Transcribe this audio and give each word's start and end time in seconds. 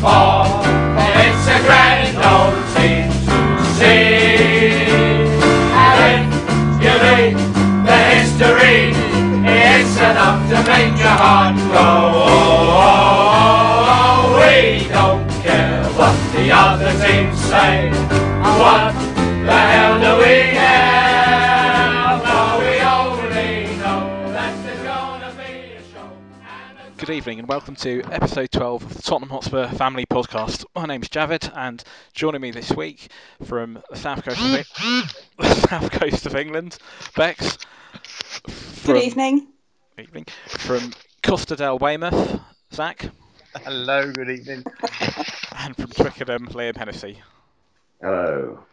for. 0.00 0.29
Evening 27.30 27.38
and 27.38 27.48
welcome 27.48 27.76
to 27.76 28.02
episode 28.10 28.50
12 28.50 28.82
of 28.82 28.96
the 28.96 29.02
Tottenham 29.02 29.28
Hotspur 29.30 29.68
Family 29.68 30.04
Podcast. 30.04 30.64
My 30.74 30.84
name's 30.86 31.08
Javid 31.08 31.56
and 31.56 31.80
joining 32.12 32.40
me 32.40 32.50
this 32.50 32.72
week 32.72 33.08
from 33.44 33.80
the 33.88 33.96
south 33.96 34.24
coast 34.24 34.40
of, 34.40 34.66
the 35.38 35.54
south 35.68 35.92
coast 35.92 36.26
of 36.26 36.34
England, 36.34 36.76
Bex. 37.14 37.56
Good 38.84 39.04
evening. 39.04 39.46
evening. 39.96 40.26
From 40.48 40.92
Costa 41.22 41.54
del 41.54 41.78
Weymouth, 41.78 42.40
Zach. 42.74 43.08
Hello, 43.62 44.10
good 44.10 44.30
evening. 44.30 44.64
And 45.56 45.76
from 45.76 45.90
Twickenham, 45.90 46.48
Liam 46.48 46.76
Hennessy. 46.76 47.22
Hello. 48.00 48.64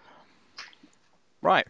Right. 1.43 1.67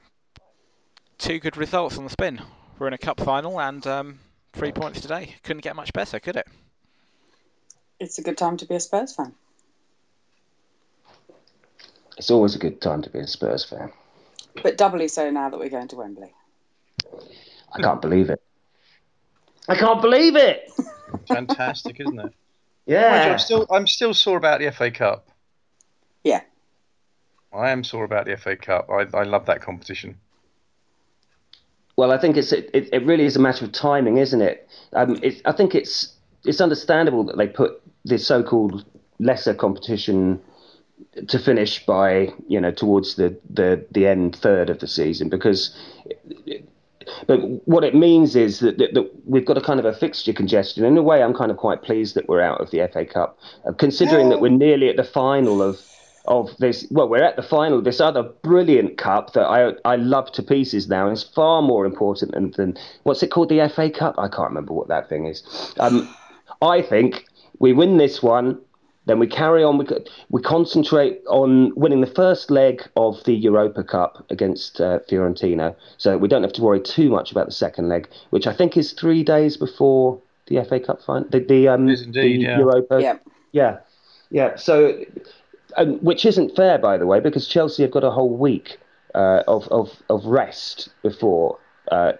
Two 1.18 1.40
good 1.40 1.58
results 1.58 1.98
on 1.98 2.06
the 2.06 2.10
spin. 2.10 2.42
We're 2.80 2.88
in 2.88 2.94
a 2.94 2.98
cup 2.98 3.20
final 3.20 3.60
and 3.60 3.86
um, 3.86 4.20
three 4.54 4.72
points 4.72 5.02
today. 5.02 5.36
Couldn't 5.44 5.64
get 5.64 5.76
much 5.76 5.92
better, 5.92 6.22
could 6.22 6.38
it? 6.38 6.48
It's 8.00 8.18
a 8.18 8.22
good 8.22 8.38
time 8.38 8.58
to 8.58 8.66
be 8.66 8.76
a 8.76 8.80
Spurs 8.80 9.14
fan. 9.14 9.34
It's 12.18 12.32
always 12.32 12.56
a 12.56 12.60
good 12.60 12.82
time 12.82 13.02
to 13.04 13.10
be 13.10 13.20
a 13.20 13.28
Spurs 13.28 13.64
fan. 13.64 13.92
But 14.64 14.78
doubly 14.78 15.08
so 15.08 15.30
now 15.30 15.50
that 15.50 15.60
we're 15.60 15.70
going 15.70 15.88
to 15.90 15.96
Wembley. 15.96 16.34
I 17.74 17.82
can't 17.82 18.02
believe 18.02 18.30
it. 18.30 18.42
I 19.68 19.76
can't 19.76 20.02
believe 20.02 20.36
it. 20.36 20.72
Fantastic, 21.28 22.00
isn't 22.00 22.18
it? 22.18 22.22
Mind 22.24 22.34
you, 22.88 22.96
Yeah. 22.96 23.30
I'm 23.32 23.40
still, 23.40 23.68
I'm 23.70 23.86
still 23.86 24.14
sore 24.14 24.38
about 24.38 24.60
the 24.60 24.72
FA 24.72 24.90
Cup. 24.90 25.28
Yeah. 26.24 26.42
I 27.54 27.70
am 27.70 27.84
sore 27.84 28.04
about 28.04 28.26
the 28.26 28.36
FA 28.38 28.56
Cup. 28.56 28.90
I, 28.90 29.06
I 29.16 29.24
love 29.24 29.46
that 29.46 29.62
competition. 29.62 30.18
Well, 31.96 32.12
I 32.12 32.18
think 32.20 32.38
it's 32.38 32.52
it, 32.52 32.70
it 32.74 33.04
really 33.06 33.26
is 33.26 33.36
a 33.36 33.40
matter 33.40 33.66
of 33.66 33.72
timing, 33.72 34.18
isn't 34.18 34.42
it? 34.42 34.70
Um, 34.94 35.20
it's, 35.24 35.42
I 35.46 35.52
think 35.52 35.74
it's 35.74 36.14
it's 36.46 36.62
understandable 36.62 37.24
that 37.26 37.38
they 37.38 37.48
put 37.48 37.82
this 38.06 38.26
so-called 38.26 38.86
lesser 39.20 39.54
competition 39.54 40.40
to 41.28 41.40
finish 41.40 41.86
by 41.86 42.32
you 42.48 42.60
know 42.60 42.72
towards 42.72 43.16
the 43.16 43.38
the 43.50 43.86
the 43.92 44.08
end 44.08 44.36
third 44.36 44.70
of 44.70 44.80
the 44.80 44.88
season 44.88 45.30
because. 45.30 45.76
But 47.26 47.40
what 47.66 47.86
it 47.86 47.96
means 47.96 48.36
is 48.36 48.60
that, 48.60 48.80
that, 48.80 48.94
that 48.94 49.10
we've 49.26 49.46
got 49.46 49.58
a 49.58 49.62
kind 49.62 49.80
of 49.80 49.86
a 49.86 49.94
fixture 49.94 50.34
congestion. 50.34 50.84
In 50.84 50.98
a 50.98 51.02
way, 51.02 51.24
I'm 51.24 51.34
kind 51.34 51.52
of 51.52 51.56
quite 51.56 51.82
pleased 51.82 52.16
that 52.16 52.28
we're 52.28 52.42
out 52.42 52.60
of 52.60 52.70
the 52.72 52.86
FA 52.92 53.06
Cup, 53.06 53.40
uh, 53.66 53.72
considering 53.72 54.28
that 54.28 54.42
we're 54.42 54.50
nearly 54.50 54.90
at 54.90 54.98
the 54.98 55.06
final 55.06 55.62
of 55.62 55.80
of 56.26 56.50
this. 56.58 56.86
Well, 56.92 57.08
we're 57.08 57.24
at 57.24 57.38
the 57.38 57.44
final 57.44 57.78
of 57.78 57.86
this 57.86 58.02
other 58.02 58.24
brilliant 58.24 58.98
cup 58.98 59.32
that 59.34 59.46
I 59.46 59.72
I 59.86 59.96
love 59.96 60.34
to 60.34 60.44
pieces 60.44 60.90
now, 60.90 61.08
and 61.08 61.14
it's 61.14 61.24
far 61.24 61.62
more 61.62 61.86
important 61.86 62.34
than, 62.34 62.52
than 62.52 62.78
what's 63.04 63.24
it 63.24 63.32
called, 63.32 63.48
the 63.48 63.72
FA 63.74 63.90
Cup? 63.90 64.16
I 64.18 64.28
can't 64.28 64.50
remember 64.50 64.74
what 64.74 64.90
that 64.90 65.08
thing 65.08 65.28
is. 65.28 65.44
Um, 65.80 66.14
I 66.62 66.82
think 66.82 67.26
we 67.60 67.74
win 67.74 67.98
this 67.98 68.22
one, 68.22 68.60
then 69.06 69.20
we 69.20 69.28
carry 69.28 69.64
on. 69.64 69.78
We 69.78 69.86
we 70.30 70.42
concentrate 70.42 71.22
on 71.28 71.74
winning 71.76 72.02
the 72.02 72.08
first 72.08 72.52
leg 72.52 72.84
of 72.96 73.24
the 73.24 73.34
Europa 73.34 73.84
Cup 73.84 74.26
against 74.30 74.82
uh, 74.82 75.00
Fiorentina, 75.10 75.76
so 75.98 76.18
we 76.18 76.28
don't 76.28 76.44
have 76.44 76.54
to 76.54 76.62
worry 76.62 76.82
too 76.82 77.10
much 77.10 77.32
about 77.32 77.46
the 77.46 77.54
second 77.54 77.88
leg, 77.88 78.10
which 78.32 78.48
I 78.48 78.54
think 78.54 78.76
is 78.76 78.92
three 78.92 79.24
days 79.24 79.56
before 79.58 80.20
the 80.48 80.64
FA 80.66 80.80
Cup 80.80 81.02
final. 81.02 81.28
The, 81.30 81.40
the 81.40 81.68
um 81.70 81.88
indeed, 81.88 82.14
the 82.14 82.44
yeah. 82.44 82.58
Europa. 82.58 83.00
Yeah. 83.02 83.18
Yeah, 83.52 83.78
yeah. 84.30 84.56
So, 84.56 85.04
um, 85.78 85.98
which 86.00 86.26
isn't 86.26 86.56
fair, 86.56 86.78
by 86.78 86.98
the 86.98 87.06
way, 87.06 87.20
because 87.20 87.48
Chelsea 87.48 87.84
have 87.84 87.92
got 87.92 88.04
a 88.04 88.12
whole 88.12 88.36
week 88.36 88.78
uh, 89.16 89.44
of, 89.48 89.68
of 89.70 89.90
of 90.10 90.26
rest 90.26 90.90
before 91.02 91.58
uh, 91.92 92.14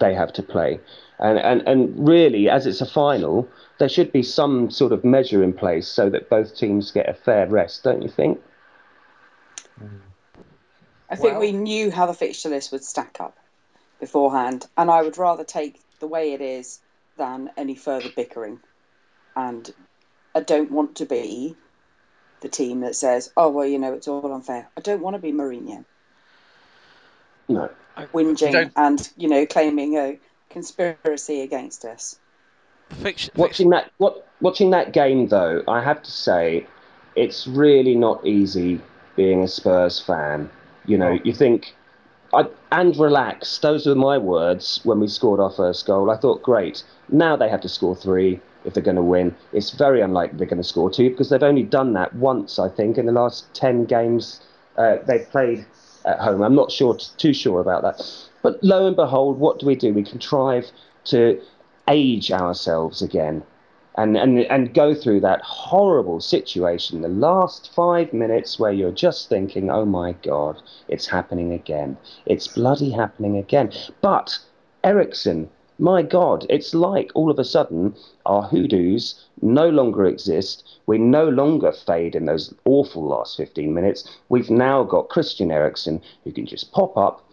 they 0.00 0.14
have 0.14 0.32
to 0.32 0.42
play, 0.42 0.80
and, 1.18 1.38
and 1.38 1.62
and 1.68 2.08
really, 2.08 2.48
as 2.48 2.66
it's 2.66 2.80
a 2.80 2.86
final, 2.86 3.48
there 3.78 3.88
should 3.88 4.12
be 4.12 4.22
some 4.22 4.70
sort 4.70 4.92
of 4.92 5.04
measure 5.04 5.42
in 5.42 5.52
place 5.52 5.88
so 5.88 6.08
that 6.10 6.30
both 6.30 6.56
teams 6.56 6.90
get 6.90 7.08
a 7.08 7.14
fair 7.14 7.46
rest, 7.46 7.82
don't 7.82 8.02
you 8.02 8.08
think? 8.08 8.40
Mm. 9.82 10.00
I 11.10 11.16
think 11.16 11.32
Well- 11.32 11.40
we 11.40 11.52
knew 11.52 11.90
how 11.90 12.06
the 12.06 12.14
fixture 12.14 12.48
list 12.48 12.72
would 12.72 12.84
stack 12.84 13.20
up 13.20 13.36
beforehand, 14.00 14.66
and 14.76 14.90
I 14.90 15.02
would 15.02 15.18
rather 15.18 15.44
take 15.44 15.80
the 15.98 16.06
way 16.06 16.32
it 16.32 16.40
is 16.40 16.80
than 17.16 17.50
any 17.56 17.74
further 17.74 18.10
bickering. 18.14 18.60
And 19.36 19.72
I 20.34 20.40
don't 20.40 20.70
want 20.70 20.96
to 20.96 21.06
be 21.06 21.56
the 22.40 22.48
team 22.48 22.80
that 22.80 22.94
says, 22.94 23.32
"Oh 23.36 23.48
well, 23.50 23.66
you 23.66 23.78
know, 23.78 23.92
it's 23.94 24.08
all 24.08 24.32
unfair." 24.32 24.68
I 24.76 24.80
don't 24.80 25.00
want 25.00 25.14
to 25.14 25.22
be 25.22 25.32
Mourinho 25.32 25.84
No. 27.48 27.70
whinging 28.12 28.72
and 28.76 29.10
you 29.16 29.28
know 29.28 29.46
claiming 29.46 29.96
a 29.96 30.18
conspiracy 30.50 31.40
against 31.42 31.84
us. 31.84 32.18
Fixture, 32.94 33.32
Watching 33.36 33.70
that, 33.70 33.90
what, 33.98 34.26
watching 34.40 34.70
that 34.70 34.92
game, 34.92 35.28
though, 35.28 35.62
I 35.68 35.82
have 35.82 36.02
to 36.02 36.10
say, 36.10 36.66
it's 37.16 37.46
really 37.46 37.94
not 37.94 38.24
easy 38.26 38.80
being 39.16 39.42
a 39.42 39.48
Spurs 39.48 40.00
fan. 40.00 40.50
You 40.86 40.98
know, 40.98 41.18
you 41.24 41.32
think, 41.32 41.74
I, 42.32 42.44
and 42.72 42.96
relax. 42.96 43.58
Those 43.58 43.86
were 43.86 43.94
my 43.94 44.18
words 44.18 44.80
when 44.84 45.00
we 45.00 45.08
scored 45.08 45.40
our 45.40 45.50
first 45.50 45.86
goal. 45.86 46.10
I 46.10 46.16
thought, 46.16 46.42
great. 46.42 46.82
Now 47.08 47.36
they 47.36 47.48
have 47.48 47.60
to 47.62 47.68
score 47.68 47.96
three 47.96 48.40
if 48.64 48.74
they're 48.74 48.82
going 48.82 48.96
to 48.96 49.02
win. 49.02 49.34
It's 49.52 49.70
very 49.70 50.00
unlikely 50.00 50.38
they're 50.38 50.46
going 50.46 50.62
to 50.62 50.68
score 50.68 50.90
two 50.90 51.10
because 51.10 51.30
they've 51.30 51.42
only 51.42 51.62
done 51.62 51.92
that 51.94 52.14
once, 52.14 52.58
I 52.58 52.68
think, 52.68 52.98
in 52.98 53.06
the 53.06 53.12
last 53.12 53.52
ten 53.54 53.84
games 53.84 54.40
uh, 54.76 54.96
they've 55.06 55.28
played 55.30 55.64
at 56.04 56.18
home. 56.18 56.42
I'm 56.42 56.54
not 56.54 56.72
sure, 56.72 56.96
too 57.16 57.32
sure 57.32 57.60
about 57.60 57.82
that. 57.82 58.02
But 58.42 58.62
lo 58.62 58.86
and 58.86 58.96
behold, 58.96 59.38
what 59.38 59.58
do 59.58 59.66
we 59.66 59.74
do? 59.74 59.94
We 59.94 60.02
contrive 60.02 60.66
to 61.06 61.40
age 61.88 62.30
ourselves 62.30 63.02
again 63.02 63.42
and, 63.96 64.16
and, 64.16 64.38
and 64.40 64.74
go 64.74 64.94
through 64.94 65.20
that 65.20 65.40
horrible 65.42 66.20
situation, 66.20 67.02
the 67.02 67.08
last 67.08 67.72
five 67.74 68.12
minutes 68.12 68.58
where 68.58 68.72
you're 68.72 68.90
just 68.90 69.28
thinking, 69.28 69.70
oh 69.70 69.84
my 69.84 70.12
God, 70.22 70.60
it's 70.88 71.06
happening 71.06 71.52
again. 71.52 71.96
It's 72.26 72.48
bloody 72.48 72.90
happening 72.90 73.36
again. 73.36 73.72
But 74.00 74.38
Eriksen, 74.82 75.48
my 75.78 76.02
God, 76.02 76.44
it's 76.48 76.74
like 76.74 77.10
all 77.14 77.30
of 77.30 77.38
a 77.38 77.44
sudden 77.44 77.94
our 78.26 78.42
hoodoos 78.42 79.24
no 79.42 79.68
longer 79.68 80.04
exist. 80.06 80.78
We 80.86 80.98
no 80.98 81.28
longer 81.28 81.72
fade 81.72 82.14
in 82.14 82.26
those 82.26 82.54
awful 82.64 83.04
last 83.04 83.36
15 83.36 83.72
minutes. 83.72 84.08
We've 84.28 84.50
now 84.50 84.82
got 84.82 85.08
Christian 85.08 85.50
Eriksen 85.50 86.02
who 86.24 86.32
can 86.32 86.46
just 86.46 86.72
pop 86.72 86.96
up, 86.96 87.24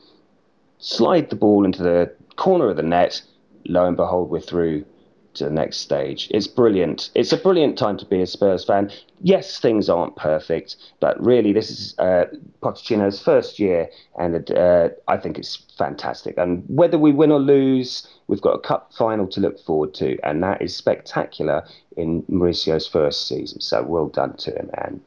slide 0.78 1.30
the 1.30 1.36
ball 1.36 1.66
into 1.66 1.82
the 1.82 2.12
corner 2.36 2.70
of 2.70 2.78
the 2.78 2.84
net. 2.84 3.22
Lo 3.66 3.86
and 3.86 3.98
behold, 3.98 4.30
we're 4.30 4.40
through 4.40 4.86
to 5.34 5.46
the 5.46 5.50
next 5.50 5.78
stage. 5.78 6.28
It's 6.32 6.48
brilliant. 6.48 7.10
It's 7.16 7.32
a 7.32 7.38
brilliant 7.38 7.78
time 7.78 7.98
to 7.98 8.06
be 8.06 8.22
a 8.22 8.28
Spurs 8.28 8.66
fan. 8.66 8.92
Yes, 9.22 9.60
things 9.60 9.90
aren't 9.90 10.16
perfect, 10.16 10.76
but 11.00 11.24
really, 11.24 11.54
this 11.54 11.70
is 11.70 11.98
uh, 12.00 12.26
Pochettino's 12.62 13.22
first 13.22 13.60
year, 13.60 13.90
and 14.18 14.52
uh, 14.52 14.90
I 15.08 15.18
think 15.18 15.38
it's 15.38 15.56
fantastic. 15.78 16.38
And 16.38 16.64
whether 16.68 16.98
we 16.98 17.12
win 17.12 17.32
or 17.32 17.40
lose, 17.40 18.08
we've 18.28 18.42
got 18.42 18.56
a 18.56 18.60
cup 18.60 18.92
final 18.94 19.28
to 19.28 19.40
look 19.40 19.60
forward 19.60 19.94
to, 19.96 20.18
and 20.24 20.44
that 20.44 20.62
is 20.62 20.76
spectacular 20.76 21.66
in 21.96 22.24
Mauricio's 22.28 22.88
first 22.88 23.28
season. 23.28 23.62
So 23.62 23.84
well 23.84 24.08
done 24.08 24.36
to 24.38 24.52
him, 24.52 24.70
and 24.80 25.02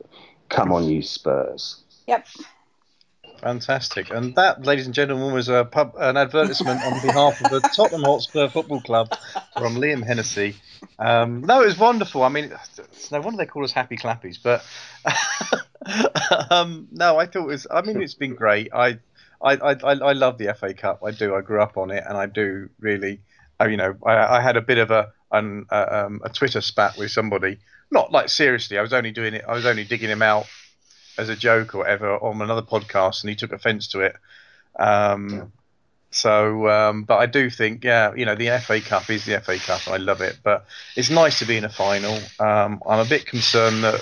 come 0.48 0.72
on, 0.72 0.88
you 0.88 1.02
Spurs. 1.02 1.82
Yep. 2.06 2.26
Fantastic. 3.44 4.08
And 4.10 4.34
that, 4.36 4.64
ladies 4.64 4.86
and 4.86 4.94
gentlemen, 4.94 5.34
was 5.34 5.50
a 5.50 5.66
pub, 5.66 5.92
an 5.98 6.16
advertisement 6.16 6.82
on 6.82 6.94
behalf 7.06 7.38
of 7.42 7.50
the 7.50 7.60
Tottenham 7.76 8.02
Hotspur 8.02 8.48
Football 8.48 8.80
Club 8.80 9.12
from 9.58 9.76
Liam 9.76 10.02
Hennessy. 10.02 10.56
Um, 10.98 11.42
no, 11.42 11.60
it 11.60 11.66
was 11.66 11.78
wonderful. 11.78 12.22
I 12.22 12.30
mean, 12.30 12.50
it's 12.78 13.12
no 13.12 13.20
wonder 13.20 13.36
they 13.36 13.44
call 13.44 13.62
us 13.62 13.70
happy 13.72 13.98
clappies. 13.98 14.38
But 14.42 14.64
um, 16.50 16.88
no, 16.90 17.18
I 17.18 17.26
thought 17.26 17.42
it 17.42 17.46
was. 17.46 17.66
I 17.70 17.82
mean, 17.82 18.00
it's 18.00 18.14
been 18.14 18.34
great. 18.34 18.70
I, 18.72 18.98
I, 19.42 19.56
I, 19.56 19.72
I 19.82 20.12
love 20.14 20.38
the 20.38 20.54
FA 20.54 20.72
Cup. 20.72 21.02
I 21.04 21.10
do. 21.10 21.34
I 21.34 21.42
grew 21.42 21.60
up 21.60 21.76
on 21.76 21.90
it, 21.90 22.02
and 22.08 22.16
I 22.16 22.24
do 22.24 22.70
really. 22.80 23.20
uh, 23.60 23.66
You 23.66 23.76
know, 23.76 23.94
I, 24.06 24.38
I 24.38 24.40
had 24.40 24.56
a 24.56 24.62
bit 24.62 24.78
of 24.78 24.90
a 24.90 25.12
an, 25.32 25.66
uh, 25.70 26.04
um, 26.06 26.22
a 26.24 26.30
Twitter 26.30 26.62
spat 26.62 26.96
with 26.96 27.10
somebody. 27.10 27.58
Not 27.90 28.10
like 28.10 28.30
seriously. 28.30 28.78
I 28.78 28.80
was 28.80 28.94
only 28.94 29.10
doing 29.10 29.34
it. 29.34 29.44
I 29.46 29.52
was 29.52 29.66
only 29.66 29.84
digging 29.84 30.08
him 30.08 30.22
out 30.22 30.46
as 31.18 31.28
a 31.28 31.36
joke 31.36 31.74
or 31.74 31.78
whatever 31.78 32.16
on 32.16 32.40
another 32.42 32.62
podcast, 32.62 33.22
and 33.22 33.30
he 33.30 33.36
took 33.36 33.52
offence 33.52 33.88
to 33.88 34.00
it. 34.00 34.16
Um, 34.78 35.52
So, 36.10 36.68
um, 36.68 37.04
but 37.04 37.16
I 37.18 37.26
do 37.26 37.50
think, 37.50 37.84
yeah, 37.84 38.14
you 38.14 38.24
know, 38.24 38.36
the 38.36 38.48
FA 38.60 38.80
Cup 38.80 39.10
is 39.10 39.24
the 39.24 39.40
FA 39.40 39.58
Cup. 39.58 39.88
I 39.88 39.96
love 39.96 40.20
it, 40.20 40.38
but 40.44 40.64
it's 40.96 41.10
nice 41.10 41.40
to 41.40 41.44
be 41.44 41.56
in 41.56 41.64
a 41.64 41.68
final. 41.68 42.14
Um, 42.38 42.80
I'm 42.88 43.00
a 43.00 43.04
bit 43.04 43.26
concerned 43.26 43.82
that 43.84 44.00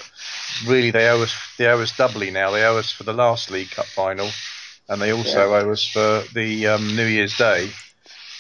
really 0.66 0.90
they 0.90 1.08
owe 1.08 1.22
us 1.22 1.34
they 1.58 1.66
owe 1.66 1.80
us 1.80 1.96
doubly 1.96 2.30
now. 2.30 2.50
They 2.50 2.64
owe 2.64 2.76
us 2.78 2.90
for 2.92 3.04
the 3.04 3.14
last 3.14 3.50
League 3.50 3.70
Cup 3.70 3.86
final, 3.86 4.28
and 4.88 5.00
they 5.00 5.12
also 5.12 5.52
owe 5.54 5.70
us 5.72 5.86
for 5.86 6.22
the 6.34 6.66
um, 6.68 6.94
New 6.96 7.06
Year's 7.06 7.36
Day. 7.36 7.70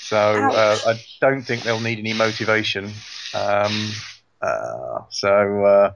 So 0.00 0.50
uh, 0.52 0.78
I 0.86 1.00
don't 1.20 1.42
think 1.42 1.62
they'll 1.62 1.80
need 1.80 1.98
any 1.98 2.12
motivation. 2.12 2.92
Um, 3.34 3.90
uh, 4.42 5.00
so 5.10 5.64
uh, 5.64 5.92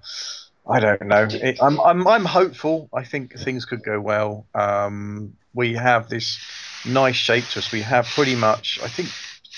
I 0.68 0.80
don't 0.80 1.02
know. 1.02 1.28
It, 1.30 1.62
I'm, 1.62 1.80
I'm 1.80 2.06
I'm 2.08 2.24
hopeful. 2.24 2.88
I 2.92 3.04
think 3.04 3.38
things 3.38 3.64
could 3.64 3.84
go 3.84 4.00
well. 4.00 4.46
Um, 4.54 5.34
we 5.54 5.74
have 5.74 6.08
this 6.08 6.38
nice 6.84 7.14
shape 7.16 7.44
to 7.50 7.60
us. 7.60 7.70
We 7.70 7.82
have 7.82 8.06
pretty 8.06 8.34
much. 8.34 8.80
I 8.82 8.88
think 8.88 9.08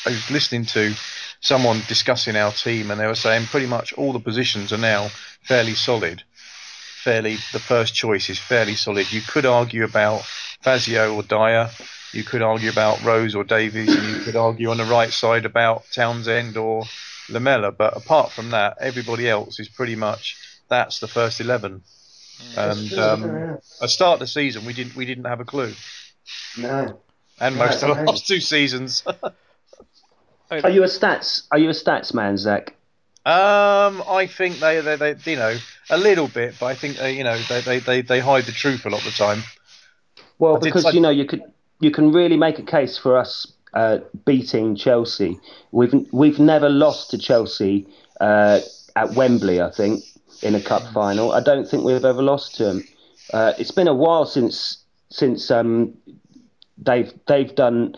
I 0.05 0.11
was 0.11 0.31
listening 0.31 0.67
to 0.67 0.95
someone 1.41 1.81
discussing 1.89 2.37
our 2.37 2.53
team, 2.53 2.91
and 2.91 3.01
they 3.01 3.07
were 3.07 3.15
saying 3.15 3.47
pretty 3.47 3.67
much 3.67 3.93
all 3.95 4.13
the 4.13 4.21
positions 4.21 4.73
are 4.73 4.79
now 4.79 5.09
fairly 5.43 5.75
solid. 5.75 6.23
Fairly, 7.03 7.37
the 7.53 7.61
first 7.61 7.95
choice 7.95 8.29
is 8.29 8.39
fairly 8.39 8.75
solid. 8.75 9.11
You 9.11 9.23
could 9.23 9.47
argue 9.47 9.85
about 9.85 10.25
Fazio 10.61 11.15
or 11.15 11.23
Dier. 11.23 11.71
You 12.13 12.25
could 12.25 12.43
argue 12.43 12.71
about 12.71 13.03
Rose 13.03 13.35
or 13.35 13.45
Davies, 13.45 13.95
and 13.95 14.09
you 14.09 14.25
could 14.25 14.37
argue 14.37 14.71
on 14.71 14.77
the 14.77 14.85
right 14.85 15.11
side 15.11 15.47
about 15.47 15.85
Townsend 15.93 16.57
or 16.59 16.85
Lamela. 17.31 17.73
But 17.73 17.97
apart 17.97 18.31
from 18.33 18.51
that, 18.51 18.77
everybody 18.81 19.29
else 19.29 19.59
is 19.59 19.69
pretty 19.69 19.97
much 19.97 20.37
that's 20.69 21.01
the 21.01 21.09
first 21.09 21.41
eleven. 21.41 21.83
And 22.57 22.93
um, 22.95 23.25
at 23.25 23.63
the 23.81 23.89
start 23.89 24.15
of 24.15 24.21
the 24.21 24.27
season, 24.27 24.65
we 24.65 24.73
didn't 24.73 24.95
we 24.95 25.05
didn't 25.05 25.25
have 25.25 25.41
a 25.41 25.45
clue, 25.45 25.73
no. 26.57 27.01
and 27.41 27.57
most 27.57 27.83
of 27.83 27.89
the 27.89 27.95
Right. 27.95 28.07
last 28.07 28.27
two 28.29 28.41
seasons. 28.41 29.03
Are 30.51 30.71
you 30.71 30.83
a 30.83 30.87
stats? 30.87 31.43
Are 31.51 31.59
you 31.59 31.69
a 31.69 31.73
stats 31.73 32.15
man, 32.15 32.39
Zach? 32.39 32.75
Um, 33.27 34.03
I 34.09 34.27
think 34.27 34.57
they, 34.61 34.81
they, 34.81 34.97
they, 34.97 35.15
you 35.31 35.37
know, 35.37 35.57
a 35.91 35.99
little 35.99 36.29
bit, 36.29 36.55
but 36.59 36.67
I 36.67 36.75
think 36.75 36.97
they, 36.97 37.13
you 37.19 37.25
know, 37.25 37.37
they, 37.51 37.61
they, 37.61 37.79
they, 37.81 38.01
they 38.01 38.21
hide 38.21 38.45
the 38.45 38.53
truth 38.53 38.87
a 38.87 38.89
lot 38.89 39.01
of 39.01 39.05
the 39.05 39.11
time. 39.11 39.43
Well, 40.39 40.57
I 40.57 40.61
did 40.61 40.65
because 40.65 40.85
say- 40.85 40.93
you 40.93 41.01
know 41.01 41.11
you 41.11 41.27
could 41.27 41.43
you 41.81 41.91
can 41.91 42.13
really 42.13 42.37
make 42.39 42.59
a 42.59 42.63
case 42.63 42.97
for 42.97 43.19
us 43.19 43.53
uh, 43.75 43.99
beating 44.25 44.75
Chelsea. 44.77 45.39
We've 45.73 45.93
we've 46.13 46.39
never 46.39 46.71
lost 46.71 47.11
to 47.11 47.19
Chelsea 47.19 47.87
uh, 48.21 48.61
at 48.97 49.13
Wembley. 49.15 49.61
I 49.61 49.71
think 49.71 50.03
in 50.43 50.55
a 50.55 50.61
cup 50.61 50.83
final. 50.93 51.33
I 51.33 51.41
don't 51.41 51.69
think 51.69 51.85
we've 51.85 52.05
ever 52.05 52.23
lost 52.23 52.57
to 52.57 52.65
them. 52.65 52.85
Uh, 53.33 53.53
it's 53.59 53.71
been 53.71 53.89
a 53.89 53.95
while 53.95 54.25
since 54.25 54.85
since 55.11 55.51
um, 55.51 55.95
they've 56.77 57.13
they've 57.27 57.55
done. 57.55 57.95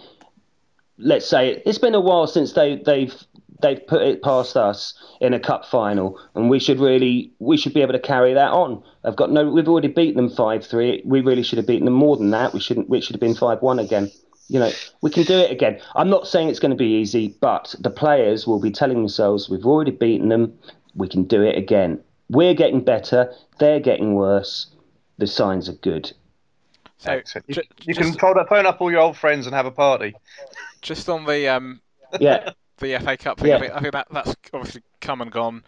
Let's 0.98 1.26
say 1.26 1.62
it's 1.64 1.78
been 1.78 1.94
a 1.94 2.00
while 2.00 2.26
since 2.26 2.52
they 2.52 2.76
they've 2.76 3.14
they've 3.62 3.87
put 3.87 4.02
it 4.02 4.22
past 4.22 4.56
us 4.56 4.94
in 5.20 5.34
a 5.34 5.40
cup 5.40 5.64
final, 5.64 6.19
and 6.34 6.50
we 6.50 6.58
should 6.58 6.81
really 6.81 7.32
we 7.38 7.56
should 7.56 7.75
be 7.75 7.82
able 7.82 7.92
to 7.92 8.00
carry 8.00 8.34
that 8.34 8.50
on. 8.50 8.82
I've 9.04 9.16
got 9.16 9.31
no. 9.31 9.48
We've 9.48 9.69
already 9.69 9.88
beaten 9.88 10.16
them 10.16 10.31
five 10.31 10.66
three. 10.66 11.02
We 11.04 11.20
really 11.20 11.42
should 11.42 11.58
have 11.58 11.66
beaten 11.66 11.84
them 11.84 11.94
more 11.94 12.16
than 12.16 12.31
that. 12.31 12.52
We 12.52 12.60
shouldn't. 12.60 12.88
We 12.88 13.00
should 13.00 13.14
have 13.14 13.20
been 13.20 13.34
five 13.34 13.62
one 13.62 13.78
again. 13.78 14.10
You 14.48 14.58
know, 14.58 14.72
we 15.00 15.10
can 15.10 15.22
do 15.22 15.38
it 15.38 15.52
again. 15.52 15.81
I'm 15.94 16.10
not 16.10 16.26
saying 16.26 16.48
it's 16.48 16.58
going 16.58 16.72
to 16.72 16.76
be 16.76 16.96
easy, 17.00 17.37
but 17.40 17.72
the 17.78 17.90
players 17.90 18.48
will 18.48 18.58
be 18.58 18.72
telling 18.72 18.96
themselves 18.96 19.48
we've 19.48 19.64
already 19.64 19.92
beaten 19.92 20.28
them. 20.28 20.58
We 20.96 21.08
can 21.08 21.22
do 21.22 21.42
it 21.42 21.56
again. 21.56 22.00
We're 22.31 22.55
getting 22.55 22.82
better. 22.82 23.35
They're 23.59 23.81
getting 23.81 24.15
worse. 24.15 24.69
The 25.19 25.27
signs 25.27 25.69
are 25.69 25.73
good. 25.75 26.12
So, 26.99 27.11
Excellent. 27.12 27.49
You, 27.49 27.55
ju- 27.56 27.62
you 27.82 27.94
can 27.94 28.12
phone 28.12 28.38
up, 28.38 28.49
phone 28.49 28.67
up 28.67 28.81
all 28.81 28.91
your 28.91 29.00
old 29.00 29.17
friends 29.17 29.47
and 29.47 29.55
have 29.55 29.67
a 29.67 29.71
party. 29.71 30.15
just 30.81 31.09
on 31.09 31.25
the 31.25 31.49
um, 31.49 31.81
Yeah, 32.21 32.53
the 32.79 32.99
FA 32.99 33.17
Cup 33.17 33.41
thing, 33.41 33.49
Yeah. 33.49 33.56
I, 33.56 33.61
think, 33.61 33.73
I 33.73 33.81
think 33.81 33.93
that 33.93 34.06
that's 34.12 34.37
obviously 34.53 34.82
come 35.00 35.21
and 35.21 35.31
gone. 35.32 35.65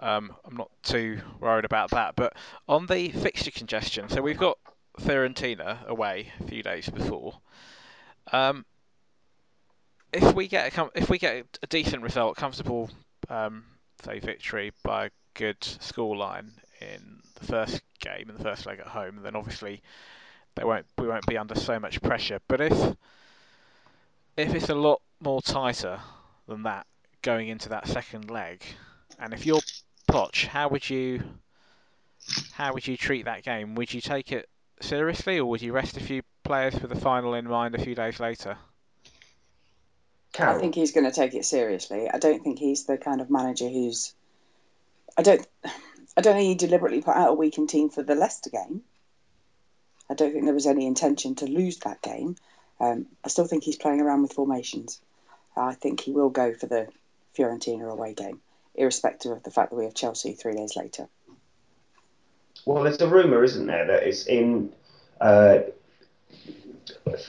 Um, 0.00 0.34
I'm 0.44 0.56
not 0.56 0.70
too 0.82 1.20
worried 1.38 1.64
about 1.64 1.90
that. 1.90 2.16
But 2.16 2.34
on 2.68 2.86
the 2.86 3.10
fixture 3.10 3.50
congestion, 3.50 4.08
so 4.08 4.20
we've 4.20 4.38
got 4.38 4.58
Fiorentina 4.98 5.86
away 5.86 6.32
a 6.40 6.44
few 6.44 6.62
days 6.62 6.88
before. 6.88 7.38
Um, 8.32 8.64
if 10.12 10.34
we 10.34 10.48
get 10.48 10.76
a 10.76 10.90
if 10.94 11.08
we 11.08 11.18
get 11.18 11.58
a 11.62 11.66
decent 11.68 12.02
result, 12.02 12.36
comfortable, 12.36 12.90
um, 13.28 13.64
say 14.04 14.18
victory 14.18 14.72
by 14.82 15.06
a 15.06 15.10
good 15.34 15.60
scoreline 15.60 16.50
in 16.80 17.20
the 17.38 17.46
first 17.46 17.82
game 18.00 18.28
in 18.28 18.36
the 18.36 18.42
first 18.42 18.66
leg 18.66 18.80
at 18.80 18.86
home, 18.86 19.20
then 19.22 19.36
obviously 19.36 19.82
they 20.54 20.64
won't 20.64 20.86
we 20.98 21.06
won't 21.06 21.26
be 21.26 21.38
under 21.38 21.54
so 21.54 21.78
much 21.78 22.02
pressure. 22.02 22.40
But 22.48 22.60
if 22.60 22.96
if 24.36 24.54
it's 24.54 24.68
a 24.68 24.74
lot 24.74 25.00
more 25.20 25.42
tighter 25.42 26.00
than 26.48 26.62
that 26.64 26.86
going 27.22 27.48
into 27.48 27.68
that 27.70 27.86
second 27.86 28.30
leg, 28.30 28.62
and 29.18 29.32
if 29.32 29.46
you're 29.46 29.60
Poch, 30.08 30.46
how 30.46 30.68
would 30.68 30.88
you 30.88 31.22
how 32.52 32.72
would 32.72 32.86
you 32.86 32.96
treat 32.96 33.26
that 33.26 33.42
game? 33.42 33.74
Would 33.74 33.92
you 33.92 34.00
take 34.00 34.32
it 34.32 34.48
seriously, 34.80 35.38
or 35.38 35.46
would 35.46 35.62
you 35.62 35.72
rest 35.72 35.96
a 35.96 36.00
few 36.00 36.22
players 36.44 36.76
for 36.76 36.86
the 36.86 36.96
final 36.96 37.34
in 37.34 37.46
mind 37.46 37.74
a 37.74 37.82
few 37.82 37.94
days 37.94 38.18
later? 38.18 38.56
I 40.38 40.58
think 40.58 40.74
he's 40.74 40.92
going 40.92 41.04
to 41.04 41.12
take 41.12 41.34
it 41.34 41.44
seriously. 41.44 42.08
I 42.08 42.18
don't 42.18 42.42
think 42.42 42.58
he's 42.58 42.84
the 42.84 42.96
kind 42.96 43.20
of 43.20 43.30
manager 43.30 43.68
who's. 43.68 44.14
I 45.16 45.22
don't. 45.22 45.46
I 46.16 46.22
don't 46.22 46.34
think 46.34 46.48
he 46.48 46.66
deliberately 46.66 47.02
put 47.02 47.16
out 47.16 47.30
a 47.30 47.34
weakened 47.34 47.68
team 47.68 47.88
for 47.88 48.02
the 48.02 48.14
Leicester 48.14 48.50
game. 48.50 48.82
I 50.10 50.14
don't 50.14 50.32
think 50.32 50.44
there 50.44 50.54
was 50.54 50.66
any 50.66 50.86
intention 50.86 51.36
to 51.36 51.46
lose 51.46 51.78
that 51.78 52.02
game. 52.02 52.36
Um, 52.80 53.06
I 53.24 53.28
still 53.28 53.46
think 53.46 53.62
he's 53.62 53.76
playing 53.76 54.00
around 54.00 54.22
with 54.22 54.32
formations. 54.32 55.00
I 55.56 55.74
think 55.74 56.00
he 56.00 56.10
will 56.10 56.30
go 56.30 56.52
for 56.52 56.66
the 56.66 56.88
Fiorentina 57.36 57.90
away 57.90 58.14
game, 58.14 58.40
irrespective 58.74 59.32
of 59.32 59.42
the 59.44 59.50
fact 59.50 59.70
that 59.70 59.76
we 59.76 59.84
have 59.84 59.94
Chelsea 59.94 60.32
three 60.32 60.54
days 60.54 60.74
later. 60.76 61.08
Well, 62.64 62.82
there's 62.82 63.00
a 63.00 63.08
rumor, 63.08 63.44
isn't 63.44 63.66
there, 63.66 63.86
that 63.86 64.02
it's 64.02 64.26
in 64.26 64.72
uh, 65.20 65.60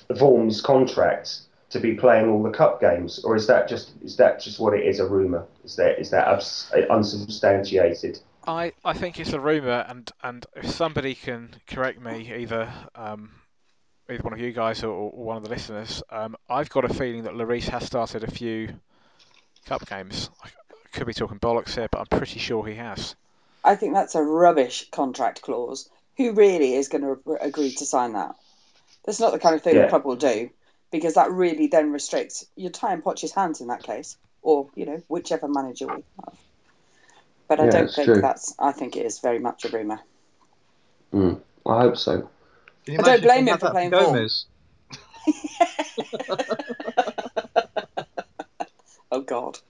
Vorm's 0.10 0.62
contract 0.62 1.42
to 1.71 1.79
be 1.79 1.95
playing 1.95 2.29
all 2.29 2.44
the 2.44 2.51
cup 2.51 2.79
games, 2.79 3.19
or 3.23 3.35
is 3.35 3.47
that 3.47 3.68
just 3.68 3.91
is 4.03 4.18
that 4.18 4.41
just 4.41 4.59
what 4.59 4.73
it 4.73 4.85
is? 4.85 5.00
A 5.00 5.07
rumor? 5.07 5.45
Is 5.63 5.75
that 5.77 6.00
is 6.00 6.09
that 6.12 6.27
abs- 6.27 6.71
unsubstantiated? 6.89 8.19
I, 8.47 8.73
I 8.83 8.94
think 8.94 9.19
it's 9.19 9.33
a 9.33 9.39
rumor, 9.39 9.85
and, 9.88 10.12
and 10.23 10.45
if 10.56 10.71
somebody 10.71 11.13
can 11.13 11.56
correct 11.68 12.01
me, 12.01 12.33
either 12.35 12.73
um, 12.95 13.29
either 14.09 14.23
one 14.23 14.33
of 14.33 14.39
you 14.39 14.51
guys 14.51 14.83
or, 14.83 14.89
or 14.89 15.23
one 15.25 15.38
of 15.38 15.44
the 15.44 15.50
listeners, 15.50 16.01
um, 16.09 16.35
I've 16.50 16.69
got 16.69 16.83
a 16.83 16.94
feeling 16.94 17.23
that 17.23 17.33
Lloris 17.33 17.69
has 17.69 17.85
started 17.85 18.24
a 18.24 18.31
few 18.31 18.69
cup 19.67 19.88
games. 19.88 20.29
I 20.44 20.50
could 20.91 21.06
be 21.06 21.13
talking 21.13 21.39
bollocks 21.39 21.75
here, 21.75 21.88
but 21.91 22.00
I'm 22.00 22.17
pretty 22.17 22.39
sure 22.39 22.65
he 22.65 22.75
has. 22.75 23.15
I 23.63 23.75
think 23.75 23.93
that's 23.93 24.15
a 24.15 24.24
rubbish 24.24 24.89
contract 24.89 25.43
clause. 25.43 25.88
Who 26.17 26.34
really 26.34 26.74
is 26.74 26.88
going 26.89 27.03
to 27.03 27.38
agree 27.39 27.72
to 27.75 27.86
sign 27.86 28.13
that? 28.13 28.36
That's 29.05 29.19
not 29.19 29.34
the 29.34 29.39
kind 29.39 29.55
of 29.55 29.62
thing 29.62 29.75
Yeah. 29.75 29.84
the 29.84 29.89
club 29.89 30.03
will 30.03 30.15
do, 30.15 30.50
because 30.91 31.15
that 31.15 31.31
really 31.31 31.67
then 31.67 31.91
restricts. 31.91 32.45
You're 32.55 32.71
tying 32.71 33.01
Poch's 33.01 33.31
hands 33.33 33.62
in 33.62 33.67
that 33.67 33.83
case, 33.83 34.17
or 34.41 34.69
you 34.75 34.86
know 34.86 35.01
whichever 35.07 35.48
manager 35.48 35.88
we 35.88 36.03
have. 36.25 36.38
But 37.48 37.60
I 37.60 37.65
Yeah, 37.65 37.71
don't 37.71 37.91
think 37.93 38.05
true. 38.05 38.21
that's. 38.21 38.53
I 38.60 38.71
think 38.71 38.95
it 38.95 39.05
is 39.05 39.19
very 39.19 39.39
much 39.39 39.65
a 39.65 39.69
rumor. 39.69 40.00
I 41.13 41.38
hope 41.65 41.98
so. 41.98 42.29
I 42.88 43.01
don't 43.01 43.21
blame 43.21 43.48
him 43.48 43.57
for 43.57 43.65
that 43.65 43.71
playing 43.71 43.89
Gomez? 43.91 44.45
Oh 49.13 49.21
God. 49.21 49.60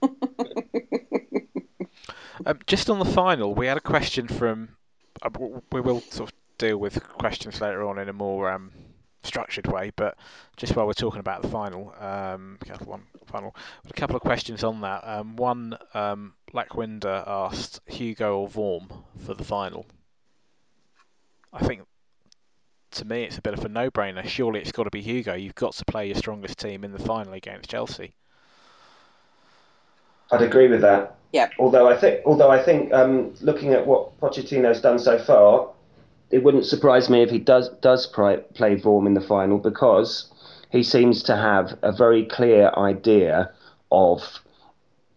Um, 2.44 2.58
just 2.66 2.90
on 2.90 2.98
the 2.98 3.04
final, 3.04 3.54
we 3.54 3.66
had 3.66 3.76
a 3.76 3.80
question 3.80 4.26
from. 4.26 4.70
Uh, 5.20 5.30
we 5.70 5.80
will 5.80 6.00
sort 6.00 6.30
of 6.30 6.36
deal 6.58 6.76
with 6.76 7.00
questions 7.08 7.60
later 7.60 7.86
on 7.86 7.98
in 8.00 8.08
a 8.08 8.12
more 8.12 8.50
um, 8.50 8.72
structured 9.24 9.66
way, 9.66 9.92
but 9.96 10.16
just 10.56 10.76
while 10.76 10.86
we're 10.86 10.92
talking 10.92 11.20
about 11.20 11.42
the 11.42 11.48
final, 11.48 11.94
um, 12.00 12.58
couple- 12.64 12.86
one 12.86 13.06
final, 13.26 13.54
a 13.88 13.92
couple 13.92 14.16
of 14.16 14.22
questions 14.22 14.64
on 14.64 14.80
that. 14.80 15.02
Um, 15.06 15.36
one, 15.36 15.76
um, 15.94 16.34
Lackwinder 16.52 17.24
asked 17.26 17.80
Hugo 17.86 18.40
or 18.40 18.48
Vorm 18.48 19.04
for 19.24 19.34
the 19.34 19.44
final. 19.44 19.86
I 21.52 21.64
think 21.64 21.82
to 22.92 23.04
me 23.04 23.24
it's 23.24 23.38
a 23.38 23.42
bit 23.42 23.54
of 23.54 23.64
a 23.64 23.68
no-brainer. 23.68 24.26
Surely 24.26 24.60
it's 24.60 24.72
got 24.72 24.84
to 24.84 24.90
be 24.90 25.02
Hugo. 25.02 25.34
You've 25.34 25.54
got 25.54 25.74
to 25.74 25.84
play 25.84 26.06
your 26.06 26.16
strongest 26.16 26.58
team 26.58 26.84
in 26.84 26.92
the 26.92 26.98
final 26.98 27.32
against 27.32 27.70
Chelsea. 27.70 28.14
I'd 30.30 30.42
agree 30.42 30.68
with 30.68 30.80
that. 30.80 31.16
Yeah. 31.32 31.48
Although 31.58 31.88
I 31.88 31.96
think, 31.96 32.20
although 32.26 32.50
I 32.50 32.62
think, 32.62 32.92
um, 32.92 33.34
looking 33.40 33.72
at 33.72 33.86
what 33.86 34.18
Pochettino's 34.20 34.80
done 34.80 34.98
so 34.98 35.18
far, 35.18 35.68
it 36.32 36.42
wouldn't 36.42 36.64
surprise 36.66 37.10
me 37.10 37.22
if 37.22 37.30
he 37.30 37.38
does 37.38 37.68
does 37.80 38.06
pri- 38.06 38.44
play 38.54 38.76
Vorm 38.76 39.06
in 39.06 39.14
the 39.14 39.20
final 39.20 39.58
because 39.58 40.32
he 40.70 40.82
seems 40.82 41.22
to 41.24 41.36
have 41.36 41.78
a 41.82 41.92
very 41.92 42.24
clear 42.24 42.70
idea 42.76 43.52
of 43.90 44.40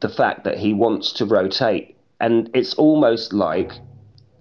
the 0.02 0.10
fact 0.10 0.44
that 0.44 0.58
he 0.58 0.74
wants 0.74 1.14
to 1.14 1.26
rotate, 1.26 1.96
and 2.20 2.50
it's 2.54 2.74
almost 2.76 3.34
like 3.34 3.72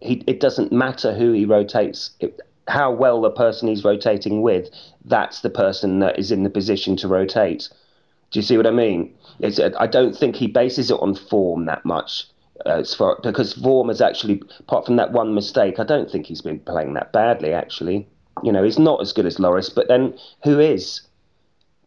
he. 0.00 0.22
It 0.26 0.40
doesn't 0.40 0.72
matter 0.72 1.14
who 1.14 1.32
he 1.32 1.44
rotates. 1.44 2.10
It, 2.20 2.40
how 2.66 2.90
well 2.90 3.20
the 3.20 3.30
person 3.30 3.68
he's 3.68 3.84
rotating 3.84 4.42
with, 4.42 4.70
that's 5.04 5.42
the 5.42 5.50
person 5.50 5.98
that 5.98 6.18
is 6.18 6.32
in 6.32 6.44
the 6.44 6.50
position 6.50 6.96
to 6.96 7.08
rotate. 7.08 7.68
Do 8.30 8.38
you 8.38 8.42
see 8.42 8.56
what 8.56 8.66
I 8.66 8.70
mean? 8.70 9.14
It's, 9.38 9.60
I 9.60 9.86
don't 9.86 10.16
think 10.16 10.34
he 10.34 10.46
bases 10.46 10.90
it 10.90 10.98
on 11.00 11.14
form 11.14 11.66
that 11.66 11.84
much. 11.84 12.26
Uh, 12.64 12.78
as 12.78 12.94
far, 12.94 13.18
because 13.22 13.54
Vorm 13.54 13.88
has 13.88 14.00
actually, 14.00 14.40
apart 14.60 14.86
from 14.86 14.96
that 14.96 15.10
one 15.10 15.34
mistake, 15.34 15.80
I 15.80 15.84
don't 15.84 16.08
think 16.08 16.26
he's 16.26 16.40
been 16.40 16.60
playing 16.60 16.94
that 16.94 17.12
badly. 17.12 17.52
Actually, 17.52 18.06
you 18.44 18.52
know, 18.52 18.62
he's 18.62 18.78
not 18.78 19.00
as 19.00 19.12
good 19.12 19.26
as 19.26 19.38
Lloris, 19.38 19.74
but 19.74 19.88
then 19.88 20.16
who 20.44 20.60
is? 20.60 21.00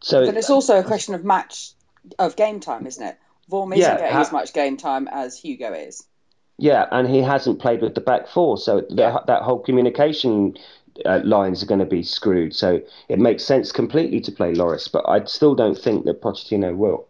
So, 0.00 0.26
But 0.26 0.36
it's 0.36 0.50
also 0.50 0.78
a 0.78 0.84
question 0.84 1.14
of 1.14 1.24
match 1.24 1.72
of 2.18 2.36
game 2.36 2.60
time, 2.60 2.86
isn't 2.86 3.02
it? 3.02 3.18
Vorm 3.50 3.72
isn't 3.72 3.78
Yeah, 3.78 3.96
getting 3.96 4.14
ha- 4.14 4.20
as 4.20 4.30
much 4.30 4.52
game 4.52 4.76
time 4.76 5.08
as 5.08 5.38
Hugo 5.38 5.72
is. 5.72 6.04
Yeah, 6.58 6.86
and 6.90 7.08
he 7.08 7.22
hasn't 7.22 7.60
played 7.60 7.80
with 7.80 7.94
the 7.94 8.00
back 8.00 8.28
four, 8.28 8.58
so 8.58 8.82
the, 8.82 9.22
that 9.26 9.42
whole 9.42 9.60
communication 9.60 10.56
uh, 11.06 11.20
lines 11.24 11.62
are 11.62 11.66
going 11.66 11.80
to 11.80 11.86
be 11.86 12.02
screwed. 12.02 12.54
So 12.54 12.80
it 13.08 13.18
makes 13.18 13.44
sense 13.44 13.72
completely 13.72 14.20
to 14.20 14.32
play 14.32 14.52
Lloris, 14.52 14.90
but 14.90 15.08
I 15.08 15.24
still 15.24 15.54
don't 15.54 15.78
think 15.78 16.04
that 16.04 16.20
Pochettino 16.20 16.76
will. 16.76 17.06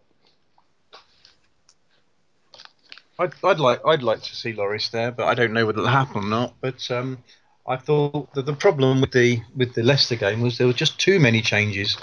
I'd, 3.19 3.33
I'd 3.45 3.61
like 3.61 3.81
I'd 3.87 4.03
like 4.03 4.23
to 4.23 4.37
see 4.37 4.53
Lloris 4.53 4.91
there, 4.91 5.11
but 5.11 5.27
I 5.27 5.35
don't 5.35 5.53
know 5.53 5.67
whether 5.67 5.79
it'll 5.81 5.91
happen 5.91 6.25
or 6.25 6.29
not. 6.29 6.55
But 6.61 6.89
um, 6.91 7.19
I 7.67 7.77
thought 7.77 8.33
that 8.35 8.47
the 8.47 8.55
problem 8.55 9.01
with 9.01 9.13
the 9.13 9.41
with 9.57 9.75
the 9.75 9.83
Leicester 9.83 10.17
game 10.17 10.41
was 10.41 10.59
there 10.59 10.67
were 10.67 10.73
just 10.73 10.99
too 11.01 11.19
many 11.21 11.43
changes. 11.43 11.97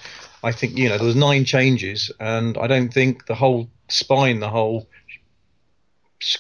I 0.44 0.52
think 0.52 0.78
you 0.78 0.90
know 0.90 0.98
there 0.98 1.08
was 1.08 1.16
nine 1.16 1.46
changes, 1.46 2.12
and 2.20 2.58
I 2.58 2.68
don't 2.68 2.94
think 2.94 3.26
the 3.28 3.36
whole 3.36 3.70
spine, 3.90 4.40
the 4.40 4.50
whole 4.50 4.88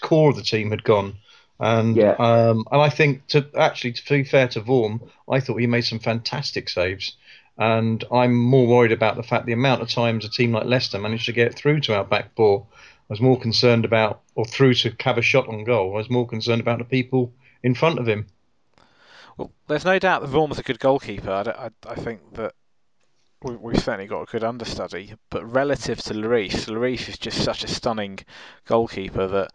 core 0.01 0.29
of 0.29 0.35
the 0.35 0.43
team 0.43 0.71
had 0.71 0.83
gone. 0.83 1.17
And 1.59 1.97
Yeah. 1.97 2.15
um, 2.19 2.65
and 2.71 2.81
I 2.81 2.89
think 2.89 3.27
to 3.27 3.47
actually 3.55 3.93
to 3.93 4.13
be 4.13 4.23
fair 4.23 4.47
to 4.49 4.61
Vorm, 4.61 5.09
I 5.29 5.39
thought 5.39 5.57
he 5.57 5.67
made 5.67 5.85
some 5.85 5.99
fantastic 5.99 6.67
saves. 6.69 7.15
And 7.57 8.03
I'm 8.11 8.35
more 8.35 8.67
worried 8.67 8.91
about 8.91 9.15
the 9.15 9.23
fact 9.23 9.45
the 9.45 9.53
amount 9.53 9.81
of 9.81 9.89
times 9.89 10.25
a 10.25 10.29
team 10.29 10.51
like 10.51 10.65
Leicester 10.65 10.99
managed 10.99 11.27
to 11.27 11.31
get 11.31 11.55
through 11.55 11.79
to 11.81 11.95
our 11.95 12.03
back 12.03 12.35
four. 12.35 12.67
I 13.09 13.13
was 13.13 13.21
more 13.21 13.39
concerned 13.39 13.85
about, 13.85 14.21
or 14.33 14.45
through 14.45 14.73
to 14.75 14.95
have 15.01 15.17
a 15.17 15.21
shot 15.21 15.47
on 15.47 15.63
goal. 15.63 15.93
I 15.93 15.97
was 15.97 16.09
more 16.09 16.27
concerned 16.27 16.61
about 16.61 16.79
the 16.79 16.85
people 16.85 17.31
in 17.61 17.75
front 17.75 17.99
of 17.99 18.07
him. 18.07 18.25
Well, 19.37 19.51
there's 19.67 19.85
no 19.85 19.99
doubt 19.99 20.21
that 20.21 20.29
Vorm's 20.29 20.59
a 20.59 20.63
good 20.63 20.79
goalkeeper. 20.79 21.29
I, 21.29 21.67
I, 21.67 21.91
I 21.91 21.95
think 21.95 22.21
that 22.33 22.53
we, 23.43 23.55
we've 23.55 23.77
certainly 23.77 24.07
got 24.07 24.21
a 24.21 24.31
good 24.31 24.43
understudy. 24.43 25.13
But 25.29 25.45
relative 25.53 26.01
to 26.03 26.13
Lloris, 26.13 26.67
Lloris 26.67 27.07
is 27.09 27.17
just 27.17 27.43
such 27.43 27.63
a 27.63 27.67
stunning 27.67 28.19
goalkeeper 28.65 29.27
that 29.27 29.51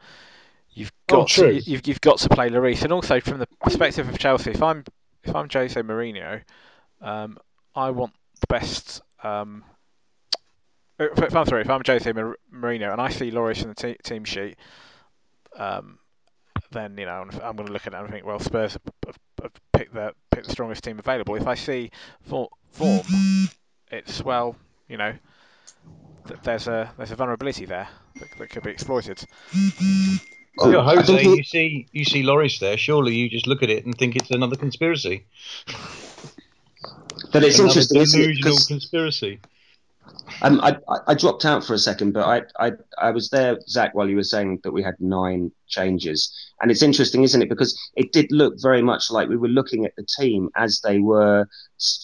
you've 0.73 0.93
Oh, 1.11 1.23
got 1.23 1.29
true. 1.29 1.61
to, 1.61 1.71
you've, 1.71 1.87
you've 1.89 2.01
got 2.01 2.19
to 2.19 2.29
play 2.29 2.51
Lloris. 2.51 2.83
And 2.85 2.93
also 2.93 3.21
from 3.21 3.39
the 3.39 3.49
perspective 3.65 4.09
of 4.09 4.19
Chelsea, 4.19 4.53
if 4.53 4.63
I'm 4.63 4.85
if 5.25 5.35
I'm 5.35 5.49
Jose 5.51 5.81
Mourinho, 5.83 6.43
um, 7.01 7.37
I 7.75 7.91
want 7.91 8.13
the 8.41 8.47
best. 8.47 9.03
Um, 9.23 9.65
if 11.01 11.19
if 11.23 11.35
I'm 11.37 11.47
sorry, 11.47 11.63
if 11.63 11.71
I'm 11.71 11.83
Jose 11.87 12.13
Mar- 12.13 12.37
Mourinho 12.55 12.93
and 12.93 13.01
I 13.01 13.09
see 13.09 13.31
Lloris 13.31 13.63
in 13.63 13.69
the 13.69 13.75
te- 13.75 13.97
team 14.03 14.25
sheet, 14.25 14.57
um, 15.57 15.99
then 16.71 16.97
you 16.99 17.07
know 17.07 17.13
I'm, 17.13 17.31
I'm 17.43 17.57
going 17.57 17.67
to 17.67 17.73
look 17.73 17.87
at 17.87 17.95
it 17.95 17.99
and 17.99 18.11
think, 18.11 18.25
well, 18.27 18.39
Spurs 18.39 18.75
have, 18.75 18.83
have, 19.07 19.17
have 19.43 19.53
picked 19.73 19.95
the 19.95 20.13
picked 20.31 20.47
the 20.47 20.53
strongest 20.53 20.85
team 20.85 20.99
available. 20.99 21.35
If 21.37 21.47
I 21.47 21.55
see 21.55 21.91
for- 22.23 22.51
form, 22.71 23.03
it's 23.91 24.23
well, 24.25 24.57
you 24.89 24.97
know, 24.97 25.15
th- 26.29 26.41
there's 26.43 26.69
a 26.69 26.93
there's 26.97 27.11
a 27.11 27.17
vulnerability 27.17 27.65
there 27.65 27.89
that, 28.19 28.39
that 28.39 28.51
could 28.51 28.63
be 28.63 28.71
exploited. 28.71 29.25
Oh, 30.59 30.71
Yeah, 30.71 30.81
I 30.81 30.97
Jose, 30.97 31.17
think 31.17 31.37
you 31.39 31.45
see 31.45 31.87
you 31.93 32.05
see 32.05 32.23
Lloris 32.23 32.59
there. 32.61 32.77
Surely 32.77 33.15
you 33.15 33.29
just 33.31 33.47
look 33.47 33.63
at 33.63 33.71
it 33.71 33.87
and 33.87 33.97
think 33.97 34.17
it's 34.17 34.31
another 34.31 34.57
conspiracy. 34.57 35.25
But 37.33 37.45
it's 37.45 37.59
another 37.59 37.69
interesting, 37.81 38.01
isn't 38.03 38.21
it? 38.21 38.67
conspiracy. 38.69 39.41
Um, 40.43 40.61
I, 40.61 40.77
I- 41.07 41.15
dropped 41.15 41.45
out 41.45 41.65
for 41.65 41.75
a 41.75 41.79
second, 41.79 42.13
but 42.13 42.25
I, 42.27 42.67
I, 42.67 42.73
I 42.99 43.11
was 43.11 43.31
there, 43.31 43.59
Zach, 43.69 43.95
while 43.95 44.09
you 44.09 44.17
were 44.17 44.23
saying 44.25 44.61
that 44.63 44.73
we 44.73 44.83
had 44.83 44.95
nine 45.01 45.53
changes. 45.69 46.33
And 46.61 46.71
it's 46.71 46.83
interesting, 46.83 47.23
isn't 47.25 47.43
it? 47.43 47.49
Because 47.49 47.79
it 47.97 48.13
did 48.13 48.27
look 48.31 48.55
very 48.61 48.83
much 48.83 49.11
like 49.11 49.29
we 49.29 49.37
were 49.37 49.49
looking 49.49 49.85
at 49.85 49.95
the 49.97 50.07
team 50.19 50.49
as 50.57 50.81
they 50.83 50.99
were 50.99 51.47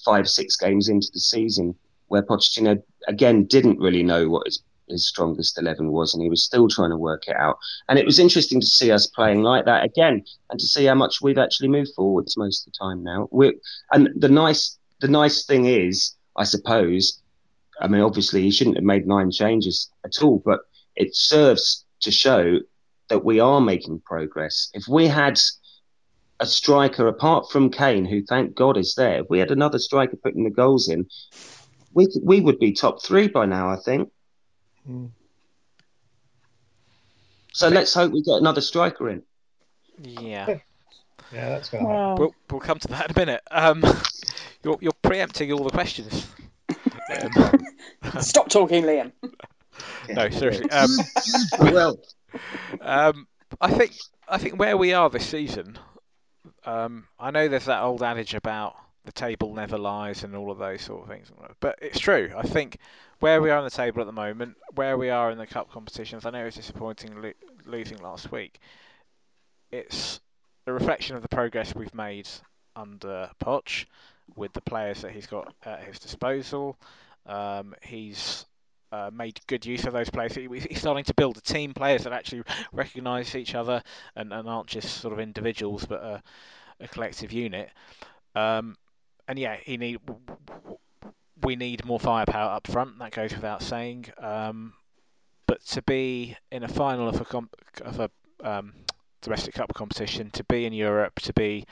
five, 0.05 0.29
six 0.29 0.57
games 0.57 0.89
into 0.89 1.09
the 1.13 1.21
season, 1.21 1.75
where 2.09 2.23
Pochettino, 2.23 2.83
again, 3.09 3.45
didn't 3.45 3.79
really 3.79 4.03
know 4.03 4.29
what 4.29 4.47
his, 4.47 4.63
his 4.89 5.07
strongest 5.09 5.59
11 5.59 5.91
was, 5.91 6.13
and 6.15 6.23
he 6.23 6.31
was 6.31 6.45
still 6.45 6.69
trying 6.69 6.91
to 6.91 6.97
work 6.99 7.29
it 7.29 7.37
out. 7.37 7.57
And 7.89 7.99
it 7.99 8.07
was 8.07 8.19
interesting 8.19 8.61
to 8.61 8.67
see 8.67 8.91
us 8.93 9.07
playing 9.07 9.43
like 9.43 9.65
that 9.65 9.85
again, 9.85 10.25
and 10.51 10.61
to 10.61 10.67
see 10.67 10.85
how 10.85 10.95
much 10.95 11.21
we've 11.23 11.39
actually 11.39 11.69
moved 11.69 11.91
forwards 11.97 12.37
most 12.37 12.67
of 12.67 12.73
the 12.73 12.79
time 12.79 13.03
now. 13.03 13.29
We're, 13.31 13.55
and 13.93 14.11
the 14.17 14.29
nice, 14.29 14.79
the 15.01 15.09
nice 15.09 15.45
thing 15.47 15.67
is, 15.67 16.15
I 16.37 16.45
suppose, 16.45 17.23
I 17.81 17.89
mean, 17.89 18.01
obviously, 18.01 18.43
he 18.43 18.51
shouldn't 18.51 18.77
have 18.77 18.85
made 18.85 19.07
nine 19.07 19.31
changes 19.31 19.91
at 20.05 20.23
all, 20.23 20.43
but 20.45 20.61
it 20.95 21.15
serves 21.15 21.85
to 22.01 22.11
show 22.11 22.61
that 23.09 23.25
we 23.25 23.41
are 23.41 23.61
making 23.61 24.01
progress. 24.01 24.71
If 24.73 24.89
we 24.89 25.07
had 25.07 25.39
a 26.41 26.47
striker 26.47 27.07
apart 27.09 27.51
from 27.51 27.71
Kane, 27.71 28.05
who 28.05 28.23
thank 28.23 28.55
God 28.55 28.77
is 28.77 28.95
there, 28.95 29.21
if 29.21 29.27
we 29.31 29.39
had 29.39 29.51
another 29.51 29.79
striker 29.79 30.17
putting 30.17 30.45
the 30.45 30.51
goals 30.51 30.89
in, 30.89 31.07
we 31.95 32.09
we 32.23 32.41
would 32.41 32.59
be 32.59 32.73
top 32.73 33.03
three 33.03 33.29
by 33.29 33.47
now, 33.47 33.71
I 33.71 33.77
think. 33.77 34.11
Hmm. 34.87 35.07
So 37.53 37.69
let's 37.69 37.95
hope 37.95 38.13
we 38.13 38.23
get 38.23 38.35
another 38.37 38.61
striker 38.61 39.09
in. 39.09 39.23
Yeah, 40.03 40.59
Yeah, 41.33 41.49
that's 41.49 41.71
going 41.71 41.87
we'll 41.87 42.35
we'll 42.51 42.61
come 42.61 42.79
to 42.81 42.89
that 42.89 43.07
in 43.07 43.11
a 43.13 43.19
minute. 43.19 43.43
Um, 43.51 43.83
you're 44.63 44.77
you're 44.83 44.93
preempting 45.03 45.53
all 45.53 45.65
the 45.65 45.71
questions. 45.71 46.27
Um, 47.11 47.67
Stop 48.21 48.49
talking, 48.49 48.85
Liam. 48.85 49.13
no, 50.09 50.29
seriously. 50.31 50.71
Um, 50.71 50.91
well, 51.61 51.99
Um, 52.81 53.27
I 53.61 53.71
think 53.71 53.93
I 54.29 54.39
think 54.39 54.59
where 54.59 54.77
we 54.77 54.93
are 54.93 55.09
this 55.09 55.27
season, 55.27 55.79
um, 56.65 57.07
I 57.19 57.31
know 57.31 57.49
there's 57.49 57.67
that 57.67 57.83
old 57.83 58.03
adage 58.03 58.35
about 58.35 58.77
the 59.05 59.13
table 59.13 59.55
never 59.55 59.79
lies 59.79 60.25
and 60.25 60.35
all 60.35 60.51
of 60.51 60.59
those 60.59 60.83
sort 60.83 61.03
of 61.03 61.09
things, 61.09 61.31
but 61.61 61.79
it's 61.81 62.01
true. 62.01 62.33
I 62.37 62.43
think 62.43 62.79
where 63.21 63.41
we 63.41 63.51
are 63.51 63.59
on 63.59 63.65
the 63.65 63.71
table 63.71 64.01
at 64.01 64.07
the 64.07 64.13
moment, 64.13 64.57
where 64.75 64.99
we 64.99 65.11
are 65.11 65.31
in 65.31 65.39
the 65.39 65.47
cup 65.47 65.71
competitions, 65.71 66.27
I 66.27 66.31
know 66.31 66.45
it's 66.45 66.57
disappointing 66.57 67.23
lo- 67.23 67.33
losing 67.65 67.99
last 67.99 68.33
week. 68.33 68.59
It's 69.71 70.21
a 70.67 70.73
reflection 70.73 71.15
of 71.17 71.23
the 71.23 71.29
progress 71.29 71.75
we've 71.75 71.95
made 71.95 72.29
under 72.75 73.31
Poch 73.43 73.87
with 74.35 74.53
the 74.53 74.61
players 74.61 75.03
that 75.03 75.13
he's 75.13 75.27
got 75.27 75.55
at 75.65 75.85
his 75.85 75.99
disposal. 75.99 76.77
Um, 77.27 77.75
he's 77.83 78.47
uh, 78.93 79.11
made 79.13 79.41
good 79.47 79.67
use 79.67 79.85
of 79.85 79.93
those 79.93 80.11
players. 80.11 80.35
He- 80.35 80.49
He's 80.49 80.81
starting 80.81 81.05
to 81.05 81.15
build 81.15 81.37
a 81.37 81.41
team, 81.41 81.75
players 81.75 82.05
that 82.05 82.13
actually 82.13 82.43
recognise 82.73 83.35
each 83.35 83.55
other 83.55 83.83
and, 84.15 84.33
and 84.33 84.49
aren't 84.49 84.69
just 84.69 85.01
sort 85.01 85.13
of 85.13 85.21
individuals, 85.21 85.85
but 85.87 86.03
a, 86.03 86.23
a 86.81 86.89
collective 86.89 87.33
unit. 87.33 87.71
Um, 88.35 88.77
and 89.29 89.39
yeah, 89.39 89.57
he 89.63 89.77
need 89.77 89.99
we 91.43 91.57
need 91.57 91.85
more 91.85 92.01
firepower 92.01 92.53
up 92.53 92.67
front. 92.67 92.99
That 92.99 93.13
goes 93.13 93.33
without 93.35 93.63
saying. 93.63 94.07
Um, 94.19 94.73
but 95.47 95.65
to 95.67 95.83
be 95.83 96.37
in 96.51 96.63
a 96.63 96.69
final 96.69 97.09
of 97.09 97.21
a 97.21 97.25
comp- 97.25 97.55
of 97.83 98.01
a 98.01 98.11
um, 98.43 98.73
domestic 99.21 99.55
cup 99.55 99.73
competition, 99.75 100.31
to 100.31 100.45
be 100.45 100.65
in 100.65 100.73
Europe, 100.73 101.21
to 101.21 101.33
be 101.33 101.67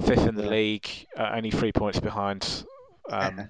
fifth 0.00 0.26
in 0.26 0.34
the 0.34 0.44
Yeah. 0.44 0.50
league, 0.50 0.88
uh, 1.16 1.30
only 1.34 1.50
three 1.50 1.72
points 1.72 2.00
behind. 2.00 2.64
Um, 3.10 3.48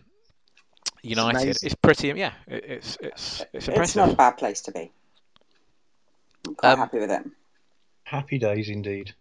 United, 1.03 1.41
amazing. 1.43 1.67
it's 1.67 1.75
pretty, 1.75 2.09
yeah. 2.09 2.33
It, 2.47 2.65
it's 2.65 2.97
it's 3.01 3.45
it's 3.53 3.69
It's 3.69 3.97
not 3.97 4.13
a 4.13 4.17
bad 4.17 4.37
place 4.39 4.61
to 4.63 4.73
be. 4.73 4.93
I'm 6.47 6.55
quite 6.55 6.73
Um, 6.73 6.79
happy 6.79 6.99
with 6.99 7.11
it. 7.11 7.23
Happy 8.05 8.39
days 8.39 8.69
indeed. 8.69 9.15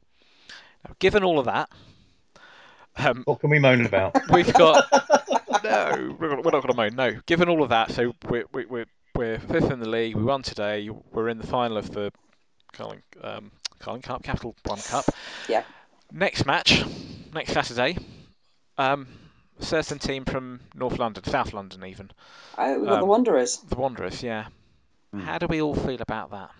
Now, 0.87 0.95
given 0.99 1.23
all 1.23 1.39
of 1.39 1.45
that, 1.45 1.69
um, 2.97 3.23
What 3.25 3.39
can 3.39 3.49
we 3.49 3.59
moan 3.59 3.85
about? 3.85 4.15
we've 4.31 4.53
got 4.53 4.85
no. 5.63 6.15
We're 6.19 6.35
not, 6.35 6.43
we're 6.45 6.51
not 6.51 6.63
going 6.63 6.67
to 6.67 6.73
moan. 6.75 6.95
No, 6.95 7.19
given 7.25 7.49
all 7.49 7.63
of 7.63 7.69
that, 7.69 7.91
so 7.91 8.13
we're 8.29 8.45
we, 8.53 8.65
we're 8.65 8.85
we're 9.15 9.39
fifth 9.39 9.71
in 9.71 9.79
the 9.79 9.89
league. 9.89 10.15
We 10.15 10.23
won 10.23 10.41
today. 10.43 10.89
We're 11.11 11.29
in 11.29 11.37
the 11.37 11.47
final 11.47 11.77
of 11.77 11.91
the 11.91 12.11
Carling 12.73 13.01
um, 13.23 13.51
Carling 13.79 14.01
Cup, 14.01 14.23
Capital 14.23 14.55
One 14.65 14.79
Cup. 14.79 15.05
Yeah. 15.47 15.63
Next 16.11 16.45
match, 16.45 16.83
next 17.33 17.53
Saturday. 17.53 17.97
Um, 18.77 19.07
a 19.59 19.65
certain 19.65 19.99
team 19.99 20.25
from 20.25 20.59
North 20.73 20.97
London, 20.99 21.23
South 21.23 21.53
London, 21.53 21.85
even 21.85 22.11
Oh, 22.57 22.79
we've 22.79 22.87
got 22.89 22.97
the 22.97 23.01
um, 23.03 23.07
Wanderers. 23.07 23.57
the 23.57 23.75
Wanderers. 23.75 24.23
Yeah. 24.23 24.47
Hmm. 25.13 25.19
How 25.19 25.37
do 25.37 25.47
we 25.47 25.61
all 25.61 25.75
feel 25.75 26.01
about 26.01 26.31
that? 26.31 26.51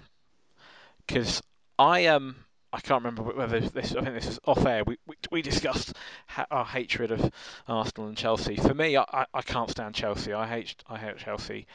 Because 1.08 1.42
I 1.80 2.08
um 2.08 2.36
I 2.74 2.80
can't 2.80 3.04
remember 3.04 3.24
whether 3.24 3.60
this 3.60 3.96
I 3.96 4.02
think 4.02 4.16
this 4.16 4.28
was 4.28 4.40
off 4.46 4.66
air. 4.66 4.84
We 4.86 4.98
we, 5.08 5.16
we 5.32 5.42
discussed 5.42 5.94
ha- 6.28 6.46
our 6.52 6.66
hatred 6.66 7.12
of 7.12 7.32
Arsenal 7.68 8.08
and 8.10 8.18
Chelsea. 8.18 8.56
For 8.56 8.74
me, 8.74 8.98
I, 8.98 9.06
I, 9.12 9.26
I 9.34 9.42
can't 9.42 9.70
stand 9.70 9.96
Chelsea. 9.96 10.32
I 10.34 10.48
hate 10.48 10.76
I 10.88 10.98
hate 10.98 11.18
Chelsea. 11.18 11.68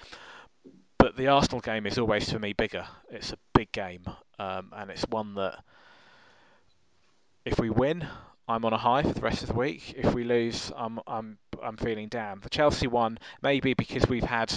But 0.99 1.17
the 1.17 1.29
Arsenal 1.29 1.61
game 1.61 1.87
is 1.87 1.99
always 1.99 2.31
for 2.31 2.39
me 2.39 2.53
bigger. 2.53 2.87
It's 3.11 3.33
a 3.33 3.37
big 3.53 3.71
game, 3.73 4.05
um, 4.39 4.73
and 4.75 4.91
it's 4.91 5.05
one 5.09 5.35
that 5.35 5.63
if 7.47 7.61
we 7.61 7.71
win, 7.71 8.07
I'm 8.49 8.65
on 8.65 8.73
a 8.73 8.77
high 8.77 9.03
for 9.03 9.13
the 9.13 9.21
rest 9.21 9.43
of 9.43 9.49
the 9.49 9.55
week. 9.55 9.95
If 9.97 10.13
we 10.13 10.25
lose, 10.25 10.73
I'm 10.77 11.01
I'm 11.07 11.39
I'm 11.63 11.77
feeling 11.77 12.09
down. 12.09 12.41
The 12.43 12.51
Chelsea 12.51 12.89
one 12.89 13.19
maybe 13.41 13.73
because 13.73 14.07
we've 14.09 14.25
had 14.25 14.53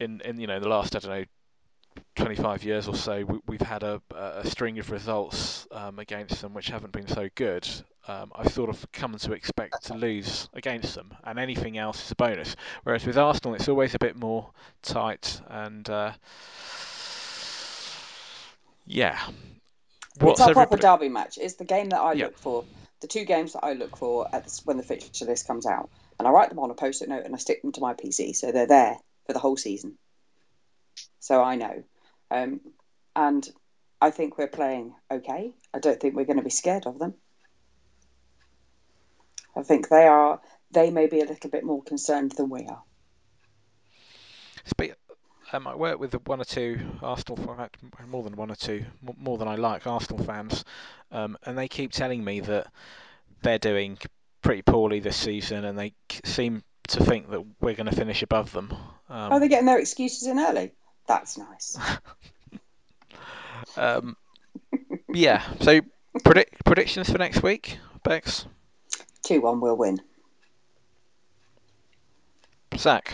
in 0.00 0.20
in 0.22 0.38
you 0.38 0.48
know 0.48 0.60
the 0.60 0.68
last 0.68 0.94
I 0.94 0.98
don't 0.98 1.10
know 1.10 1.24
25 2.16 2.62
years 2.64 2.88
or 2.88 2.94
so 2.94 3.24
we, 3.24 3.38
we've 3.46 3.60
had 3.62 3.82
a, 3.82 4.02
a 4.14 4.46
string 4.46 4.78
of 4.78 4.90
results 4.90 5.66
um, 5.72 5.98
against 5.98 6.42
them 6.42 6.52
which 6.52 6.68
haven't 6.68 6.92
been 6.92 7.08
so 7.08 7.28
good. 7.34 7.66
Um, 8.06 8.30
I've 8.34 8.52
sort 8.52 8.68
of 8.68 8.84
come 8.92 9.16
to 9.16 9.32
expect 9.32 9.84
to 9.86 9.94
lose 9.94 10.48
against 10.52 10.94
them, 10.94 11.12
and 11.24 11.38
anything 11.38 11.78
else 11.78 12.04
is 12.04 12.10
a 12.12 12.16
bonus. 12.16 12.54
Whereas 12.84 13.04
with 13.06 13.16
Arsenal, 13.18 13.54
it's 13.54 13.68
always 13.68 13.94
a 13.94 13.98
bit 13.98 14.16
more 14.16 14.50
tight 14.82 15.40
and. 15.48 15.88
Uh, 15.88 16.12
yeah, 18.88 19.18
it's 20.20 20.40
our 20.40 20.52
proper 20.52 20.74
everybody- 20.74 20.82
derby 20.82 21.08
match. 21.12 21.38
It's 21.38 21.54
the 21.54 21.64
game 21.64 21.90
that 21.90 22.00
I 22.00 22.12
Yeah. 22.14 22.26
look 22.26 22.38
for. 22.38 22.64
The 23.00 23.06
two 23.06 23.24
games 23.24 23.52
that 23.52 23.64
I 23.64 23.74
look 23.74 23.96
for 23.96 24.26
at 24.34 24.48
when 24.64 24.78
the 24.78 24.82
fixture 24.82 25.26
list 25.26 25.46
comes 25.46 25.66
out, 25.66 25.90
and 26.18 26.26
I 26.26 26.30
write 26.30 26.48
them 26.48 26.58
on 26.58 26.70
a 26.70 26.74
post-it 26.74 27.08
note 27.08 27.24
and 27.26 27.34
I 27.34 27.38
stick 27.38 27.60
them 27.62 27.72
to 27.72 27.80
my 27.80 27.92
PC, 27.94 28.32
so 28.34 28.52
they're 28.52 28.66
there 28.66 28.96
for 29.26 29.32
the 29.34 29.38
whole 29.38 29.56
season. 29.56 29.98
So 31.20 31.42
I 31.42 31.56
know, 31.56 31.84
um, 32.30 32.60
and 33.14 33.46
I 34.00 34.10
think 34.10 34.38
we're 34.38 34.46
playing 34.48 34.94
okay. 35.10 35.52
I 35.74 35.78
don't 35.78 36.00
think 36.00 36.14
we're 36.14 36.24
going 36.24 36.38
to 36.38 36.42
be 36.42 36.50
scared 36.50 36.86
of 36.86 36.98
them. 36.98 37.14
I 39.54 39.62
think 39.62 39.88
they 39.88 40.06
are. 40.06 40.40
They 40.70 40.90
may 40.90 41.06
be 41.06 41.20
a 41.20 41.24
little 41.26 41.50
bit 41.50 41.64
more 41.64 41.82
concerned 41.82 42.32
than 42.32 42.48
we 42.50 42.66
are. 42.66 42.82
Um, 45.52 45.66
I 45.66 45.74
work 45.74 45.98
with 45.98 46.14
one 46.26 46.40
or 46.40 46.44
two 46.44 46.80
Arsenal, 47.02 47.38
in 47.38 47.56
fact, 47.56 47.76
more 48.08 48.22
than 48.22 48.34
one 48.34 48.50
or 48.50 48.56
two, 48.56 48.84
more 49.18 49.38
than 49.38 49.48
I 49.48 49.54
like 49.54 49.86
Arsenal 49.86 50.24
fans, 50.24 50.64
um, 51.12 51.38
and 51.44 51.56
they 51.56 51.68
keep 51.68 51.92
telling 51.92 52.24
me 52.24 52.40
that 52.40 52.66
they're 53.42 53.58
doing 53.58 53.98
pretty 54.42 54.62
poorly 54.62 55.00
this 55.00 55.16
season, 55.16 55.64
and 55.64 55.78
they 55.78 55.92
seem 56.24 56.64
to 56.88 57.04
think 57.04 57.30
that 57.30 57.44
we're 57.60 57.74
going 57.74 57.88
to 57.88 57.94
finish 57.94 58.22
above 58.22 58.52
them. 58.52 58.72
Um, 59.08 59.32
oh, 59.32 59.38
they're 59.38 59.48
getting 59.48 59.66
their 59.66 59.78
excuses 59.78 60.26
in 60.26 60.38
early. 60.38 60.72
That's 61.06 61.38
nice. 61.38 61.78
um, 63.76 64.16
yeah. 65.12 65.42
So 65.60 65.80
predict 66.24 66.64
predictions 66.64 67.08
for 67.08 67.18
next 67.18 67.42
week, 67.42 67.78
Bex, 68.02 68.46
Two-one, 69.26 69.60
we'll 69.60 69.76
win. 69.76 70.00
Zach. 72.76 73.12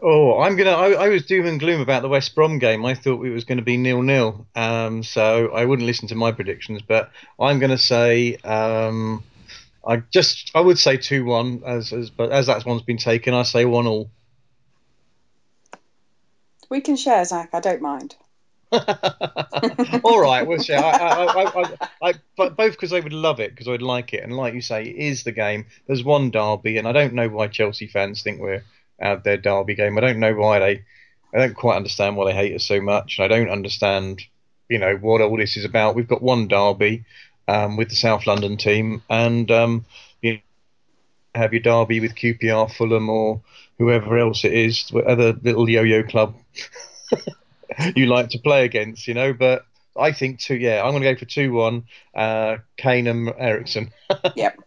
Oh, 0.00 0.40
I'm 0.40 0.56
gonna. 0.56 0.72
I, 0.72 0.90
I 0.92 1.08
was 1.08 1.26
doom 1.26 1.46
and 1.46 1.58
gloom 1.58 1.80
about 1.80 2.02
the 2.02 2.08
West 2.08 2.34
Brom 2.34 2.58
game. 2.58 2.84
I 2.84 2.94
thought 2.94 3.24
it 3.24 3.30
was 3.30 3.44
going 3.44 3.58
to 3.58 3.64
be 3.64 3.76
nil 3.76 4.02
nil. 4.02 4.46
Um, 4.54 5.02
so 5.02 5.48
I 5.48 5.64
wouldn't 5.64 5.86
listen 5.86 6.06
to 6.08 6.14
my 6.14 6.30
predictions, 6.30 6.82
but 6.82 7.10
I'm 7.38 7.58
going 7.58 7.70
to 7.70 7.78
say. 7.78 8.36
Um, 8.36 9.24
I 9.84 9.96
just. 9.96 10.52
I 10.54 10.60
would 10.60 10.78
say 10.78 10.98
two 10.98 11.24
one 11.24 11.62
as 11.66 11.92
as 11.92 12.10
but 12.10 12.30
as 12.30 12.46
that 12.46 12.64
one's 12.64 12.82
been 12.82 12.98
taken, 12.98 13.34
I 13.34 13.42
say 13.42 13.64
one 13.64 13.86
all. 13.88 14.10
We 16.68 16.80
can 16.80 16.96
share, 16.96 17.24
Zach. 17.24 17.50
I 17.52 17.60
don't 17.60 17.82
mind. 17.82 18.14
All 20.04 20.20
right, 20.20 20.46
we'll 20.46 20.62
share. 20.62 20.84
I, 20.84 21.24
I, 21.24 21.88
I, 22.02 22.14
but 22.36 22.54
both 22.54 22.72
because 22.72 22.92
I 22.92 23.00
would 23.00 23.14
love 23.14 23.40
it, 23.40 23.52
because 23.52 23.66
I'd 23.66 23.80
like 23.80 24.12
it, 24.12 24.22
and 24.22 24.36
like 24.36 24.52
you 24.52 24.60
say, 24.60 24.82
it 24.82 24.94
is 24.94 25.22
the 25.22 25.32
game. 25.32 25.64
There's 25.86 26.04
one 26.04 26.30
derby, 26.30 26.76
and 26.76 26.86
I 26.86 26.92
don't 26.92 27.14
know 27.14 27.30
why 27.30 27.48
Chelsea 27.48 27.86
fans 27.86 28.22
think 28.22 28.40
we're 28.40 28.62
out 29.00 29.24
their 29.24 29.36
derby 29.36 29.74
game. 29.74 29.96
I 29.96 30.00
don't 30.00 30.20
know 30.20 30.34
why 30.34 30.58
they. 30.58 30.84
I 31.34 31.38
don't 31.38 31.54
quite 31.54 31.76
understand 31.76 32.16
why 32.16 32.26
they 32.26 32.36
hate 32.36 32.54
us 32.54 32.64
so 32.64 32.80
much, 32.80 33.18
and 33.18 33.24
I 33.24 33.36
don't 33.36 33.50
understand, 33.50 34.22
you 34.68 34.78
know, 34.78 34.96
what 34.96 35.20
all 35.20 35.36
this 35.36 35.56
is 35.56 35.64
about. 35.64 35.94
We've 35.94 36.08
got 36.08 36.22
one 36.22 36.48
derby 36.48 37.04
um, 37.46 37.76
with 37.76 37.90
the 37.90 37.96
South 37.96 38.26
London 38.26 38.56
team, 38.56 39.02
and 39.10 39.50
um, 39.50 39.84
you 40.22 40.40
have 41.34 41.52
your 41.52 41.60
derby 41.60 42.00
with 42.00 42.14
QPR, 42.14 42.72
Fulham, 42.72 43.10
or 43.10 43.42
whoever 43.78 44.18
else 44.18 44.44
it 44.44 44.52
is, 44.52 44.90
other 45.06 45.34
little 45.34 45.68
yo-yo 45.68 46.02
club 46.02 46.34
you 47.96 48.06
like 48.06 48.30
to 48.30 48.38
play 48.38 48.64
against, 48.64 49.06
you 49.06 49.14
know. 49.14 49.32
But 49.32 49.64
I 49.98 50.12
think 50.12 50.40
two. 50.40 50.56
Yeah, 50.56 50.82
I'm 50.82 50.92
going 50.92 51.02
to 51.02 51.12
go 51.12 51.18
for 51.18 51.24
two-one. 51.24 51.84
Uh, 52.14 52.58
Kane 52.76 53.06
and 53.06 53.32
Eriksen. 53.38 53.92
Yep. 54.36 54.58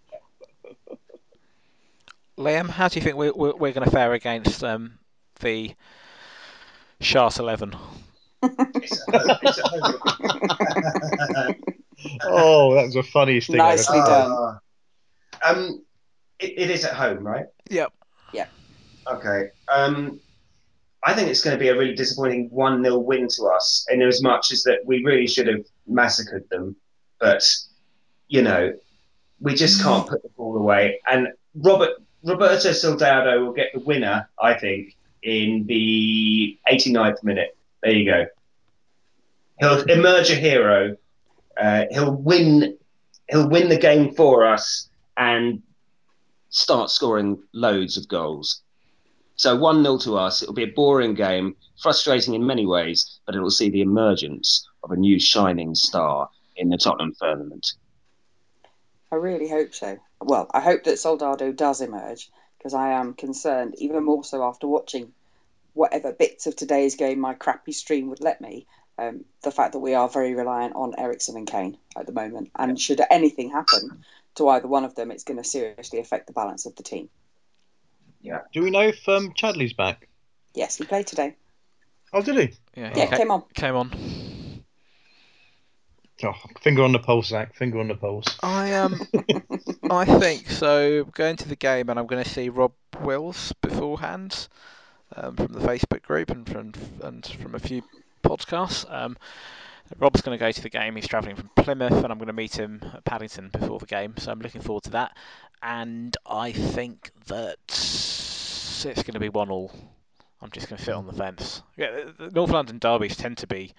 Liam, 2.41 2.69
how 2.69 2.87
do 2.87 2.99
you 2.99 3.03
think 3.03 3.15
we're, 3.15 3.33
we're, 3.33 3.55
we're 3.55 3.71
going 3.71 3.85
to 3.85 3.91
fare 3.91 4.13
against 4.13 4.63
um, 4.63 4.99
the 5.39 5.73
Sharks 6.99 7.39
11? 7.39 7.75
It's 8.43 9.07
at 9.07 9.21
home. 9.21 9.37
It's 9.43 9.59
at 9.59 9.67
home. 11.35 11.55
oh, 12.23 12.75
that 12.75 12.85
was 12.85 12.93
the 12.95 13.03
funniest 13.03 13.47
thing 13.47 13.57
Nicely 13.57 13.99
I've 13.99 14.07
ever 14.07 14.19
done. 14.29 14.31
Uh, 14.31 14.57
um, 15.43 15.85
it, 16.39 16.53
it 16.57 16.69
is 16.71 16.83
at 16.85 16.93
home, 16.93 17.25
right? 17.25 17.45
Yep. 17.69 17.93
Okay. 19.07 19.49
Um, 19.71 20.19
I 21.03 21.13
think 21.13 21.29
it's 21.29 21.41
going 21.41 21.57
to 21.57 21.59
be 21.59 21.69
a 21.69 21.77
really 21.77 21.95
disappointing 21.95 22.49
1 22.51 22.83
0 22.83 22.97
win 22.99 23.27
to 23.27 23.45
us, 23.45 23.85
in 23.89 24.01
as 24.01 24.21
much 24.21 24.51
as 24.51 24.63
that 24.63 24.79
we 24.85 25.03
really 25.03 25.27
should 25.27 25.47
have 25.47 25.65
massacred 25.87 26.47
them. 26.49 26.75
But, 27.19 27.43
you 28.27 28.41
know, 28.41 28.73
we 29.39 29.55
just 29.55 29.81
can't 29.81 30.07
put 30.07 30.21
the 30.21 30.29
ball 30.29 30.57
away. 30.57 30.99
And 31.09 31.29
Robert 31.55 31.91
Roberto 32.23 32.71
Soldado 32.71 33.43
will 33.43 33.53
get 33.53 33.67
the 33.73 33.79
winner, 33.79 34.29
I 34.39 34.53
think, 34.53 34.95
in 35.23 35.65
the 35.67 36.57
89th 36.71 37.23
minute. 37.23 37.57
There 37.83 37.93
you 37.93 38.05
go. 38.09 38.25
He'll 39.59 39.81
emerge 39.83 40.29
a 40.31 40.35
hero. 40.35 40.97
Uh, 41.59 41.85
he'll 41.91 42.15
win. 42.15 42.77
He'll 43.29 43.49
win 43.49 43.69
the 43.69 43.77
game 43.77 44.13
for 44.13 44.45
us 44.45 44.89
and 45.15 45.61
Start 46.53 46.89
scoring 46.89 47.41
loads 47.53 47.95
of 47.95 48.09
goals. 48.09 48.61
So 49.37 49.55
1 49.55 49.83
0 49.83 49.97
to 49.99 50.17
us. 50.17 50.43
It'll 50.43 50.53
be 50.53 50.65
a 50.65 50.67
boring 50.75 51.13
game, 51.13 51.55
frustrating 51.81 52.33
in 52.33 52.45
many 52.45 52.65
ways, 52.65 53.21
but 53.25 53.35
it 53.35 53.39
will 53.39 53.49
see 53.49 53.69
the 53.69 53.79
emergence 53.79 54.67
of 54.83 54.91
a 54.91 54.97
new 54.97 55.17
shining 55.17 55.73
star 55.75 56.29
in 56.57 56.67
the 56.67 56.77
Tottenham 56.77 57.13
firmament. 57.17 57.75
I 59.13 59.15
really 59.15 59.47
hope 59.47 59.73
so. 59.73 59.97
Well, 60.21 60.49
I 60.53 60.61
hope 60.61 60.83
that 60.83 60.99
Soldado 60.99 61.51
does 61.51 61.81
emerge 61.81 62.29
because 62.57 62.73
I 62.73 62.91
am 62.91 63.13
concerned, 63.13 63.75
even 63.79 64.03
more 64.03 64.23
so 64.23 64.43
after 64.43 64.67
watching 64.67 65.13
whatever 65.73 66.11
bits 66.11 66.47
of 66.47 66.55
today's 66.55 66.95
game 66.95 67.19
my 67.19 67.33
crappy 67.33 67.71
stream 67.71 68.09
would 68.09 68.21
let 68.21 68.41
me. 68.41 68.67
Um, 68.97 69.25
the 69.41 69.51
fact 69.51 69.73
that 69.73 69.79
we 69.79 69.95
are 69.95 70.07
very 70.07 70.35
reliant 70.35 70.75
on 70.75 70.93
Eriksen 70.97 71.37
and 71.37 71.47
Kane 71.47 71.77
at 71.97 72.05
the 72.05 72.11
moment, 72.11 72.51
and 72.55 72.79
should 72.79 73.01
anything 73.09 73.49
happen 73.49 74.03
to 74.35 74.49
either 74.49 74.67
one 74.67 74.85
of 74.85 74.93
them, 74.95 75.09
it's 75.09 75.23
going 75.23 75.37
to 75.37 75.43
seriously 75.43 75.99
affect 75.99 76.27
the 76.27 76.33
balance 76.33 76.65
of 76.65 76.75
the 76.75 76.83
team. 76.83 77.09
Yeah. 78.21 78.41
Do 78.53 78.61
we 78.61 78.69
know 78.69 78.81
if 78.81 79.09
um, 79.09 79.33
Chadli's 79.33 79.73
back? 79.73 80.07
Yes, 80.53 80.75
he 80.75 80.85
played 80.85 81.07
today. 81.07 81.35
Oh, 82.13 82.21
did 82.21 82.37
he? 82.37 82.57
Yeah, 82.75 82.93
Yeah, 82.95 83.07
ca- 83.07 83.17
came 83.17 83.31
on. 83.31 83.43
Came 83.53 83.75
on. 83.75 84.30
Oh, 86.23 86.33
finger 86.61 86.83
on 86.83 86.91
the 86.91 86.99
pulse, 86.99 87.27
Zach. 87.27 87.55
Finger 87.55 87.79
on 87.79 87.87
the 87.87 87.95
pulse. 87.95 88.25
I 88.43 88.73
um, 88.73 89.01
I 89.89 90.05
think 90.05 90.49
so. 90.49 91.03
Going 91.05 91.37
to 91.37 91.47
the 91.47 91.55
game, 91.55 91.89
and 91.89 91.99
I'm 91.99 92.07
going 92.07 92.23
to 92.23 92.29
see 92.29 92.49
Rob 92.49 92.73
Wills 93.01 93.53
beforehand 93.61 94.47
um, 95.15 95.35
from 95.35 95.47
the 95.47 95.59
Facebook 95.59 96.03
group 96.03 96.29
and 96.29 96.47
from 96.47 96.73
and 97.01 97.25
from 97.25 97.55
a 97.55 97.59
few 97.59 97.83
podcasts. 98.23 98.91
Um, 98.91 99.17
Rob's 99.99 100.21
going 100.21 100.37
to 100.37 100.43
go 100.43 100.51
to 100.51 100.61
the 100.61 100.69
game. 100.69 100.95
He's 100.95 101.07
travelling 101.07 101.35
from 101.35 101.49
Plymouth, 101.55 101.91
and 101.91 102.11
I'm 102.11 102.17
going 102.17 102.27
to 102.27 102.33
meet 102.33 102.57
him 102.57 102.81
at 102.93 103.03
Paddington 103.03 103.49
before 103.49 103.79
the 103.79 103.85
game. 103.85 104.15
So 104.17 104.31
I'm 104.31 104.39
looking 104.39 104.61
forward 104.61 104.83
to 104.83 104.91
that. 104.91 105.17
And 105.61 106.15
I 106.25 106.51
think 106.51 107.11
that 107.27 107.57
it's 107.67 109.03
going 109.03 109.13
to 109.13 109.19
be 109.19 109.29
one 109.29 109.49
all. 109.49 109.71
I'm 110.41 110.49
just 110.51 110.67
going 110.69 110.77
to 110.77 110.83
sit 110.83 110.93
on 110.93 111.05
the 111.05 111.13
fence. 111.13 111.61
Yeah, 111.77 111.91
the- 112.17 112.25
the 112.25 112.31
North 112.31 112.51
London 112.51 112.79
derbies 112.79 113.15
tend 113.15 113.37
to 113.39 113.47
be 113.47 113.73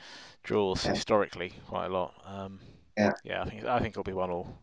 draws 0.44 0.84
Yeah. 0.84 0.92
historically 0.94 1.52
quite 1.68 1.86
a 1.86 1.88
lot. 1.88 2.14
Um, 2.24 2.60
Yeah. 2.96 3.12
yeah, 3.24 3.42
I 3.42 3.48
think 3.48 3.64
I 3.64 3.78
think 3.78 3.92
it'll 3.92 4.04
be 4.04 4.12
one 4.12 4.30
all. 4.30 4.58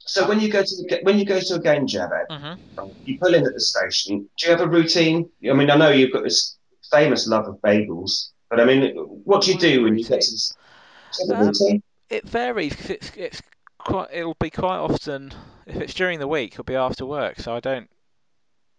So 0.00 0.26
when 0.28 0.40
you 0.40 0.48
go 0.50 0.62
to 0.62 0.68
the, 0.76 1.00
when 1.02 1.18
you 1.18 1.24
go 1.24 1.38
to 1.40 1.54
a 1.54 1.58
game, 1.58 1.86
Javed, 1.86 2.26
Mm-hmm. 2.30 2.88
you 3.04 3.18
pull 3.18 3.34
in 3.34 3.46
at 3.46 3.52
the 3.52 3.60
station. 3.60 4.28
Do 4.38 4.46
you 4.46 4.50
have 4.52 4.60
a 4.60 4.68
routine? 4.68 5.28
I 5.48 5.52
mean, 5.52 5.70
I 5.70 5.76
know 5.76 5.90
you've 5.90 6.12
got 6.12 6.22
this 6.24 6.56
famous 6.90 7.26
love 7.26 7.46
of 7.46 7.56
bagels, 7.60 8.30
but 8.48 8.60
I 8.60 8.64
mean, 8.64 8.94
what 8.96 9.42
do 9.42 9.52
you 9.52 9.58
do 9.58 9.82
when 9.82 9.98
you 9.98 10.04
get 10.04 10.22
to 10.22 10.30
you 10.30 11.28
have 11.34 11.38
a 11.38 11.40
Um, 11.42 11.46
routine? 11.48 11.82
It 12.10 12.24
varies. 12.26 12.74
'cause 12.74 12.90
it's 12.90 13.10
it's 13.16 13.42
quite. 13.78 14.08
It'll 14.12 14.34
be 14.40 14.50
quite 14.50 14.78
often. 14.78 15.32
If 15.66 15.76
it's 15.76 15.94
during 15.94 16.18
the 16.20 16.28
week, 16.28 16.52
it'll 16.54 16.64
be 16.64 16.74
after 16.76 17.04
work, 17.04 17.38
so 17.40 17.54
I 17.54 17.60
don't 17.60 17.90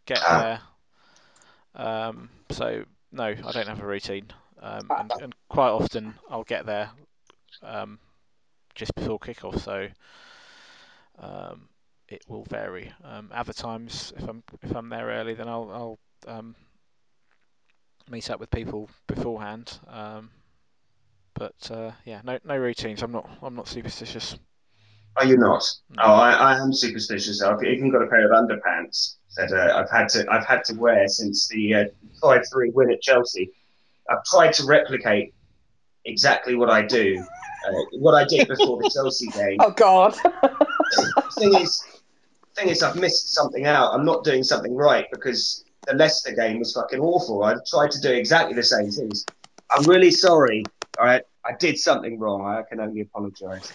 get 0.06 0.20
Ah. 0.26 0.40
there. 0.42 0.62
Um, 1.76 2.30
so 2.52 2.84
no, 3.12 3.24
I 3.26 3.52
don't 3.52 3.68
have 3.68 3.82
a 3.82 3.86
routine. 3.86 4.28
Um, 4.62 4.88
Ah. 4.90 5.00
and, 5.00 5.12
and 5.22 5.36
quite 5.50 5.70
often 5.70 6.14
I'll 6.30 6.44
get 6.44 6.66
there 6.66 6.90
um, 7.64 8.00
just 8.76 8.94
before 8.96 9.20
kickoff, 9.20 9.60
so 9.62 9.88
um, 11.20 11.68
it 12.08 12.24
will 12.28 12.44
vary. 12.46 12.92
Um, 13.04 13.30
other 13.34 13.54
times, 13.54 14.14
if 14.18 14.28
I'm 14.28 14.44
if 14.62 14.76
I'm 14.76 14.90
there 14.90 15.08
early, 15.08 15.34
then 15.34 15.48
I'll 15.48 15.98
I'll 16.28 16.36
um, 16.38 16.56
meet 18.10 18.30
up 18.30 18.40
with 18.40 18.50
people 18.52 18.90
beforehand. 19.08 19.80
Um, 19.88 20.30
but 21.34 21.72
uh, 21.72 21.92
yeah, 22.06 22.22
no 22.24 22.40
no 22.44 22.58
routines. 22.58 23.02
I'm 23.04 23.12
not 23.12 23.30
I'm 23.42 23.56
not 23.56 23.68
superstitious. 23.68 24.38
Are 25.20 25.26
you 25.26 25.36
not? 25.36 25.70
Oh, 25.98 26.14
I, 26.14 26.32
I 26.32 26.60
am 26.60 26.72
superstitious. 26.72 27.44
I've 27.44 27.62
even 27.62 27.92
got 27.92 28.02
a 28.02 28.08
pair 28.08 28.26
of 28.26 28.32
underpants 28.32 29.18
that 29.36 29.52
uh, 29.52 29.78
I've 29.78 29.92
had 29.92 30.08
to 30.10 30.26
I've 30.32 30.46
had 30.46 30.64
to 30.66 30.76
wear 30.76 31.10
since 31.10 31.50
the 31.50 31.74
uh, 31.74 31.86
five 32.22 32.44
three 32.50 32.70
win 32.70 32.90
at 32.90 33.02
Chelsea. 33.02 33.52
I've 34.10 34.24
tried 34.24 34.54
to 34.54 34.66
replicate 34.66 35.34
exactly 36.06 36.56
what 36.56 36.70
I 36.70 36.84
do, 36.84 37.22
uh, 37.68 37.72
what 38.00 38.16
I 38.16 38.24
did 38.24 38.48
before 38.48 38.82
the 38.82 38.90
Chelsea 38.94 39.28
game. 39.34 39.58
Oh 39.60 39.72
God. 39.72 40.16
thing 41.38 41.54
is, 41.56 41.84
thing 42.56 42.70
is, 42.70 42.82
I've 42.82 42.96
missed 42.96 43.34
something 43.34 43.66
out. 43.66 43.94
I'm 43.94 44.06
not 44.06 44.24
doing 44.24 44.42
something 44.42 44.74
right 44.74 45.06
because 45.12 45.66
the 45.86 45.96
Leicester 45.96 46.32
game 46.32 46.60
was 46.60 46.72
fucking 46.72 47.02
awful. 47.02 47.44
I 47.44 47.56
tried 47.70 47.92
to 47.92 48.00
do 48.00 48.14
exactly 48.14 48.56
the 48.56 48.64
same 48.64 48.90
things. 48.90 49.26
I'm 49.70 49.84
really 49.84 50.12
sorry. 50.12 50.64
All 50.98 51.06
right, 51.06 51.24
I 51.46 51.52
did 51.60 51.78
something 51.78 52.18
wrong. 52.18 52.46
I 52.46 52.62
can 52.62 52.80
only 52.80 53.02
apologise. 53.02 53.70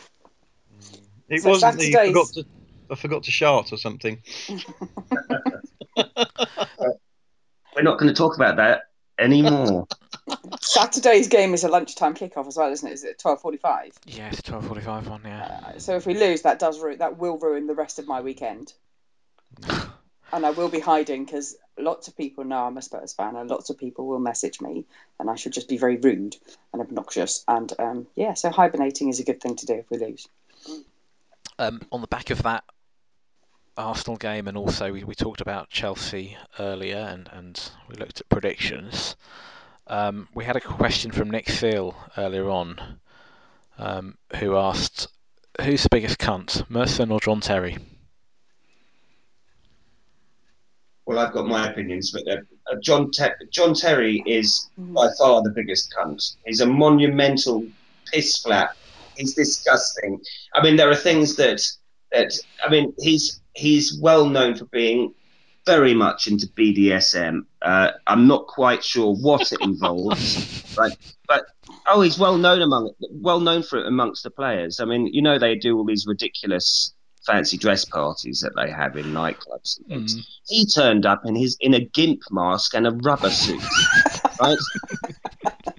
It 1.28 1.42
So 1.42 1.50
wasn't 1.50 1.78
that 1.78 1.84
you 1.86 1.92
Saturdays- 1.92 2.12
forgot 2.12 2.32
to, 2.34 2.44
I 2.90 2.94
forgot 2.96 3.22
to 3.24 3.30
shart 3.30 3.72
or 3.72 3.76
something. 3.78 4.22
We're 7.74 7.82
not 7.82 7.98
going 7.98 8.08
to 8.12 8.14
talk 8.14 8.36
about 8.36 8.56
that 8.56 8.82
anymore. 9.18 9.86
Saturday's 10.60 11.28
game 11.28 11.54
is 11.54 11.64
a 11.64 11.68
lunchtime 11.68 12.14
kickoff 12.14 12.46
as 12.46 12.56
well, 12.56 12.70
isn't 12.72 12.88
it? 12.88 12.92
Is 12.92 13.04
it 13.04 13.18
twelve 13.18 13.40
forty-five? 13.40 13.92
Yeah, 14.06 14.28
it's 14.28 14.42
twelve 14.42 14.66
forty-five 14.66 15.08
one. 15.08 15.22
Yeah. 15.24 15.60
Uh, 15.66 15.78
so 15.78 15.96
if 15.96 16.06
we 16.06 16.14
lose, 16.14 16.42
that 16.42 16.58
does 16.58 16.80
ru- 16.80 16.96
that 16.96 17.18
will 17.18 17.38
ruin 17.38 17.66
the 17.66 17.74
rest 17.74 17.98
of 17.98 18.06
my 18.06 18.20
weekend. 18.20 18.72
and 19.68 20.46
I 20.46 20.50
will 20.50 20.68
be 20.68 20.80
hiding 20.80 21.24
because 21.24 21.56
lots 21.78 22.08
of 22.08 22.16
people 22.16 22.44
know 22.44 22.64
I'm 22.64 22.76
a 22.78 22.82
Spurs 22.82 23.12
fan, 23.12 23.36
and 23.36 23.50
lots 23.50 23.70
of 23.70 23.78
people 23.78 24.06
will 24.06 24.18
message 24.20 24.60
me, 24.60 24.86
and 25.18 25.28
I 25.28 25.34
should 25.34 25.52
just 25.52 25.68
be 25.68 25.76
very 25.78 25.96
rude 25.96 26.36
and 26.72 26.80
obnoxious. 26.80 27.44
And 27.48 27.72
um, 27.78 28.06
yeah, 28.14 28.34
so 28.34 28.50
hibernating 28.50 29.08
is 29.08 29.20
a 29.20 29.24
good 29.24 29.40
thing 29.40 29.56
to 29.56 29.66
do 29.66 29.74
if 29.74 29.90
we 29.90 29.98
lose. 29.98 30.28
Um, 31.58 31.80
on 31.92 32.00
the 32.00 32.08
back 32.08 32.30
of 32.30 32.42
that 32.42 32.64
Arsenal 33.76 34.16
game, 34.16 34.48
and 34.48 34.56
also 34.56 34.92
we, 34.92 35.04
we 35.04 35.14
talked 35.14 35.40
about 35.40 35.70
Chelsea 35.70 36.36
earlier, 36.58 36.96
and, 36.96 37.28
and 37.32 37.70
we 37.88 37.96
looked 37.96 38.20
at 38.20 38.28
predictions. 38.28 39.16
Um, 39.86 40.28
we 40.34 40.44
had 40.44 40.56
a 40.56 40.60
question 40.60 41.10
from 41.10 41.30
Nick 41.30 41.48
Seal 41.48 41.94
earlier 42.16 42.48
on, 42.48 42.80
um, 43.78 44.16
who 44.36 44.56
asked, 44.56 45.08
"Who's 45.60 45.82
the 45.82 45.88
biggest 45.90 46.18
cunt, 46.18 46.68
Merson 46.70 47.10
or 47.10 47.20
John 47.20 47.40
Terry?" 47.40 47.78
Well, 51.06 51.18
I've 51.18 51.34
got 51.34 51.46
my 51.46 51.68
opinions, 51.68 52.12
but 52.12 52.26
uh, 52.26 52.40
uh, 52.70 52.76
John 52.80 53.10
Ter- 53.10 53.36
John 53.50 53.74
Terry 53.74 54.22
is 54.26 54.70
by 54.78 55.08
far 55.18 55.42
the 55.42 55.50
biggest 55.50 55.94
cunt. 55.96 56.36
He's 56.46 56.60
a 56.60 56.66
monumental 56.66 57.66
piss 58.10 58.38
flap. 58.38 58.76
He's 59.16 59.34
disgusting. 59.34 60.20
I 60.54 60.62
mean, 60.62 60.76
there 60.76 60.90
are 60.90 60.96
things 60.96 61.36
that 61.36 61.62
that 62.12 62.32
I 62.64 62.70
mean, 62.70 62.94
he's 62.98 63.40
he's 63.54 63.98
well 64.00 64.28
known 64.28 64.54
for 64.54 64.66
being 64.66 65.14
very 65.66 65.94
much 65.94 66.26
into 66.26 66.46
BDSM. 66.48 67.40
Uh, 67.62 67.92
I'm 68.06 68.26
not 68.26 68.46
quite 68.46 68.84
sure 68.84 69.14
what 69.14 69.50
it 69.52 69.60
involves, 69.62 70.74
right? 70.78 70.96
But 71.26 71.46
oh, 71.88 72.02
he's 72.02 72.18
well 72.18 72.36
known 72.36 72.62
among 72.62 72.90
well 73.10 73.40
known 73.40 73.62
for 73.62 73.78
it 73.78 73.86
amongst 73.86 74.22
the 74.22 74.30
players. 74.30 74.80
I 74.80 74.84
mean, 74.84 75.06
you 75.06 75.22
know, 75.22 75.38
they 75.38 75.54
do 75.54 75.76
all 75.76 75.84
these 75.84 76.06
ridiculous 76.06 76.92
fancy 77.26 77.56
dress 77.56 77.86
parties 77.86 78.40
that 78.40 78.52
they 78.54 78.70
have 78.70 78.96
in 78.96 79.06
nightclubs 79.06 79.78
and 79.78 79.88
things. 79.88 80.40
He 80.46 80.66
turned 80.66 81.06
up 81.06 81.22
in 81.24 81.34
his 81.34 81.56
in 81.60 81.74
a 81.74 81.80
gimp 81.80 82.20
mask 82.30 82.74
and 82.74 82.86
a 82.86 82.90
rubber 82.90 83.30
suit, 83.30 83.62
right? 84.40 84.58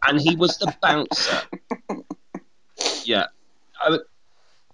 and 0.07 0.19
he 0.19 0.35
was 0.35 0.57
the 0.57 0.73
bouncer. 0.81 1.41
Yeah. 3.03 3.25
I, 3.81 3.97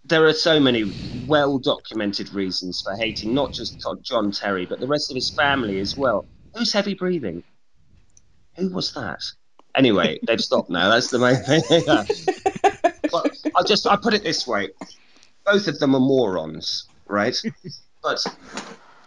there 0.06 0.26
are 0.26 0.34
so 0.34 0.60
many 0.60 0.92
well 1.28 1.60
documented 1.60 2.34
reasons 2.34 2.82
for 2.82 2.96
hating 2.96 3.34
not 3.34 3.54
just 3.54 3.84
John 4.04 4.32
Terry, 4.32 4.66
but 4.66 4.80
the 4.80 4.88
rest 4.88 5.12
of 5.12 5.16
his 5.16 5.30
family 5.30 5.80
as 5.80 5.98
well. 5.98 6.26
Who's 6.56 6.74
heavy 6.74 6.94
breathing? 6.94 7.44
Who 8.58 8.70
was 8.70 8.94
that? 8.94 9.22
Anyway, 9.76 10.20
they've 10.28 10.42
stopped 10.42 10.70
now. 10.70 10.90
That's 10.90 11.10
the 11.10 11.20
main 11.20 11.44
thing. 11.44 11.84
Well, 13.12 13.26
I 13.58 13.64
just 13.64 13.86
I 13.88 13.98
put 13.98 14.14
it 14.14 14.24
this 14.24 14.48
way: 14.48 14.70
both 15.46 15.68
of 15.68 15.80
them 15.80 15.96
are 15.96 16.00
morons, 16.00 16.88
right? 17.08 17.36
But 18.04 18.26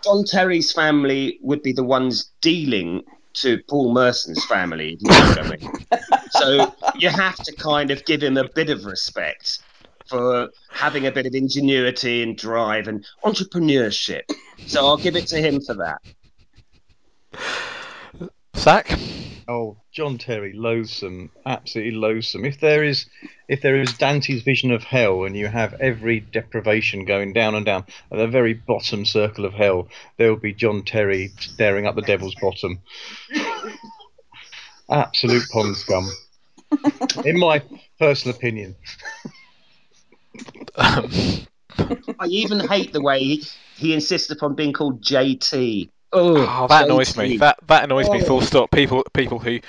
John 0.04 0.22
Terry's 0.24 0.70
family 0.70 1.38
would 1.42 1.62
be 1.62 1.72
the 1.72 1.82
ones 1.82 2.30
dealing 2.40 3.02
to 3.34 3.62
Paul 3.68 3.92
Merson's 3.92 4.44
family. 4.46 4.98
you 5.00 5.10
know 5.10 5.18
what 5.20 5.38
I 5.38 5.56
mean. 5.56 5.72
So 6.30 6.74
you 6.96 7.10
have 7.10 7.36
to 7.36 7.54
kind 7.54 7.92
of 7.92 8.04
give 8.06 8.20
him 8.20 8.36
a 8.36 8.48
bit 8.48 8.68
of 8.68 8.86
respect 8.86 9.60
for 10.06 10.50
having 10.68 11.06
a 11.06 11.12
bit 11.12 11.26
of 11.26 11.34
ingenuity 11.34 12.24
and 12.24 12.36
drive 12.36 12.88
and 12.88 13.06
entrepreneurship. 13.24 14.22
So 14.66 14.84
I'll 14.84 14.96
give 14.96 15.14
it 15.14 15.28
to 15.28 15.36
him 15.40 15.60
for 15.60 15.74
that. 15.74 16.00
Sack. 18.54 18.98
Oh, 19.46 19.76
John 19.94 20.18
Terry, 20.18 20.52
loathsome, 20.52 21.30
absolutely 21.46 21.92
loathsome. 21.92 22.44
If 22.44 22.58
there 22.58 22.82
is, 22.82 23.06
if 23.48 23.60
there 23.62 23.80
is 23.80 23.92
Dante's 23.92 24.42
vision 24.42 24.72
of 24.72 24.82
hell, 24.82 25.22
and 25.22 25.36
you 25.36 25.46
have 25.46 25.74
every 25.74 26.18
deprivation 26.18 27.04
going 27.04 27.32
down 27.32 27.54
and 27.54 27.64
down 27.64 27.84
at 28.10 28.18
the 28.18 28.26
very 28.26 28.54
bottom 28.54 29.04
circle 29.04 29.44
of 29.44 29.54
hell, 29.54 29.86
there 30.16 30.30
will 30.30 30.40
be 30.40 30.52
John 30.52 30.82
Terry 30.82 31.30
staring 31.38 31.86
up 31.86 31.94
the 31.94 32.02
devil's 32.02 32.34
bottom. 32.34 32.80
Absolute 34.90 35.48
pond 35.52 35.76
scum, 35.76 36.10
in 37.24 37.38
my 37.38 37.62
personal 37.96 38.36
opinion. 38.36 38.74
I 40.76 41.46
even 42.26 42.66
hate 42.66 42.92
the 42.92 43.00
way 43.00 43.38
he 43.76 43.94
insists 43.94 44.30
upon 44.32 44.56
being 44.56 44.72
called 44.72 45.02
JT. 45.02 45.88
Oh, 46.14 46.36
oh, 46.36 46.66
that 46.68 46.84
annoys 46.84 47.16
me. 47.16 47.36
That 47.38 47.58
that 47.66 47.84
annoys 47.84 48.08
me. 48.08 48.20
Oh. 48.22 48.24
Full 48.26 48.40
stop. 48.40 48.70
People 48.70 49.04
people 49.12 49.38
who 49.38 49.60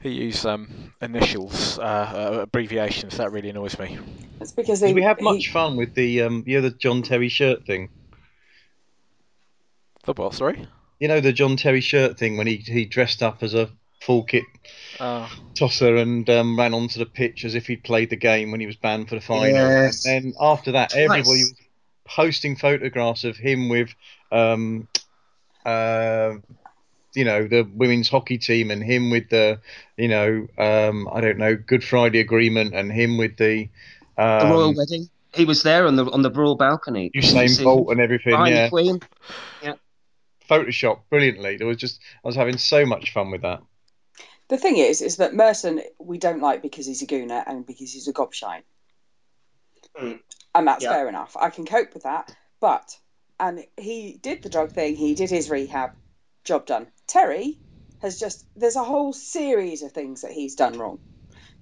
who 0.00 0.08
use 0.08 0.44
um, 0.44 0.92
initials, 1.02 1.78
uh, 1.78 1.82
uh, 1.82 2.38
abbreviations. 2.42 3.16
That 3.18 3.32
really 3.32 3.50
annoys 3.50 3.78
me. 3.78 3.98
It's 4.40 4.52
because 4.52 4.80
they 4.80 4.88
Did 4.88 4.96
we 4.96 5.02
have 5.02 5.18
he- 5.18 5.24
much 5.24 5.50
fun 5.52 5.76
with 5.76 5.94
the 5.94 6.22
um, 6.22 6.44
you 6.46 6.60
know, 6.60 6.68
the 6.68 6.74
John 6.76 7.02
Terry 7.02 7.28
shirt 7.28 7.64
thing? 7.66 7.88
The 10.04 10.12
what? 10.14 10.34
Sorry. 10.34 10.66
You 11.00 11.08
know 11.08 11.20
the 11.20 11.32
John 11.32 11.56
Terry 11.56 11.80
shirt 11.80 12.18
thing 12.18 12.36
when 12.36 12.46
he 12.46 12.56
he 12.56 12.84
dressed 12.84 13.22
up 13.22 13.42
as 13.42 13.54
a 13.54 13.68
full 14.00 14.22
kit 14.22 14.44
Uh, 15.00 15.28
tosser 15.54 15.96
and 15.96 16.28
um, 16.30 16.56
ran 16.58 16.72
onto 16.72 16.98
the 16.98 17.06
pitch 17.06 17.44
as 17.44 17.54
if 17.54 17.66
he'd 17.66 17.82
played 17.82 18.10
the 18.10 18.16
game 18.16 18.50
when 18.52 18.60
he 18.60 18.66
was 18.66 18.76
banned 18.76 19.08
for 19.08 19.16
the 19.16 19.20
final. 19.20 19.46
Yes. 19.48 20.06
And 20.06 20.24
then 20.26 20.34
after 20.40 20.72
that, 20.72 20.94
everybody 20.94 21.20
Nice. 21.20 21.26
was 21.28 21.54
posting 22.04 22.56
photographs 22.56 23.24
of 23.24 23.36
him 23.36 23.68
with, 23.68 23.90
um, 24.32 24.86
uh, 25.68 26.34
you 27.14 27.24
know, 27.24 27.46
the 27.48 27.62
women's 27.74 28.08
hockey 28.08 28.38
team 28.38 28.70
and 28.70 28.82
him 28.82 29.10
with 29.10 29.28
the, 29.30 29.60
you 29.96 30.08
know, 30.08 30.46
um, 30.58 31.08
I 31.12 31.20
don't 31.20 31.38
know, 31.38 31.56
Good 31.56 31.82
Friday 31.82 32.20
Agreement 32.20 32.74
and 32.74 32.92
him 32.92 33.16
with 33.18 33.36
the. 33.36 33.68
the 34.16 34.22
royal 34.44 34.70
Um, 34.70 34.74
wedding. 34.76 35.08
He 35.34 35.44
was 35.44 35.62
there 35.62 35.86
on 35.86 35.96
the 35.96 36.10
on 36.10 36.22
the 36.22 36.30
royal 36.30 36.56
balcony. 36.56 37.10
Usain 37.14 37.48
See, 37.50 37.64
Bolt 37.64 37.90
and 37.90 38.00
everything, 38.00 38.32
behind 38.32 38.54
the 38.54 38.60
yeah. 38.60 38.68
Queen. 38.68 39.00
Photoshop 40.48 41.00
brilliantly. 41.10 41.58
There 41.58 41.66
was 41.66 41.76
just, 41.76 42.00
I 42.24 42.26
was 42.26 42.34
having 42.34 42.56
so 42.56 42.86
much 42.86 43.12
fun 43.12 43.30
with 43.30 43.42
that. 43.42 43.60
The 44.48 44.56
thing 44.56 44.78
is, 44.78 45.02
is 45.02 45.16
that 45.16 45.34
Merson 45.34 45.82
we 45.98 46.16
don't 46.16 46.40
like 46.40 46.62
because 46.62 46.86
he's 46.86 47.02
a 47.02 47.06
gooner 47.06 47.44
and 47.46 47.66
because 47.66 47.92
he's 47.92 48.08
a 48.08 48.14
gobshite. 48.14 48.62
Mm. 50.00 50.20
And 50.54 50.66
that's 50.66 50.84
Yeah. 50.84 50.92
fair 50.92 51.08
enough. 51.08 51.36
I 51.38 51.50
can 51.50 51.66
cope 51.66 51.92
with 51.92 52.04
that. 52.04 52.34
But, 52.60 52.96
and 53.40 53.64
he 53.76 54.18
did 54.20 54.42
the 54.42 54.48
drug 54.48 54.72
thing, 54.72 54.96
he 54.96 55.14
did 55.14 55.30
his 55.30 55.50
rehab, 55.50 55.90
job 56.44 56.66
done. 56.66 56.86
Terry 57.06 57.58
has 58.00 58.18
just, 58.18 58.46
there's 58.56 58.76
a 58.76 58.84
whole 58.84 59.12
series 59.12 59.82
of 59.82 59.92
things 59.92 60.22
that 60.22 60.32
he's 60.32 60.54
done 60.54 60.78
wrong. 60.78 60.98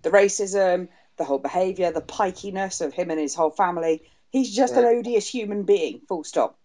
The 0.02 0.10
racism, 0.10 0.88
the 1.16 1.24
whole 1.24 1.38
behaviour, 1.38 1.90
the 1.92 2.00
pikiness 2.00 2.80
of 2.80 2.92
him 2.92 3.10
and 3.10 3.18
his 3.20 3.34
whole 3.34 3.50
family. 3.50 4.02
He's 4.30 4.54
just 4.54 4.74
an 4.74 4.84
odious 4.84 5.26
human 5.28 5.62
being, 5.62 6.02
full 6.08 6.24
stop. 6.24 6.58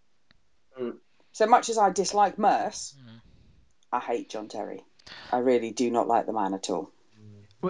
Mm. 0.80 0.98
So 1.32 1.48
much 1.48 1.70
as 1.70 1.78
I 1.78 1.90
dislike 1.90 2.38
Merce, 2.38 2.96
I 3.92 4.00
hate 4.00 4.30
John 4.30 4.48
Terry. 4.48 4.84
I 5.32 5.40
really 5.40 5.72
do 5.72 5.90
not 5.90 6.08
like 6.08 6.26
the 6.26 6.34
man 6.34 6.54
at 6.54 6.70
all. 6.70 6.92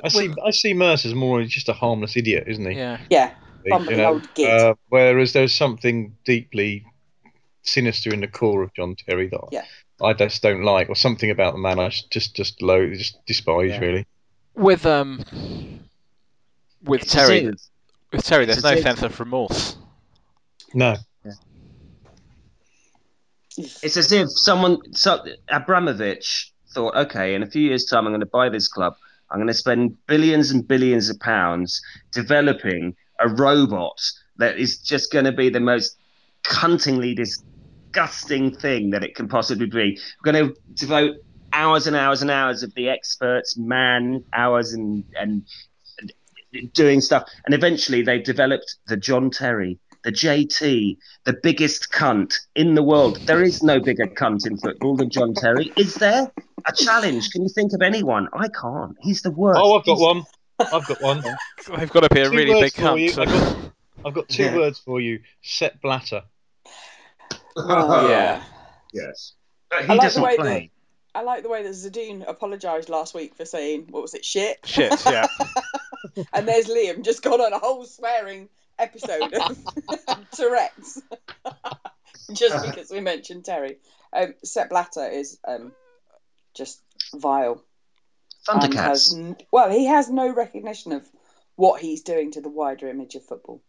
I 0.04 0.08
see, 0.08 0.28
w- 0.28 0.48
I 0.48 0.52
see 0.52 0.74
Mercer 0.74 1.10
as 1.10 1.16
more 1.16 1.44
just 1.44 1.70
a 1.70 1.74
harmless 1.74 2.16
idiot, 2.16 2.46
isn't 2.48 2.66
he? 2.66 2.78
yeah. 2.78 3.00
Yeah, 3.10 3.78
you 3.78 3.96
know, 3.96 4.14
old 4.14 4.34
git. 4.34 4.50
uh, 4.50 4.74
whereas 4.90 5.34
there's 5.34 5.54
something 5.54 6.16
deeply 6.26 6.86
sinister 7.64 8.14
in 8.14 8.22
the 8.22 8.28
core 8.28 8.64
of 8.64 8.74
John 8.74 8.96
Terry 8.96 9.30
that 9.30 9.42
Yeah. 9.52 9.66
I 10.02 10.14
just 10.14 10.42
don't 10.42 10.64
like, 10.64 10.90
or 10.90 10.96
something 10.96 11.30
about 11.30 11.54
the 11.54 11.60
man 11.60 11.80
I 11.80 11.90
just 12.10 12.36
just 12.36 12.62
low, 12.62 12.94
just 12.94 13.24
despise 13.26 13.72
Yeah. 13.72 13.80
really. 13.80 14.06
With 14.56 14.86
um, 14.86 15.24
with 16.84 17.04
It's 17.04 17.14
Terry, 17.14 17.52
with 18.12 18.26
Terry, 18.26 18.46
there's 18.46 18.58
it's 18.58 18.66
no 18.66 18.76
sense 18.82 19.02
of 19.02 19.20
remorse. 19.20 19.78
No, 20.74 20.98
It's 23.58 23.98
as 23.98 24.12
if 24.12 24.30
someone, 24.32 24.78
so, 24.94 25.24
Abramovich, 25.50 26.52
thought, 26.74 26.96
okay, 26.96 27.36
in 27.36 27.44
a 27.44 27.46
few 27.48 27.62
years' 27.62 27.86
time, 27.86 28.06
I'm 28.06 28.12
going 28.12 28.22
to 28.22 28.26
buy 28.26 28.50
this 28.50 28.68
club. 28.68 28.96
I'm 29.30 29.38
going 29.38 29.48
to 29.48 29.54
spend 29.54 29.98
billions 30.08 30.52
and 30.52 30.68
billions 30.68 31.10
of 31.10 31.20
pounds 31.20 31.82
developing 32.14 32.96
a 33.20 33.28
robot 33.28 34.00
that 34.38 34.58
is 34.58 34.80
just 34.80 35.12
going 35.12 35.26
to 35.26 35.32
be 35.32 35.50
the 35.50 35.60
most 35.60 35.98
cuntingly 36.44 37.16
disgusting 37.92 38.56
thing 38.56 38.92
that 38.92 39.04
it 39.04 39.16
can 39.16 39.28
possibly 39.28 39.66
be. 39.66 40.00
We're 40.24 40.32
going 40.32 40.48
to 40.50 40.56
devote 40.76 41.18
hours 41.54 41.88
and 41.88 41.96
hours 41.96 42.22
and 42.22 42.32
hours 42.32 42.64
of 42.64 42.74
the 42.76 42.90
experts, 42.90 43.58
man 43.58 44.24
hours 44.34 44.74
and 44.74 45.04
and 45.20 45.44
doing 46.74 47.00
stuff, 47.02 47.24
and 47.46 47.54
eventually 47.56 48.02
they 48.02 48.20
developed 48.20 48.76
the 48.88 48.98
John 48.98 49.30
Terry, 49.30 49.80
the 50.04 50.12
JT, 50.12 50.98
the 51.24 51.34
biggest 51.42 51.92
cunt 51.94 52.34
in 52.56 52.76
the 52.76 52.84
world. 52.84 53.18
There 53.26 53.42
is 53.44 53.64
no 53.64 53.80
bigger 53.80 54.08
cunt 54.08 54.46
in 54.46 54.58
football 54.58 54.96
than 54.98 55.10
John 55.10 55.34
Terry. 55.34 55.72
Is 55.78 55.96
there? 55.96 56.32
A 56.68 56.74
challenge? 56.76 57.32
Can 57.32 57.42
you 57.44 57.50
think 57.50 57.74
of 57.74 57.82
anyone? 57.82 58.28
I 58.34 58.48
can't. 58.50 58.96
He's 59.02 59.22
the 59.24 59.32
worst. 59.32 59.60
Oh, 59.64 59.80
I've 59.80 59.86
got 59.86 59.98
He's- 59.98 60.08
one. 60.08 60.24
I've 60.60 60.86
got 60.86 61.02
one. 61.02 61.24
They've 61.80 61.90
got 61.90 62.02
to 62.04 62.10
be 62.14 62.22
a 62.22 62.26
Two 62.30 62.36
really 62.38 62.62
big 62.62 62.74
for 62.74 62.82
cunt. 62.82 63.00
you. 63.00 63.10
I've 63.22 63.28
got, 63.30 63.58
I've 64.06 64.14
got 64.14 64.30
two 64.30 64.44
Yeah. 64.44 64.56
words 64.58 64.78
for 64.78 65.00
you. 65.02 65.22
Sepp 65.42 65.82
Blatter. 65.82 66.22
Oh, 67.58 68.10
Yeah. 68.10 68.44
Yes. 68.94 69.34
But 69.70 69.80
I 69.80 69.82
he 69.84 69.88
like 69.90 69.98
the 70.00 70.04
doesn't 70.04 70.24
way 70.24 70.36
play. 70.38 70.72
I 71.16 71.24
like 71.24 71.44
the 71.44 71.50
way 71.50 71.64
that 71.64 71.70
Zadoon 71.72 72.28
apologised 72.28 72.90
last 72.90 73.14
week 73.14 73.36
for 73.36 73.46
saying 73.46 73.88
what 73.90 74.02
was 74.02 74.14
it 74.14 74.24
shit, 74.26 74.60
Shit, 74.66 74.94
yeah. 75.06 75.28
and 76.34 76.48
there's 76.48 76.68
Liam 76.68 77.04
just 77.04 77.22
gone 77.22 77.42
on 77.42 77.52
a 77.54 77.60
whole 77.60 77.86
swearing 77.86 78.48
episode 78.80 79.34
of 79.34 79.58
Tourette's 80.32 81.02
just 82.34 82.66
because 82.66 82.90
we 82.92 83.00
mentioned 83.02 83.44
Terry. 83.46 83.78
Um, 84.14 84.34
Sepp 84.44 84.70
Blatter 84.70 85.08
is 85.10 85.38
um, 85.48 85.74
just 86.54 86.82
vile. 87.14 87.64
and 88.50 88.74
has 88.74 89.14
Thundercats. 89.14 89.18
n- 89.18 89.38
well, 89.52 89.70
he 89.70 89.86
has 89.86 90.10
no 90.10 90.34
recognition 90.34 90.92
of 90.94 91.08
what 91.56 91.82
he's 91.82 92.02
doing 92.02 92.32
to 92.32 92.42
the 92.42 92.50
wider 92.50 92.88
image 92.90 93.16
of 93.16 93.24
football. 93.26 93.62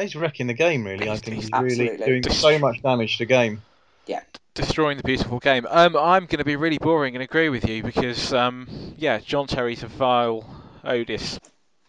He's 0.00 0.16
wrecking 0.16 0.46
the 0.46 0.54
game, 0.54 0.84
really. 0.84 1.08
I 1.08 1.16
think 1.16 1.36
he's 1.36 1.44
he's 1.44 1.52
really 1.52 1.90
absolutely- 1.90 2.06
doing 2.06 2.22
so 2.30 2.58
much 2.58 2.82
damage 2.82 3.18
to 3.18 3.24
the 3.24 3.26
game. 3.26 3.62
Yeah, 4.06 4.22
destroying 4.54 4.96
the 4.96 5.02
beautiful 5.02 5.38
game. 5.38 5.66
Um, 5.68 5.96
I'm 5.96 6.26
going 6.26 6.38
to 6.38 6.44
be 6.44 6.56
really 6.56 6.78
boring 6.78 7.14
and 7.14 7.22
agree 7.22 7.48
with 7.48 7.68
you 7.68 7.82
because, 7.82 8.32
um, 8.32 8.94
yeah, 8.96 9.18
John 9.18 9.46
Terry's 9.46 9.82
a 9.82 9.86
vile, 9.86 10.44
odious 10.82 11.38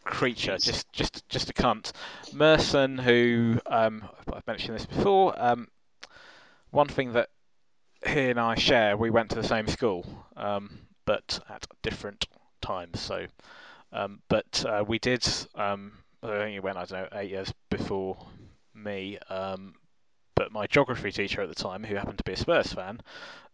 creature, 0.04 0.58
just, 0.58 0.91
just, 0.91 1.28
just 1.30 1.50
a 1.50 1.54
cunt. 1.54 1.91
Merson, 2.34 2.97
who 2.97 3.60
um, 3.65 4.04
I've 4.32 4.45
mentioned 4.45 4.76
this 4.76 4.86
before. 4.86 5.34
Um, 5.41 5.67
one 6.71 6.88
thing 6.88 7.13
that 7.13 7.30
he 8.06 8.30
and 8.30 8.39
I 8.39 8.56
share, 8.56 8.97
we 8.97 9.10
went 9.10 9.30
to 9.30 9.36
the 9.36 9.43
same 9.43 9.67
school, 9.67 10.06
um, 10.36 10.80
but 11.06 11.39
at 11.50 11.65
different 11.82 12.28
times. 12.62 13.00
So, 13.00 13.26
um, 13.93 14.21
but 14.28 14.65
uh, 14.67 14.84
we 14.88 15.00
did. 15.00 15.28
Um, 15.56 15.93
I 16.24 16.28
think 16.28 16.54
he 16.54 16.60
went, 16.60 16.78
I 16.78 16.86
don't 16.86 17.12
know, 17.12 17.20
eight 17.20 17.32
years 17.32 17.54
before 17.70 18.18
me. 18.76 19.18
Um, 19.30 19.76
but 20.36 20.52
my 20.52 20.68
geography 20.68 21.12
teacher 21.12 21.42
at 21.42 21.50
the 21.50 21.56
time, 21.56 21.84
who 21.84 21.96
happened 21.96 22.18
to 22.18 22.24
be 22.24 22.34
a 22.34 22.38
Spurs 22.38 22.74
fan, 22.74 23.02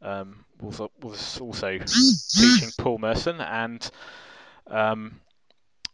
um, 0.02 0.46
was 0.62 0.82
was 1.02 1.40
also 1.40 1.78
teaching 1.78 2.70
Paul 2.78 2.98
Merson, 3.00 3.42
and 3.42 3.90
um, 4.68 5.20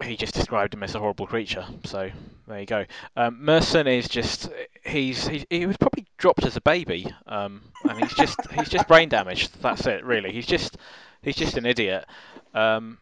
he 0.03 0.17
just 0.17 0.33
described 0.33 0.73
him 0.73 0.83
as 0.83 0.95
a 0.95 0.99
horrible 0.99 1.27
creature. 1.27 1.65
So 1.85 2.09
there 2.47 2.59
you 2.59 2.65
go. 2.65 2.85
Um, 3.15 3.43
Merson 3.43 3.87
is 3.87 4.07
just 4.07 4.49
he's 4.85 5.27
he, 5.27 5.45
he 5.49 5.65
was 5.65 5.77
probably 5.77 6.05
dropped 6.17 6.45
as 6.45 6.57
a 6.57 6.61
baby, 6.61 7.07
um, 7.27 7.61
and 7.89 7.99
he's 7.99 8.13
just 8.13 8.39
he's 8.51 8.69
just 8.69 8.87
brain 8.87 9.09
damaged. 9.09 9.61
That's 9.61 9.85
it, 9.87 10.03
really. 10.03 10.31
He's 10.31 10.47
just 10.47 10.77
he's 11.21 11.35
just 11.35 11.57
an 11.57 11.65
idiot. 11.65 12.05
Um, 12.53 12.99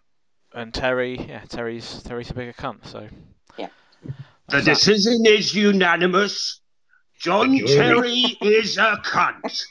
and 0.53 0.73
Terry, 0.73 1.17
yeah, 1.17 1.41
Terry's 1.49 2.03
Terry's 2.03 2.29
a 2.29 2.33
bigger 2.33 2.53
cunt. 2.53 2.85
So 2.85 3.07
The 4.03 4.13
that's 4.47 4.65
decision 4.65 5.25
is 5.25 5.55
unanimous. 5.55 6.59
John 7.19 7.55
Terry 7.57 8.37
is 8.41 8.77
a 8.77 8.99
cunt. 9.03 9.63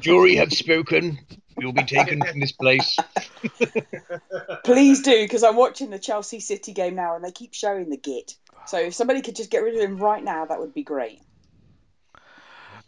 Jury 0.00 0.36
have 0.36 0.52
spoken. 0.52 1.18
You'll 1.58 1.72
be 1.74 1.84
taken 1.84 2.22
from 2.22 2.40
this 2.40 2.52
place. 2.52 2.96
Please 4.64 5.02
do, 5.02 5.22
because 5.24 5.44
I'm 5.44 5.56
watching 5.56 5.90
the 5.90 5.98
Chelsea 5.98 6.40
City 6.40 6.72
game 6.72 6.94
now, 6.94 7.16
and 7.16 7.24
they 7.24 7.32
keep 7.32 7.52
showing 7.52 7.90
the 7.90 7.98
git. 7.98 8.34
So 8.66 8.78
if 8.78 8.94
somebody 8.94 9.20
could 9.20 9.36
just 9.36 9.50
get 9.50 9.62
rid 9.62 9.74
of 9.74 9.80
him 9.82 9.98
right 9.98 10.22
now, 10.24 10.46
that 10.46 10.58
would 10.58 10.72
be 10.72 10.82
great. 10.82 11.20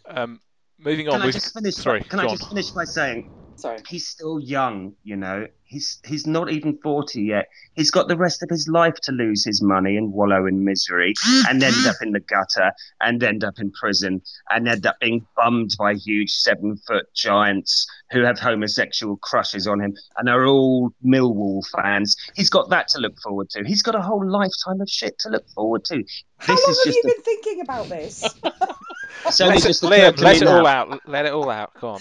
Um, 0.07 0.41
moving 0.79 1.09
on, 1.09 1.21
Can 1.21 1.29
I 1.29 1.31
just 1.31 1.53
finish? 1.53 1.75
sorry, 1.75 2.01
Can 2.03 2.19
go 2.19 2.27
I 2.27 2.31
on. 2.31 2.37
just 2.37 2.49
finish 2.49 2.71
by 2.71 2.85
saying 2.85 3.31
Sorry. 3.57 3.79
he's 3.89 4.09
still 4.09 4.41
young, 4.41 4.95
you 5.05 5.17
know. 5.17 5.49
He's 5.73 5.99
he's 6.05 6.27
not 6.27 6.51
even 6.51 6.77
forty 6.83 7.23
yet. 7.23 7.47
He's 7.77 7.91
got 7.91 8.07
the 8.07 8.17
rest 8.17 8.43
of 8.43 8.51
his 8.51 8.69
life 8.69 8.97
to 9.05 9.13
lose 9.13 9.43
his 9.43 9.63
money 9.63 9.97
and 9.97 10.13
wallow 10.13 10.45
in 10.45 10.63
misery 10.67 11.15
and 11.49 11.63
end 11.63 11.87
up 11.87 11.97
in 12.03 12.13
the 12.13 12.21
gutter 12.21 12.71
and 13.01 13.23
end 13.23 13.43
up 13.43 13.55
in 13.59 13.71
prison 13.73 14.21
and 14.51 14.69
end 14.69 14.85
up 14.85 14.97
being 15.01 15.27
bummed 15.35 15.75
by 15.79 15.95
huge 15.95 16.31
seven 16.31 16.77
foot 16.87 17.07
giants 17.15 17.87
who 18.11 18.21
have 18.21 18.39
homosexual 18.39 19.17
crushes 19.17 19.67
on 19.67 19.81
him 19.81 19.97
and 20.19 20.29
are 20.29 20.45
all 20.45 20.91
Millwall 21.03 21.63
fans. 21.75 22.17
He's 22.35 22.51
got 22.51 22.69
that 22.69 22.89
to 22.89 22.99
look 22.99 23.19
forward 23.23 23.49
to. 23.51 23.65
He's 23.65 23.81
got 23.83 23.95
a 23.95 24.03
whole 24.03 24.29
lifetime 24.29 24.83
of 24.83 24.91
shit 24.91 25.19
to 25.21 25.31
look 25.31 25.49
forward 25.55 25.87
to. 25.87 26.05
How 26.37 26.55
This 26.55 26.65
long 26.67 26.71
is 26.73 26.79
have 26.85 26.85
just 26.85 26.97
you 26.97 27.03
a- 27.03 27.15
been 27.15 27.23
thinking 27.23 27.61
about 27.63 27.89
this? 27.89 28.23
it's 29.27 29.41
only 29.41 29.55
Let 29.55 29.65
it, 29.65 29.69
just 29.69 29.83
Liam, 29.83 30.21
let 30.21 30.37
it 30.43 30.47
all 30.47 30.67
out. 30.67 31.09
Let 31.09 31.25
it 31.25 31.33
all 31.33 31.49
out. 31.49 31.73
Go 31.81 31.89
on. 31.89 32.01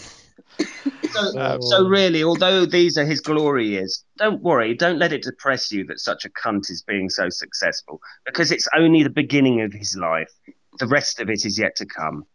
So, 1.13 1.39
Uh, 1.39 1.61
so 1.61 1.87
really, 1.87 2.23
although 2.23 2.65
these 2.65 2.97
are 2.97 3.05
his 3.05 3.21
glory 3.21 3.67
years, 3.67 4.03
don't 4.17 4.41
worry. 4.41 4.73
Don't 4.73 4.97
let 4.97 5.11
it 5.13 5.23
depress 5.23 5.71
you 5.71 5.85
that 5.85 5.99
such 5.99 6.25
a 6.25 6.29
cunt 6.29 6.69
is 6.69 6.81
being 6.81 7.09
so 7.09 7.29
successful, 7.29 8.01
because 8.25 8.51
it's 8.51 8.67
only 8.75 9.03
the 9.03 9.09
beginning 9.09 9.61
of 9.61 9.73
his 9.73 9.95
life. 9.95 10.31
The 10.79 10.87
rest 10.87 11.19
of 11.19 11.29
it 11.29 11.45
is 11.45 11.59
yet 11.59 11.75
to 11.77 11.85
come. 11.85 12.25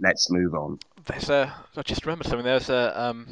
Let's 0.00 0.30
move 0.30 0.54
on. 0.54 0.78
There's 1.06 1.30
a. 1.30 1.52
I 1.76 1.82
just 1.82 2.04
remembered 2.04 2.26
something. 2.26 2.44
There's 2.44 2.70
a. 2.70 3.00
Um, 3.00 3.28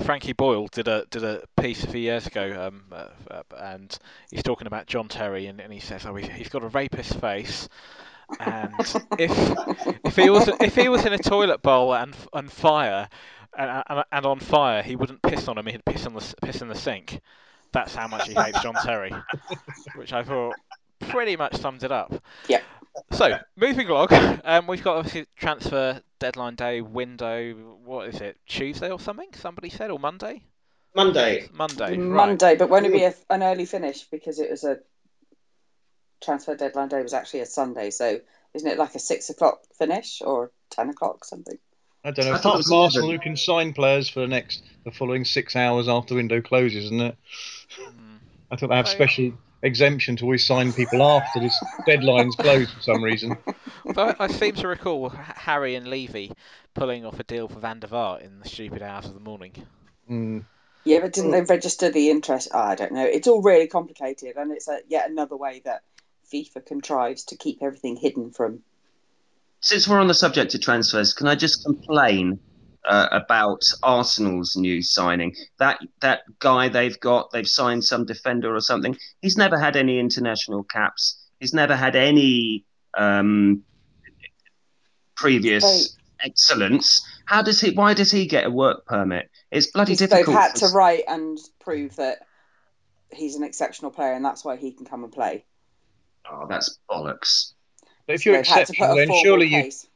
Frankie 0.00 0.32
Boyle 0.32 0.68
did 0.68 0.88
a 0.88 1.04
did 1.10 1.22
a 1.24 1.42
piece 1.60 1.84
a 1.84 1.88
few 1.88 2.00
years 2.00 2.26
ago, 2.26 2.68
um, 2.68 2.84
uh, 2.92 3.08
uh, 3.30 3.42
and 3.58 3.98
he's 4.30 4.42
talking 4.42 4.66
about 4.66 4.86
John 4.86 5.08
Terry, 5.08 5.46
and, 5.46 5.60
and 5.60 5.72
he 5.72 5.80
says, 5.80 6.06
"Oh, 6.06 6.14
he, 6.14 6.26
he's 6.28 6.48
got 6.48 6.62
a 6.62 6.68
rapist 6.68 7.20
face, 7.20 7.68
and 8.40 8.72
if 9.18 9.32
if 10.04 10.16
he 10.16 10.30
was 10.30 10.48
if 10.60 10.74
he 10.76 10.88
was 10.88 11.04
in 11.04 11.12
a 11.12 11.18
toilet 11.18 11.62
bowl 11.62 11.94
and 11.94 12.16
on 12.32 12.48
fire, 12.48 13.08
and, 13.56 13.82
and, 13.88 14.04
and 14.10 14.26
on 14.26 14.40
fire, 14.40 14.82
he 14.82 14.96
wouldn't 14.96 15.22
piss 15.22 15.48
on 15.48 15.58
him. 15.58 15.66
He'd 15.66 15.84
piss 15.84 16.06
on 16.06 16.14
the 16.14 16.34
piss 16.42 16.62
in 16.62 16.68
the 16.68 16.74
sink. 16.74 17.20
That's 17.72 17.94
how 17.94 18.08
much 18.08 18.28
he 18.28 18.34
hates 18.34 18.62
John 18.62 18.74
Terry, 18.74 19.12
which 19.96 20.12
I 20.12 20.22
thought 20.22 20.54
pretty 21.00 21.36
much 21.36 21.56
summed 21.56 21.82
it 21.82 21.92
up. 21.92 22.14
Yep. 22.48 22.62
So 23.12 23.38
moving 23.56 23.88
along, 23.88 24.08
um, 24.44 24.66
we've 24.66 24.82
got 24.82 24.96
obviously 24.98 25.26
transfer 25.36 26.02
deadline 26.18 26.54
day 26.54 26.82
window. 26.82 27.54
What 27.84 28.08
is 28.08 28.20
it? 28.20 28.36
Tuesday 28.46 28.90
or 28.90 29.00
something? 29.00 29.28
Somebody 29.34 29.70
said 29.70 29.90
or 29.90 29.98
Monday? 29.98 30.42
Monday. 30.94 31.48
Monday. 31.52 31.96
Right. 31.96 31.98
Monday, 31.98 32.56
but 32.56 32.68
won't 32.68 32.86
it 32.86 32.92
be 32.92 33.04
a, 33.04 33.14
an 33.30 33.42
early 33.42 33.64
finish 33.64 34.02
because 34.04 34.38
it 34.38 34.50
was 34.50 34.64
a 34.64 34.78
transfer 36.22 36.54
deadline 36.54 36.88
day 36.88 37.02
was 37.02 37.14
actually 37.14 37.40
a 37.40 37.46
Sunday? 37.46 37.90
So 37.90 38.20
isn't 38.54 38.68
it 38.70 38.78
like 38.78 38.94
a 38.94 38.98
six 38.98 39.30
o'clock 39.30 39.60
finish 39.78 40.20
or 40.22 40.50
ten 40.70 40.90
o'clock 40.90 41.24
something? 41.24 41.58
I 42.04 42.10
don't 42.10 42.26
know. 42.26 42.32
I 42.32 42.38
thought 42.38 42.50
Apart 42.54 42.64
from 42.64 42.72
Arsenal, 42.78 43.08
11. 43.08 43.10
who 43.10 43.22
can 43.22 43.36
sign 43.36 43.72
players 43.72 44.08
for 44.08 44.20
the 44.20 44.26
next, 44.26 44.62
the 44.84 44.90
following 44.90 45.24
six 45.24 45.54
hours 45.54 45.88
after 45.88 46.14
the 46.14 46.18
window 46.18 46.40
closes, 46.40 46.86
isn't 46.86 47.00
it? 47.00 47.16
Mm. 47.80 48.18
I 48.50 48.56
thought 48.56 48.68
they 48.70 48.76
have 48.76 48.86
Oh, 48.86 48.90
yeah. 48.90 48.94
special 48.94 49.32
exemption 49.62 50.16
to 50.16 50.24
always 50.24 50.44
sign 50.44 50.72
people 50.72 51.00
after 51.02 51.38
this 51.38 51.56
deadline's 51.86 52.34
closed 52.34 52.70
for 52.72 52.82
some 52.82 53.02
reason. 53.04 53.36
But 53.84 54.20
I 54.20 54.24
I 54.24 54.28
seem 54.28 54.54
to 54.56 54.68
recall 54.68 55.08
Harry 55.10 55.74
and 55.74 55.88
Levy 55.88 56.32
pulling 56.74 57.04
off 57.04 57.18
a 57.18 57.24
deal 57.24 57.48
for 57.48 57.58
Van 57.58 57.80
der 57.80 57.88
Vaart 57.88 58.22
in 58.22 58.38
the 58.38 58.48
stupid 58.48 58.80
hours 58.82 59.06
of 59.06 59.14
the 59.14 59.20
morning. 59.20 59.52
Mm. 60.10 60.44
Yeah, 60.84 61.00
but 61.00 61.12
didn't 61.12 61.30
they 61.32 61.42
register 61.42 61.90
the 61.90 62.10
interest? 62.10 62.48
Oh, 62.52 62.58
I 62.60 62.74
don't 62.76 62.92
know. 62.92 63.04
It's 63.04 63.26
all 63.28 63.42
really 63.42 63.66
complicated, 63.68 64.36
and 64.36 64.50
it's 64.52 64.68
a, 64.68 64.80
yet 64.88 65.08
another 65.10 65.36
way 65.36 65.62
that 65.64 65.82
FIFA 66.32 66.64
contrives 66.66 67.24
to 67.24 67.36
keep 67.36 67.62
everything 67.62 67.96
hidden 67.96 68.30
from. 68.32 68.60
Since 69.62 69.86
we're 69.86 70.00
on 70.00 70.08
the 70.08 70.14
subject 70.14 70.54
of 70.54 70.60
transfers, 70.60 71.14
can 71.14 71.28
I 71.28 71.36
just 71.36 71.64
complain 71.64 72.38
uh, 72.84 73.06
about 73.12 73.62
Arsenal's 73.84 74.56
new 74.56 74.82
signing? 74.82 75.34
That 75.58 75.78
that 76.00 76.22
guy 76.40 76.68
they've 76.68 76.98
got, 76.98 77.30
they've 77.30 77.48
signed 77.48 77.84
some 77.84 78.04
defender 78.04 78.54
or 78.54 78.60
something. 78.60 78.96
He's 79.20 79.36
never 79.36 79.56
had 79.58 79.76
any 79.76 80.00
international 80.00 80.64
caps. 80.64 81.28
He's 81.38 81.54
never 81.54 81.76
had 81.76 81.94
any 81.94 82.64
um, 82.94 83.62
previous 85.14 85.62
Right. 85.64 86.28
excellence. 86.28 87.06
How 87.26 87.40
does 87.40 87.60
he? 87.60 87.70
Why 87.70 87.94
does 87.94 88.10
he 88.10 88.26
get 88.26 88.44
a 88.44 88.50
work 88.50 88.84
permit? 88.86 89.30
It's 89.52 89.68
bloody 89.68 89.94
They've 89.94 90.26
had 90.26 90.56
to 90.56 90.68
write 90.68 91.04
and 91.06 91.38
prove 91.60 91.94
that 91.96 92.26
he's 93.12 93.36
an 93.36 93.44
exceptional 93.44 93.92
player, 93.92 94.14
and 94.14 94.24
that's 94.24 94.44
why 94.44 94.56
he 94.56 94.72
can 94.72 94.86
come 94.86 95.04
and 95.04 95.12
play. 95.12 95.44
Oh, 96.28 96.46
that's 96.48 96.78
bollocks. 96.90 97.52
But 98.06 98.14
if 98.16 98.26
you're 98.26 98.36
They've 98.36 98.46
had 98.46 98.66
to 98.66 98.72
put 98.72 98.90
exceptional, 98.90 98.96
then 98.96 99.22
surely 99.22 99.46
you, 99.46 99.62
case. 99.62 99.86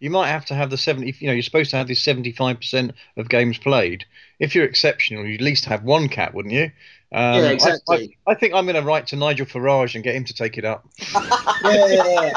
you 0.00 0.10
might 0.10 0.28
have 0.28 0.44
to 0.46 0.54
have 0.54 0.70
the 0.70 0.78
70. 0.78 1.14
You 1.18 1.26
know, 1.28 1.32
you're 1.32 1.42
supposed 1.42 1.70
to 1.72 1.76
have 1.76 1.88
this 1.88 2.04
75% 2.04 2.92
of 3.16 3.28
games 3.28 3.58
played. 3.58 4.04
If 4.38 4.54
you're 4.54 4.64
exceptional, 4.64 5.24
you'd 5.26 5.40
at 5.40 5.44
least 5.44 5.64
have 5.66 5.84
one 5.84 6.08
cap, 6.08 6.34
wouldn't 6.34 6.54
you? 6.54 6.70
Um, 7.12 7.34
Yeah, 7.34 7.42
I- 7.42 7.52
exactly. 7.52 8.16
I, 8.26 8.32
I 8.32 8.34
think 8.34 8.54
I'm 8.54 8.64
going 8.64 8.76
to 8.76 8.82
write 8.82 9.08
to 9.08 9.16
Nigel 9.16 9.46
Farage 9.46 9.94
and 9.94 10.02
get 10.02 10.14
him 10.14 10.24
to 10.24 10.34
take 10.34 10.56
it 10.58 10.64
up. 10.64 10.86
Yeah, 11.14 11.86
yeah, 11.92 12.32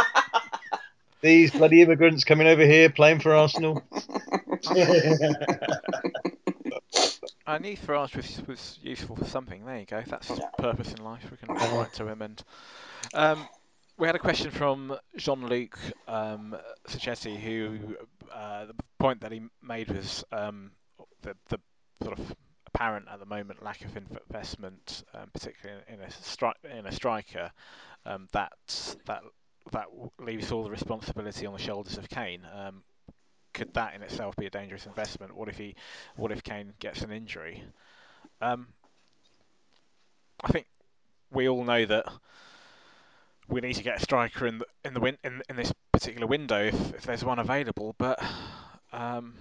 These 1.21 1.51
bloody 1.51 1.81
immigrants 1.81 2.23
coming 2.25 2.45
over 2.47 2.63
here 2.65 2.89
playing 2.89 3.19
for 3.21 3.33
Arsenal. 3.33 3.81
yeah. 4.75 5.15
I 7.47 7.59
knew 7.59 7.77
Farage 7.77 8.15
was, 8.15 8.41
was 8.47 8.79
useful 8.81 9.15
for 9.15 9.25
something. 9.25 9.65
There 9.65 9.77
you 9.79 9.85
go. 9.85 10.01
That's 10.07 10.27
his 10.29 10.39
purpose 10.57 10.93
in 10.93 11.03
life. 11.03 11.21
We 11.29 11.37
can 11.37 11.55
write 11.55 11.93
to 11.93 12.07
him. 12.07 12.21
And 12.23 12.43
um, 13.13 13.47
we 13.97 14.07
had 14.07 14.15
a 14.15 14.19
question 14.19 14.51
from 14.51 14.97
Jean-Luc 15.17 15.77
um, 16.07 16.55
who 17.23 17.95
uh, 18.33 18.65
the 18.65 18.75
point 18.99 19.21
that 19.21 19.31
he 19.31 19.41
made 19.61 19.89
was 19.89 20.23
um, 20.31 20.71
the, 21.21 21.35
the 21.49 21.59
sort 22.03 22.19
of 22.19 22.35
apparent 22.67 23.07
at 23.11 23.19
the 23.19 23.25
moment 23.25 23.63
lack 23.63 23.81
of 23.85 23.95
investment, 23.95 25.03
um, 25.13 25.29
particularly 25.33 25.81
in 25.87 26.01
a 26.01 26.07
stri- 26.07 26.77
in 26.77 26.85
a 26.85 26.91
striker. 26.91 27.51
Um, 28.05 28.27
that 28.33 28.51
that 29.05 29.23
that 29.71 29.85
leaves 30.19 30.51
all 30.51 30.63
the 30.63 30.69
responsibility 30.69 31.45
on 31.45 31.53
the 31.53 31.59
shoulders 31.59 31.97
of 31.97 32.09
Kane. 32.09 32.41
Um, 32.53 32.83
could 33.53 33.73
that 33.75 33.95
in 33.95 34.01
itself 34.03 34.35
be 34.35 34.45
a 34.45 34.49
dangerous 34.49 34.85
investment? 34.85 35.35
What 35.35 35.47
if 35.47 35.57
he 35.57 35.75
what 36.17 36.31
if 36.31 36.43
Kane 36.43 36.73
gets 36.79 37.01
an 37.01 37.11
injury? 37.11 37.63
Um, 38.41 38.67
I 40.43 40.49
think 40.49 40.67
we 41.31 41.47
all 41.47 41.63
know 41.63 41.85
that 41.85 42.05
we 43.47 43.61
need 43.61 43.73
to 43.75 43.83
get 43.83 43.97
a 43.97 43.99
striker 44.03 44.47
in 44.47 44.59
the 44.59 44.65
in 44.83 44.93
the 44.93 44.99
win, 44.99 45.17
in, 45.23 45.41
in 45.49 45.55
this 45.55 45.73
particular 45.91 46.27
window 46.27 46.65
if, 46.65 46.93
if 46.95 47.01
there's 47.03 47.23
one 47.23 47.39
available, 47.39 47.95
but 47.97 48.21
um, 48.91 49.35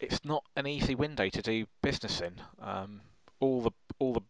it's 0.00 0.24
not 0.24 0.44
an 0.56 0.66
easy 0.66 0.94
window 0.94 1.28
to 1.28 1.42
do 1.42 1.66
business 1.82 2.20
in. 2.20 2.34
Um, 2.60 3.00
all 3.40 3.62
the 3.62 3.70
all 3.98 4.12
the 4.12 4.22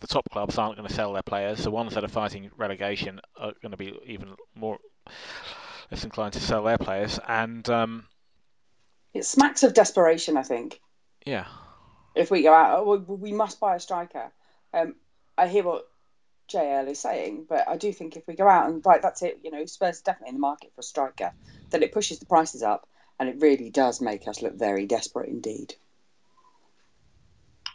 the 0.00 0.06
top 0.06 0.28
clubs 0.30 0.58
aren't 0.58 0.76
going 0.76 0.86
to 0.88 0.94
sell 0.94 1.12
their 1.14 1.22
players. 1.22 1.64
The 1.64 1.70
ones 1.70 1.94
that 1.94 2.04
are 2.04 2.08
fighting 2.08 2.50
relegation 2.56 3.20
are 3.36 3.52
going 3.62 3.70
to 3.70 3.78
be 3.78 3.98
even 4.06 4.34
more 4.54 4.78
less 5.90 6.04
inclined 6.04 6.34
to 6.34 6.40
sell 6.40 6.64
their 6.64 6.78
players, 6.78 7.18
and 7.26 7.68
um, 7.70 8.06
It 9.14 9.24
smacks 9.24 9.62
of 9.62 9.72
desperation, 9.72 10.36
I 10.36 10.42
think. 10.42 10.80
yeah. 11.24 11.46
If 12.14 12.30
we 12.30 12.42
go 12.42 12.52
out, 12.52 12.86
we, 12.86 12.96
we 13.14 13.32
must 13.32 13.60
buy 13.60 13.76
a 13.76 13.80
striker. 13.80 14.32
Um, 14.72 14.94
I 15.38 15.48
hear 15.48 15.64
what 15.64 15.86
JL 16.48 16.88
is 16.88 16.98
saying, 16.98 17.46
but 17.48 17.68
I 17.68 17.76
do 17.76 17.92
think 17.92 18.16
if 18.16 18.26
we 18.26 18.34
go 18.34 18.48
out 18.48 18.68
and 18.68 18.84
right, 18.84 19.02
that's 19.02 19.22
it. 19.22 19.40
You 19.42 19.50
know, 19.50 19.64
Spurs 19.66 20.00
definitely 20.00 20.30
in 20.30 20.34
the 20.36 20.40
market 20.40 20.72
for 20.74 20.80
a 20.80 20.84
striker. 20.84 21.32
Then 21.70 21.82
it 21.82 21.92
pushes 21.92 22.18
the 22.18 22.26
prices 22.26 22.62
up, 22.62 22.88
and 23.18 23.28
it 23.28 23.36
really 23.40 23.70
does 23.70 24.00
make 24.00 24.28
us 24.28 24.42
look 24.42 24.54
very 24.54 24.86
desperate 24.86 25.28
indeed. 25.28 25.74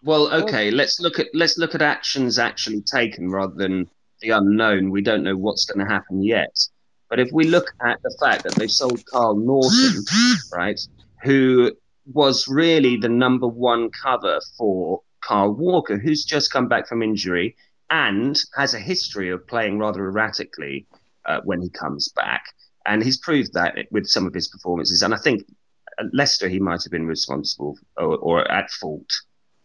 Well, 0.04 0.34
okay, 0.44 0.72
let's 0.72 1.00
look 1.00 1.20
at 1.20 1.28
let's 1.34 1.58
look 1.58 1.76
at 1.76 1.82
actions 1.82 2.40
actually 2.40 2.82
taken 2.82 3.30
rather 3.30 3.54
than 3.56 3.90
the 4.22 4.32
unknown. 4.32 4.90
We 4.90 5.02
don't 5.02 5.24
know 5.24 5.38
what's 5.38 5.66
going 5.66 5.86
to 5.86 5.92
happen 5.92 6.24
yet. 6.24 6.58
But 7.10 7.20
if 7.20 7.30
we 7.34 7.44
look 7.44 7.74
at 7.86 8.02
the 8.02 8.16
fact 8.20 8.44
that 8.44 8.56
they've 8.56 8.72
sold 8.72 9.04
Kyle 9.12 9.36
Naughton, 9.36 10.06
right, 10.54 10.80
who 11.24 11.74
was 12.12 12.48
really 12.48 12.96
the 12.96 13.10
number 13.10 13.48
one 13.48 13.90
cover 13.92 14.40
for 14.58 15.02
Kyle 15.20 15.52
Walker, 15.52 15.98
who's 15.98 16.24
just 16.24 16.52
come 16.52 16.68
back 16.68 16.88
from 16.88 17.04
injury 17.04 17.56
and 17.92 18.42
has 18.56 18.74
a 18.74 18.80
history 18.80 19.30
of 19.30 19.46
playing 19.46 19.78
rather 19.78 20.06
erratically 20.06 20.88
uh, 21.26 21.42
when 21.44 21.62
he 21.62 21.70
comes 21.70 22.08
back. 22.16 22.44
And 22.88 23.04
he's 23.04 23.18
proved 23.18 23.54
that 23.54 23.78
with 23.92 24.08
some 24.08 24.26
of 24.26 24.34
his 24.34 24.48
performances. 24.48 25.04
And 25.04 25.14
I 25.14 25.18
think 25.18 25.44
at 26.00 26.06
Leicester, 26.14 26.48
he 26.48 26.60
might 26.60 26.84
have 26.84 26.92
been 26.92 27.06
responsible 27.06 27.78
or, 27.98 28.18
or 28.18 28.52
at 28.52 28.72
fault 28.72 29.12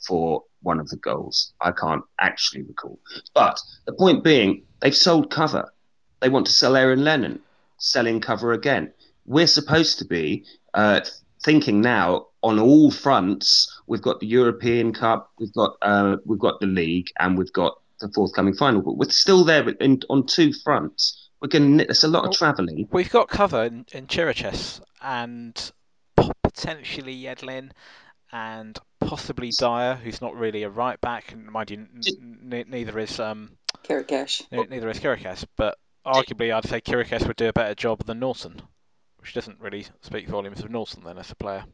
for 0.07 0.43
one 0.63 0.81
of 0.81 0.89
the 0.89 0.97
goals. 0.97 1.55
I 1.61 1.71
can't 1.71 2.03
actually 2.21 2.63
recall. 2.63 2.99
But 3.33 3.59
the 3.87 3.93
point 3.93 4.25
being, 4.25 4.65
they've 4.81 4.95
sold 4.95 5.31
cover. 5.31 5.73
They 6.21 6.29
want 6.29 6.47
to 6.47 6.53
sell 6.53 6.77
Aaron 6.77 7.05
Lennon, 7.05 7.41
selling 7.79 8.21
cover 8.21 8.53
again. 8.53 8.93
We're 9.25 9.47
supposed 9.47 9.99
to 10.01 10.05
be 10.05 10.45
uh, 10.75 11.01
thinking 11.45 11.81
now 11.81 12.27
on 12.43 12.59
all 12.59 12.91
fronts. 12.91 13.81
We've 13.87 14.03
got 14.03 14.21
the 14.21 14.27
European 14.27 14.93
Cup, 14.93 15.31
we've 15.39 15.53
got 15.53 15.77
uh, 15.81 16.17
we've 16.25 16.39
got 16.39 16.61
the 16.61 16.67
league, 16.67 17.09
and 17.19 17.39
we've 17.39 17.53
got 17.53 17.79
the 18.01 18.11
forthcoming 18.15 18.55
final. 18.55 18.83
But 18.83 18.97
we're 18.97 19.11
still 19.11 19.45
there 19.45 19.69
in, 19.69 20.01
on 20.09 20.27
two 20.27 20.53
fronts. 20.53 21.31
We're 21.41 21.49
going. 21.49 21.77
There's 21.79 22.05
a 22.05 22.09
lot 22.09 22.25
of 22.25 22.33
travelling. 22.33 22.89
We've 22.91 23.11
got 23.11 23.29
cover 23.29 23.65
in, 23.65 23.87
in 23.93 24.07
Chiriches 24.07 24.81
and 25.03 25.73
potentially 26.43 27.15
Yedlin 27.23 27.71
and 28.33 28.79
possibly 29.01 29.51
Dier, 29.51 29.95
who's 30.03 30.21
not 30.21 30.35
really 30.35 30.63
a 30.63 30.71
right 30.71 31.01
back, 31.01 31.33
and 31.33 31.47
mind 31.47 31.71
you, 31.71 31.79
n- 31.79 32.53
n- 32.53 32.65
neither 32.69 32.99
is 32.99 33.21
um, 33.21 33.53
Kirikesh. 33.85 34.51
ne- 34.51 34.67
neither 34.69 34.89
is 34.89 34.99
Kirikas, 34.99 35.45
but 35.57 35.79
arguably 36.05 36.53
I'd 36.53 36.65
say 36.65 36.81
Kirikas 36.81 37.27
would 37.27 37.37
do 37.37 37.49
a 37.49 37.53
better 37.53 37.75
job 37.75 38.05
than 38.05 38.19
Naughton, 38.19 38.61
which 39.19 39.35
doesn't 39.35 39.61
really 39.61 39.87
speak 40.03 40.29
volumes 40.29 40.61
of 40.61 40.71
Naughton 40.71 41.05
then 41.05 41.19
as 41.19 41.31
a 41.31 41.37
player. 41.37 41.65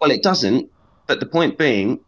Well, 0.00 0.10
it 0.10 0.22
doesn't. 0.22 0.70
But 1.06 1.20
the 1.20 1.26
point 1.26 1.56
being, 1.56 2.00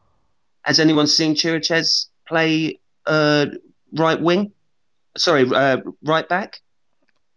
has 0.62 0.78
anyone 0.78 1.06
seen 1.06 1.34
Chiriches 1.34 2.06
play 2.26 2.78
uh, 3.08 3.46
right 3.92 4.20
wing? 4.20 4.52
Sorry, 5.16 5.44
uh, 5.52 5.78
right 6.04 6.28
back. 6.28 6.60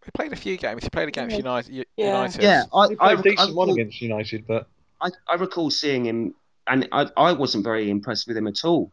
He 0.05 0.11
played 0.11 0.33
a 0.33 0.35
few 0.35 0.57
games. 0.57 0.83
He 0.83 0.89
played 0.89 1.07
against 1.07 1.31
Yeah. 1.31 1.37
United. 1.37 1.73
Yeah. 1.73 1.83
United. 1.97 2.41
Yeah, 2.41 2.63
I, 2.73 2.87
He 2.89 2.95
played 2.95 3.19
a 3.19 3.21
decent 3.21 3.39
I, 3.39 3.53
one 3.53 3.67
recall- 3.69 3.73
against 3.73 4.01
United, 4.01 4.47
but 4.47 4.67
I, 4.99 5.09
I 5.27 5.35
recall 5.35 5.69
seeing 5.71 6.05
him, 6.05 6.35
and 6.67 6.87
I, 6.91 7.07
I 7.17 7.31
wasn't 7.33 7.63
very 7.63 7.89
impressed 7.89 8.27
with 8.27 8.37
him 8.37 8.47
at 8.47 8.63
all, 8.65 8.91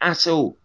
at 0.00 0.26
all. 0.26 0.56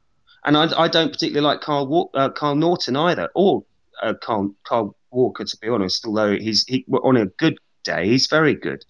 And 0.43 0.57
I, 0.57 0.63
I 0.83 0.87
don't 0.87 1.11
particularly 1.11 1.45
like 1.45 1.61
Carl 1.61 1.87
Wa- 1.87 2.09
uh, 2.13 2.29
Kyle 2.31 2.55
Naughton 2.55 2.95
either, 2.95 3.29
or 3.35 3.63
uh, 4.01 4.13
Carl, 4.21 4.55
Kyle 4.63 4.95
Walker, 5.11 5.45
to 5.45 5.57
be 5.57 5.67
honest. 5.69 6.05
Although 6.05 6.37
he's 6.37 6.65
he, 6.65 6.85
on 7.03 7.17
a 7.17 7.25
good 7.27 7.57
day, 7.83 8.07
he's 8.07 8.27
very 8.27 8.55
good. 8.55 8.83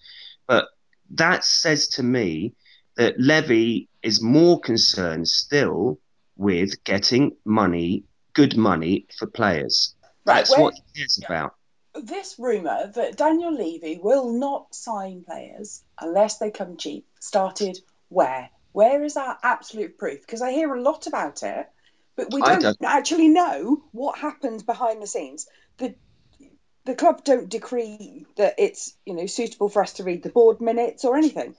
But 0.46 0.68
that 1.10 1.44
says 1.44 1.88
to 1.88 2.02
me 2.02 2.54
that 2.96 3.18
Levy 3.18 3.88
is 4.02 4.22
more 4.22 4.60
concerned 4.60 5.28
still 5.28 5.98
with 6.36 6.82
getting 6.84 7.36
money, 7.44 8.04
good 8.34 8.56
money 8.56 9.06
for 9.18 9.26
players. 9.26 9.94
Right, 10.24 10.36
That's 10.36 10.56
what 10.56 10.74
he 10.74 11.00
cares 11.00 11.20
about. 11.24 11.54
this 11.94 12.36
rumour 12.38 12.92
that 12.94 13.16
Daniel 13.16 13.54
Levy 13.54 13.98
will 14.02 14.32
not 14.32 14.74
sign 14.74 15.24
players 15.24 15.82
unless 16.00 16.38
they 16.38 16.50
come 16.50 16.76
cheap 16.76 17.06
started 17.20 17.78
where? 18.08 18.50
Where 18.72 19.02
is 19.02 19.16
our 19.16 19.38
absolute 19.42 19.98
proof? 19.98 20.20
Because 20.20 20.42
I 20.42 20.52
hear 20.52 20.72
a 20.74 20.80
lot 20.80 21.06
about 21.06 21.42
it, 21.42 21.68
but 22.16 22.32
we 22.32 22.40
don't, 22.40 22.62
don't. 22.62 22.76
actually 22.84 23.28
know 23.28 23.82
what 23.92 24.18
happens 24.18 24.62
behind 24.62 25.02
the 25.02 25.06
scenes. 25.06 25.46
The 25.78 25.94
the 26.84 26.94
club 26.94 27.22
don't 27.22 27.48
decree 27.48 28.26
that 28.36 28.54
it's 28.58 28.94
you 29.04 29.14
know 29.14 29.26
suitable 29.26 29.68
for 29.68 29.82
us 29.82 29.94
to 29.94 30.04
read 30.04 30.22
the 30.22 30.30
board 30.30 30.60
minutes 30.60 31.04
or 31.04 31.16
anything. 31.16 31.54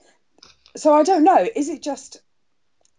So 0.76 0.92
I 0.92 1.02
don't 1.02 1.24
know. 1.24 1.48
Is 1.54 1.68
it 1.68 1.82
just 1.82 2.20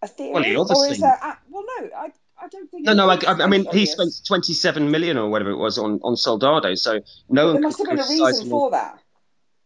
a 0.06 0.08
theory, 0.08 0.32
Well, 0.32 0.44
he 0.44 0.56
or 0.56 0.62
obviously- 0.62 0.92
is 0.92 1.00
there? 1.00 1.20
a- 1.22 1.38
Well, 1.50 1.64
no, 1.80 1.90
I 1.96 2.12
I 2.38 2.48
don't 2.48 2.70
think. 2.70 2.86
No, 2.86 2.94
no. 2.94 3.10
I, 3.10 3.18
I 3.26 3.48
mean, 3.48 3.66
he 3.72 3.86
spent 3.86 4.12
27 4.28 4.92
million 4.92 5.18
or 5.18 5.30
whatever 5.30 5.52
it 5.52 5.58
was 5.58 5.78
on, 5.78 6.00
on 6.04 6.18
Soldado, 6.18 6.76
so 6.76 7.00
no 7.30 7.46
There 7.46 7.54
one 7.54 7.62
must 7.64 7.78
can 7.78 7.98
have 7.98 8.08
been 8.08 8.22
a 8.22 8.26
reason 8.26 8.50
for 8.50 8.72
that. 8.72 9.00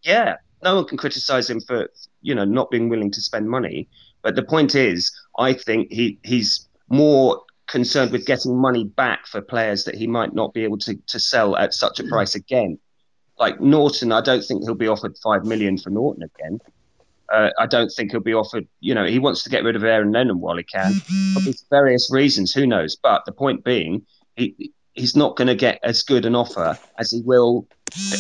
Yeah, 0.04 0.36
no 0.64 0.76
one 0.76 0.86
can 0.86 0.98
criticize 0.98 1.50
him 1.50 1.62
for 1.62 1.90
you 2.22 2.36
know 2.36 2.46
not 2.46 2.70
being 2.70 2.90
willing 2.90 3.12
to 3.12 3.22
spend 3.22 3.50
money. 3.50 3.90
But 4.22 4.36
the 4.36 4.44
point 4.44 4.76
is, 4.76 5.12
I 5.38 5.54
think 5.54 5.92
he 5.92 6.20
he's 6.24 6.68
more 6.90 7.42
concerned 7.68 8.12
with 8.12 8.26
getting 8.26 8.56
money 8.56 8.84
back 8.84 9.28
for 9.28 9.42
players 9.42 9.84
that 9.86 9.96
he 9.96 10.08
might 10.08 10.34
not 10.34 10.54
be 10.54 10.64
able 10.64 10.78
to, 10.80 10.96
to 11.08 11.20
sell 11.20 11.56
at 11.56 11.74
such 11.74 12.00
a 12.00 12.04
mm. 12.04 12.10
price 12.10 12.36
again. 12.36 12.80
Like 13.38 13.62
Naughton, 13.62 14.12
I 14.12 14.22
don't 14.22 14.44
think 14.44 14.64
he'll 14.64 14.76
be 14.76 14.88
offered 14.88 15.16
five 15.24 15.46
million 15.46 15.78
for 15.78 15.90
Naughton 15.90 16.24
again. 16.24 16.60
Uh, 17.32 17.50
I 17.60 17.66
don't 17.66 17.90
think 17.90 18.12
he'll 18.12 18.22
be 18.22 18.34
offered. 18.34 18.68
You 18.80 18.96
know, 18.96 19.06
he 19.06 19.20
wants 19.20 19.44
to 19.44 19.50
get 19.50 19.64
rid 19.64 19.76
of 19.76 19.84
Aaron 19.84 20.12
Lennon 20.12 20.40
while 20.40 20.58
he 20.58 20.64
can, 20.64 20.94
for 20.94 21.42
various 21.70 22.10
reasons. 22.12 22.54
Who 22.54 22.66
knows? 22.66 22.96
But 22.96 23.26
the 23.26 23.32
point 23.32 23.64
being, 23.64 24.06
he 24.36 24.72
he's 24.94 25.16
not 25.16 25.36
going 25.36 25.48
to 25.48 25.56
get 25.56 25.80
as 25.84 26.04
good 26.04 26.26
an 26.26 26.36
offer 26.36 26.78
as 26.98 27.12
he 27.12 27.22
will 27.22 27.68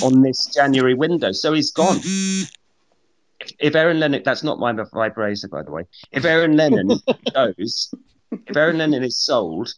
on 0.04 0.22
this 0.22 0.48
January 0.48 0.93
window. 0.93 1.32
So 1.32 1.54
he's 1.54 1.72
gone. 1.72 1.98
If, 1.98 3.51
if 3.60 3.76
Aaron 3.76 3.99
Lennon, 3.99 4.22
that's 4.24 4.43
not 4.43 4.60
my 4.60 4.74
vibrator, 4.74 5.47
by 5.47 5.64
the 5.64 5.72
way. 5.72 5.84
If 6.12 6.26
Aaron 6.26 6.55
Lennon 6.55 6.99
goes, 7.34 7.93
if 8.32 8.55
Aaron 8.55 8.78
Lennon 8.78 9.03
is 9.03 9.18
sold, 9.18 9.74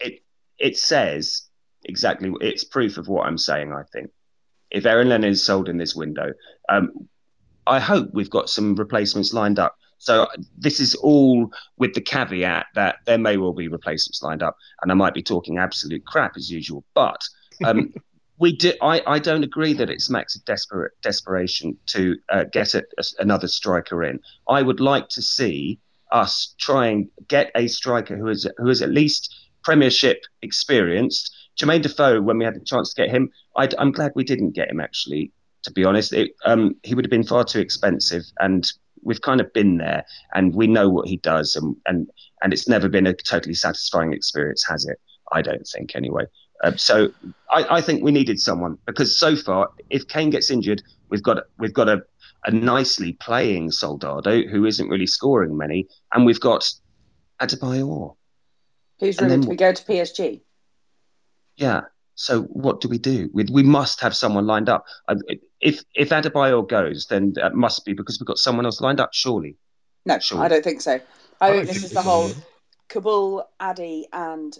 it 0.00 0.22
it 0.58 0.76
says 0.76 1.48
exactly. 1.84 2.32
It's 2.40 2.64
proof 2.64 2.98
of 2.98 3.08
what 3.08 3.26
I'm 3.26 3.38
saying. 3.38 3.72
I 3.72 3.82
think 3.92 4.10
if 4.70 4.86
Aaron 4.86 5.08
Lennon 5.08 5.30
is 5.30 5.44
sold 5.44 5.68
in 5.68 5.78
this 5.78 5.94
window, 5.94 6.32
um, 6.68 7.08
I 7.68 7.78
hope 7.78 8.10
we've 8.12 8.30
got 8.30 8.48
some 8.48 8.74
replacements 8.74 9.32
lined 9.32 9.58
up. 9.58 9.76
So 9.98 10.26
this 10.56 10.80
is 10.80 10.94
all 10.96 11.52
with 11.76 11.94
the 11.94 12.00
caveat 12.00 12.66
that 12.74 12.96
there 13.04 13.18
may 13.18 13.36
well 13.36 13.52
be 13.52 13.68
replacements 13.68 14.22
lined 14.22 14.42
up, 14.42 14.56
and 14.80 14.90
I 14.90 14.94
might 14.94 15.14
be 15.14 15.22
talking 15.22 15.58
absolute 15.58 16.04
crap 16.06 16.36
as 16.36 16.50
usual. 16.50 16.84
But 16.94 17.20
um, 17.64 17.92
we 18.38 18.56
do. 18.56 18.72
I, 18.80 19.02
I 19.06 19.18
don't 19.18 19.44
agree 19.44 19.72
that 19.74 19.90
it's 19.90 20.08
max 20.08 20.36
of 20.36 20.44
desperate 20.44 20.92
desperation 21.02 21.76
to 21.86 22.16
uh, 22.28 22.44
get 22.44 22.74
a, 22.74 22.84
a- 22.98 23.22
another 23.22 23.48
striker 23.48 24.04
in. 24.04 24.20
I 24.48 24.62
would 24.62 24.80
like 24.80 25.08
to 25.10 25.22
see 25.22 25.80
us 26.12 26.54
try 26.58 26.86
and 26.86 27.08
get 27.26 27.50
a 27.54 27.68
striker 27.68 28.16
who 28.16 28.28
is 28.28 28.48
who 28.58 28.68
is 28.68 28.82
at 28.82 28.90
least 28.90 29.34
Premiership 29.64 30.22
experienced. 30.42 31.34
Jermaine 31.60 31.82
Defoe, 31.82 32.22
when 32.22 32.38
we 32.38 32.44
had 32.44 32.54
the 32.54 32.64
chance 32.64 32.94
to 32.94 33.02
get 33.02 33.10
him, 33.10 33.30
i 33.56 33.68
am 33.78 33.90
glad 33.90 34.12
we 34.14 34.22
didn't 34.22 34.52
get 34.52 34.70
him. 34.70 34.80
Actually, 34.80 35.32
to 35.68 35.74
be 35.74 35.84
honest, 35.84 36.14
it, 36.14 36.32
um, 36.46 36.74
he 36.82 36.94
would 36.94 37.04
have 37.04 37.10
been 37.10 37.24
far 37.24 37.44
too 37.44 37.60
expensive, 37.60 38.24
and 38.40 38.66
we've 39.02 39.20
kind 39.20 39.40
of 39.40 39.52
been 39.52 39.76
there, 39.76 40.04
and 40.34 40.54
we 40.54 40.66
know 40.66 40.88
what 40.88 41.06
he 41.06 41.18
does, 41.18 41.54
and 41.56 41.76
and 41.86 42.08
and 42.42 42.52
it's 42.54 42.66
never 42.66 42.88
been 42.88 43.06
a 43.06 43.12
totally 43.12 43.54
satisfying 43.54 44.14
experience, 44.14 44.64
has 44.66 44.86
it? 44.86 44.98
I 45.30 45.42
don't 45.42 45.66
think, 45.66 45.94
anyway. 45.94 46.24
Uh, 46.64 46.72
so 46.76 47.12
I, 47.50 47.76
I, 47.76 47.80
think 47.82 48.02
we 48.02 48.10
needed 48.10 48.40
someone 48.40 48.78
because 48.86 49.16
so 49.16 49.36
far, 49.36 49.68
if 49.90 50.08
Kane 50.08 50.30
gets 50.30 50.50
injured, 50.50 50.82
we've 51.10 51.22
got 51.22 51.44
we've 51.58 51.74
got 51.74 51.88
a, 51.88 52.02
a 52.44 52.50
nicely 52.50 53.12
playing 53.12 53.70
Soldado 53.70 54.42
who 54.48 54.64
isn't 54.64 54.88
really 54.88 55.06
scoring 55.06 55.56
many, 55.56 55.86
and 56.12 56.24
we've 56.24 56.40
got 56.40 56.68
Adebayor. 57.42 58.16
Who's 59.00 59.20
ready 59.20 59.40
to 59.40 59.54
go 59.54 59.72
to 59.72 59.84
PSG? 59.84 60.40
Yeah. 61.56 61.82
So 62.18 62.42
what 62.42 62.80
do 62.80 62.88
we 62.88 62.98
do? 62.98 63.30
We, 63.32 63.44
we 63.44 63.62
must 63.62 64.00
have 64.00 64.16
someone 64.16 64.44
lined 64.44 64.68
up. 64.68 64.84
If 65.60 65.82
if 65.94 66.10
Adebayor 66.10 66.68
goes, 66.68 67.06
then 67.06 67.32
that 67.34 67.54
must 67.54 67.84
be 67.84 67.92
because 67.92 68.18
we've 68.20 68.26
got 68.26 68.38
someone 68.38 68.64
else 68.64 68.80
lined 68.80 69.00
up. 69.00 69.10
Surely. 69.12 69.56
No, 70.06 70.18
surely. 70.18 70.44
I 70.44 70.48
don't 70.48 70.64
think 70.64 70.80
so. 70.80 71.00
I, 71.40 71.48
I 71.48 71.52
think 71.52 71.66
this 71.68 71.84
is 71.84 71.90
the 71.90 72.02
whole 72.02 72.30
Kaboul, 72.88 73.44
Addy, 73.60 74.06
and 74.12 74.56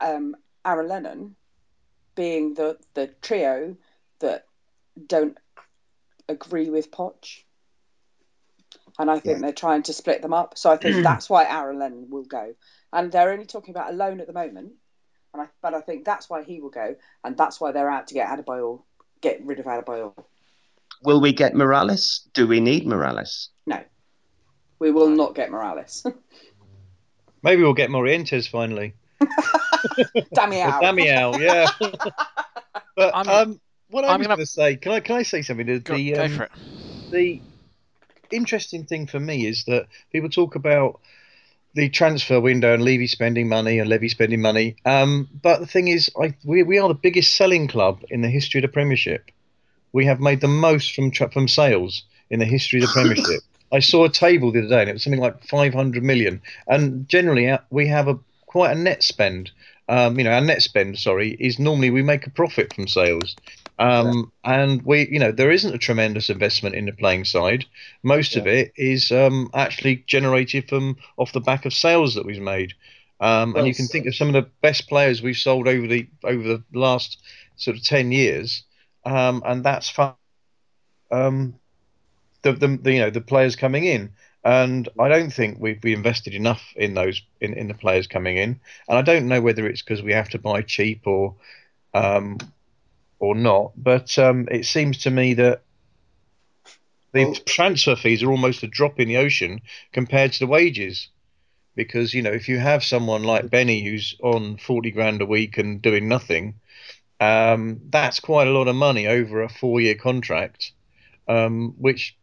um, 0.00 0.36
Aaron 0.64 0.88
Lennon 0.88 1.36
being 2.14 2.54
the 2.54 2.78
the 2.94 3.08
trio 3.22 3.76
that 4.18 4.46
don't 5.06 5.38
agree 6.28 6.70
with 6.70 6.90
Poch. 6.90 7.44
And 8.98 9.10
I 9.10 9.18
think 9.18 9.36
yeah. 9.36 9.42
they're 9.42 9.52
trying 9.52 9.84
to 9.84 9.92
split 9.92 10.20
them 10.20 10.34
up. 10.34 10.58
So 10.58 10.70
I 10.70 10.76
think 10.76 10.96
that's 11.02 11.30
why 11.30 11.44
Aaron 11.44 11.78
Lennon 11.78 12.10
will 12.10 12.24
go. 12.24 12.54
And 12.92 13.10
they're 13.10 13.32
only 13.32 13.46
talking 13.46 13.72
about 13.72 13.92
a 13.92 13.96
loan 13.96 14.20
at 14.20 14.26
the 14.26 14.32
moment. 14.32 14.72
And 15.32 15.42
I, 15.42 15.46
but 15.62 15.74
I 15.74 15.80
think 15.80 16.04
that's 16.04 16.28
why 16.28 16.42
he 16.42 16.60
will 16.60 16.70
go, 16.70 16.96
and 17.22 17.36
that's 17.36 17.60
why 17.60 17.70
they're 17.70 17.90
out 17.90 18.08
to 18.08 18.14
get 18.14 18.28
Adebayor, 18.28 18.82
get 19.20 19.44
rid 19.44 19.60
of 19.60 19.66
Adebayor. 19.66 20.12
Will 21.02 21.20
we 21.20 21.32
get 21.32 21.54
Morales? 21.54 22.28
Do 22.34 22.46
we 22.46 22.60
need 22.60 22.86
Morales? 22.86 23.48
No, 23.66 23.80
we 24.78 24.90
will 24.90 25.08
not 25.08 25.34
get 25.34 25.50
Morales. 25.50 26.04
Maybe 27.42 27.62
we'll 27.62 27.74
get 27.74 27.90
Morientes 27.90 28.48
finally. 28.48 28.94
Damiao. 30.34 30.80
Damiao, 30.80 31.38
yeah. 31.40 31.68
but 32.96 33.14
I'm, 33.14 33.28
um, 33.28 33.60
what 33.88 34.04
I 34.04 34.14
am 34.14 34.22
going 34.22 34.38
to 34.38 34.46
say, 34.46 34.76
can 34.76 34.92
I 34.92 35.00
can 35.00 35.16
I 35.16 35.22
say 35.22 35.42
something? 35.42 35.66
The, 35.66 35.78
go, 35.80 35.94
the, 35.94 36.16
um, 36.16 36.30
go 36.30 36.36
for 36.36 36.42
it. 36.44 36.50
The 37.10 37.42
interesting 38.30 38.84
thing 38.84 39.06
for 39.06 39.18
me 39.18 39.46
is 39.46 39.64
that 39.64 39.86
people 40.12 40.28
talk 40.28 40.54
about 40.54 41.00
the 41.74 41.88
transfer 41.88 42.40
window 42.40 42.74
and 42.74 42.82
Levy 42.82 43.06
spending 43.06 43.48
money 43.48 43.78
and 43.78 43.88
Levy 43.88 44.08
spending 44.08 44.40
money. 44.40 44.76
Um, 44.84 45.28
but 45.42 45.60
the 45.60 45.66
thing 45.66 45.88
is, 45.88 46.10
I, 46.20 46.34
we, 46.44 46.62
we 46.62 46.78
are 46.78 46.88
the 46.88 46.94
biggest 46.94 47.36
selling 47.36 47.68
club 47.68 48.02
in 48.10 48.22
the 48.22 48.28
history 48.28 48.58
of 48.58 48.62
the 48.62 48.68
Premiership. 48.68 49.30
We 49.92 50.06
have 50.06 50.20
made 50.20 50.40
the 50.40 50.48
most 50.48 50.94
from 50.94 51.10
from 51.10 51.48
sales 51.48 52.04
in 52.30 52.38
the 52.38 52.44
history 52.44 52.80
of 52.80 52.88
the 52.88 52.92
Premiership. 52.92 53.42
I 53.72 53.80
saw 53.80 54.04
a 54.04 54.10
table 54.10 54.50
the 54.50 54.60
other 54.60 54.68
day, 54.68 54.80
and 54.80 54.90
it 54.90 54.94
was 54.94 55.04
something 55.04 55.20
like 55.20 55.44
500 55.44 56.02
million. 56.02 56.42
And 56.66 57.08
generally, 57.08 57.48
uh, 57.48 57.58
we 57.70 57.86
have 57.86 58.08
a 58.08 58.18
quite 58.46 58.76
a 58.76 58.80
net 58.80 59.02
spend. 59.02 59.50
Um, 59.88 60.18
you 60.18 60.24
know, 60.24 60.32
our 60.32 60.40
net 60.40 60.62
spend, 60.62 60.98
sorry, 60.98 61.36
is 61.38 61.58
normally 61.58 61.90
we 61.90 62.02
make 62.02 62.26
a 62.26 62.30
profit 62.30 62.72
from 62.72 62.88
sales. 62.88 63.36
Um, 63.78 64.32
yeah. 64.44 64.62
And 64.62 64.82
we, 64.82 65.08
you 65.08 65.18
know, 65.18 65.32
there 65.32 65.50
isn't 65.50 65.74
a 65.74 65.78
tremendous 65.78 66.30
investment 66.30 66.74
in 66.74 66.86
the 66.86 66.92
playing 66.92 67.24
side. 67.24 67.64
Most 68.02 68.34
yeah. 68.34 68.40
of 68.40 68.46
it 68.46 68.72
is 68.76 69.10
um, 69.10 69.50
actually 69.54 70.04
generated 70.06 70.68
from 70.68 70.96
off 71.16 71.32
the 71.32 71.40
back 71.40 71.64
of 71.64 71.72
sales 71.72 72.14
that 72.14 72.26
we've 72.26 72.42
made. 72.42 72.74
Um, 73.20 73.54
and 73.54 73.66
you 73.66 73.74
can 73.74 73.86
think 73.86 74.06
of 74.06 74.14
some 74.14 74.28
of 74.28 74.34
the 74.34 74.50
best 74.62 74.88
players 74.88 75.22
we've 75.22 75.36
sold 75.36 75.68
over 75.68 75.86
the 75.86 76.08
over 76.24 76.42
the 76.42 76.62
last 76.72 77.18
sort 77.56 77.76
of 77.76 77.84
ten 77.84 78.12
years, 78.12 78.62
um, 79.04 79.42
and 79.44 79.64
that's 79.64 79.88
fun. 79.88 80.14
Um, 81.10 81.54
the, 82.42 82.52
the, 82.52 82.78
the, 82.82 82.92
you 82.92 83.00
know 83.00 83.10
the 83.10 83.20
players 83.20 83.56
coming 83.56 83.84
in, 83.84 84.10
and 84.44 84.88
I 84.98 85.08
don't 85.08 85.30
think 85.32 85.58
we've 85.60 85.82
we 85.82 85.92
invested 85.92 86.34
enough 86.34 86.72
in 86.76 86.94
those 86.94 87.22
in, 87.40 87.54
in 87.54 87.68
the 87.68 87.74
players 87.74 88.06
coming 88.06 88.36
in, 88.36 88.60
and 88.88 88.98
I 88.98 89.02
don't 89.02 89.28
know 89.28 89.40
whether 89.40 89.66
it's 89.66 89.82
because 89.82 90.02
we 90.02 90.12
have 90.12 90.30
to 90.30 90.38
buy 90.38 90.62
cheap 90.62 91.06
or 91.06 91.34
um, 91.94 92.38
or 93.18 93.34
not. 93.34 93.72
But 93.76 94.18
um, 94.18 94.48
it 94.50 94.64
seems 94.66 94.98
to 94.98 95.10
me 95.10 95.34
that 95.34 95.62
the 97.12 97.24
well, 97.24 97.34
transfer 97.44 97.96
fees 97.96 98.22
are 98.22 98.30
almost 98.30 98.62
a 98.62 98.68
drop 98.68 99.00
in 99.00 99.08
the 99.08 99.16
ocean 99.16 99.60
compared 99.92 100.32
to 100.32 100.38
the 100.40 100.46
wages. 100.46 101.08
Because 101.74 102.14
you 102.14 102.22
know, 102.22 102.32
if 102.32 102.48
you 102.48 102.58
have 102.58 102.84
someone 102.84 103.22
like 103.24 103.50
Benny 103.50 103.84
who's 103.84 104.14
on 104.22 104.56
forty 104.58 104.90
grand 104.90 105.22
a 105.22 105.26
week 105.26 105.58
and 105.58 105.80
doing 105.82 106.08
nothing, 106.08 106.54
um, 107.20 107.80
that's 107.90 108.18
quite 108.18 108.48
a 108.48 108.52
lot 108.52 108.68
of 108.68 108.74
money 108.74 109.06
over 109.06 109.42
a 109.42 109.48
four-year 109.48 109.94
contract, 109.94 110.72
um, 111.28 111.74
which 111.78 112.16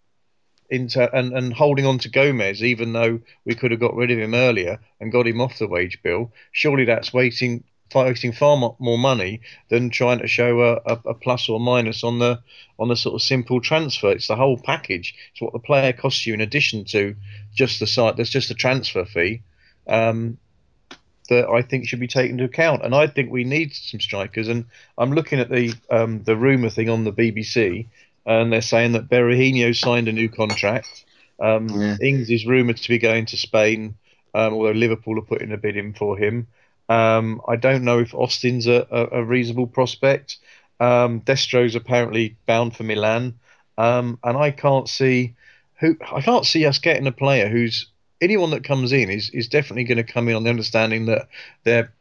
into 0.70 1.16
and, 1.16 1.32
and 1.32 1.54
holding 1.54 1.86
on 1.86 2.00
to 2.00 2.10
Gomez, 2.10 2.62
even 2.62 2.94
though 2.94 3.22
we 3.46 3.56
could 3.56 3.72
have 3.72 3.80
got 3.80 3.96
rid 3.96 4.12
of 4.12 4.20
him 4.20 4.34
earlier 4.34 4.80
and 5.00 5.12
got 5.12 5.28
him 5.28 5.40
off 5.40 5.60
the 5.60 5.68
wage 5.68 6.02
bill. 6.04 6.34
Surely 6.52 6.86
that's 6.86 7.14
waiting 7.14 7.64
wasting 7.96 8.34
far 8.34 8.76
more 8.80 8.98
money 8.98 9.40
than 9.70 9.90
trying 9.90 10.20
to 10.20 10.28
show 10.28 10.62
a, 10.62 10.74
a, 10.86 11.00
a, 11.06 11.14
plus 11.14 11.48
or 11.48 11.60
minus 11.60 12.04
on 12.04 12.20
the 12.20 12.42
on 12.78 12.90
the 12.90 12.96
sort 12.96 13.16
of 13.16 13.22
simple 13.22 13.62
transfer. 13.62 14.12
It's 14.12 14.28
the 14.28 14.36
whole 14.36 14.58
package. 14.58 15.16
It's 15.32 15.42
what 15.42 15.54
the 15.54 15.60
player 15.60 15.94
costs 15.94 16.26
you 16.26 16.34
in 16.34 16.42
addition 16.42 16.84
to 16.86 17.16
just 17.54 17.80
the 17.80 17.88
site. 17.88 18.16
There's 18.16 18.30
just 18.30 18.50
the 18.50 18.56
transfer 18.56 19.06
fee 19.06 19.44
um, 19.88 20.38
that 21.30 21.48
I 21.50 21.62
think 21.62 21.88
should 21.88 22.00
be 22.00 22.08
taken 22.08 22.34
into 22.34 22.46
account. 22.46 22.84
And 22.84 22.96
I 22.96 23.08
think 23.08 23.32
we 23.32 23.44
need 23.44 23.74
some 23.74 24.00
strikers. 24.00 24.48
And 24.48 24.66
I'm 24.98 25.12
looking 25.12 25.40
at 25.40 25.50
the 25.50 25.74
um, 25.90 26.24
the 26.24 26.36
rumor 26.36 26.70
thing 26.70 26.90
on 26.90 27.04
the 27.04 27.14
BBC, 27.14 27.88
and 28.26 28.52
they're 28.52 28.62
saying 28.62 28.94
that 28.94 29.10
Berahino 29.10 29.76
signed 29.76 30.08
a 30.08 30.14
new 30.14 30.30
contract. 30.30 31.06
Um, 31.40 31.70
yeah. 31.70 31.98
Ings 32.02 32.30
is 32.30 32.46
rumored 32.46 32.78
to 32.78 32.90
be 32.90 32.98
going 32.98 33.26
to 33.28 33.38
Spain, 33.38 33.96
um, 34.34 34.54
although 34.54 34.72
Liverpool 34.72 35.20
are 35.20 35.26
putting 35.26 35.52
a 35.52 35.58
bid 35.58 35.78
in 35.78 35.94
for 35.94 36.18
him. 36.18 36.48
Um, 36.90 37.42
I 37.48 37.58
don't 37.58 37.84
know 37.84 38.00
if 38.00 38.14
Austin's 38.14 38.68
a, 38.68 38.88
a, 38.90 39.20
a 39.20 39.24
reasonable 39.24 39.68
prospect. 39.68 40.38
Um, 40.80 41.20
Destro's 41.20 41.76
apparently 41.76 42.38
bound 42.46 42.76
for 42.76 42.84
Milan, 42.84 43.36
um, 43.78 44.20
and 44.24 44.38
I 44.38 44.52
can't 44.52 44.88
see 44.88 45.36
who 45.80 45.96
I 46.12 46.22
can't 46.22 46.46
see 46.46 46.66
us 46.66 46.80
getting 46.80 47.08
a 47.08 47.12
player 47.12 47.50
who's 47.50 47.88
anyone 48.22 48.52
that 48.52 48.64
comes 48.64 48.92
in 48.92 49.10
is 49.10 49.30
is 49.30 49.48
definitely 49.48 49.84
going 49.84 50.04
to 50.04 50.14
come 50.14 50.28
in 50.28 50.36
on 50.36 50.44
the 50.44 50.50
understanding 50.50 51.06
that 51.06 51.28
they're 51.64 51.94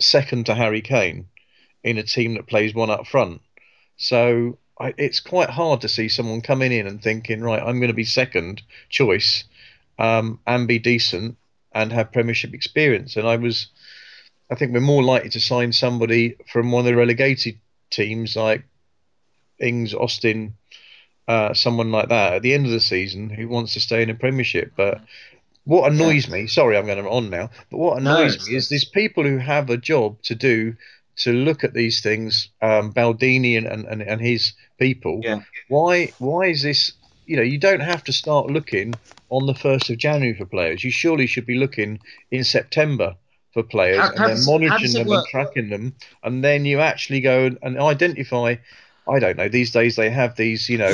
second 0.00 0.46
to 0.46 0.54
Harry 0.54 0.82
Kane 0.82 1.26
in 1.82 1.98
a 1.98 2.02
team 2.02 2.34
that 2.34 2.46
plays 2.46 2.74
one 2.74 2.90
up 2.90 3.06
front. 3.06 3.40
So 3.96 4.58
I, 4.78 4.94
it's 4.98 5.20
quite 5.20 5.50
hard 5.50 5.80
to 5.82 5.88
see 5.88 6.08
someone 6.08 6.40
coming 6.40 6.72
in 6.72 6.86
and 6.86 7.02
thinking, 7.02 7.40
right, 7.40 7.62
I'm 7.62 7.78
going 7.78 7.88
to 7.88 7.94
be 7.94 8.04
second 8.04 8.62
choice 8.88 9.44
um, 9.98 10.40
and 10.46 10.68
be 10.68 10.78
decent 10.78 11.36
and 11.72 11.92
have 11.92 12.12
Premiership 12.12 12.52
experience. 12.52 13.16
And 13.16 13.26
I 13.26 13.36
was 13.36 13.68
I 14.50 14.54
think 14.54 14.72
we're 14.72 14.80
more 14.80 15.02
likely 15.02 15.30
to 15.30 15.40
sign 15.40 15.72
somebody 15.72 16.36
from 16.52 16.70
one 16.70 16.80
of 16.80 16.86
the 16.86 16.96
relegated 16.96 17.58
teams 17.90 18.36
like 18.36 18.64
Ings, 19.58 19.94
Austin, 19.94 20.54
uh, 21.28 21.54
someone 21.54 21.90
like 21.90 22.08
that 22.08 22.34
at 22.34 22.42
the 22.42 22.54
end 22.54 22.66
of 22.66 22.72
the 22.72 22.80
season 22.80 23.30
who 23.30 23.48
wants 23.48 23.74
to 23.74 23.80
stay 23.80 24.02
in 24.02 24.08
the 24.08 24.14
Premiership. 24.14 24.72
But 24.76 25.00
what 25.64 25.90
annoys 25.90 26.28
yeah. 26.28 26.34
me, 26.34 26.46
sorry, 26.46 26.76
I'm 26.76 26.86
going 26.86 27.04
on 27.04 27.30
now, 27.30 27.50
but 27.70 27.78
what 27.78 27.98
annoys 27.98 28.38
no, 28.38 28.44
me 28.46 28.56
is 28.56 28.68
these 28.68 28.84
people 28.84 29.24
who 29.24 29.38
have 29.38 29.68
a 29.68 29.76
job 29.76 30.22
to 30.22 30.34
do 30.34 30.76
to 31.16 31.32
look 31.32 31.64
at 31.64 31.72
these 31.72 32.02
things, 32.02 32.50
um, 32.60 32.92
Baldini 32.92 33.56
and, 33.56 33.66
and, 33.66 34.02
and 34.02 34.20
his 34.20 34.52
people. 34.78 35.20
Yeah. 35.22 35.40
Why 35.68 36.12
why 36.18 36.46
is 36.46 36.62
this? 36.62 36.92
You 37.26 37.36
know, 37.36 37.42
you 37.42 37.58
don't 37.58 37.80
have 37.80 38.04
to 38.04 38.12
start 38.12 38.50
looking 38.50 38.94
on 39.30 39.46
the 39.46 39.54
first 39.54 39.90
of 39.90 39.98
January 39.98 40.36
for 40.36 40.46
players. 40.46 40.84
You 40.84 40.90
surely 40.90 41.26
should 41.26 41.46
be 41.46 41.56
looking 41.56 41.98
in 42.30 42.44
September 42.44 43.16
for 43.52 43.62
players 43.62 43.98
how, 43.98 44.10
and 44.10 44.36
then 44.36 44.44
monitoring 44.44 44.92
them 44.92 45.08
work? 45.08 45.24
and 45.24 45.28
tracking 45.28 45.70
them, 45.70 45.94
and 46.22 46.44
then 46.44 46.64
you 46.64 46.80
actually 46.80 47.20
go 47.20 47.50
and 47.62 47.78
identify. 47.78 48.56
I 49.08 49.18
don't 49.18 49.36
know. 49.36 49.48
These 49.48 49.72
days 49.72 49.96
they 49.96 50.10
have 50.10 50.36
these, 50.36 50.68
you 50.68 50.78
know, 50.78 50.92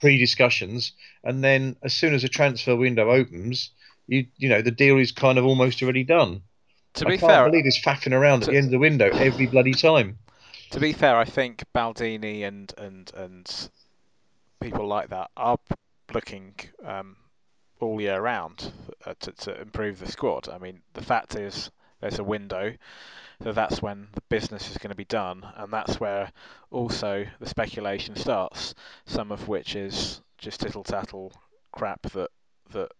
pre-discussions, 0.00 0.92
and 1.22 1.42
then 1.42 1.76
as 1.82 1.94
soon 1.94 2.14
as 2.14 2.24
a 2.24 2.28
transfer 2.28 2.74
window 2.74 3.10
opens, 3.10 3.70
you 4.06 4.26
you 4.36 4.48
know 4.48 4.62
the 4.62 4.70
deal 4.70 4.98
is 4.98 5.12
kind 5.12 5.38
of 5.38 5.44
almost 5.44 5.82
already 5.82 6.04
done. 6.04 6.42
To 6.94 7.06
be 7.06 7.14
I 7.14 7.16
can't 7.16 7.32
fair, 7.32 7.44
believe 7.50 7.64
this 7.64 7.80
faffing 7.80 8.12
around 8.12 8.40
to, 8.40 8.46
at 8.46 8.50
the 8.52 8.56
end 8.56 8.66
of 8.66 8.72
the 8.72 8.78
window 8.78 9.10
every 9.10 9.46
bloody 9.46 9.72
time. 9.72 10.18
To 10.70 10.80
be 10.80 10.92
fair, 10.92 11.16
I 11.16 11.24
think 11.24 11.62
Baldini 11.74 12.42
and 12.42 12.72
and 12.76 13.10
and 13.14 13.68
people 14.60 14.86
like 14.86 15.10
that 15.10 15.30
are 15.36 15.58
looking 16.12 16.54
um, 16.84 17.16
all 17.80 18.00
year 18.00 18.20
round 18.20 18.72
uh, 19.06 19.14
to 19.20 19.32
to 19.32 19.60
improve 19.60 20.00
the 20.00 20.10
squad. 20.10 20.48
I 20.48 20.58
mean, 20.58 20.80
the 20.94 21.02
fact 21.02 21.36
is 21.36 21.70
there's 22.00 22.18
a 22.18 22.24
window. 22.24 22.74
So 23.44 23.52
that's 23.52 23.82
when 23.82 24.08
the 24.14 24.22
business 24.30 24.70
is 24.70 24.78
going 24.78 24.90
to 24.90 24.96
be 24.96 25.04
done, 25.04 25.46
and 25.56 25.70
that's 25.70 26.00
where 26.00 26.32
also 26.70 27.26
the 27.40 27.46
speculation 27.46 28.16
starts. 28.16 28.74
Some 29.04 29.30
of 29.30 29.48
which 29.48 29.76
is 29.76 30.22
just 30.38 30.60
tittle 30.60 30.82
tattle 30.82 31.30
crap 31.70 32.02
that 32.12 32.30
that 32.72 32.90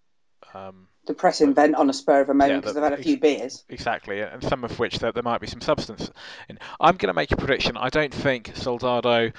um, 0.53 0.89
the 1.07 1.15
press 1.15 1.41
invent 1.41 1.75
on 1.75 1.89
a 1.89 1.95
spur 1.95 2.21
of 2.21 2.29
a 2.29 2.35
moment 2.35 2.61
because 2.61 2.75
the- 2.75 2.81
they've 2.81 2.91
had 2.91 2.99
a 3.01 3.03
few 3.03 3.19
beers. 3.19 3.65
Exactly, 3.71 4.21
and 4.21 4.43
some 4.43 4.65
of 4.65 4.79
which 4.79 4.99
there, 4.99 5.13
there 5.13 5.23
might 5.23 5.41
be 5.41 5.47
some 5.47 5.63
substance 5.63 6.11
in. 6.51 6.59
I'm 6.79 6.97
going 6.97 7.09
to 7.09 7.15
make 7.15 7.33
a 7.33 7.37
prediction. 7.37 7.79
I 7.79 7.89
don't 7.89 8.13
think 8.13 8.53
Soldado. 8.55 9.33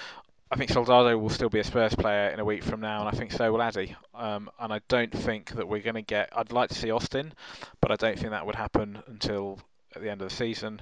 I 0.51 0.55
think 0.57 0.71
Soldado 0.71 1.17
will 1.17 1.29
still 1.29 1.49
be 1.49 1.59
a 1.59 1.63
Spurs 1.63 1.95
player 1.95 2.29
in 2.29 2.39
a 2.39 2.45
week 2.45 2.63
from 2.63 2.79
now, 2.81 2.99
and 2.99 3.09
I 3.09 3.11
think 3.11 3.31
so 3.31 3.51
will 3.51 3.61
Addy. 3.61 3.95
Um, 4.13 4.49
and 4.59 4.73
I 4.73 4.79
don't 4.87 5.11
think 5.11 5.51
that 5.51 5.67
we're 5.67 5.81
going 5.81 5.95
to 5.95 6.01
get. 6.01 6.29
I'd 6.35 6.51
like 6.51 6.69
to 6.69 6.75
see 6.75 6.89
Austin, 6.89 7.33
but 7.79 7.91
I 7.91 7.95
don't 7.95 8.17
think 8.17 8.31
that 8.31 8.45
would 8.45 8.55
happen 8.55 9.03
until 9.07 9.59
at 9.95 10.01
the 10.01 10.09
end 10.09 10.21
of 10.21 10.29
the 10.29 10.35
season. 10.35 10.81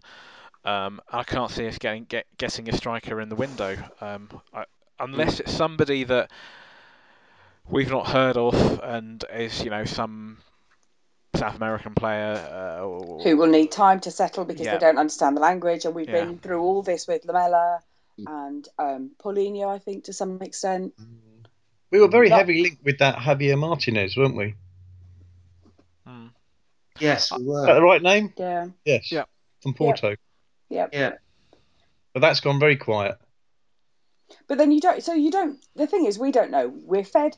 Um, 0.65 1.01
I 1.11 1.23
can't 1.23 1.51
see 1.51 1.67
us 1.67 1.77
getting 1.77 2.05
get, 2.05 2.25
getting 2.37 2.69
a 2.69 2.73
striker 2.75 3.19
in 3.19 3.29
the 3.29 3.35
window, 3.35 3.75
um, 4.01 4.29
I, 4.53 4.63
unless 4.99 5.39
it's 5.41 5.51
somebody 5.51 6.05
that 6.05 6.31
we've 7.69 7.89
not 7.89 8.07
heard 8.07 8.37
of 8.37 8.79
and 8.83 9.23
is 9.33 9.63
you 9.63 9.69
know 9.69 9.83
some 9.85 10.37
South 11.35 11.55
American 11.55 11.93
player 11.95 12.33
uh, 12.79 12.83
or, 12.85 13.21
Who 13.23 13.35
will 13.37 13.47
need 13.47 13.71
time 13.71 13.99
to 14.01 14.11
settle 14.11 14.45
because 14.45 14.65
Yeah. 14.65 14.73
they 14.73 14.79
don't 14.79 14.97
understand 14.97 15.35
the 15.35 15.41
language. 15.41 15.83
And 15.85 15.95
we've 15.95 16.07
Yeah. 16.07 16.25
been 16.25 16.37
through 16.39 16.61
all 16.61 16.81
this 16.81 17.07
with 17.07 17.25
Lamela 17.25 17.81
Mm. 18.19 18.47
and 18.47 18.67
um, 18.77 19.11
Paulinho, 19.17 19.67
I 19.67 19.79
think, 19.79 20.03
to 20.03 20.13
some 20.13 20.39
extent. 20.43 20.93
We 21.89 21.99
were 21.99 22.07
very 22.07 22.29
That- 22.29 22.37
heavily 22.37 22.61
linked 22.61 22.83
with 22.85 22.99
that 22.99 23.15
Javier 23.15 23.57
Martinez, 23.57 24.15
weren't 24.15 24.35
we? 24.35 24.53
Yes, 27.03 27.31
we 27.31 27.43
Is 27.43 27.65
that 27.65 27.73
the 27.73 27.81
right 27.81 28.01
name? 28.01 28.33
Yeah. 28.37 28.67
Yes. 28.85 29.11
Yeah. 29.11 29.25
From 29.61 29.73
Porto. 29.73 30.15
Yep. 30.69 30.89
Yeah. 30.93 31.11
But 32.13 32.21
that's 32.21 32.39
gone 32.39 32.59
very 32.59 32.77
quiet. 32.77 33.17
But 34.47 34.57
then 34.57 34.71
you 34.71 34.79
don't. 34.79 35.03
So 35.03 35.13
you 35.13 35.31
don't. 35.31 35.63
The 35.75 35.87
thing 35.87 36.05
is, 36.05 36.17
we 36.17 36.31
don't 36.31 36.51
know. 36.51 36.67
We're 36.67 37.03
fed 37.03 37.37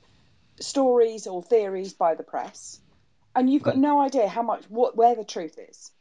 stories 0.59 1.27
or 1.27 1.43
theories 1.43 1.93
by 1.93 2.15
the 2.15 2.23
press, 2.23 2.79
and 3.35 3.49
you've 3.51 3.63
got 3.63 3.77
no 3.77 4.01
idea 4.01 4.27
how 4.27 4.43
much 4.43 4.63
what 4.69 4.95
where 4.95 5.15
the 5.15 5.25
truth 5.25 5.57
is. 5.57 5.91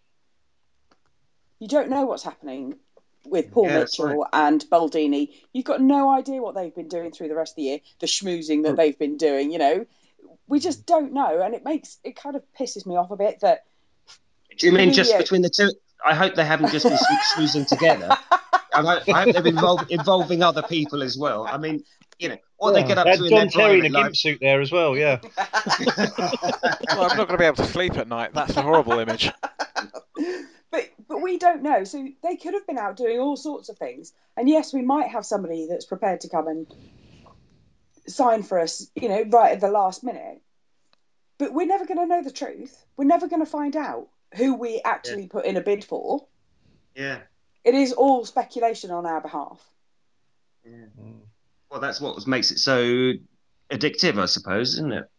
You 1.59 1.69
don't 1.69 1.89
know 1.89 2.05
what's 2.05 2.23
happening 2.23 2.77
with 3.25 3.51
Paul 3.51 3.67
Yeah, 3.67 3.79
that's 3.81 3.99
Mitchell 3.99 4.27
and 4.33 4.65
Baldini. 4.71 5.33
You've 5.53 5.65
got 5.65 5.81
no 5.81 6.11
idea 6.11 6.43
what 6.43 6.55
they've 6.55 6.75
been 6.75 6.89
doing 6.89 7.11
through 7.11 7.29
the 7.29 7.35
rest 7.35 7.53
of 7.53 7.57
the 7.57 7.63
year, 7.63 7.81
the 8.01 8.07
schmoozing 8.07 8.65
that 8.65 8.71
hmm. 8.71 8.77
they've 8.77 8.99
been 8.99 9.17
doing. 9.17 9.51
You 9.51 9.59
know, 9.59 9.87
we 10.47 10.61
just 10.61 10.87
don't 10.87 11.13
know, 11.13 11.41
and 11.43 11.55
it 11.55 11.65
makes 11.65 11.99
it 12.05 12.17
kind 12.17 12.37
of 12.37 12.43
pisses 12.59 12.87
me 12.87 12.97
off 12.97 13.11
a 13.11 13.17
bit 13.17 13.41
that 13.41 13.65
Do 14.59 14.67
you 14.67 14.73
mean 14.73 14.93
just 14.93 15.11
Yeah. 15.11 15.19
between 15.19 15.43
the 15.43 15.51
two? 15.51 15.71
I 16.05 16.15
hope 16.15 16.35
they 16.35 16.45
haven't 16.45 16.71
just 16.71 16.85
been 16.87 16.99
snoozing 17.35 17.65
together. 17.65 18.09
I 18.75 18.83
hope, 18.83 19.03
I 19.09 19.23
hope 19.23 19.35
they've 19.35 19.43
been 19.45 19.55
involved, 19.55 19.91
involving 19.91 20.43
other 20.43 20.63
people 20.63 21.03
as 21.03 21.17
well. 21.17 21.47
I 21.49 21.57
mean, 21.59 21.83
you 22.19 22.29
know, 22.29 22.37
what 22.57 22.73
they 22.73 22.83
get 22.83 22.99
up 22.99 23.05
They 23.05 23.11
had 23.13 23.19
to 23.21 23.25
in 23.25 23.31
John 23.31 23.39
their 23.41 23.49
Terry 23.49 23.79
in 23.79 23.87
a 23.87 23.91
private 23.91 23.93
gimp 23.93 24.05
life. 24.07 24.17
suit 24.17 24.39
there 24.41 24.61
as 24.61 24.71
well, 24.73 24.97
yeah. 24.97 25.21
Well, 26.97 27.11
I'm 27.11 27.17
not 27.17 27.29
going 27.29 27.29
to 27.29 27.39
be 27.39 27.45
able 27.45 27.57
to 27.57 27.67
sleep 27.67 27.97
at 27.97 28.09
night. 28.09 28.35
That's 28.35 28.57
a 28.57 28.63
horrible 28.63 28.99
image. 28.99 29.31
but 30.71 30.91
but 31.09 31.23
we 31.23 31.39
don't 31.39 31.63
know. 31.63 31.85
So 31.85 32.07
they 32.23 32.37
could 32.37 32.55
have 32.55 32.67
been 32.67 32.79
out 32.79 32.97
doing 32.97 33.19
all 33.19 33.37
sorts 33.37 33.69
of 33.69 33.79
things. 33.79 34.13
And 34.37 34.49
yes, 34.49 34.73
we 34.73 34.83
might 34.83 35.09
have 35.09 35.25
somebody 35.27 35.67
that's 35.69 35.87
prepared 35.87 36.21
to 36.23 36.29
come 36.29 36.49
and 36.49 36.67
sign 38.07 38.43
for 38.43 38.59
us, 38.59 38.91
you 38.95 39.09
know, 39.09 39.25
right 39.29 39.53
at 39.53 39.61
the 39.61 39.71
last 39.71 40.05
minute. 40.05 40.41
But 41.39 41.53
we're 41.53 41.67
never 41.67 41.87
going 41.87 41.99
to 41.99 42.07
know 42.07 42.23
the 42.23 42.31
truth. 42.31 42.85
We're 42.97 43.05
never 43.05 43.29
going 43.29 43.45
to 43.45 43.51
find 43.51 43.77
out 43.77 44.09
who 44.37 44.55
we 44.55 44.81
actually 44.85 45.27
put 45.27 45.47
in 45.47 45.57
a 45.57 45.61
bid 45.61 45.85
for. 45.85 46.27
Yeah. 46.95 47.19
It 47.65 47.75
is 47.75 47.93
all 47.93 48.25
speculation 48.25 48.91
on 48.91 49.07
our 49.07 49.21
behalf. 49.21 49.61
Yeah. 50.65 50.87
Well, 51.71 51.81
that's 51.81 52.01
what 52.01 52.27
makes 52.27 52.51
it 52.51 52.59
so 52.59 53.13
addictive, 53.71 54.21
I 54.21 54.27
suppose, 54.27 54.75
isn't 54.75 54.93
it? 54.93 55.11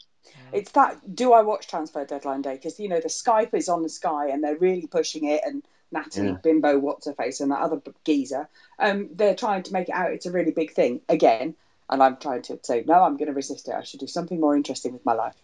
It's 0.53 0.71
that 0.71 1.13
do 1.13 1.33
I 1.33 1.41
watch 1.41 1.67
transfer 1.67 2.05
deadline 2.05 2.41
day? 2.41 2.53
Because 2.55 2.79
you 2.79 2.87
know 2.87 3.01
the 3.01 3.09
Skype 3.09 3.53
is 3.53 3.67
on 3.67 3.83
the 3.83 3.89
sky 3.89 4.29
and 4.29 4.43
they're 4.43 4.57
really 4.57 4.87
pushing 4.87 5.25
it, 5.25 5.41
and 5.45 5.63
Natalie 5.91 6.27
Yeah. 6.27 6.37
Bimbo, 6.41 6.79
what's 6.79 7.07
her 7.07 7.13
face, 7.13 7.41
and 7.41 7.51
that 7.51 7.59
other 7.59 7.81
geezer, 8.03 8.47
um, 8.79 9.09
they're 9.13 9.35
trying 9.35 9.63
to 9.63 9.73
make 9.73 9.89
it 9.89 9.95
out 9.95 10.11
it's 10.11 10.25
a 10.25 10.31
really 10.31 10.51
big 10.51 10.71
thing 10.71 11.01
again. 11.09 11.55
And 11.89 12.01
I'm 12.01 12.17
trying 12.17 12.41
to 12.43 12.59
say 12.63 12.83
no, 12.87 13.03
I'm 13.03 13.17
going 13.17 13.27
to 13.27 13.33
resist 13.33 13.67
it. 13.67 13.75
I 13.75 13.83
should 13.83 13.99
do 13.99 14.07
something 14.07 14.39
more 14.39 14.55
interesting 14.55 14.93
with 14.93 15.05
my 15.05 15.13
life 15.13 15.35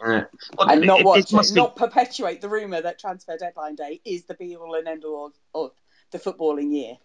Yeah. 0.00 0.24
Well, 0.58 0.70
and 0.70 0.86
not 0.86 1.00
it, 1.00 1.06
watch 1.06 1.18
it 1.20 1.32
must 1.32 1.54
be. 1.54 1.60
not 1.60 1.76
perpetuate 1.76 2.40
the 2.40 2.48
rumor 2.48 2.80
that 2.82 2.98
transfer 2.98 3.36
deadline 3.38 3.76
day 3.76 4.00
is 4.04 4.24
the 4.24 4.34
be 4.34 4.56
all 4.56 4.74
and 4.74 4.86
end 4.88 5.04
all 5.04 5.26
of, 5.26 5.32
of 5.54 5.72
the 6.12 6.18
footballing 6.18 6.72
year. 6.72 6.96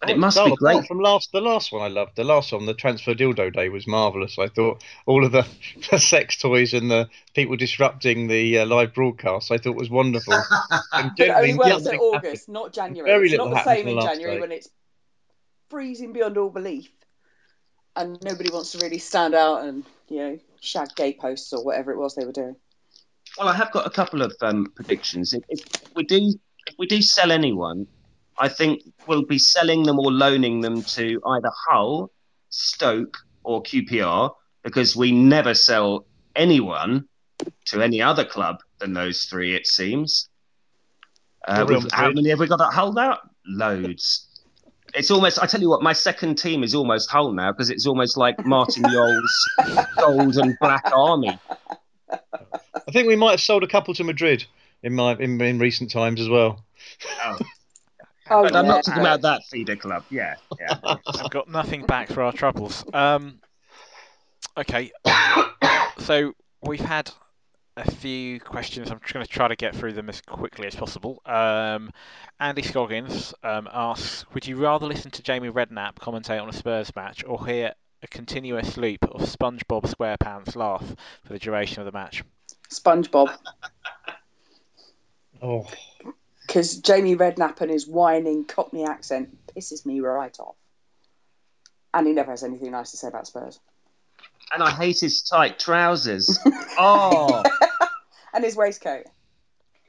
But 0.00 0.10
it 0.10 0.18
must 0.18 0.36
Oh, 0.38 0.44
be 0.46 0.50
apart 0.52 0.58
great. 0.58 0.86
From 0.86 1.00
last, 1.00 1.32
the 1.32 1.40
last 1.40 1.72
one 1.72 1.82
I 1.82 1.88
loved, 1.88 2.16
the 2.16 2.24
last 2.24 2.52
one, 2.52 2.66
the 2.66 2.74
transfer 2.74 3.14
dildo 3.14 3.52
day 3.52 3.68
was 3.68 3.86
marvelous. 3.86 4.38
I 4.38 4.48
thought 4.48 4.82
all 5.06 5.24
of 5.24 5.32
the, 5.32 5.46
the 5.90 5.98
sex 5.98 6.38
toys 6.38 6.74
and 6.74 6.90
the 6.90 7.08
people 7.34 7.56
disrupting 7.56 8.26
the 8.28 8.58
uh, 8.60 8.66
live 8.66 8.94
broadcast, 8.94 9.50
I 9.50 9.58
thought 9.58 9.76
was 9.76 9.90
wonderful. 9.90 10.34
And 10.92 11.12
But 11.16 11.26
it 11.28 11.30
only 11.30 11.52
generally 11.52 11.58
works 11.58 11.84
nothing 11.84 11.86
at 11.86 11.92
happened. 11.92 12.14
August, 12.26 12.48
not 12.48 12.72
January. 12.72 13.10
Very 13.10 13.24
it's 13.24 13.30
little 13.32 13.48
not 13.50 13.64
the 13.64 13.64
same 13.64 13.88
in 13.88 14.00
January 14.00 14.34
day. 14.36 14.40
when 14.40 14.52
it's 14.52 14.68
freezing 15.70 16.12
beyond 16.12 16.36
all 16.38 16.50
belief, 16.50 16.90
and 17.96 18.22
nobody 18.22 18.50
wants 18.50 18.72
to 18.72 18.78
really 18.78 18.98
stand 18.98 19.34
out 19.34 19.64
and 19.64 19.84
you 20.08 20.18
know 20.18 20.38
shag 20.60 20.88
gay 20.96 21.12
posts 21.12 21.52
or 21.52 21.64
whatever 21.64 21.92
it 21.92 21.98
was 21.98 22.14
they 22.14 22.24
were 22.24 22.32
doing. 22.32 22.56
Well, 23.38 23.48
I 23.48 23.54
have 23.54 23.72
got 23.72 23.86
a 23.86 23.90
couple 23.90 24.22
of 24.22 24.32
um, 24.42 24.66
predictions. 24.74 25.32
If, 25.32 25.42
if 25.48 25.60
we 25.96 26.04
do, 26.04 26.34
if 26.66 26.74
we 26.78 26.86
do 26.86 27.02
sell 27.02 27.32
anyone, 27.32 27.86
I 28.38 28.48
think 28.48 28.82
we'll 29.06 29.24
be 29.24 29.38
selling 29.38 29.82
them 29.84 29.98
or 29.98 30.12
loaning 30.12 30.60
them 30.60 30.82
to 30.82 31.20
either 31.26 31.50
Hull, 31.68 32.10
Stoke, 32.50 33.18
or 33.42 33.62
QPR 33.62 34.30
because 34.62 34.96
we 34.96 35.12
never 35.12 35.54
sell 35.54 36.06
anyone 36.36 37.06
to 37.66 37.82
any 37.82 38.00
other 38.00 38.24
club 38.24 38.60
than 38.78 38.92
those 38.92 39.24
three. 39.24 39.54
It 39.54 39.66
seems. 39.66 40.28
Uh, 41.46 41.80
how 41.92 42.10
many 42.10 42.30
have 42.30 42.38
we 42.38 42.46
got 42.46 42.60
at 42.60 42.72
Hull 42.72 42.92
now? 42.92 43.18
Loads. 43.46 44.28
It's 44.94 45.10
almost. 45.10 45.42
I 45.42 45.46
tell 45.46 45.60
you 45.60 45.68
what, 45.68 45.82
my 45.82 45.92
second 45.92 46.36
team 46.36 46.62
is 46.62 46.74
almost 46.74 47.10
whole 47.10 47.32
now 47.32 47.52
because 47.52 47.70
it's 47.70 47.86
almost 47.86 48.16
like 48.16 48.44
Martin 48.46 48.84
Jol's 48.90 49.50
gold 49.98 50.36
and 50.36 50.56
black 50.60 50.84
army. 50.92 51.38
I 52.10 52.90
think 52.92 53.08
we 53.08 53.16
might 53.16 53.32
have 53.32 53.40
sold 53.40 53.62
a 53.64 53.66
couple 53.66 53.94
to 53.94 54.04
Madrid 54.04 54.44
in 54.82 54.94
my 54.94 55.14
in, 55.14 55.40
in 55.40 55.58
recent 55.58 55.90
times 55.90 56.20
as 56.20 56.28
well. 56.28 56.64
Oh, 57.24 57.38
Oh, 58.30 58.42
but 58.42 58.56
I'm 58.56 58.66
not 58.66 58.84
talking 58.84 59.02
about 59.02 59.20
that 59.22 59.44
feeder 59.44 59.76
club. 59.76 60.04
Yeah, 60.08 60.36
yeah. 60.58 60.78
I've 61.06 61.30
got 61.30 61.48
nothing 61.50 61.84
back 61.84 62.08
for 62.08 62.22
our 62.22 62.32
troubles. 62.32 62.84
Um, 62.94 63.38
okay, 64.56 64.92
so 65.98 66.32
we've 66.62 66.80
had 66.80 67.10
a 67.76 67.90
few 67.90 68.40
questions. 68.40 68.90
I'm 68.90 69.00
just 69.00 69.12
going 69.12 69.24
to 69.24 69.30
try 69.30 69.48
to 69.48 69.56
get 69.56 69.74
through 69.74 69.94
them 69.94 70.08
as 70.08 70.20
quickly 70.20 70.66
as 70.66 70.74
possible. 70.74 71.20
Um, 71.26 71.90
Andy 72.38 72.62
Scoggins 72.62 73.34
um, 73.42 73.68
asks, 73.72 74.24
would 74.32 74.46
you 74.46 74.56
rather 74.56 74.86
listen 74.86 75.10
to 75.12 75.22
Jamie 75.22 75.50
Redknapp 75.50 75.96
commentate 75.96 76.40
on 76.40 76.48
a 76.48 76.52
Spurs 76.52 76.94
match 76.94 77.24
or 77.26 77.44
hear 77.46 77.74
a 78.02 78.06
continuous 78.06 78.76
loop 78.76 79.04
of 79.04 79.22
SpongeBob 79.22 79.92
SquarePants 79.92 80.56
laugh 80.56 80.84
for 81.24 81.32
the 81.32 81.38
duration 81.38 81.80
of 81.80 81.86
the 81.86 81.92
match? 81.92 82.22
SpongeBob, 82.70 83.36
Oh, 85.42 85.66
because 86.46 86.78
Jamie 86.78 87.16
Redknapp 87.16 87.60
and 87.60 87.70
his 87.70 87.86
whining 87.86 88.44
Cockney 88.44 88.86
accent 88.86 89.36
pisses 89.54 89.84
me 89.84 90.00
right 90.00 90.34
off, 90.40 90.54
and 91.92 92.06
he 92.06 92.12
never 92.12 92.30
has 92.30 92.42
anything 92.42 92.70
nice 92.70 92.92
to 92.92 92.96
say 92.96 93.08
about 93.08 93.26
Spurs. 93.26 93.58
And 94.52 94.62
I 94.62 94.70
hate 94.70 95.00
his 95.00 95.22
tight 95.22 95.58
trousers. 95.58 96.38
Oh, 96.76 97.40
And 98.34 98.44
his 98.44 98.56
waistcoat. 98.56 99.06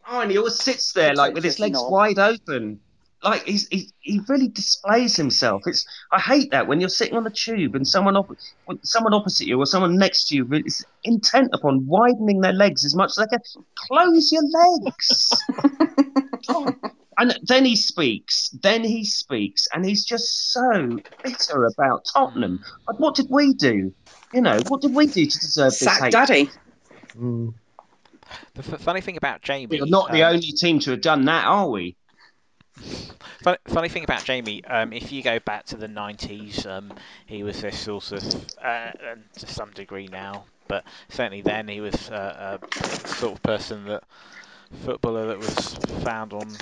oh, 0.08 0.22
and 0.22 0.32
he 0.32 0.38
always 0.38 0.56
sits 0.56 0.93
there 0.93 1.14
like 1.16 1.34
with 1.34 1.43
his 1.43 1.60
legs 1.60 1.74
Knob. 1.74 1.91
wide 1.91 2.20
open. 2.20 2.80
Like 3.24 3.43
he's, 3.43 3.68
he, 3.70 3.89
he 4.02 4.22
really 4.30 4.50
displays 4.50 5.16
himself. 5.16 5.64
It's 5.66 5.84
I 6.12 6.20
hate 6.20 6.52
that 6.52 6.68
when 6.68 6.80
you're 6.80 6.89
sitting 6.89 7.18
on 7.18 7.24
the 7.24 7.32
tube 7.32 7.74
and 7.74 7.88
someone 7.88 8.16
op- 8.16 8.38
someone 8.84 9.16
opposite 9.16 9.48
you 9.48 9.60
or 9.60 9.66
someone 9.66 9.98
next 9.98 10.28
to 10.28 10.36
you 10.36 10.48
is 10.64 10.86
intent 11.04 11.50
upon 11.54 11.88
widening 11.88 12.41
their 12.41 12.54
legs 12.54 12.86
as 12.86 12.93
much 12.93 13.10
as 13.10 13.16
they 13.16 13.26
can. 13.26 13.39
Close 13.88 14.32
your 14.32 14.43
legs. 14.43 15.43
and 17.18 17.39
then 17.43 17.66
he 17.66 17.76
speaks. 17.76 18.50
Then 18.62 18.84
he 18.84 19.04
speaks, 19.04 19.68
and 19.74 19.84
he's 19.86 20.06
just 20.06 20.52
so 20.52 21.00
bitter 21.24 21.66
about 21.66 22.06
Tottenham. 22.14 22.64
Like, 22.88 23.00
what 23.00 23.16
did 23.16 23.28
we 23.32 23.54
do? 23.54 23.91
You 24.34 24.41
know, 24.41 24.60
what 24.68 24.82
did 24.82 24.93
we 24.93 25.08
do 25.08 25.26
to 25.26 25.39
deserve 25.39 25.72
this 25.72 25.80
Sack 25.80 26.04
hate? 26.04 26.12
Daddy. 26.12 26.50
mm. 27.16 27.54
The 28.56 28.74
f- 28.74 28.82
funny 28.82 29.02
thing 29.02 29.18
about 29.18 29.42
Jamie, 29.42 29.80
We're 29.80 29.86
not 29.86 30.12
the 30.12 30.24
um, 30.24 30.26
only 30.26 30.52
team 30.52 30.80
to 30.80 30.92
have 30.92 31.02
done 31.02 31.26
that, 31.26 31.46
are 31.46 31.70
we? 31.70 31.96
Funny, 33.44 33.58
funny 33.68 33.90
thing 33.90 34.04
about 34.04 34.24
Jamie, 34.24 34.64
um, 34.66 34.92
if 34.94 35.12
you 35.12 35.22
go 35.24 35.40
back 35.40 35.66
to 35.66 35.78
the 35.78 35.88
90s, 35.88 36.66
um, 36.66 36.94
he 37.26 37.44
was 37.44 37.62
this 37.62 37.80
sort 37.80 38.12
of, 38.12 38.24
uh, 38.64 38.92
and 39.00 39.26
to 39.38 39.48
some 39.48 39.72
degree 39.72 40.08
now, 40.08 40.46
but 40.68 40.86
certainly 41.10 41.42
then 41.42 41.68
he 41.68 41.80
was 41.82 42.10
uh, 42.10 42.60
a 42.60 43.14
sort 43.14 43.34
of 43.38 43.42
person 43.44 43.86
that, 43.86 44.04
footballer 44.84 45.28
that 45.28 45.40
was 45.40 45.76
found 46.04 46.34
on 46.34 46.60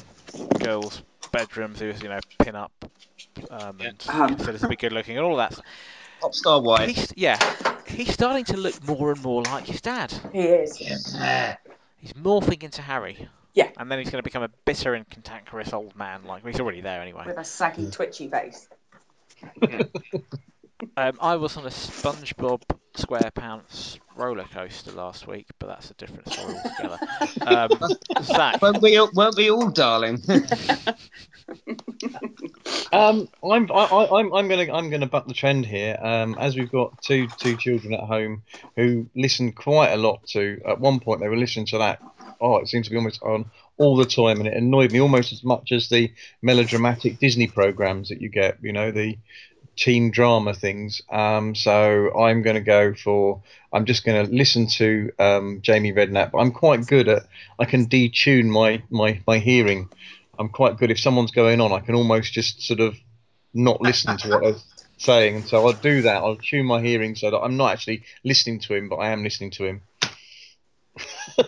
girls' 0.60 1.04
bedrooms, 1.32 1.80
who 1.80 1.88
was, 1.88 2.02
you 2.02 2.10
know, 2.10 2.22
pin 2.40 2.56
up 2.56 2.72
um, 3.50 3.82
and 3.82 4.00
Um. 4.08 4.38
considered 4.38 4.62
to 4.62 4.68
be 4.68 4.76
good 4.78 4.92
looking 4.94 5.18
and 5.18 5.26
all 5.26 5.40
of 5.40 5.50
that. 5.52 5.60
Pop 6.24 6.34
star 6.34 6.62
wife. 6.62 6.90
He's, 6.90 7.14
yeah, 7.18 7.38
he's 7.86 8.14
starting 8.14 8.46
to 8.46 8.56
look 8.56 8.82
more 8.88 9.12
and 9.12 9.22
more 9.22 9.44
like 9.44 9.66
his 9.68 9.82
dad. 9.82 10.14
He 10.32 10.40
is. 10.40 10.80
Yeah. 10.80 11.58
He's 11.98 12.14
morphing 12.14 12.64
into 12.64 12.82
Harry. 12.82 13.28
Yeah. 13.54 13.72
And 13.78 13.92
then 13.92 14.00
he's 14.00 14.10
going 14.10 14.20
to 14.20 14.24
become 14.24 14.42
a 14.42 14.50
bitter 14.64 14.94
and 14.94 15.10
cantankerous 15.10 15.74
old 15.74 15.98
man. 15.98 16.24
Like 16.24 16.46
he's 16.46 16.62
already 16.62 16.80
there 16.80 17.02
anyway. 17.02 17.24
With 17.26 17.38
a 17.38 17.44
saggy, 17.44 17.92
twitchy 17.92 18.30
face. 18.30 18.70
Um, 20.98 21.18
I 21.22 21.38
was 21.38 21.56
on 21.56 21.66
a 21.66 21.70
SpongeBob 21.70 22.62
SquarePants 22.96 24.00
roller 24.16 24.44
coaster 24.44 24.92
last 24.92 25.28
week, 25.28 25.48
but 25.58 25.68
that's 25.68 25.92
a 25.92 25.94
different 25.94 26.32
story 26.32 26.56
altogether. 26.56 27.00
Um, 27.82 28.24
Zach, 28.24 28.62
Weren't 28.62 28.82
we 28.82 28.98
all, 28.98 29.10
weren't 29.14 29.38
we 29.38 29.50
all, 29.50 29.70
darling? 29.70 30.22
Um, 32.92 33.28
I'm 33.44 33.72
I, 33.72 33.76
I- 33.86 34.20
I'm 34.20 34.34
I'm 34.34 34.48
gonna 34.48 34.72
I'm 34.72 34.90
gonna 34.90 35.08
buck 35.08 35.28
the 35.28 35.34
trend 35.34 35.66
here. 35.66 35.98
Um, 36.02 36.38
as 36.40 36.56
we've 36.56 36.72
got 36.72 37.02
two 37.02 37.28
two 37.28 37.58
children 37.58 37.94
at 37.94 38.02
home 38.02 38.44
who 38.76 39.08
listen 39.16 39.52
quite 39.52 39.90
a 39.92 39.98
lot 39.98 40.26
to. 40.28 40.62
At 40.68 40.80
one 40.80 41.00
point, 41.00 41.22
they 41.22 41.28
were 41.28 41.38
listening 41.38 41.66
to 41.68 41.80
that. 41.80 42.00
Oh, 42.40 42.58
it 42.58 42.68
seems 42.68 42.86
to 42.88 42.92
be 42.92 42.98
almost 42.98 43.22
on 43.24 43.46
all 43.78 43.96
the 43.96 44.06
time, 44.06 44.40
and 44.40 44.48
it 44.48 44.54
annoyed 44.56 44.92
me 44.92 45.02
almost 45.02 45.34
as 45.34 45.44
much 45.44 45.72
as 45.72 45.90
the 45.90 46.12
melodramatic 46.42 47.20
Disney 47.20 47.48
programs 47.48 48.10
that 48.10 48.22
you 48.22 48.30
get. 48.30 48.58
You 48.62 48.74
know, 48.74 48.92
the 48.92 49.18
teen 49.76 50.12
drama 50.12 50.54
things. 50.54 51.02
Um, 51.12 51.56
so 51.56 52.16
I'm 52.18 52.42
going 52.42 52.56
to 52.56 52.62
go 52.62 52.94
for. 52.94 53.42
I'm 53.72 53.86
just 53.86 54.06
going 54.06 54.26
to 54.26 54.32
listen 54.32 54.68
to 54.78 55.12
um, 55.20 55.60
Jamie 55.62 55.94
Redknapp. 55.94 56.32
I'm 56.40 56.52
quite 56.52 56.86
good 56.86 57.08
at. 57.08 57.24
I 57.60 57.66
can 57.66 57.88
detune 57.88 58.46
my 58.48 58.84
my 58.90 59.22
my 59.26 59.40
hearing. 59.40 59.90
I'm 60.38 60.50
quite 60.50 60.78
good 60.78 60.92
if 60.92 61.00
someone's 61.00 61.32
going 61.32 61.62
on. 61.62 61.72
I 61.72 61.80
can 61.80 61.96
almost 61.96 62.34
just 62.34 62.62
sort 62.62 62.80
of 62.80 62.96
not 63.54 63.82
listen 63.82 64.18
to 64.18 64.30
what 64.30 64.44
they're 64.44 64.56
saying, 64.98 65.36
and 65.36 65.46
so 65.46 65.66
I'll 65.66 65.74
do 65.74 66.02
that. 66.04 66.18
I'll 66.18 66.36
tune 66.36 66.66
my 66.66 66.82
hearing 66.82 67.16
so 67.16 67.32
that 67.32 67.40
I'm 67.40 67.58
not 67.58 67.74
actually 67.74 68.04
listening 68.24 68.60
to 68.62 68.74
him, 68.74 68.90
but 68.90 68.98
I 68.98 69.10
am 69.10 69.24
listening 69.24 69.52
to 69.52 69.66
him. 69.66 69.82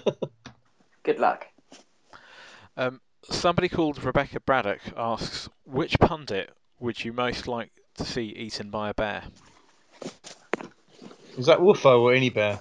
Good 1.03 1.19
luck. 1.19 1.47
um, 2.77 3.01
somebody 3.23 3.69
called 3.69 4.03
Rebecca 4.03 4.39
Braddock 4.39 4.81
asks, 4.95 5.49
which 5.65 5.99
pundit 5.99 6.51
would 6.79 7.03
you 7.03 7.13
most 7.13 7.47
like 7.47 7.71
to 7.97 8.05
see 8.05 8.25
eaten 8.25 8.69
by 8.69 8.89
a 8.89 8.93
bear? 8.93 9.23
Is 11.37 11.47
that 11.47 11.59
Woofo 11.59 12.01
or 12.01 12.13
any 12.13 12.29
bear? 12.29 12.59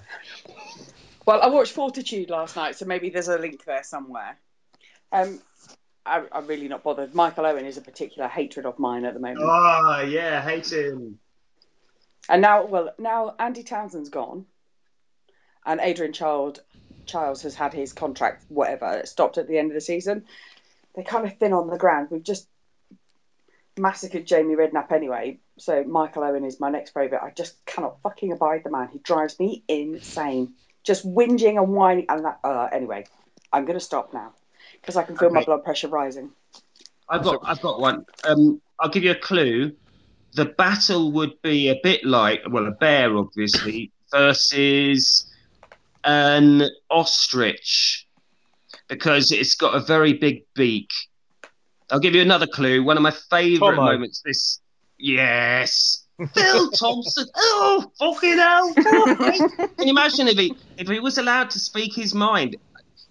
Well, 1.25 1.41
I 1.41 1.47
watched 1.47 1.71
Fortitude 1.71 2.29
last 2.29 2.55
night, 2.55 2.75
so 2.75 2.85
maybe 2.85 3.09
there's 3.09 3.29
a 3.29 3.37
link 3.37 3.63
there 3.65 3.83
somewhere. 3.83 4.37
Um, 5.11 5.39
I, 6.05 6.23
I'm 6.31 6.47
really 6.47 6.67
not 6.67 6.83
bothered. 6.83 7.15
Michael 7.15 7.45
Owen 7.45 7.65
is 7.65 7.77
a 7.77 7.81
particular 7.81 8.27
hatred 8.27 8.65
of 8.65 8.77
mine 8.77 9.05
at 9.05 9.13
the 9.13 9.19
moment. 9.19 9.39
oh, 9.41 10.01
yeah, 10.07 10.41
hate 10.41 10.71
him. 10.71 11.19
And 12.29 12.41
now, 12.41 12.65
well, 12.65 12.93
now 12.99 13.35
Andy 13.39 13.63
Townsend's 13.63 14.09
gone, 14.09 14.45
and 15.65 15.79
Adrian 15.81 16.13
Child 16.13 16.61
Chiles 17.05 17.43
has 17.43 17.55
had 17.55 17.73
his 17.73 17.93
contract, 17.93 18.45
whatever, 18.49 19.01
stopped 19.05 19.37
at 19.37 19.47
the 19.47 19.57
end 19.57 19.69
of 19.69 19.75
the 19.75 19.81
season. 19.81 20.25
They're 20.93 21.03
kind 21.03 21.25
of 21.25 21.37
thin 21.37 21.53
on 21.53 21.69
the 21.69 21.77
ground. 21.77 22.07
We've 22.09 22.23
just 22.23 22.47
massacred 23.77 24.25
Jamie 24.25 24.55
Redknapp 24.55 24.91
anyway, 24.91 25.39
so 25.57 25.83
Michael 25.83 26.23
Owen 26.23 26.45
is 26.45 26.59
my 26.59 26.69
next 26.69 26.91
favourite. 26.91 27.23
I 27.23 27.31
just 27.31 27.63
cannot 27.65 28.01
fucking 28.01 28.31
abide 28.31 28.63
the 28.63 28.71
man. 28.71 28.89
He 28.91 28.99
drives 28.99 29.39
me 29.39 29.63
insane. 29.67 30.53
Just 30.83 31.05
whinging 31.05 31.61
and 31.61 31.73
whining, 31.73 32.05
and 32.09 32.25
that. 32.25 32.39
Uh, 32.43 32.69
anyway, 32.71 33.05
I'm 33.51 33.65
going 33.65 33.77
to 33.77 33.85
stop 33.85 34.13
now 34.13 34.33
because 34.85 34.97
I 34.97 35.03
can 35.03 35.17
feel 35.17 35.31
my 35.31 35.43
blood 35.43 35.63
pressure 35.63 35.87
rising. 35.87 36.29
I've 37.09 37.23
got, 37.23 37.39
I've 37.43 37.61
got 37.61 37.79
one. 37.79 38.05
Um, 38.23 38.61
I'll 38.79 38.89
give 38.89 39.03
you 39.03 39.11
a 39.11 39.15
clue. 39.15 39.73
The 40.33 40.45
battle 40.45 41.11
would 41.13 41.41
be 41.41 41.69
a 41.69 41.79
bit 41.81 42.05
like, 42.05 42.41
well, 42.49 42.67
a 42.67 42.71
bear, 42.71 43.17
obviously, 43.17 43.91
versus 44.11 45.25
an 46.03 46.69
ostrich, 46.91 48.05
because 48.87 49.31
it's 49.31 49.55
got 49.55 49.73
a 49.73 49.79
very 49.79 50.13
big 50.13 50.43
beak. 50.53 50.91
I'll 51.89 51.99
give 51.99 52.13
you 52.13 52.21
another 52.21 52.47
clue. 52.47 52.83
One 52.83 52.97
of 52.97 53.01
my 53.01 53.11
favourite 53.11 53.75
moments. 53.75 54.21
This, 54.23 54.59
yes, 54.99 56.05
Phil 56.33 56.69
Thompson. 56.71 57.25
Oh, 57.35 57.91
fucking 57.97 58.37
hell! 58.37 58.73
Can 58.75 59.87
you 59.87 59.91
imagine 59.91 60.27
if 60.27 60.37
he 60.37 60.55
if 60.77 60.87
he 60.87 60.99
was 60.99 61.17
allowed 61.17 61.49
to 61.51 61.59
speak 61.59 61.93
his 61.93 62.13
mind? 62.13 62.55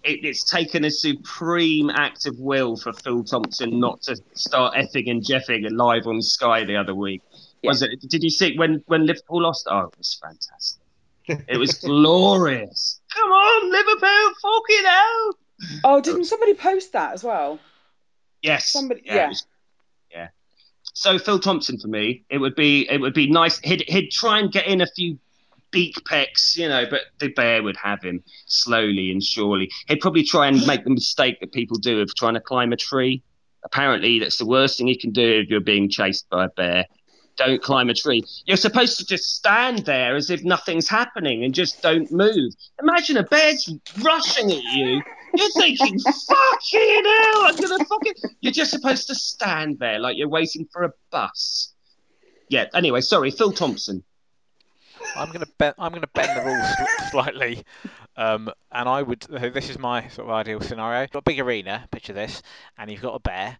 It, 0.05 0.23
it's 0.23 0.43
taken 0.43 0.85
a 0.85 0.91
supreme 0.91 1.89
act 1.89 2.27
of 2.27 2.39
will 2.39 2.77
for 2.77 2.93
Phil 2.93 3.23
Thompson 3.23 3.79
not 3.79 4.03
to 4.03 4.15
start 4.33 4.75
effing 4.75 5.09
and 5.09 5.23
jeffing 5.23 5.67
live 5.71 6.05
on 6.05 6.21
Sky 6.21 6.63
the 6.63 6.75
other 6.77 6.93
week. 6.93 7.21
Was 7.63 7.81
it? 7.81 7.99
Did 8.07 8.23
you 8.23 8.29
see 8.29 8.55
when 8.57 8.83
when 8.85 9.07
Liverpool 9.07 9.41
lost? 9.41 9.67
Oh, 9.69 9.79
it 9.79 9.97
was 9.97 10.19
fantastic. 10.21 10.81
It 11.47 11.57
was 11.57 11.73
glorious. 11.79 13.01
Come 13.15 13.29
on, 13.29 13.71
Liverpool! 13.71 14.33
Fucking 14.41 14.85
out. 14.85 15.33
Oh, 15.83 16.01
didn't 16.01 16.25
somebody 16.25 16.53
post 16.53 16.93
that 16.93 17.13
as 17.13 17.23
well? 17.23 17.59
Yes. 18.43 18.67
Somebody- 18.67 19.01
it 19.01 19.15
yeah. 19.15 19.27
was- 19.29 19.47
yeah. 20.11 20.27
So 20.93 21.17
Phil 21.17 21.39
Thompson 21.39 21.79
for 21.79 21.87
me, 21.87 22.23
it 22.29 22.37
would 22.37 22.55
be 22.55 22.87
it 22.89 23.01
would 23.01 23.15
be 23.15 23.27
nice. 23.29 23.57
He'd 23.59 23.83
he'd 23.87 24.11
try 24.11 24.37
and 24.39 24.51
get 24.51 24.67
in 24.67 24.81
a 24.81 24.87
few 24.87 25.17
beak 25.75 26.05
pecks, 26.05 26.55
you 26.55 26.69
know, 26.69 26.85
but 26.89 27.01
the 27.19 27.27
bear 27.27 27.61
would 27.61 27.75
have 27.75 28.01
him 28.01 28.23
slowly 28.45 29.11
and 29.11 29.21
surely. 29.21 29.69
He'd 29.89 29.99
probably 29.99 30.23
try 30.23 30.47
and 30.47 30.65
make 30.65 30.85
the 30.85 30.89
mistake 30.89 31.41
that 31.41 31.51
people 31.51 31.75
do 31.75 31.99
of 31.99 32.15
trying 32.15 32.35
to 32.35 32.39
climb 32.39 32.71
a 32.71 32.77
tree. 32.77 33.21
Apparently, 33.65 34.19
that's 34.19 34.37
the 34.37 34.45
worst 34.45 34.77
thing 34.77 34.87
you 34.87 34.97
can 34.97 35.11
do 35.11 35.41
if 35.41 35.49
you're 35.49 35.59
being 35.59 35.89
chased 35.89 36.29
by 36.29 36.45
a 36.45 36.49
bear. 36.49 36.85
Don't 37.35 37.61
climb 37.61 37.89
a 37.89 37.93
tree. 37.93 38.23
You're 38.45 38.55
supposed 38.55 38.97
to 38.99 39.05
just 39.05 39.35
stand 39.35 39.79
there 39.79 40.15
as 40.15 40.29
if 40.29 40.45
nothing's 40.45 40.87
happening 40.87 41.43
and 41.43 41.53
just 41.53 41.81
don't 41.81 42.09
move. 42.09 42.53
Imagine 42.81 43.17
a 43.17 43.23
bear's 43.23 43.69
rushing 43.99 44.49
at 44.53 44.63
you. 44.63 45.01
You're 45.35 45.51
thinking, 45.57 45.99
fucking 45.99 47.03
hell, 47.05 47.47
I'm 47.47 47.55
gonna 47.57 47.83
fucking. 47.83 48.13
You're 48.39 48.53
just 48.53 48.71
supposed 48.71 49.07
to 49.07 49.15
stand 49.15 49.79
there 49.79 49.99
like 49.99 50.15
you're 50.15 50.29
waiting 50.29 50.69
for 50.71 50.83
a 50.83 50.93
bus. 51.11 51.73
Yeah. 52.47 52.67
Anyway, 52.73 53.01
sorry, 53.01 53.31
Phil 53.31 53.51
Thompson. 53.51 54.05
I'm 55.13 55.31
gonna 55.31 55.45
bend. 55.57 55.75
I'm 55.77 55.93
gonna 55.93 56.07
bend 56.07 56.35
the 56.35 56.41
rules 56.41 56.67
sl- 56.77 57.09
slightly, 57.09 57.63
um, 58.17 58.51
and 58.71 58.89
I 58.89 59.01
would. 59.01 59.21
This 59.21 59.69
is 59.69 59.79
my 59.79 60.07
sort 60.09 60.27
of 60.27 60.33
ideal 60.33 60.61
scenario. 60.61 61.01
You've 61.01 61.11
got 61.11 61.19
a 61.19 61.23
big 61.23 61.39
arena. 61.39 61.87
Picture 61.91 62.13
this, 62.13 62.41
and 62.77 62.89
you've 62.91 63.01
got 63.01 63.15
a 63.15 63.19
bear, 63.19 63.57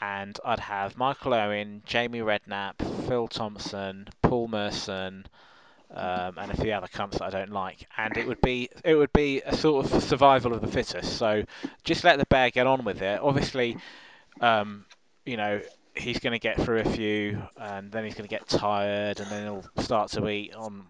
and 0.00 0.38
I'd 0.44 0.60
have 0.60 0.96
Michael 0.96 1.34
Owen, 1.34 1.82
Jamie 1.86 2.20
Redknapp, 2.20 3.06
Phil 3.06 3.28
Thompson, 3.28 4.08
Paul 4.22 4.48
Merson, 4.48 5.26
um, 5.94 6.38
and 6.38 6.50
a 6.50 6.56
few 6.56 6.72
other 6.72 6.88
cunts 6.88 7.12
that 7.12 7.22
I 7.22 7.30
don't 7.30 7.52
like. 7.52 7.86
And 7.96 8.16
it 8.16 8.26
would 8.26 8.40
be 8.40 8.68
it 8.84 8.94
would 8.94 9.12
be 9.12 9.42
a 9.42 9.56
sort 9.56 9.86
of 9.92 10.02
survival 10.02 10.52
of 10.54 10.60
the 10.60 10.68
fittest. 10.68 11.16
So 11.16 11.44
just 11.84 12.04
let 12.04 12.18
the 12.18 12.26
bear 12.26 12.50
get 12.50 12.66
on 12.66 12.84
with 12.84 13.02
it. 13.02 13.20
Obviously, 13.20 13.76
um, 14.40 14.84
you 15.24 15.36
know 15.36 15.60
he's 15.96 16.18
going 16.18 16.32
to 16.32 16.38
get 16.38 16.60
through 16.60 16.80
a 16.80 16.84
few, 16.90 17.42
and 17.56 17.90
then 17.92 18.04
he's 18.04 18.14
going 18.14 18.28
to 18.28 18.34
get 18.34 18.48
tired, 18.48 19.20
and 19.20 19.30
then 19.30 19.44
he'll 19.44 19.82
start 19.82 20.10
to 20.12 20.28
eat 20.28 20.54
on, 20.54 20.84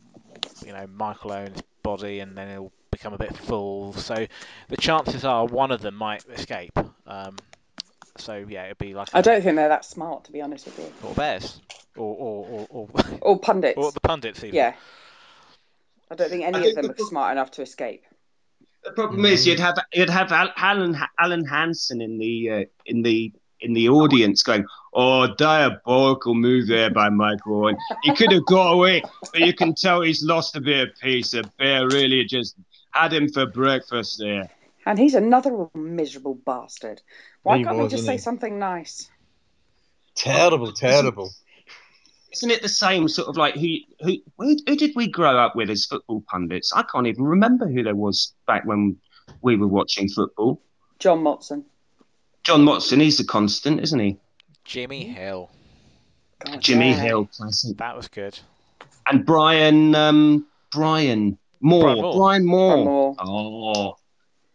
you 0.64 0.72
know, 0.72 0.86
Michael 0.86 1.32
Owen's 1.32 1.62
body, 1.82 2.20
and 2.20 2.36
then 2.36 2.50
he'll 2.50 2.72
become 2.90 3.12
a 3.12 3.18
bit 3.18 3.36
full. 3.36 3.92
So 3.94 4.26
the 4.68 4.76
chances 4.76 5.24
are 5.24 5.46
one 5.46 5.70
of 5.70 5.80
them 5.80 5.94
might 5.96 6.24
escape. 6.28 6.78
Um, 7.06 7.36
so 8.16 8.44
yeah, 8.48 8.66
it'd 8.66 8.78
be 8.78 8.94
like 8.94 9.08
I 9.12 9.18
a- 9.18 9.22
don't 9.22 9.42
think 9.42 9.56
they're 9.56 9.68
that 9.68 9.84
smart, 9.84 10.24
to 10.24 10.32
be 10.32 10.40
honest 10.40 10.66
with 10.66 10.78
you. 10.78 10.92
or 11.02 11.14
bears, 11.14 11.60
or 11.96 12.14
or 12.16 12.46
or, 12.46 12.66
or, 12.70 12.88
Or 13.22 13.38
pundits. 13.40 13.76
or 13.76 13.90
the 13.92 14.00
pundits 14.00 14.42
even. 14.44 14.54
yeah. 14.54 14.74
I 16.10 16.14
don't 16.14 16.28
think 16.30 16.44
any 16.44 16.58
I 16.58 16.62
of 16.68 16.74
them 16.76 16.86
the 16.86 16.92
are 16.92 17.06
smart 17.06 17.32
enough 17.32 17.50
to 17.52 17.62
escape. 17.62 18.04
The 18.84 18.92
problem 18.92 19.24
is 19.24 19.46
you'd 19.46 19.58
have 19.60 19.78
you'd 19.92 20.10
have 20.10 20.30
Alan 20.30 20.96
Alan 21.18 21.44
Hansen 21.44 22.00
in 22.02 22.18
the 22.18 22.50
uh, 22.50 22.64
in 22.86 23.02
the 23.02 23.32
in 23.64 23.72
the 23.72 23.88
audience 23.88 24.42
going, 24.42 24.64
"Oh, 24.92 25.26
diabolical 25.34 26.34
move 26.34 26.68
there 26.68 26.90
by 26.90 27.08
Michael 27.08 27.64
Owen. 27.64 27.76
He 28.02 28.14
could 28.14 28.32
have 28.32 28.44
got 28.46 28.72
away, 28.72 29.02
but 29.32 29.40
you 29.40 29.52
can 29.54 29.74
tell 29.74 30.02
he's 30.02 30.22
lost 30.22 30.56
a 30.56 30.60
bit 30.60 30.88
of 30.88 30.96
pace. 31.00 31.30
The 31.30 31.50
bear 31.58 31.86
really 31.88 32.24
just 32.24 32.56
had 32.92 33.12
him 33.12 33.28
for 33.28 33.46
breakfast 33.46 34.18
there." 34.18 34.50
And 34.86 34.98
he's 34.98 35.14
another 35.14 35.68
miserable 35.74 36.34
bastard. 36.34 37.00
Why 37.42 37.58
He 37.58 37.64
can't 37.64 37.78
was, 37.78 37.90
they 37.90 37.96
just 37.96 38.06
say 38.06 38.12
he? 38.12 38.18
something 38.18 38.58
nice? 38.58 39.10
Terrible, 40.14 40.72
terrible. 40.72 41.30
Isn't 42.32 42.50
it 42.50 42.62
the 42.62 42.68
same 42.68 43.08
sort 43.08 43.28
of 43.28 43.36
like 43.36 43.54
who 43.54 43.76
who 44.00 44.16
who, 44.38 44.56
who 44.66 44.76
did 44.76 44.92
we 44.94 45.06
grow 45.06 45.38
up 45.38 45.56
with 45.56 45.70
as 45.70 45.86
football 45.86 46.22
pundits? 46.28 46.72
I 46.74 46.82
can't 46.82 47.06
even 47.06 47.24
remember 47.24 47.66
who 47.68 47.82
there 47.82 47.94
was 47.94 48.34
back 48.46 48.64
when 48.64 48.96
we 49.40 49.56
were 49.56 49.68
watching 49.68 50.08
football. 50.08 50.60
John 50.98 51.20
Motson. 51.20 51.64
John 52.44 52.64
Motson, 52.64 53.00
he's 53.00 53.18
a 53.20 53.24
constant, 53.24 53.80
isn't 53.80 53.98
he? 53.98 54.18
Jimmy 54.64 55.04
Hill, 55.04 55.50
God, 56.44 56.60
Jimmy 56.60 56.90
yeah. 56.90 57.00
Hill, 57.00 57.26
classic. 57.26 57.76
that 57.78 57.96
was 57.96 58.08
good. 58.08 58.38
and 59.06 59.24
Brian 59.24 59.94
um, 59.94 60.46
Brian 60.72 61.38
Moore. 61.60 61.82
Brian 61.82 62.00
Moore. 62.00 62.16
Brian 62.16 62.44
Moore. 62.44 62.74
Brian 62.74 62.84
Moore. 62.84 63.16
Oh, 63.18 63.96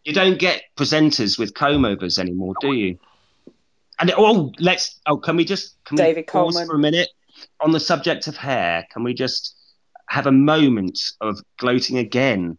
you 0.04 0.12
don't 0.12 0.38
get 0.38 0.62
presenters 0.76 1.38
with 1.38 1.54
comb 1.54 1.84
overs 1.84 2.18
anymore, 2.18 2.54
do 2.60 2.72
you? 2.72 2.98
And 3.98 4.12
oh, 4.16 4.52
let's. 4.58 4.98
Oh, 5.06 5.16
can 5.18 5.36
we 5.36 5.44
just 5.44 5.76
can 5.84 5.96
David 5.96 6.16
we 6.16 6.22
pause 6.22 6.54
Coleman. 6.54 6.66
for 6.66 6.76
a 6.76 6.78
minute 6.78 7.08
on 7.60 7.72
the 7.72 7.80
subject 7.80 8.26
of 8.28 8.36
hair? 8.36 8.86
Can 8.92 9.02
we 9.02 9.14
just 9.14 9.54
have 10.08 10.26
a 10.26 10.32
moment 10.32 10.98
of 11.20 11.38
gloating 11.58 11.98
again 11.98 12.58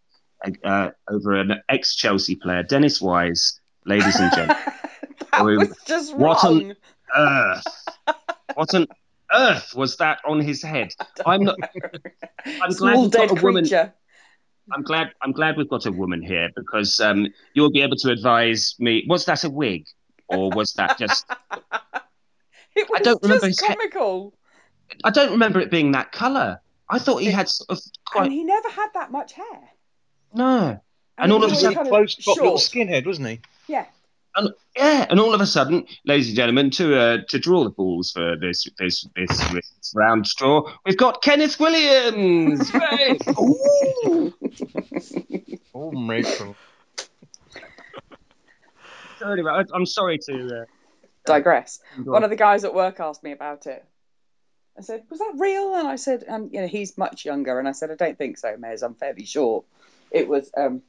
uh, 0.64 0.92
over 1.10 1.34
an 1.36 1.62
ex 1.70 1.96
Chelsea 1.96 2.36
player, 2.36 2.64
Dennis 2.64 3.02
Wise, 3.02 3.60
ladies 3.86 4.20
and 4.20 4.32
gentlemen. 4.36 4.74
that 5.32 5.45
We- 5.45 5.57
was 5.57 5.76
just 5.86 6.15
what 6.15 6.43
on- 6.43 6.67
wrong. 6.67 6.76
earth. 7.15 7.88
What 8.55 8.74
on 8.74 8.86
earth 9.34 9.74
was 9.76 9.95
that 9.97 10.19
on 10.26 10.41
his 10.41 10.61
head? 10.61 10.93
I'm 11.26 11.43
not. 11.45 11.55
I'm 12.45 12.72
glad 12.72 12.74
Small 12.74 13.01
we've 13.03 13.11
got 13.11 13.30
dead 13.30 13.32
a 13.32 13.41
woman. 13.41 13.63
creature. 13.63 13.93
I'm 14.74 14.82
glad. 14.84 15.11
I'm 15.22 15.32
glad 15.32 15.55
we've 15.55 15.69
got 15.69 15.86
a 15.86 15.91
woman 15.91 16.22
here 16.22 16.49
because 16.55 16.99
um, 16.99 17.28
you'll 17.53 17.72
be 17.72 17.82
able 17.82 17.95
to 17.97 18.11
advise 18.11 18.76
me. 18.78 19.05
Was 19.07 19.24
that 19.26 19.45
a 19.45 19.49
wig, 19.49 19.86
or 20.28 20.49
was 20.49 20.74
that 20.74 20.97
just? 20.99 21.26
It 22.76 22.89
was 22.89 23.01
don't 23.01 23.22
remember 23.22 23.47
just 23.47 23.59
his 23.61 23.67
head. 23.67 23.78
comical. 23.78 24.34
I 25.03 25.09
don't 25.11 25.32
remember 25.32 25.59
it 25.59 25.72
being 25.72 25.91
that 25.93 26.11
colour. 26.11 26.61
I 26.89 26.99
thought 26.99 27.17
he 27.22 27.32
had 27.32 27.47
sort 27.49 27.69
of 27.69 27.80
And 28.15 28.32
he 28.32 28.43
never 28.43 28.69
had 28.69 28.88
that 28.93 29.11
much 29.11 29.34
hair. 29.34 29.61
no. 30.34 30.80
And 31.17 31.32
it 31.32 31.36
all 31.36 31.43
of 31.43 31.51
a 31.51 31.53
always 31.53 31.59
sudden- 31.61 31.76
kind 31.76 31.89
Close 31.89 32.15
top 32.15 32.38
little 32.38 32.57
short. 32.57 32.61
skinhead, 32.88 33.05
wasn't 33.05 33.28
he? 33.28 33.41
Yeah. 33.67 33.86
And 34.36 34.50
yeah, 34.78 35.06
and 35.10 35.20
all 35.20 35.34
of 35.34 35.42
a 35.42 35.46
sudden, 35.46 35.86
ladies 36.06 36.28
and 36.28 36.36
gentlemen, 36.38 36.70
to 36.72 36.98
uh, 36.98 37.18
to 37.30 37.40
draw 37.40 37.64
the 37.64 37.70
balls 37.70 38.12
for 38.12 38.38
this 38.38 38.66
this 38.80 39.06
this, 39.16 39.48
this 39.52 39.94
round 39.96 40.26
straw, 40.26 40.72
we've 40.86 40.98
got 40.98 41.22
Kenneth 41.22 41.60
Williams. 41.60 42.70
Hooray! 42.74 43.18
Ooh. 43.40 44.34
Oh, 45.76 45.92
Rachel. 46.08 46.56
So 49.20 49.32
anyway, 49.32 49.52
I- 49.52 49.76
I'm 49.76 49.86
sorry 49.86 50.18
to. 50.30 50.62
Uh, 50.62 50.66
Digress. 51.26 51.80
go 52.04 52.12
One 52.14 52.24
of 52.24 52.30
the 52.32 52.36
guys 52.36 52.64
at 52.64 52.74
work 52.74 53.00
asked 53.00 53.24
me 53.24 53.32
about 53.32 53.68
it. 53.68 53.86
I 54.78 54.82
said, 54.82 55.04
"Was 55.10 55.20
that 55.20 55.34
real?" 55.38 55.76
And 55.76 55.88
I 55.88 55.98
said, 55.98 56.24
um, 56.28 56.50
"You 56.52 56.62
know, 56.62 56.68
he's 56.68 56.98
much 56.98 57.26
younger." 57.26 57.60
And 57.60 57.68
I 57.68 57.74
said, 57.74 57.92
"I 57.92 57.96
don't 57.96 58.18
think 58.18 58.38
so, 58.38 58.56
Mez. 58.56 58.82
I'm 58.82 58.96
fairly 58.96 59.26
sure 59.26 59.64
it 60.10 60.28
was. 60.28 60.50
Um, 60.58 60.82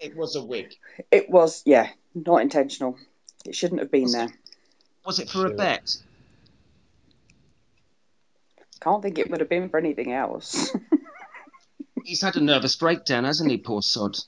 it 0.00 0.16
was 0.16 0.34
a 0.34 0.42
wig. 0.42 0.74
it 1.12 1.30
was, 1.30 1.62
yeah, 1.64 1.90
not 2.14 2.42
intentional. 2.42 2.96
It 3.44 3.54
shouldn't 3.54 3.80
have 3.80 3.90
been 3.90 4.04
Was 4.04 4.12
there. 4.12 4.24
it? 4.26 4.32
Was 5.06 5.18
it 5.18 5.28
for 5.28 5.46
a 5.46 5.50
bet? 5.50 5.96
Can't 8.80 9.02
think 9.02 9.18
it 9.18 9.30
would 9.30 9.40
have 9.40 9.48
been 9.48 9.68
for 9.68 9.78
anything 9.78 10.12
else. 10.12 10.74
He's 12.04 12.20
had 12.20 12.36
a 12.36 12.40
nervous 12.40 12.76
breakdown, 12.76 13.24
hasn't 13.24 13.50
he, 13.50 13.56
poor 13.56 13.80
sod? 13.80 14.18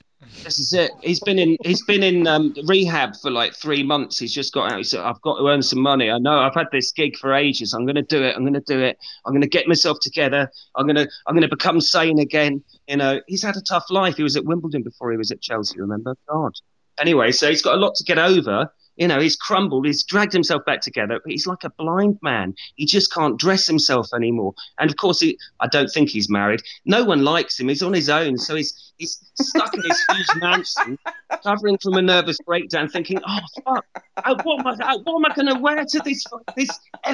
This 0.43 0.57
is 0.57 0.73
it. 0.73 0.91
He's 1.01 1.19
been 1.19 1.37
in 1.37 1.57
he's 1.63 1.85
been 1.85 2.01
in 2.01 2.25
um, 2.25 2.55
rehab 2.65 3.15
for 3.21 3.29
like 3.29 3.53
three 3.53 3.83
months. 3.83 4.17
He's 4.17 4.33
just 4.33 4.51
got 4.51 4.71
out. 4.71 4.77
He 4.79 4.83
said, 4.83 5.01
"I've 5.01 5.21
got 5.21 5.37
to 5.37 5.47
earn 5.47 5.61
some 5.61 5.79
money. 5.79 6.09
I 6.09 6.17
know 6.17 6.39
I've 6.39 6.55
had 6.55 6.67
this 6.71 6.91
gig 6.91 7.15
for 7.17 7.33
ages. 7.33 7.73
I'm 7.73 7.85
going 7.85 7.95
to 7.95 8.01
do 8.01 8.23
it. 8.23 8.35
I'm 8.35 8.41
going 8.41 8.53
to 8.55 8.59
do 8.61 8.79
it. 8.79 8.97
I'm 9.25 9.31
going 9.31 9.43
to 9.43 9.47
get 9.47 9.67
myself 9.67 9.99
together. 10.01 10.49
I'm 10.75 10.87
going 10.87 10.95
to 10.95 11.07
I'm 11.27 11.35
going 11.35 11.47
to 11.47 11.55
become 11.55 11.79
sane 11.79 12.19
again." 12.19 12.63
You 12.87 12.97
know, 12.97 13.21
he's 13.27 13.43
had 13.43 13.57
a 13.57 13.61
tough 13.61 13.85
life. 13.91 14.17
He 14.17 14.23
was 14.23 14.35
at 14.35 14.43
Wimbledon 14.43 14.81
before 14.81 15.11
he 15.11 15.17
was 15.17 15.31
at 15.31 15.39
Chelsea. 15.39 15.79
Remember? 15.79 16.15
God. 16.27 16.53
Anyway, 16.99 17.31
so 17.31 17.49
he's 17.49 17.61
got 17.61 17.75
a 17.75 17.77
lot 17.77 17.95
to 17.95 18.03
get 18.03 18.17
over. 18.17 18.71
You 18.95 19.07
know, 19.07 19.19
he's 19.19 19.35
crumbled. 19.35 19.85
He's 19.85 20.03
dragged 20.03 20.33
himself 20.33 20.65
back 20.65 20.81
together. 20.81 21.19
But 21.23 21.31
he's 21.31 21.45
like 21.45 21.63
a 21.63 21.69
blind 21.69 22.17
man. 22.23 22.55
He 22.75 22.85
just 22.85 23.13
can't 23.13 23.39
dress 23.39 23.67
himself 23.67 24.09
anymore. 24.13 24.55
And 24.79 24.89
of 24.89 24.97
course, 24.97 25.19
he, 25.19 25.37
I 25.59 25.67
don't 25.67 25.89
think 25.89 26.09
he's 26.09 26.29
married. 26.29 26.61
No 26.85 27.03
one 27.03 27.23
likes 27.23 27.59
him. 27.59 27.67
He's 27.67 27.83
on 27.83 27.93
his 27.93 28.09
own. 28.09 28.37
So 28.39 28.55
he's 28.55 28.93
he's 28.97 29.23
stuck 29.39 29.73
in 29.75 29.81
this 29.81 30.03
huge 30.11 30.27
mansion, 30.41 30.97
suffering 31.41 31.77
from 31.77 31.93
a 31.93 32.01
nervous 32.01 32.39
breakdown, 32.39 32.89
thinking, 32.89 33.19
"Oh 33.27 33.39
fuck, 33.63 33.85
uh, 34.17 34.35
what 34.43 34.59
am 34.59 34.67
I, 34.67 34.71
uh, 34.71 34.97
what 35.03 35.15
am 35.15 35.31
I 35.31 35.35
going 35.35 35.53
to 35.55 35.61
wear 35.61 35.85
to 35.85 35.99
this 35.99 36.23
this 36.55 36.69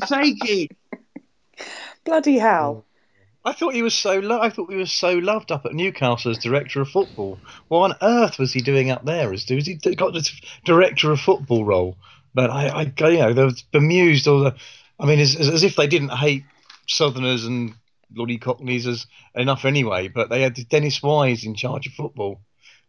FA 0.08 0.32
gig?" 0.42 0.76
Bloody 2.06 2.38
hell! 2.38 2.86
I 3.46 3.52
thought 3.52 3.74
he 3.74 3.82
was 3.82 3.94
so 3.94 4.20
lo- 4.20 4.39
I 4.41 4.50
thought 4.50 4.72
he 4.72 4.78
was 4.78 4.91
so 4.91 5.14
loved 5.14 5.52
up 5.52 5.66
at 5.66 5.74
Newcastle 5.74 6.32
as 6.32 6.38
director 6.38 6.82
of 6.82 6.89
football. 6.89 7.39
What 7.68 7.91
on 7.91 7.98
earth 8.02 8.39
was 8.39 8.54
he 8.54 8.62
doing 8.62 8.89
up 8.89 9.04
there? 9.06 9.34
As 9.34 9.50
was 9.50 9.66
he 9.66 9.76
got 9.96 10.14
this 10.14 10.39
director 10.64 11.12
of 11.12 11.20
football 11.20 11.66
role? 11.66 11.98
But 12.34 12.50
I, 12.50 12.68
I 12.68 13.10
you 13.10 13.20
know, 13.20 13.34
they 13.34 13.44
was 13.44 13.62
bemused 13.64 14.28
all 14.28 14.39
the. 14.39 14.56
I 15.00 15.06
mean, 15.06 15.20
as, 15.20 15.36
as, 15.36 15.50
as 15.50 15.64
if 15.64 15.76
they 15.76 15.88
didn't 15.88 16.10
hate 16.14 16.44
Southerners 16.88 17.46
and 17.46 17.74
bloody 18.10 18.38
Cockneys 18.38 18.88
as 18.88 19.08
enough 19.36 19.66
anyway. 19.66 20.08
But 20.08 20.30
they 20.30 20.41
had 20.41 20.56
Dennis 20.70 21.04
Wise 21.04 21.44
in 21.44 21.56
charge 21.56 21.88
of 21.88 21.94
football. 21.94 22.41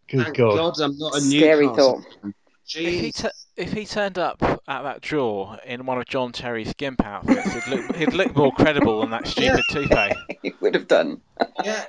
Good 0.08 0.24
Thank 0.24 0.36
God. 0.36 0.56
God, 0.56 0.80
I'm 0.80 0.98
not 0.98 1.16
a 1.16 1.20
Scary 1.20 1.66
Newcastle. 1.66 2.02
thought. 2.02 2.22
fan. 2.22 2.34
He, 2.66 3.12
Jeez. 3.12 3.43
Tu- 3.56 3.62
if 3.62 3.72
he 3.72 3.84
turned 3.86 4.18
up 4.18 4.42
at 4.42 4.82
that 4.82 5.00
draw 5.00 5.56
in 5.64 5.86
one 5.86 5.98
of 5.98 6.06
John 6.06 6.32
Terry's 6.32 6.72
gimp 6.74 7.04
outfits, 7.04 7.52
he'd 7.52 7.66
look, 7.74 7.96
he'd 7.96 8.12
look 8.12 8.36
more 8.36 8.52
credible 8.52 9.00
than 9.00 9.10
that 9.10 9.26
stupid 9.26 9.62
toupee. 9.70 10.10
He 10.42 10.52
would 10.60 10.74
have 10.74 10.88
done. 10.88 11.20
yeah. 11.64 11.84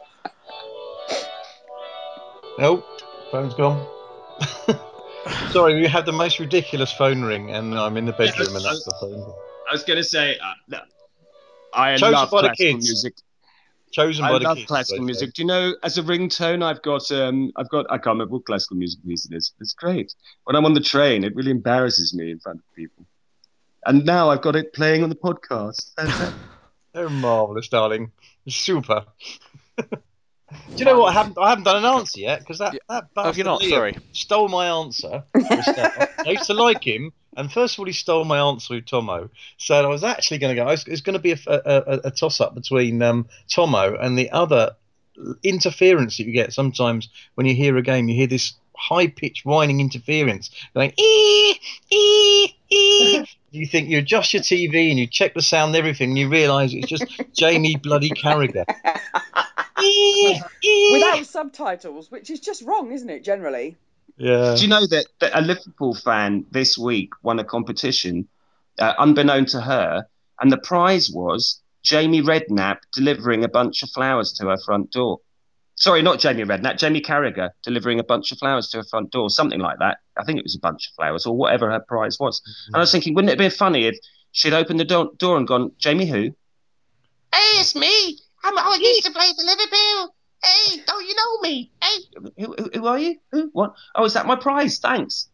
Nope, 2.58 2.86
phone's 3.32 3.54
gone. 3.54 3.86
Sorry, 5.52 5.76
we 5.76 5.88
had 5.88 6.06
the 6.06 6.14
most 6.14 6.40
ridiculous 6.40 6.92
phone 6.92 7.24
ring, 7.24 7.52
and 7.52 7.78
I'm 7.78 7.98
in 7.98 8.06
the 8.06 8.14
bedroom, 8.14 8.56
and 8.56 8.64
that's 8.64 8.86
the 8.86 8.96
phone. 9.02 9.34
I 9.70 9.74
was 9.74 9.84
going 9.84 9.98
to 9.98 10.04
say, 10.04 10.38
uh, 10.38 10.54
no. 10.68 10.80
I 11.74 11.98
Chosen 11.98 12.14
love 12.14 12.30
classical 12.30 12.56
kids. 12.56 12.88
music. 12.88 13.16
Chosen 13.96 14.26
I 14.26 14.32
by 14.32 14.40
the 14.40 14.44
love 14.44 14.58
kids, 14.58 14.68
classical 14.68 15.04
say. 15.04 15.06
music. 15.06 15.34
Do 15.34 15.42
you 15.42 15.48
know, 15.48 15.74
as 15.82 15.98
a 15.98 16.04
ringtone, 16.04 16.62
I've 16.62 16.82
got, 16.82 17.10
um, 17.14 17.54
I've 17.56 17.70
got, 17.70 17.86
I 17.90 17.98
can't 17.98 18.16
remember 18.16 18.34
what 18.34 18.46
classical 18.46 18.76
music 18.76 19.00
piece 19.06 19.26
it 19.26 19.34
is. 19.34 19.54
It's 19.62 19.72
great. 19.72 20.14
When 20.44 20.58
I'm 20.58 20.66
on 20.66 20.74
the 20.74 20.82
train, 20.82 21.24
it 21.24 21.34
really 21.34 21.52
embarrasses 21.52 22.14
me 22.14 22.30
in 22.30 22.40
front 22.40 22.60
of 22.60 22.76
people. 22.76 23.06
And 23.86 24.06
now 24.06 24.30
I've 24.30 24.42
got 24.42 24.58
it 24.58 24.74
playing 24.74 25.04
on 25.04 25.08
the 25.08 25.16
podcast. 25.16 25.94
They're 26.94 27.08
marvelous, 27.08 27.70
darling. 27.70 28.12
Super. 28.50 29.06
Do 30.52 30.58
you 30.78 30.86
know 30.86 31.00
what? 31.00 31.10
I 31.10 31.14
haven't, 31.14 31.38
I 31.40 31.50
haven't 31.50 31.64
done 31.64 31.78
an 31.78 31.86
answer 31.86 32.20
yet 32.20 32.40
because 32.40 32.60
that, 32.60 32.74
that 32.90 33.08
Oh, 33.18 33.24
have 33.24 33.38
you 33.38 33.44
bastard 33.44 33.46
not? 33.46 33.62
Liam 33.62 33.70
Sorry. 33.70 33.98
stole 34.12 34.48
my 34.48 34.68
answer. 34.68 35.24
for 35.32 35.40
a 35.54 35.64
start. 35.64 36.10
I 36.20 36.30
used 36.32 36.46
to 36.46 36.54
like 36.54 36.86
him, 36.86 37.12
and 37.36 37.52
first 37.52 37.76
of 37.76 37.80
all, 37.80 37.86
he 37.86 37.94
stole 37.94 38.26
my 38.26 38.38
answer 38.38 38.76
with 38.76 38.86
Tomo. 38.86 39.30
So 39.58 39.76
I 39.76 39.88
was 39.88 40.04
actually 40.04 40.38
going 40.38 40.56
to 40.56 40.64
go. 40.64 40.70
It's 40.70 41.02
going 41.02 41.14
to 41.14 41.20
be 41.20 41.32
a, 41.32 41.38
a, 41.48 41.58
a, 41.58 42.00
a 42.06 42.12
toss 42.12 42.40
up 42.42 42.54
between 42.54 43.02
um, 43.02 43.28
Tomo 43.50 43.96
and 43.98 44.18
the 44.18 44.30
other 44.32 44.76
interference 45.44 46.18
that 46.18 46.26
you 46.26 46.34
get 46.34 46.54
sometimes 46.54 47.10
when 47.36 47.48
you 47.48 47.56
hear 47.56 47.76
a 47.78 47.82
game. 47.82 48.08
You 48.08 48.16
hear 48.16 48.28
this 48.28 48.54
high 48.78 49.08
pitched 49.08 49.46
whining 49.46 49.80
interference 49.80 50.52
going 50.74 50.92
ee 51.00 51.56
ee 51.92 52.54
ee. 52.70 53.26
You 53.52 53.66
think 53.66 53.88
you 53.88 54.00
adjust 54.00 54.34
your 54.34 54.44
TV 54.44 54.90
and 54.90 55.00
you 55.00 55.08
check 55.08 55.34
the 55.34 55.42
sound 55.42 55.70
and 55.70 55.78
everything, 55.78 56.10
and 56.10 56.18
you 56.18 56.30
realise 56.30 56.74
it's 56.74 56.88
just 56.88 57.06
Jamie 57.34 57.78
bloody 57.78 58.10
Carragher. 58.10 58.66
Ee, 59.82 60.42
ee. 60.64 60.90
Without 60.94 61.26
subtitles, 61.38 62.12
which 62.12 62.30
is 62.30 62.40
just 62.40 62.62
wrong, 62.64 62.92
isn't 62.92 63.10
it? 63.10 63.24
Generally. 63.24 63.76
yeah. 64.18 64.56
Do 64.56 64.62
you 64.62 64.68
know 64.68 64.86
that, 64.88 65.08
that 65.20 65.38
a 65.38 65.42
Liverpool 65.42 65.94
fan 65.96 66.46
this 66.52 66.78
week 66.78 67.12
won 67.24 67.40
a 67.40 67.44
competition, 67.44 68.28
uh, 68.80 68.94
unbeknown 68.98 69.46
to 69.48 69.62
her, 69.62 70.06
and 70.40 70.52
the 70.52 70.58
prize 70.58 71.10
was 71.10 71.62
Jamie 71.84 72.22
Redknapp 72.22 72.78
delivering 72.94 73.44
a 73.44 73.48
bunch 73.50 73.84
of 73.84 73.90
flowers 73.90 74.34
to 74.34 74.48
her 74.48 74.58
front 74.66 74.92
door. 74.92 75.20
Sorry, 75.76 76.02
not 76.02 76.20
Jamie 76.20 76.44
Redknapp, 76.44 76.78
Jamie 76.78 77.02
Carragher 77.02 77.50
delivering 77.62 78.00
a 78.00 78.04
bunch 78.04 78.32
of 78.32 78.38
flowers 78.38 78.70
to 78.70 78.78
her 78.78 78.84
front 78.84 79.12
door, 79.12 79.30
something 79.30 79.60
like 79.60 79.78
that. 79.80 79.98
I 80.18 80.24
think 80.24 80.40
it 80.40 80.44
was 80.44 80.56
a 80.56 80.60
bunch 80.60 80.88
of 80.88 80.94
flowers 80.96 81.26
or 81.26 81.36
whatever 81.36 81.70
her 81.70 81.82
prize 81.82 82.18
was. 82.18 82.42
And 82.68 82.78
I 82.78 82.80
was 82.80 82.92
thinking, 82.92 83.14
wouldn't 83.14 83.30
it 83.30 83.34
have 83.34 83.50
been 83.50 83.52
funny 83.52 83.86
if 83.86 83.98
she'd 84.32 84.54
opened 84.54 84.80
the 84.80 84.86
door, 84.86 85.12
door 85.18 85.36
and 85.38 85.46
gone, 85.46 85.74
Jamie 85.78 86.06
who? 86.06 86.34
Hey, 87.34 87.60
it's 87.60 87.76
me. 87.76 88.20
I'm, 88.46 88.58
I 88.58 88.78
used 88.80 89.06
to 89.06 89.12
play 89.12 89.28
for 89.36 89.44
Liverpool. 89.44 90.16
Hey, 90.44 90.82
don't 90.86 91.08
you 91.08 91.16
know 91.16 91.42
me? 91.42 91.72
Hey, 91.82 91.98
who, 92.38 92.56
who, 92.58 92.70
who 92.76 92.88
are 92.88 93.00
you? 93.00 93.18
Who? 93.32 93.50
What? 93.54 93.74
Oh, 93.96 94.06
is 94.06 94.14
that 94.14 94.28
my 94.28 94.36
prize? 94.36 94.78
Thanks. 94.78 95.28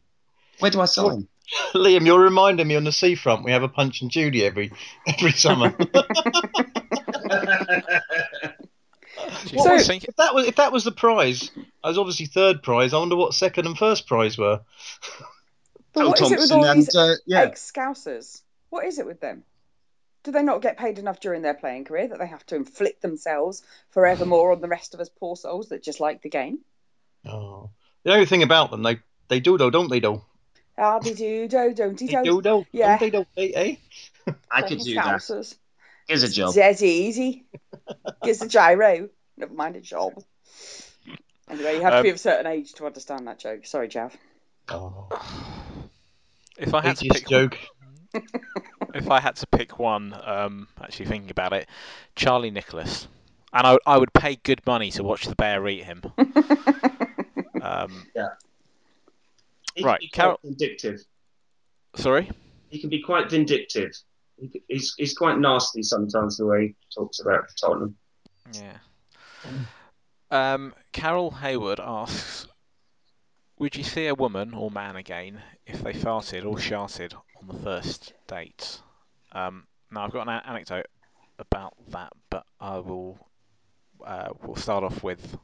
Where 0.59 0.71
do 0.71 0.79
I 0.79 0.85
sign? 0.85 1.27
Liam, 1.73 2.05
you're 2.05 2.21
reminding 2.21 2.67
me 2.67 2.77
on 2.77 2.85
the 2.85 2.93
seafront 2.93 3.43
we 3.43 3.51
have 3.51 3.63
a 3.63 3.67
Punch 3.67 4.01
and 4.01 4.09
Judy 4.09 4.45
every 4.45 4.71
every 5.05 5.33
summer. 5.33 5.71
Jeez, 9.31 9.61
So- 9.61 9.73
was 9.73 9.89
if 9.89 10.15
that 10.15 10.33
was 10.33 10.47
if 10.47 10.55
that 10.55 10.71
was 10.71 10.85
the 10.85 10.91
prize, 10.93 11.51
I 11.83 11.89
was 11.89 11.97
obviously 11.97 12.27
third 12.27 12.63
prize. 12.63 12.93
I 12.93 12.99
wonder 12.99 13.17
what 13.17 13.33
second 13.33 13.65
and 13.67 13.77
first 13.77 14.07
prize 14.07 14.37
were. 14.37 14.61
But 15.93 15.99
Phil 15.99 16.09
what 16.09 16.21
is 16.21 16.31
it 16.31 16.39
with 16.39 16.49
Thompson 16.49 16.57
all 16.57 16.65
and 16.65 16.79
these 16.79 16.95
uh, 16.95 17.15
yeah. 17.25 17.41
ex-scousers? 17.41 18.43
What 18.69 18.85
is 18.85 18.99
it 18.99 19.05
with 19.05 19.19
them? 19.19 19.43
Do 20.23 20.31
they 20.31 20.43
not 20.43 20.61
get 20.61 20.77
paid 20.77 20.99
enough 20.99 21.19
during 21.19 21.41
their 21.41 21.53
playing 21.55 21.85
career 21.85 22.07
that 22.07 22.19
they 22.19 22.27
have 22.27 22.45
to 22.47 22.55
inflict 22.55 23.01
themselves 23.01 23.63
forevermore 23.89 24.51
on 24.51 24.61
the 24.61 24.67
rest 24.67 24.93
of 24.93 24.99
us 24.99 25.09
poor 25.09 25.35
souls 25.35 25.69
that 25.69 25.81
just 25.83 25.99
like 25.99 26.21
the 26.21 26.29
game? 26.29 26.59
Oh. 27.25 27.69
The 28.03 28.13
only 28.13 28.25
thing 28.25 28.43
about 28.43 28.71
them, 28.71 28.83
they 28.83 28.99
they 29.27 29.39
do 29.39 29.57
though, 29.57 29.69
don't 29.69 29.89
they? 29.89 29.99
Do 29.99 30.23
Ah, 30.77 30.99
they 30.99 31.13
do, 31.13 31.47
do, 31.47 31.73
don't 31.73 31.97
they 31.97 32.07
they? 32.07 32.23
do 32.23 32.41
though? 32.41 32.65
Yeah. 32.71 32.97
Don't 32.97 33.27
they 33.35 33.49
do? 33.49 33.55
Eh? 33.55 33.75
eh? 34.27 34.33
I 34.49 34.61
could 34.63 34.79
do 34.79 34.93
that. 34.95 35.19
Scousers. 35.21 35.55
Here's 36.07 36.23
a 36.23 36.29
job. 36.29 36.53
Dead 36.53 36.81
easy. 36.81 37.45
Gives 38.23 38.41
a 38.41 38.47
gyro. 38.47 39.09
Never 39.37 39.53
mind 39.53 39.75
a 39.75 39.81
job. 39.81 40.13
Anyway, 41.49 41.75
you 41.75 41.81
have 41.81 41.93
to 41.93 41.97
Um, 41.97 42.03
be 42.03 42.09
of 42.09 42.15
a 42.15 42.19
certain 42.19 42.47
age 42.47 42.73
to 42.73 42.85
understand 42.85 43.27
that 43.27 43.39
joke. 43.39 43.65
Sorry, 43.65 43.87
Jav. 43.87 44.15
Oh, 44.69 45.09
if 46.57 46.73
I 46.73 46.81
had 46.81 46.97
to 46.97 47.05
ageist 47.05 47.13
pick 47.13 47.27
joke. 47.27 47.57
if 48.95 49.09
I 49.09 49.19
had 49.19 49.35
to 49.37 49.47
pick 49.47 49.79
one, 49.79 50.15
um, 50.25 50.67
actually 50.81 51.05
thinking 51.05 51.31
about 51.31 51.53
it, 51.53 51.67
Charlie 52.15 52.51
Nicholas. 52.51 53.07
and 53.53 53.67
I, 53.67 53.77
I 53.85 53.97
would 53.97 54.13
pay 54.13 54.35
good 54.37 54.61
money 54.65 54.91
to 54.91 55.03
watch 55.03 55.25
the 55.25 55.35
bear 55.35 55.67
eat 55.67 55.83
him. 55.83 56.01
um, 57.61 58.07
He 59.75 59.83
Right, 59.83 59.99
can 59.99 60.05
be 60.05 60.09
quite 60.09 60.11
Carol- 60.13 60.39
vindictive. 60.43 60.99
sorry. 61.95 62.29
He 62.69 62.79
can 62.79 62.89
be 62.89 63.01
quite 63.01 63.29
vindictive. 63.29 63.91
He, 64.37 64.61
he's 64.67 64.93
he's 64.97 65.13
quite 65.17 65.37
nasty 65.37 65.83
sometimes 65.83 66.37
the 66.37 66.45
way 66.45 66.67
he 66.67 66.75
talks 66.93 67.19
about 67.19 67.43
Tottenham. 67.59 67.95
Yeah. 68.53 68.77
Um, 70.29 70.73
Carol 70.93 71.31
Hayward 71.31 71.79
asks, 71.81 72.47
"Would 73.59 73.75
you 73.75 73.83
see 73.83 74.07
a 74.07 74.15
woman 74.15 74.53
or 74.53 74.71
man 74.71 74.95
again 74.95 75.41
if 75.65 75.81
they 75.83 75.93
farted 75.93 76.45
or 76.45 76.57
sharted 76.59 77.13
on 77.41 77.47
the 77.47 77.63
first 77.63 78.13
date?" 78.27 78.79
Um, 79.31 79.65
now 79.91 80.05
I've 80.05 80.11
got 80.11 80.27
an 80.27 80.41
anecdote 80.45 80.87
about 81.39 81.73
that, 81.89 82.13
but 82.29 82.45
I 82.59 82.79
will 82.79 83.17
uh, 84.05 84.29
we'll 84.43 84.55
start 84.55 84.83
off 84.83 85.03
with 85.03 85.37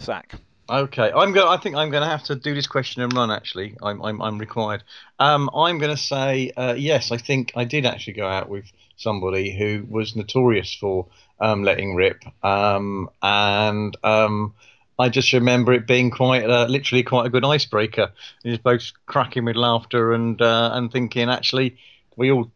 Zach. 0.00 0.34
Okay, 0.68 1.12
I'm 1.14 1.32
going. 1.32 1.46
I 1.46 1.58
think 1.58 1.76
I'm 1.76 1.90
going 1.90 2.02
to 2.02 2.08
have 2.08 2.24
to 2.24 2.34
do 2.34 2.52
this 2.52 2.66
question 2.66 3.02
and 3.02 3.12
run. 3.12 3.30
Actually, 3.30 3.76
I'm 3.80 4.02
I'm, 4.02 4.20
I'm 4.20 4.38
required. 4.38 4.82
Um, 5.18 5.48
I'm 5.54 5.78
going 5.78 5.94
to 5.94 6.02
say 6.02 6.50
uh, 6.56 6.74
yes. 6.76 7.12
I 7.12 7.18
think 7.18 7.52
I 7.54 7.64
did 7.64 7.86
actually 7.86 8.14
go 8.14 8.26
out 8.26 8.48
with 8.48 8.64
somebody 8.96 9.56
who 9.56 9.86
was 9.88 10.16
notorious 10.16 10.74
for 10.74 11.06
um, 11.38 11.62
letting 11.62 11.94
rip, 11.94 12.24
um, 12.42 13.08
and 13.22 13.96
um, 14.02 14.54
I 14.98 15.08
just 15.08 15.32
remember 15.32 15.72
it 15.72 15.86
being 15.86 16.10
quite 16.10 16.48
uh, 16.48 16.66
literally 16.66 17.02
quite 17.02 17.26
a 17.26 17.30
good 17.30 17.44
icebreaker. 17.44 18.12
It 18.44 18.50
was 18.50 18.58
both 18.58 18.92
cracking 19.06 19.44
with 19.44 19.56
laughter 19.56 20.12
and 20.12 20.40
uh, 20.40 20.70
and 20.72 20.90
thinking 20.90 21.28
actually 21.28 21.76
we 22.16 22.30
all 22.30 22.50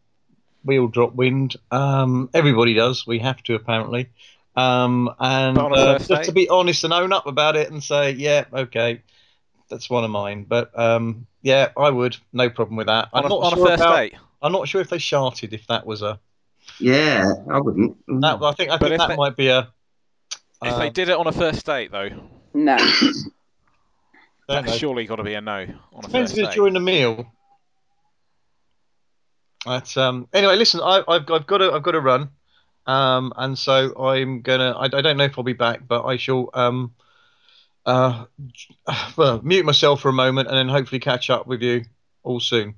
we 0.63 0.79
all 0.79 0.87
drop 0.87 1.13
wind. 1.13 1.55
Um, 1.71 2.29
everybody 2.33 2.73
does. 2.73 3.05
We 3.05 3.19
have 3.19 3.41
to 3.43 3.55
apparently. 3.55 4.09
Um, 4.55 5.09
and 5.19 5.55
But 5.55 5.65
on 5.65 5.71
a 5.73 5.75
uh, 5.75 5.99
just 5.99 6.23
to 6.25 6.31
be 6.31 6.49
honest 6.49 6.83
and 6.83 6.93
own 6.93 7.13
up 7.13 7.25
about 7.25 7.55
it 7.55 7.71
and 7.71 7.83
say, 7.83 8.11
yeah, 8.11 8.45
okay, 8.53 9.01
that's 9.69 9.89
one 9.89 10.03
of 10.03 10.09
mine. 10.11 10.45
But 10.47 10.77
um, 10.77 11.27
yeah, 11.41 11.69
I 11.77 11.89
would, 11.89 12.17
no 12.33 12.49
problem 12.49 12.75
with 12.75 12.87
that. 12.87 13.09
On 13.13 13.23
I'm 13.23 13.25
a, 13.25 13.29
not 13.29 13.43
on 13.43 13.53
a 13.53 13.55
sure 13.55 13.67
first 13.67 13.81
about, 13.83 13.95
date, 13.95 14.15
I'm 14.41 14.51
not 14.51 14.67
sure 14.67 14.81
if 14.81 14.89
they 14.89 14.97
sharted. 14.97 15.53
If 15.53 15.67
that 15.67 15.85
was 15.85 16.01
a, 16.01 16.19
Yeah, 16.79 17.31
I 17.49 17.59
wouldn't. 17.59 17.97
that 18.21 18.41
I 18.41 18.51
think 18.53 18.71
I 18.71 18.77
But 18.77 18.89
think 18.89 18.99
that 18.99 19.09
they- 19.09 19.15
might 19.15 19.37
be 19.37 19.47
a. 19.47 19.69
if 20.63 20.73
uh, 20.73 20.79
they 20.79 20.89
did 20.89 21.09
it 21.09 21.17
on 21.17 21.27
a 21.27 21.31
first 21.31 21.65
date 21.65 21.91
though, 21.91 22.09
No. 22.53 22.77
that's 24.47 24.71
know. 24.71 24.77
surely 24.77 25.05
got 25.05 25.17
to 25.17 25.23
be 25.23 25.33
a 25.33 25.41
no 25.41 25.65
on 25.93 26.03
a 26.03 26.07
Depends 26.07 26.31
first 26.31 26.33
if 26.33 26.37
it's 26.39 26.49
date. 26.49 26.55
during 26.55 26.73
the 26.73 26.79
meal. 26.79 27.31
But 29.65 29.95
um, 29.97 30.27
anyway, 30.33 30.55
listen, 30.55 30.81
I, 30.81 31.03
I've 31.07 31.29
I've 31.29 31.47
got 31.47 31.59
to 31.59 31.71
I've 31.71 31.83
got 31.83 31.91
to 31.91 32.01
run, 32.01 32.29
um, 32.87 33.33
and 33.37 33.57
so 33.57 33.97
I'm 33.99 34.41
gonna 34.41 34.71
I, 34.71 34.85
I 34.85 35.01
don't 35.01 35.17
know 35.17 35.25
if 35.25 35.37
I'll 35.37 35.43
be 35.43 35.53
back, 35.53 35.87
but 35.87 36.05
I 36.05 36.17
shall 36.17 36.49
um, 36.53 36.93
uh, 37.85 38.25
well 39.17 39.41
mute 39.43 39.65
myself 39.65 40.01
for 40.01 40.09
a 40.09 40.13
moment 40.13 40.47
and 40.47 40.57
then 40.57 40.69
hopefully 40.69 40.99
catch 40.99 41.29
up 41.29 41.47
with 41.47 41.61
you 41.61 41.83
all 42.23 42.39
soon. 42.39 42.75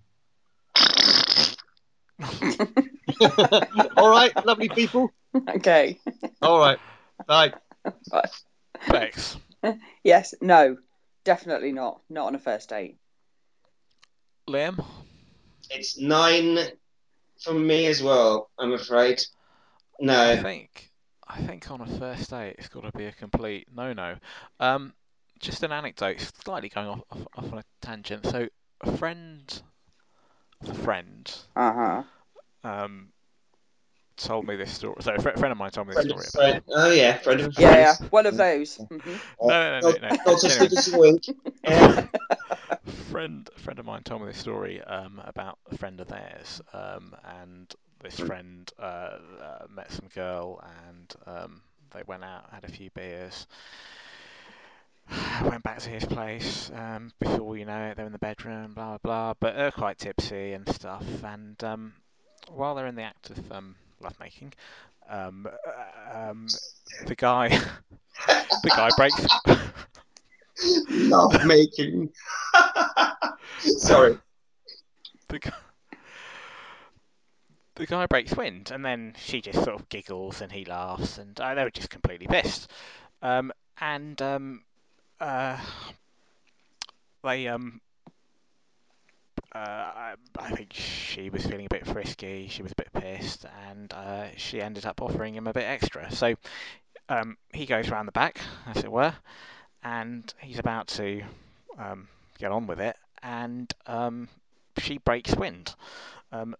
all 3.97 4.09
right, 4.09 4.45
lovely 4.45 4.69
people. 4.69 5.11
okay. 5.55 5.99
All 6.41 6.59
right, 6.59 6.79
bye. 7.27 7.53
Bex. 8.89 9.37
Yes. 10.03 10.33
No. 10.41 10.77
Definitely 11.23 11.71
not. 11.71 12.01
Not 12.09 12.27
on 12.27 12.35
a 12.35 12.39
first 12.39 12.67
date. 12.69 12.97
Liam. 14.49 14.83
It's 15.69 15.97
nine 15.97 16.59
from 17.41 17.65
me 17.65 17.85
as 17.85 18.03
well. 18.03 18.49
I'm 18.59 18.73
afraid. 18.73 19.23
No. 20.01 20.21
I 20.21 20.37
think 20.43 20.91
I 21.27 21.41
think 21.41 21.71
on 21.71 21.79
a 21.79 21.87
first 21.87 22.29
date 22.29 22.55
it's 22.57 22.67
got 22.67 22.83
to 22.83 22.97
be 22.97 23.05
a 23.05 23.13
complete 23.13 23.67
no-no. 23.73 24.17
Um, 24.59 24.93
just 25.39 25.63
an 25.63 25.71
anecdote, 25.71 26.19
slightly 26.43 26.67
going 26.67 26.87
off, 26.87 27.01
off, 27.09 27.27
off 27.37 27.53
on 27.53 27.59
a 27.59 27.63
tangent. 27.81 28.25
So 28.25 28.49
a 28.81 28.97
friend, 28.97 29.61
a 30.67 30.73
friend, 30.73 31.33
Uh 31.55 31.73
huh. 31.73 32.03
um, 32.65 33.12
told 34.23 34.47
me 34.47 34.55
this 34.55 34.71
story. 34.73 34.95
So 35.01 35.13
a 35.13 35.19
friend 35.19 35.51
of 35.51 35.57
mine 35.57 35.71
told 35.71 35.87
me 35.87 35.93
this 35.93 36.01
Friend 36.01 36.09
story. 36.09 36.29
friend. 36.33 36.63
Oh 36.69 36.91
yeah, 36.91 37.17
friend 37.17 37.39
of 37.41 37.47
a 37.47 37.51
Yeah, 37.57 37.75
friend. 37.75 37.87
yeah. 37.97 37.97
One 38.09 38.25
of 38.25 38.37
those. 38.37 38.79
hmm 38.89 39.15
No, 39.41 39.71
no, 39.71 39.81
no, 39.81 39.91
no. 39.93 40.07
no. 40.09 40.13
Not 40.25 40.39
just 40.39 40.59
Anyway, 40.59 40.61
as 40.61 40.73
a. 40.87 41.01
Yeah. 41.63 42.07
friend, 42.85 43.49
friend 43.57 43.79
of 43.79 43.85
mine 43.85 44.03
told 44.03 44.21
me 44.21 44.27
this 44.27 44.37
story 44.39 44.81
um, 44.83 45.21
about 45.25 45.57
a 45.71 45.77
friend 45.77 45.99
of 45.99 46.07
theirs, 46.07 46.61
um, 46.73 47.15
and 47.41 47.73
this 48.01 48.19
friend 48.19 48.71
uh, 48.79 49.17
uh, 49.41 49.65
met 49.69 49.91
some 49.91 50.07
girl, 50.13 50.61
and 50.87 51.13
um, 51.25 51.61
they 51.93 52.03
went 52.07 52.23
out, 52.23 52.49
had 52.51 52.63
a 52.63 52.71
few 52.71 52.89
beers, 52.91 53.47
went 55.43 55.63
back 55.63 55.79
to 55.79 55.89
his 55.89 56.05
place. 56.05 56.71
Um, 56.73 57.11
before 57.19 57.57
you 57.57 57.65
know 57.65 57.87
it, 57.89 57.95
they're 57.97 58.05
in 58.05 58.11
the 58.11 58.19
bedroom, 58.19 58.73
blah 58.73 58.97
blah 58.97 58.99
blah. 58.99 59.33
But 59.39 59.55
they're 59.55 59.71
quite 59.71 59.97
tipsy 59.97 60.53
and 60.53 60.67
stuff. 60.69 61.05
And 61.23 61.61
um, 61.63 61.93
while 62.49 62.75
they're 62.75 62.87
in 62.87 62.95
the 62.95 63.03
act 63.03 63.29
of 63.29 63.51
um, 63.51 63.75
lovemaking, 64.03 64.53
um, 65.09 65.47
uh, 65.47 66.29
um, 66.29 66.47
the 67.05 67.15
guy, 67.15 67.49
the 68.27 68.69
guy 68.69 68.89
breaks. 68.97 69.25
Love 70.89 71.45
making. 71.45 72.09
Sorry. 73.59 74.17
the 75.29 75.39
guy, 75.39 75.51
the 77.75 77.85
guy 77.85 78.05
breaks 78.05 78.35
wind, 78.35 78.71
and 78.71 78.85
then 78.85 79.15
she 79.17 79.41
just 79.41 79.63
sort 79.63 79.75
of 79.79 79.89
giggles 79.89 80.41
and 80.41 80.51
he 80.51 80.65
laughs, 80.65 81.17
and 81.17 81.39
uh, 81.39 81.53
they 81.55 81.63
were 81.63 81.71
just 81.71 81.89
completely 81.89 82.27
pissed. 82.27 82.69
Um, 83.21 83.51
and 83.79 84.21
um, 84.21 84.63
uh, 85.19 85.57
they 87.23 87.47
um, 87.47 87.81
uh, 89.55 89.57
I, 89.59 90.13
I 90.39 90.51
think 90.51 90.73
she 90.73 91.29
was 91.29 91.45
feeling 91.45 91.65
a 91.65 91.69
bit 91.69 91.85
frisky. 91.85 92.47
She 92.49 92.63
was 92.63 92.71
a 92.71 92.75
bit 92.75 92.91
pissed, 92.93 93.45
and 93.69 93.91
uh, 93.93 94.25
she 94.35 94.61
ended 94.61 94.85
up 94.85 95.01
offering 95.01 95.35
him 95.35 95.47
a 95.47 95.53
bit 95.53 95.63
extra. 95.65 96.11
So 96.11 96.35
um, 97.09 97.37
he 97.53 97.65
goes 97.65 97.89
round 97.89 98.07
the 98.07 98.13
back, 98.13 98.39
as 98.67 98.83
it 98.83 98.91
were, 98.91 99.13
and 99.83 100.33
he's 100.39 100.59
about 100.59 100.87
to 100.89 101.21
um, 101.77 102.07
get 102.39 102.51
on 102.51 102.67
with 102.67 102.79
it, 102.79 102.95
and 103.21 103.71
um, 103.85 104.27
she 104.79 104.97
breaks 104.97 105.35
wind. 105.35 105.75
Um, 106.31 106.55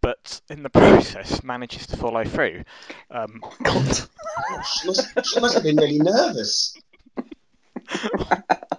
but 0.00 0.40
in 0.50 0.62
the 0.62 0.70
process, 0.70 1.42
manages 1.42 1.86
to 1.88 1.96
follow 1.96 2.24
through. 2.24 2.64
Um, 3.10 3.40
She 4.74 4.88
must, 4.88 5.08
she 5.24 5.40
must 5.40 5.54
have 5.54 5.62
been 5.62 5.76
really 5.76 5.98
nervous. 5.98 6.74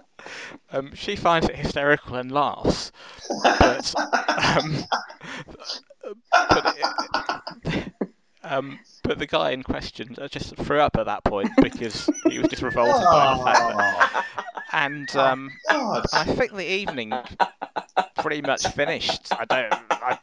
um, 0.72 0.94
she 0.94 1.16
finds 1.16 1.48
it 1.48 1.56
hysterical 1.56 2.16
and 2.16 2.30
laughs, 2.32 2.92
but 3.42 3.94
um, 4.28 4.84
but, 6.30 6.76
it, 7.64 7.92
um, 8.42 8.78
but 9.02 9.18
the 9.18 9.26
guy 9.26 9.50
in 9.52 9.62
question 9.62 10.16
just 10.30 10.56
threw 10.56 10.80
up 10.80 10.96
at 10.96 11.06
that 11.06 11.24
point 11.24 11.50
because 11.60 12.10
he 12.28 12.38
was 12.38 12.48
just 12.48 12.62
revolted 12.62 13.04
by 13.04 13.36
the 13.36 13.44
fact 13.44 13.78
that. 13.78 14.24
And 14.72 15.16
um, 15.16 15.52
God. 15.70 16.06
I 16.12 16.24
think 16.24 16.52
the 16.52 16.66
evening 16.66 17.12
pretty 18.16 18.42
much 18.42 18.66
finished. 18.68 19.28
I 19.32 19.44
don't. 19.44 19.74
I, 19.90 20.18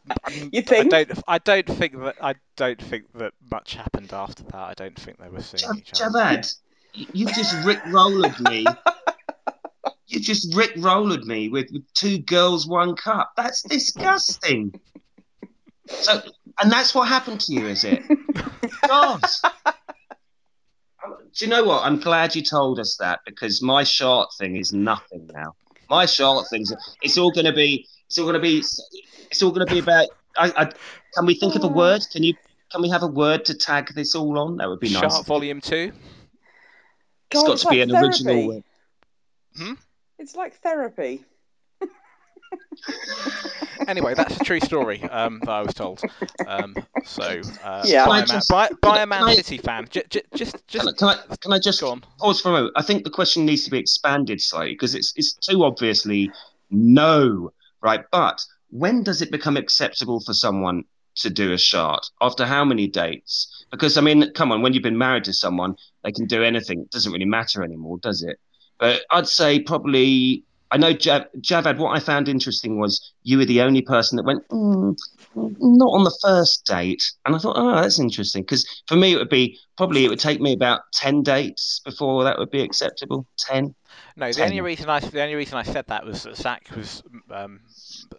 You 0.52 0.62
think? 0.62 0.94
I 0.94 1.04
don't. 1.06 1.24
I 1.28 1.38
don't 1.38 1.68
think 1.68 2.00
that. 2.00 2.16
I 2.22 2.36
don't 2.58 2.82
think 2.82 3.06
that 3.14 3.34
much 3.50 3.76
happened 3.76 4.12
after 4.14 4.44
that. 4.44 4.56
I 4.56 4.74
don't 4.74 5.00
think 5.00 5.20
they 5.20 5.30
were 5.30 5.42
seeing 5.42 5.78
each 5.78 5.94
other. 5.94 6.20
Javad, 6.20 6.56
you- 6.94 7.08
you've 7.14 7.34
just 7.34 7.56
Rick 7.66 7.80
Rolled 7.88 8.38
me. 8.42 8.66
You 10.12 10.20
just 10.20 10.54
Rick 10.54 10.74
Rolled 10.78 11.26
me 11.26 11.48
with, 11.48 11.72
with 11.72 11.84
two 11.94 12.18
girls, 12.18 12.68
one 12.68 12.98
cup. 12.98 13.32
That's 13.38 13.62
disgusting. 13.62 14.78
So, 15.88 16.22
and 16.62 16.70
that's 16.70 16.94
what 16.94 17.08
happened 17.08 17.40
to 17.42 17.54
you, 17.54 17.68
is 17.68 17.86
it? 17.86 18.04
God. 18.88 19.24
Do 21.34 21.46
you 21.46 21.48
know 21.48 21.64
what? 21.64 21.86
I'm 21.86 21.98
glad 21.98 22.36
you 22.36 22.42
told 22.42 22.78
us 22.78 22.98
that 22.98 23.22
because 23.26 23.62
my 23.62 23.86
short 23.86 24.30
thing 24.38 24.58
is 24.58 24.74
nothing 24.74 25.30
now. 25.34 25.56
My 25.90 26.06
short 26.06 26.48
things, 26.50 26.74
it's 27.02 27.18
all 27.18 27.32
going 27.32 27.46
to 27.46 27.54
be, 27.54 27.88
it's 28.08 28.18
all 28.18 28.26
going 28.26 28.36
to 28.36 28.42
be, 28.42 28.58
it's 29.30 29.42
all 29.42 29.52
going 29.52 29.66
to 29.66 29.74
be 29.74 29.80
about. 29.80 30.08
I, 30.38 30.52
I, 30.58 30.66
can 31.16 31.26
we 31.26 31.36
think 31.36 31.56
of 31.56 31.64
a 31.64 31.68
oh. 31.68 31.72
word? 31.72 32.06
Can 32.12 32.24
you? 32.24 32.34
Can 32.70 32.82
we 32.82 32.90
have 32.90 33.04
a 33.04 33.08
word 33.08 33.46
to 33.46 33.54
tag 33.54 33.94
this 33.96 34.14
all 34.14 34.38
on? 34.40 34.58
That 34.58 34.68
would 34.68 34.82
be 34.82 34.92
nice. 34.92 35.14
Sharp 35.14 35.26
Volume 35.26 35.62
Two. 35.62 35.94
It's 37.32 37.42
God, 37.42 37.48
got 37.48 37.58
to 37.60 37.70
be 37.70 37.86
like 37.86 37.90
an 37.90 37.96
original 37.96 38.52
therapy. 38.52 38.64
Hmm? 39.58 39.74
Word. 40.22 40.24
It's 40.24 40.36
like 40.36 40.54
therapy. 40.62 41.26
Anyway, 43.88 44.14
that's 44.14 44.40
a 44.40 44.44
true 44.44 44.60
story 44.60 45.02
um, 45.06 45.40
that 45.40 45.50
I 45.50 45.62
was 45.64 45.74
told. 45.74 46.02
Um, 46.48 46.76
so, 47.04 47.42
uh, 47.64 47.82
Yeah. 47.86 48.06
by, 48.06 48.20
a 48.20 48.22
Can 48.22 48.28
Man, 48.28 48.38
just- 48.38 48.50
by, 48.50 48.70
by 48.82 49.02
a 49.02 49.06
Man 49.08 49.24
I- 49.24 49.34
City 49.36 49.58
fan, 49.58 49.88
j- 49.90 50.04
j- 50.10 50.22
just, 50.36 50.66
Can 50.68 50.82
I, 50.82 50.84
just 50.86 50.98
can 50.98 51.08
I, 51.08 51.36
can 51.42 51.54
I 51.54 51.60
just 51.60 51.82
go 51.82 51.90
on. 51.92 52.04
pause 52.20 52.40
for 52.42 52.50
a 52.50 52.52
moment? 52.52 52.74
I 52.76 52.84
think 52.84 53.04
the 53.04 53.10
question 53.10 53.46
needs 53.46 53.66
to 53.66 53.72
be 53.72 53.80
expanded 53.80 54.40
slightly 54.40 54.74
because 54.74 54.94
it's 54.96 55.14
it's 55.16 55.34
too 55.34 55.64
obviously 55.64 56.32
no, 56.70 57.52
right? 57.82 58.02
But 58.12 58.42
when 58.70 59.04
does 59.04 59.22
it 59.24 59.32
become 59.32 59.58
acceptable 59.58 60.20
for 60.22 60.34
someone 60.34 60.84
to 61.16 61.30
do 61.32 61.52
a 61.54 61.58
shot? 61.58 62.08
After 62.22 62.46
how 62.46 62.64
many 62.64 62.88
dates? 62.88 63.66
Because 63.72 63.98
I 63.98 64.02
mean, 64.02 64.32
come 64.34 64.52
on, 64.52 64.62
when 64.62 64.74
you've 64.74 64.84
been 64.84 64.98
married 64.98 65.24
to 65.26 65.34
someone, 65.34 65.76
they 66.04 66.12
can 66.12 66.28
do 66.28 66.44
anything. 66.44 66.82
It 66.82 66.92
doesn't 66.92 67.12
really 67.12 67.26
matter 67.26 67.64
anymore, 67.64 67.98
does 67.98 68.22
it? 68.22 68.38
But 68.82 69.04
I'd 69.12 69.28
say 69.28 69.60
probably. 69.60 70.44
I 70.74 70.78
know 70.78 70.94
Jav- 70.94 71.28
Javad. 71.40 71.78
What 71.78 71.96
I 71.96 72.00
found 72.00 72.28
interesting 72.28 72.80
was 72.80 73.14
you 73.24 73.38
were 73.38 73.46
the 73.46 73.62
only 73.62 73.82
person 73.82 74.16
that 74.16 74.24
went 74.24 74.48
mm, 74.50 74.98
not 75.36 75.94
on 75.94 76.04
the 76.04 76.18
first 76.22 76.66
date, 76.66 77.04
and 77.26 77.36
I 77.36 77.40
thought, 77.40 77.58
oh, 77.58 77.76
that's 77.76 78.00
interesting. 78.00 78.42
Because 78.42 78.66
for 78.88 78.96
me, 78.96 79.14
it 79.14 79.18
would 79.18 79.30
be 79.30 79.60
probably 79.78 80.04
it 80.06 80.10
would 80.10 80.20
take 80.20 80.42
me 80.42 80.52
about 80.52 80.82
ten 80.94 81.22
dates 81.22 81.80
before 81.86 82.24
that 82.24 82.40
would 82.40 82.50
be 82.52 82.62
acceptable. 82.62 83.28
Ten. 83.38 83.76
No, 84.16 84.32
the 84.32 84.44
only 84.44 84.62
reason 84.62 84.90
I 84.90 85.00
the 85.00 85.22
only 85.22 85.36
reason 85.36 85.58
I 85.58 85.64
said 85.64 85.86
that 85.88 86.06
was 86.06 86.24
that 86.24 86.36
Zach 86.36 86.68
was 86.76 87.04
um, 87.32 87.62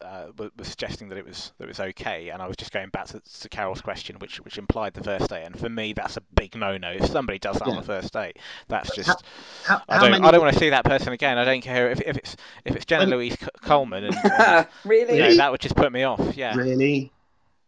uh, 0.01 0.27
was 0.57 0.69
suggesting 0.69 1.09
that 1.11 1.19
it 1.19 1.27
was 1.27 1.53
that 1.59 1.65
it 1.65 1.69
was 1.69 1.81
okay, 1.81 2.31
and 2.31 2.41
I 2.41 2.47
was 2.47 2.57
just 2.57 2.73
going 2.73 2.89
back 2.89 3.07
to, 3.09 3.21
to 3.21 3.49
Carol's 3.49 3.81
question, 3.81 4.17
which 4.19 4.39
which 4.41 4.59
implied 4.59 4.95
the 4.95 5.05
first 5.05 5.29
date, 5.29 5.45
and 5.45 5.59
for 5.59 5.69
me 5.69 5.93
that's 5.93 6.17
a 6.17 6.23
big 6.35 6.57
no-no. 6.57 6.91
If 6.91 7.07
somebody 7.07 7.39
does 7.39 7.59
that 7.59 7.69
on 7.69 7.77
the 7.77 7.83
first 7.83 8.13
date, 8.13 8.39
that's 8.69 8.89
How- 8.91 8.95
just 8.95 9.25
How, 9.65 9.83
I 9.89 9.99
don't 10.01 10.11
many? 10.13 10.25
I 10.25 10.31
don't 10.31 10.41
want 10.41 10.55
to 10.55 10.59
see 10.59 10.71
that 10.71 10.85
person 10.85 11.13
again. 11.13 11.39
I 11.39 11.45
don't 11.45 11.61
care 11.63 11.91
if, 11.91 12.01
if 12.01 12.17
it's 12.17 12.37
if 12.65 12.77
it's 12.77 12.85
Jenna 12.87 13.03
When- 13.03 13.11
Louise 13.11 13.37
Coleman, 13.63 14.05
and, 14.05 14.17
and 14.17 14.67
really? 14.85 15.15
you 15.15 15.19
know, 15.21 15.25
Really? 15.27 15.37
that 15.37 15.51
would 15.53 15.61
just 15.61 15.77
put 15.77 15.93
me 15.93 16.03
off. 16.05 16.37
Yeah. 16.37 16.55
Really? 16.57 17.13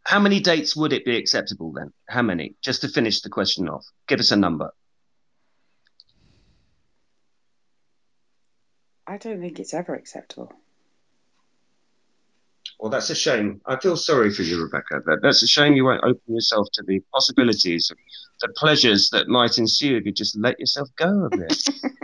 How 0.04 0.20
many 0.20 0.40
dates 0.40 0.76
would 0.76 0.92
it 0.92 1.04
be 1.04 1.16
acceptable 1.16 1.72
then? 1.72 1.92
How 2.08 2.20
many? 2.20 2.54
Just 2.60 2.82
to 2.82 2.88
finish 2.88 3.22
the 3.22 3.30
question 3.30 3.68
off, 3.68 3.86
give 4.06 4.20
us 4.20 4.30
a 4.32 4.36
number. 4.36 4.70
I 9.06 9.18
don't 9.18 9.40
think 9.40 9.60
it's 9.60 9.74
ever 9.74 9.94
acceptable. 9.94 10.52
Well, 12.80 12.90
that's 12.90 13.10
a 13.10 13.14
shame. 13.14 13.60
I 13.66 13.78
feel 13.78 13.96
sorry 13.96 14.32
for 14.32 14.42
you, 14.42 14.62
Rebecca. 14.62 15.02
That, 15.06 15.20
that's 15.22 15.42
a 15.42 15.46
shame 15.46 15.74
you 15.74 15.84
won't 15.84 16.02
open 16.04 16.34
yourself 16.34 16.68
to 16.74 16.82
the 16.82 17.00
possibilities, 17.12 17.92
the 18.40 18.48
pleasures 18.56 19.10
that 19.10 19.28
might 19.28 19.58
ensue 19.58 19.96
if 19.96 20.06
you 20.06 20.12
just 20.12 20.36
let 20.36 20.58
yourself 20.58 20.88
go 20.96 21.26
a 21.26 21.36
bit. 21.36 21.68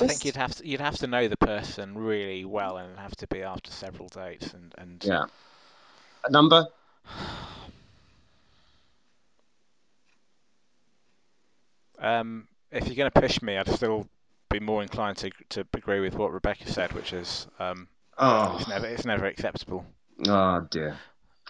I 0.00 0.06
think 0.06 0.24
you'd 0.24 0.36
have 0.36 0.54
to 0.56 0.66
you'd 0.66 0.80
have 0.80 0.98
to 0.98 1.08
know 1.08 1.26
the 1.26 1.36
person 1.36 1.98
really 1.98 2.44
well, 2.44 2.76
and 2.76 2.86
it'd 2.92 3.00
have 3.00 3.16
to 3.16 3.26
be 3.26 3.42
after 3.42 3.72
several 3.72 4.08
dates, 4.08 4.54
and 4.54 4.72
and 4.78 5.04
yeah. 5.04 5.24
A 6.24 6.30
number? 6.30 6.66
Um, 12.00 12.46
if 12.70 12.86
you're 12.86 12.96
going 12.96 13.10
to 13.10 13.20
push 13.20 13.40
me, 13.42 13.56
I'd 13.56 13.68
still 13.68 14.08
be 14.50 14.60
more 14.60 14.82
inclined 14.82 15.16
to 15.18 15.30
to 15.50 15.66
agree 15.74 16.00
with 16.00 16.14
what 16.14 16.32
Rebecca 16.32 16.70
said, 16.70 16.92
which 16.92 17.12
is 17.12 17.46
um, 17.58 17.88
Oh, 18.16 18.56
it's 18.58 18.68
never 18.68 18.86
it's 18.86 19.04
never 19.04 19.26
acceptable. 19.26 19.84
oh 20.26 20.66
dear. 20.70 20.96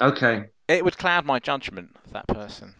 Okay. 0.00 0.46
It 0.68 0.84
would 0.84 0.98
cloud 0.98 1.24
my 1.24 1.38
judgment 1.38 1.96
of 2.04 2.12
that 2.12 2.26
person. 2.28 2.74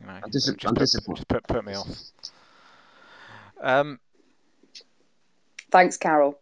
You 0.00 0.06
know, 0.06 0.12
I'm 0.22 0.30
dis- 0.30 0.44
just 0.46 0.64
I'm 0.66 0.74
put, 0.74 0.80
disappointed. 0.80 1.16
just 1.20 1.28
put, 1.28 1.46
put 1.46 1.64
me 1.64 1.74
off. 1.74 1.88
Um, 3.60 3.98
Thanks, 5.70 5.96
Carol. 5.96 6.38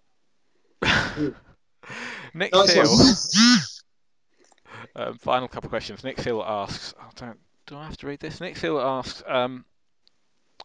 Nick 2.35 2.53
Nice 2.53 3.31
Seal. 3.31 3.83
um, 4.97 5.17
final 5.19 5.49
couple 5.49 5.69
of 5.69 5.71
questions. 5.71 6.03
Nick 6.05 6.19
Seal 6.21 6.43
asks. 6.43 6.95
I 7.01 7.05
don't. 7.17 7.39
Do 7.67 7.77
I 7.77 7.85
have 7.85 7.97
to 7.99 8.07
read 8.07 8.21
this? 8.21 8.41
Nick 8.41 8.57
Seal 8.57 8.79
asks. 8.81 9.23
Um, 9.27 9.65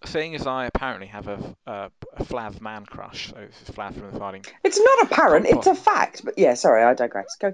seeing 0.06 0.36
as 0.36 0.48
I 0.48 0.66
apparently 0.66 1.08
have 1.08 1.28
a, 1.28 1.56
a, 1.66 1.92
a 2.18 2.24
Flav 2.24 2.62
man 2.62 2.86
crush, 2.86 3.30
so 3.30 3.36
this 3.36 3.62
is 3.62 3.76
Flav 3.76 3.94
from 3.94 4.12
the 4.12 4.20
fighting 4.20 4.46
It's 4.64 4.80
not 4.80 5.04
apparent, 5.04 5.48
Come 5.48 5.58
it's 5.58 5.68
a 5.68 5.76
fact. 5.76 6.24
But 6.24 6.38
yeah, 6.38 6.54
sorry, 6.54 6.84
I 6.84 6.94
digress. 6.94 7.36
Go. 7.40 7.54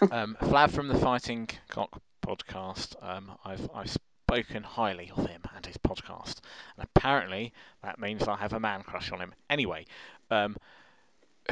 Um, 0.12 0.36
Flav 0.42 0.70
from 0.70 0.88
the 0.88 0.98
Fighting 0.98 1.48
Cock 1.68 2.02
podcast. 2.20 2.94
Um, 3.02 3.32
I've 3.42 3.70
I've 3.74 3.90
spoken 3.90 4.62
highly 4.62 5.10
of 5.16 5.26
him 5.26 5.40
and 5.56 5.64
his 5.64 5.78
podcast, 5.78 6.40
and 6.76 6.86
apparently 6.94 7.54
that 7.82 7.98
means 7.98 8.28
I 8.28 8.36
have 8.36 8.52
a 8.52 8.60
man 8.60 8.82
crush 8.82 9.10
on 9.12 9.20
him. 9.20 9.32
Anyway, 9.48 9.86
um, 10.30 10.56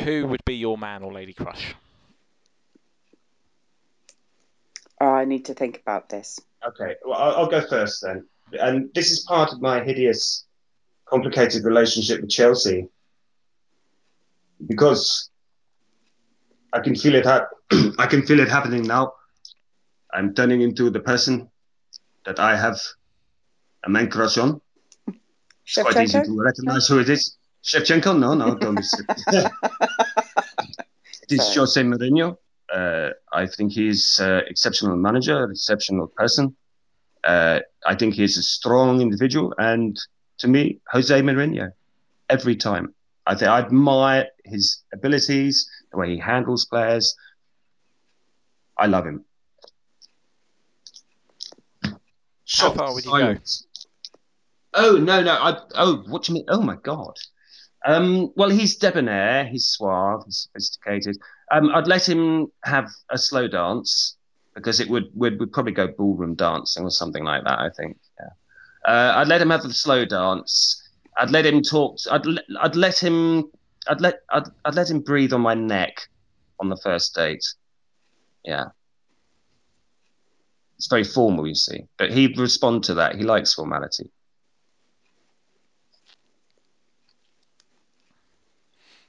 who 0.00 0.26
would 0.26 0.44
be 0.44 0.56
your 0.56 0.76
man 0.76 1.02
or 1.02 1.14
lady 1.14 1.32
crush? 1.32 1.74
Oh, 5.00 5.06
I 5.06 5.24
need 5.24 5.46
to 5.46 5.54
think 5.54 5.80
about 5.80 6.10
this. 6.10 6.40
Okay, 6.66 6.96
well, 7.04 7.18
I'll, 7.18 7.36
I'll 7.36 7.50
go 7.50 7.66
first 7.66 8.02
then. 8.02 8.26
And 8.52 8.90
this 8.94 9.10
is 9.10 9.20
part 9.20 9.52
of 9.52 9.60
my 9.60 9.82
hideous, 9.82 10.44
complicated 11.06 11.64
relationship 11.64 12.20
with 12.20 12.30
Chelsea. 12.30 12.88
Because 14.66 15.30
I 16.72 16.80
can 16.80 16.94
feel 16.94 17.14
it 17.14 17.26
hap- 17.26 17.50
I 17.98 18.06
can 18.06 18.22
feel 18.24 18.40
it 18.40 18.48
happening 18.48 18.82
now. 18.82 19.12
I'm 20.12 20.34
turning 20.34 20.62
into 20.62 20.88
the 20.90 21.00
person 21.00 21.50
that 22.24 22.38
I 22.40 22.56
have 22.56 22.78
a 23.84 23.90
man 23.90 24.08
crush 24.10 24.38
on. 24.38 24.60
It's 25.66 25.74
quite 25.82 25.96
easy 25.96 26.22
to 26.22 26.42
recognize 26.42 26.86
who 26.86 27.00
it 27.00 27.08
is. 27.08 27.36
Shevchenko? 27.64 28.16
No, 28.18 28.34
no, 28.34 28.54
don't 28.54 28.76
be. 28.76 28.82
It 31.22 31.30
is. 31.30 31.54
Jose 31.54 31.82
Mourinho. 31.82 32.36
Uh, 32.72 33.10
I 33.32 33.46
think 33.46 33.72
he's 33.72 34.18
an 34.20 34.42
exceptional 34.46 34.96
manager, 34.96 35.44
an 35.44 35.50
exceptional 35.50 36.06
person. 36.06 36.56
Uh, 37.26 37.60
I 37.84 37.96
think 37.96 38.14
he's 38.14 38.38
a 38.38 38.42
strong 38.42 39.00
individual, 39.00 39.52
and 39.58 39.98
to 40.38 40.48
me, 40.48 40.78
Jose 40.92 41.20
Mourinho, 41.22 41.72
every 42.30 42.54
time. 42.54 42.94
I 43.26 43.34
think 43.34 43.50
I 43.50 43.58
admire 43.58 44.28
his 44.44 44.84
abilities, 44.94 45.68
the 45.90 45.98
way 45.98 46.10
he 46.10 46.18
handles 46.18 46.66
players. 46.66 47.16
I 48.78 48.86
love 48.86 49.06
him. 49.06 49.24
How 52.56 52.70
far 52.72 52.94
would 52.94 53.04
you 53.04 53.10
go? 53.10 53.36
Oh 54.74 54.96
no, 54.96 55.22
no. 55.22 55.32
I, 55.32 55.58
oh, 55.74 56.04
what 56.06 56.22
do 56.22 56.32
you 56.32 56.34
mean? 56.34 56.44
Oh 56.48 56.60
my 56.60 56.76
god. 56.76 57.16
Um, 57.84 58.32
well, 58.36 58.50
he's 58.50 58.76
debonair, 58.76 59.46
he's 59.46 59.66
suave, 59.66 60.22
he's 60.26 60.48
sophisticated. 60.48 61.16
Um, 61.50 61.70
I'd 61.74 61.86
let 61.86 62.08
him 62.08 62.48
have 62.64 62.88
a 63.10 63.18
slow 63.18 63.48
dance 63.48 64.15
because 64.56 64.80
it 64.80 64.88
would 64.88 65.10
would 65.14 65.38
would 65.38 65.52
probably 65.52 65.72
go 65.72 65.86
ballroom 65.86 66.34
dancing 66.34 66.82
or 66.82 66.90
something 66.90 67.22
like 67.22 67.44
that. 67.44 67.60
I 67.60 67.70
think. 67.70 67.98
Yeah. 68.18 68.92
Uh, 68.92 69.12
I'd 69.18 69.28
let 69.28 69.40
him 69.40 69.50
have 69.50 69.62
the 69.62 69.72
slow 69.72 70.04
dance. 70.04 70.82
I'd 71.16 71.30
let 71.30 71.46
him 71.46 71.62
talk. 71.62 71.98
I'd 72.10 72.26
le- 72.26 72.42
I'd 72.60 72.74
let 72.74 72.98
him. 72.98 73.50
I'd 73.86 74.00
let 74.00 74.22
I'd, 74.30 74.48
I'd 74.64 74.74
let 74.74 74.90
him 74.90 75.00
breathe 75.00 75.32
on 75.32 75.42
my 75.42 75.54
neck 75.54 76.08
on 76.58 76.68
the 76.68 76.76
first 76.76 77.14
date. 77.14 77.44
Yeah. 78.44 78.66
It's 80.76 80.88
very 80.88 81.04
formal, 81.04 81.46
you 81.46 81.54
see, 81.54 81.86
but 81.96 82.12
he'd 82.12 82.38
respond 82.38 82.84
to 82.84 82.94
that. 82.94 83.16
He 83.16 83.22
likes 83.22 83.54
formality. 83.54 84.10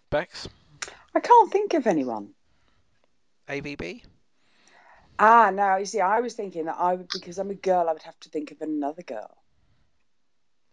Bex, 0.09 0.47
I 1.13 1.19
can't 1.19 1.51
think 1.51 1.73
of 1.73 1.85
anyone. 1.85 2.29
AVB. 3.49 4.03
Ah, 5.19 5.49
now 5.51 5.77
you 5.77 5.85
see, 5.85 5.99
I 5.99 6.19
was 6.19 6.33
thinking 6.35 6.65
that 6.65 6.77
I 6.77 6.93
would, 6.95 7.09
because 7.11 7.37
I'm 7.39 7.49
a 7.49 7.55
girl, 7.55 7.89
I 7.89 7.93
would 7.93 8.03
have 8.03 8.19
to 8.21 8.29
think 8.29 8.51
of 8.51 8.61
another 8.61 9.01
girl, 9.01 9.35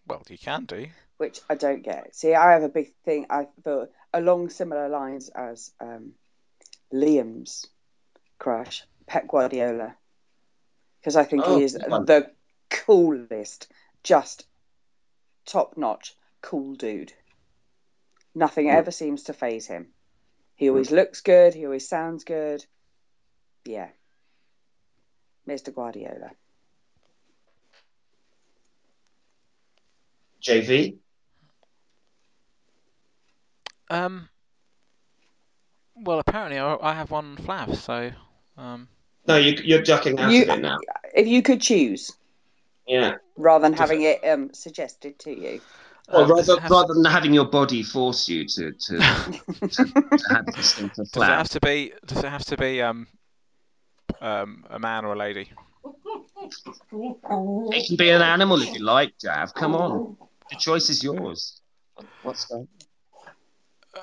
Well, 0.07 0.23
you 0.29 0.37
can 0.37 0.65
do. 0.67 0.87
which 1.17 1.41
I 1.49 1.55
don't 1.55 1.83
get. 1.83 2.15
See, 2.15 2.35
I 2.35 2.53
have 2.53 2.63
a 2.63 2.69
big 2.69 2.93
thing. 3.05 3.27
I 3.31 3.47
thought 3.63 3.91
along 4.13 4.51
similar 4.51 4.89
lines 4.89 5.31
as 5.31 5.73
um, 5.81 6.13
Liam's 6.93 7.67
crush, 8.39 8.85
Pep 9.07 9.27
Guardiola, 9.29 9.97
because 11.01 11.17
I 11.17 11.25
think 11.25 11.45
Oh, 11.47 11.57
he 11.57 11.63
is 11.65 11.73
good 11.75 12.07
the 12.07 12.31
coolest, 12.71 13.73
just 14.03 14.47
top 15.47 15.77
notch, 15.77 16.17
cool 16.43 16.75
dude. 16.75 17.13
Nothing 18.35 18.67
Mm. 18.67 18.75
ever 18.75 18.91
seems 18.91 19.25
to 19.25 19.33
phase 19.33 19.67
him. 19.67 19.95
He 20.57 20.69
always 20.69 20.91
looks 20.91 21.21
good. 21.21 21.55
He 21.55 21.65
always 21.65 21.89
sounds 21.89 22.25
good. 22.25 22.65
Yeah. 23.65 23.89
Mr. 25.49 25.75
Guardiola. 25.75 26.31
JV. 30.43 30.97
Um. 33.91 34.29
Well, 35.97 36.19
apparently 36.19 36.59
I, 36.59 36.77
I 36.81 36.95
have 36.95 37.11
one 37.11 37.37
Flav, 37.37 37.77
so 37.77 38.11
um. 38.57 38.89
No, 39.27 39.37
you, 39.37 39.57
you're 39.65 39.83
ducking 39.83 40.19
out 40.19 40.31
You- 40.33 40.43
of 40.43 40.49
it 40.51 40.61
now. 40.61 40.79
If 41.15 41.27
you 41.27 41.41
could 41.43 41.61
choose, 41.61 42.13
Yeah. 42.87 43.15
rather 43.37 43.63
than 43.63 43.73
Does 43.73 43.81
having 43.81 44.03
it 44.03 44.23
um, 44.27 44.53
suggested 44.53 45.19
to 45.21 45.31
you. 45.31 45.61
Well, 46.13 46.25
um, 46.25 46.31
rather, 46.33 46.61
have- 46.61 46.71
rather 46.71 46.93
than 46.93 47.05
having 47.07 47.33
your 47.33 47.47
body 47.47 47.83
force 47.83 48.29
you 48.29 48.47
to, 48.47 48.73
to, 48.73 48.97
to, 48.99 49.69
to 49.69 50.25
have 50.31 50.47
this 50.47 50.75
thing 50.75 50.91
for 50.91 51.05
Does 51.13 51.23
it 51.23 51.27
have 51.27 51.49
to 51.51 51.61
be? 51.61 51.93
Does 52.07 52.19
it 52.19 52.29
have 52.29 52.45
to 52.47 52.57
be 52.59 52.83
um, 52.83 53.07
um, 54.21 54.65
a 54.71 54.79
man 54.79 55.05
or 55.05 55.13
a 55.13 55.17
lady? 55.17 55.51
It 56.93 57.87
can 57.87 57.97
be 57.97 58.11
an 58.11 58.23
animal 58.23 58.61
if 58.63 58.75
you 58.75 58.81
like, 58.85 59.19
Jav. 59.21 59.55
Come 59.55 59.75
on. 59.75 60.17
The 60.51 60.57
choice 60.57 60.91
is 60.91 61.03
yours. 61.03 61.61
What's 62.23 62.47
that? 62.47 62.67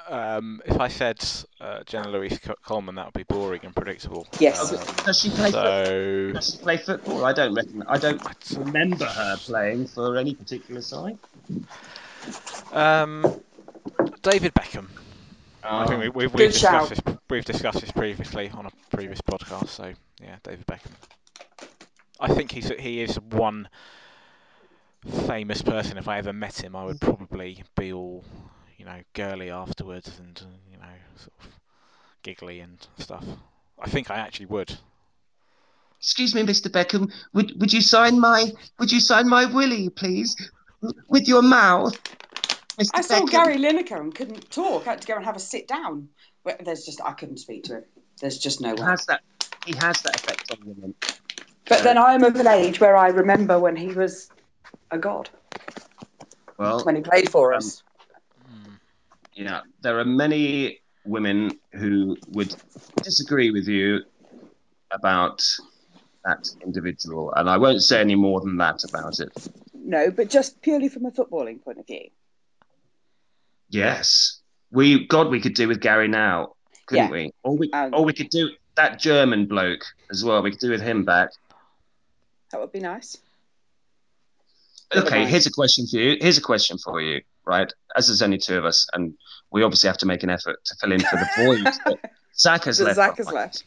Um, 0.07 0.61
if 0.65 0.79
I 0.79 0.87
said 0.87 1.23
uh, 1.59 1.83
Jenna 1.85 2.09
Louise 2.09 2.39
Coleman, 2.63 2.95
that 2.95 3.05
would 3.07 3.13
be 3.13 3.23
boring 3.23 3.61
and 3.63 3.75
predictable. 3.75 4.25
Yes. 4.39 4.71
Um, 4.71 4.79
Does 5.05 5.19
she 5.19 5.29
play? 5.29 5.51
so 5.51 6.31
Does 6.33 6.51
she 6.51 6.57
play 6.59 6.77
football? 6.77 7.25
I 7.25 7.33
don't 7.33 7.53
reckon. 7.53 7.83
I 7.87 7.97
don't 7.97 8.21
remember 8.57 9.05
her 9.05 9.37
playing 9.37 9.87
for 9.87 10.17
any 10.17 10.33
particular 10.33 10.81
side. 10.81 11.17
um, 12.71 13.41
David 14.21 14.53
Beckham. 14.53 14.87
I 15.63 15.87
think 15.87 15.99
we, 16.01 16.09
we've, 16.09 16.15
we've 16.15 16.31
Good 16.33 16.51
discussed 16.53 16.95
shout. 16.95 17.05
this. 17.05 17.15
We've 17.29 17.45
discussed 17.45 17.81
this 17.81 17.91
previously 17.91 18.49
on 18.49 18.65
a 18.65 18.71
previous 18.95 19.21
podcast. 19.21 19.69
So 19.69 19.93
yeah, 20.21 20.37
David 20.43 20.65
Beckham. 20.65 20.91
I 22.19 22.33
think 22.33 22.51
he's 22.51 22.69
he 22.69 23.01
is 23.01 23.19
one 23.19 23.69
famous 25.27 25.61
person. 25.61 25.97
If 25.97 26.07
I 26.07 26.17
ever 26.17 26.33
met 26.33 26.63
him, 26.63 26.75
I 26.75 26.85
would 26.85 26.99
probably 27.01 27.63
be 27.77 27.93
all 27.93 28.23
you 28.77 28.85
know 28.85 28.99
girly 29.13 29.49
afterwards 29.49 30.19
and 30.19 30.41
you 30.71 30.77
know 30.77 30.93
sort 31.17 31.33
of 31.41 31.47
giggly 32.23 32.59
and 32.59 32.85
stuff. 32.97 33.25
I 33.79 33.89
think 33.89 34.11
I 34.11 34.15
actually 34.15 34.47
would. 34.47 34.77
Excuse 35.99 36.33
me, 36.33 36.41
Mr. 36.43 36.67
Beckham. 36.67 37.11
Would 37.33 37.59
would 37.59 37.73
you 37.73 37.81
sign 37.81 38.19
my 38.19 38.51
Would 38.79 38.91
you 38.91 38.99
sign 38.99 39.27
my 39.29 39.45
willy, 39.45 39.89
please, 39.89 40.35
with 41.07 41.27
your 41.27 41.41
mouth. 41.41 41.97
I 42.93 43.01
saw? 43.01 43.25
Gary 43.25 43.57
Lineker 43.57 43.99
and 43.99 44.13
couldn't 44.13 44.49
talk. 44.51 44.87
I 44.87 44.91
had 44.91 45.01
to 45.01 45.07
go 45.07 45.15
and 45.15 45.25
have 45.25 45.35
a 45.35 45.39
sit 45.39 45.67
down. 45.67 46.09
But 46.43 46.65
there's 46.65 46.85
just 46.85 47.01
I 47.03 47.11
couldn't 47.11 47.37
speak 47.37 47.65
to 47.65 47.75
him. 47.77 47.83
There's 48.19 48.37
just 48.39 48.61
no 48.61 48.73
He 48.75 48.81
way. 48.81 48.87
has 48.87 49.05
that. 49.05 49.21
He 49.65 49.73
has 49.73 50.01
that 50.01 50.15
effect 50.15 50.51
on 50.51 50.57
women. 50.63 50.95
But 51.67 51.83
then 51.83 51.97
I'm 51.97 52.23
of 52.23 52.35
an 52.35 52.47
age 52.47 52.79
where 52.79 52.97
I 52.97 53.09
remember 53.09 53.59
when 53.59 53.75
he 53.75 53.87
was 53.89 54.29
a 54.89 54.97
god 54.97 55.29
Well, 56.57 56.79
when 56.83 56.95
he 56.95 57.01
played 57.01 57.29
for 57.29 57.53
um, 57.53 57.57
us. 57.59 57.83
yeah, 59.35 59.61
there 59.81 59.99
are 59.99 60.05
many 60.05 60.81
women 61.05 61.59
who 61.73 62.17
would 62.29 62.55
disagree 63.03 63.51
with 63.51 63.67
you 63.67 63.99
about 64.91 65.41
that 66.25 66.47
individual, 66.63 67.33
and 67.35 67.49
I 67.49 67.57
won't 67.57 67.81
say 67.83 68.01
any 68.01 68.15
more 68.15 68.41
than 68.41 68.57
that 68.57 68.83
about 68.83 69.19
it. 69.19 69.29
No, 69.73 70.11
but 70.11 70.29
just 70.29 70.61
purely 70.61 70.89
from 70.89 71.05
a 71.05 71.11
footballing 71.11 71.63
point 71.63 71.79
of 71.79 71.87
view. 71.87 72.09
Yes, 73.71 74.41
we 74.69 75.07
God, 75.07 75.29
we 75.29 75.39
could 75.39 75.53
do 75.55 75.67
with 75.67 75.79
Gary 75.79 76.07
now, 76.07 76.53
couldn't 76.85 77.05
Yeah. 77.05 77.11
we? 77.11 77.31
Or 77.43 77.57
we, 77.57 77.71
Um, 77.71 77.93
or 77.93 78.03
we 78.05 78.13
could 78.13 78.29
do 78.29 78.51
that 78.75 78.99
German 78.99 79.45
bloke 79.47 79.83
as 80.11 80.23
well. 80.23 80.41
We 80.43 80.51
could 80.51 80.59
do 80.59 80.69
with 80.69 80.81
him 80.81 81.03
back. 81.05 81.29
That 82.51 82.59
would 82.59 82.71
be 82.71 82.79
nice. 82.81 83.17
Okay, 84.93 85.19
mind. 85.19 85.29
here's 85.29 85.47
a 85.47 85.51
question 85.51 85.87
for 85.87 85.95
you. 85.97 86.17
Here's 86.19 86.37
a 86.37 86.41
question 86.41 86.77
for 86.77 87.01
you, 87.01 87.21
right? 87.45 87.71
As 87.95 88.07
there's 88.07 88.21
only 88.21 88.37
two 88.37 88.57
of 88.57 88.65
us, 88.65 88.85
and 88.93 89.13
we 89.49 89.63
obviously 89.63 89.87
have 89.87 89.97
to 89.99 90.05
make 90.05 90.21
an 90.23 90.29
effort 90.29 90.57
to 90.65 90.75
fill 90.75 90.91
in 90.91 90.99
for 90.99 91.15
the 91.15 91.29
void 91.37 91.63
that 91.63 92.11
Zach 92.37 92.65
has 92.65 92.81
left. 92.81 92.95
Zach 92.97 93.17
has 93.17 93.27
left. 93.31 93.63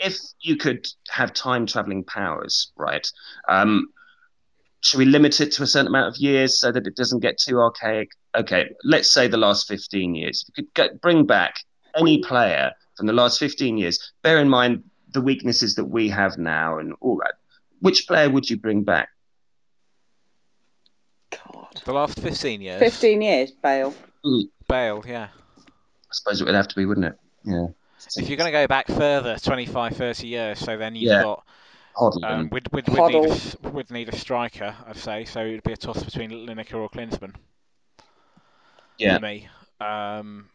If 0.00 0.16
you 0.40 0.56
could 0.56 0.88
have 1.10 1.34
time 1.34 1.66
traveling 1.66 2.02
powers, 2.04 2.72
right? 2.76 3.06
Um, 3.46 3.88
should 4.80 4.98
we 4.98 5.04
limit 5.04 5.40
it 5.42 5.52
to 5.52 5.62
a 5.62 5.66
certain 5.66 5.86
amount 5.88 6.08
of 6.08 6.16
years 6.20 6.58
so 6.58 6.72
that 6.72 6.86
it 6.86 6.96
doesn't 6.96 7.20
get 7.20 7.38
too 7.38 7.60
archaic? 7.60 8.08
Okay, 8.34 8.70
let's 8.84 9.12
say 9.12 9.28
the 9.28 9.36
last 9.36 9.68
15 9.68 10.14
years. 10.14 10.44
If 10.48 10.58
you 10.58 10.64
could 10.64 10.74
get, 10.74 11.00
bring 11.00 11.26
back 11.26 11.56
any 11.94 12.22
player 12.22 12.72
from 12.96 13.06
the 13.06 13.12
last 13.12 13.38
15 13.38 13.76
years, 13.76 14.12
bear 14.22 14.38
in 14.38 14.48
mind 14.48 14.84
the 15.12 15.20
weaknesses 15.20 15.74
that 15.74 15.84
we 15.84 16.08
have 16.08 16.38
now 16.38 16.78
and 16.78 16.94
all 17.00 17.16
that. 17.18 17.34
Which 17.80 18.06
player 18.06 18.30
would 18.30 18.48
you 18.48 18.56
bring 18.56 18.84
back? 18.84 19.08
God. 21.30 21.82
The 21.84 21.92
last 21.92 22.20
15 22.20 22.62
years. 22.62 22.78
15 22.78 23.20
years, 23.22 23.50
Bale. 23.50 23.94
Bale, 24.68 25.04
yeah. 25.06 25.28
I 25.58 26.12
suppose 26.12 26.40
it 26.40 26.44
would 26.44 26.54
have 26.54 26.68
to 26.68 26.76
be, 26.76 26.86
wouldn't 26.86 27.06
it? 27.06 27.18
Yeah. 27.44 27.66
If 28.16 28.28
you're 28.28 28.36
going 28.36 28.48
to 28.48 28.58
go 28.58 28.66
back 28.66 28.88
further, 28.88 29.36
25, 29.38 29.96
30 29.96 30.26
years, 30.26 30.58
so 30.58 30.76
then 30.76 30.94
you've 30.94 31.12
yeah. 31.12 31.22
got. 31.22 31.44
Hoddle, 31.96 32.24
um, 32.24 32.48
we'd, 32.50 32.66
we'd, 32.72 32.88
we'd, 32.88 33.12
need 33.12 33.30
a, 33.64 33.68
we'd 33.68 33.90
need 33.90 34.08
a 34.08 34.16
striker, 34.16 34.74
I'd 34.86 34.96
say. 34.96 35.26
So 35.26 35.40
it'd 35.40 35.62
be 35.62 35.72
a 35.72 35.76
toss 35.76 36.02
between 36.02 36.30
Lineker 36.30 36.76
or 36.76 36.88
Klinsmann 36.88 37.34
Yeah. 39.02 39.16
for 39.16 39.22
me. 39.22 39.48
Um, 39.80 40.48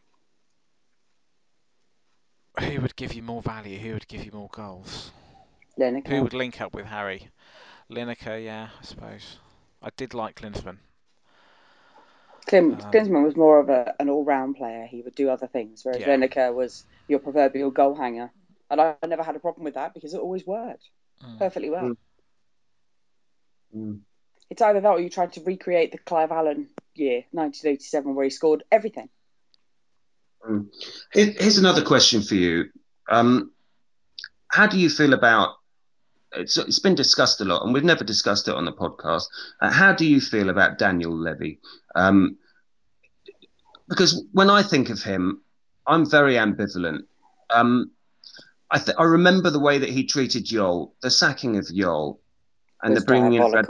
who 2.59 2.81
would 2.81 2.95
give 2.95 3.13
you 3.13 3.21
more 3.21 3.41
value? 3.41 3.77
Who 3.77 3.93
would 3.93 4.07
give 4.07 4.25
you 4.25 4.31
more 4.31 4.49
goals? 4.51 5.11
Who 5.77 6.23
would 6.23 6.33
link 6.33 6.59
up 6.59 6.73
with 6.73 6.85
Harry? 6.85 7.27
Lineker, 7.91 8.43
yeah, 8.43 8.69
I 8.79 8.83
suppose. 8.83 9.37
I 9.81 9.89
did 9.95 10.13
like 10.13 10.35
Klinsmann. 10.41 10.77
Klim, 12.47 12.73
Um, 12.73 12.79
Klinsmann 12.91 13.23
was 13.23 13.35
more 13.35 13.59
of 13.59 13.69
a, 13.69 13.93
an 13.99 14.09
all-round 14.09 14.55
player. 14.55 14.85
He 14.85 15.01
would 15.01 15.15
do 15.15 15.29
other 15.29 15.47
things, 15.47 15.83
whereas 15.85 16.01
Yeah. 16.01 16.07
Lineker 16.15 16.53
was 16.53 16.85
your 17.07 17.19
proverbial 17.19 17.71
goal 17.71 17.93
hanger. 17.95 18.31
And 18.71 18.81
I, 18.81 18.95
I 19.03 19.07
never 19.07 19.23
had 19.23 19.35
a 19.35 19.39
problem 19.39 19.63
with 19.65 19.75
that 19.75 19.93
because 19.93 20.13
it 20.13 20.19
always 20.19 20.45
worked 20.45 20.89
Mm. 21.23 21.39
perfectly 21.39 21.69
well. 21.71 21.83
Mm. 21.83 21.97
Mm. 23.75 23.99
It's 24.51 24.61
either 24.61 24.79
that 24.81 24.89
or 24.89 24.99
you 24.99 25.09
tried 25.09 25.33
to 25.33 25.41
recreate 25.43 25.91
the 25.91 25.97
Clive 25.97 26.31
Allen 26.31 26.69
year, 26.97 27.23
1987, 27.31 28.15
where 28.15 28.23
he 28.23 28.29
scored 28.29 28.63
everything. 28.71 29.09
Here's 31.13 31.57
another 31.57 31.83
question 31.83 32.21
for 32.21 32.35
you. 32.35 32.65
Um, 33.09 33.51
how 34.49 34.67
do 34.67 34.79
you 34.79 34.89
feel 34.89 35.13
about 35.13 35.55
it's, 36.33 36.57
it's 36.57 36.79
been 36.79 36.95
discussed 36.95 37.41
a 37.41 37.45
lot, 37.45 37.63
and 37.63 37.73
we've 37.73 37.83
never 37.83 38.03
discussed 38.03 38.47
it 38.47 38.55
on 38.55 38.65
the 38.65 38.73
podcast. 38.73 39.23
Uh, 39.61 39.71
how 39.71 39.93
do 39.93 40.05
you 40.05 40.19
feel 40.21 40.49
about 40.49 40.77
Daniel 40.77 41.15
Levy? 41.15 41.59
Um, 41.95 42.37
because 43.87 44.25
when 44.33 44.49
I 44.49 44.61
think 44.63 44.89
of 44.89 45.01
him, 45.01 45.41
I'm 45.85 46.09
very 46.09 46.35
ambivalent. 46.35 47.03
Um, 47.49 47.91
I, 48.69 48.79
th- 48.79 48.97
I 48.99 49.03
remember 49.03 49.49
the 49.49 49.59
way 49.59 49.77
that 49.77 49.89
he 49.89 50.05
treated 50.05 50.43
Jol, 50.43 50.93
the 51.01 51.09
sacking 51.09 51.57
of 51.57 51.73
Jol, 51.73 52.19
and 52.83 52.95
the 52.95 53.01
bringing 53.01 53.33
in 53.33 53.49
Fred 53.49 53.65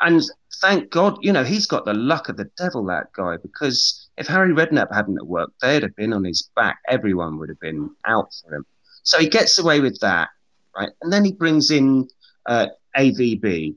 and 0.00 0.22
thank 0.60 0.90
God, 0.90 1.18
you 1.20 1.32
know, 1.32 1.44
he's 1.44 1.66
got 1.66 1.84
the 1.84 1.94
luck 1.94 2.28
of 2.28 2.36
the 2.36 2.50
devil, 2.56 2.84
that 2.86 3.12
guy, 3.12 3.36
because 3.36 4.08
if 4.16 4.26
Harry 4.26 4.52
Redknapp 4.52 4.92
hadn't 4.94 5.26
worked, 5.26 5.60
they'd 5.60 5.82
have 5.82 5.96
been 5.96 6.12
on 6.12 6.24
his 6.24 6.50
back. 6.56 6.78
Everyone 6.88 7.38
would 7.38 7.48
have 7.48 7.60
been 7.60 7.90
out 8.04 8.28
for 8.42 8.54
him. 8.54 8.66
So 9.02 9.18
he 9.18 9.28
gets 9.28 9.58
away 9.58 9.80
with 9.80 10.00
that, 10.00 10.28
right? 10.76 10.90
And 11.02 11.12
then 11.12 11.24
he 11.24 11.32
brings 11.32 11.70
in 11.70 12.08
uh, 12.46 12.68
AVB, 12.96 13.76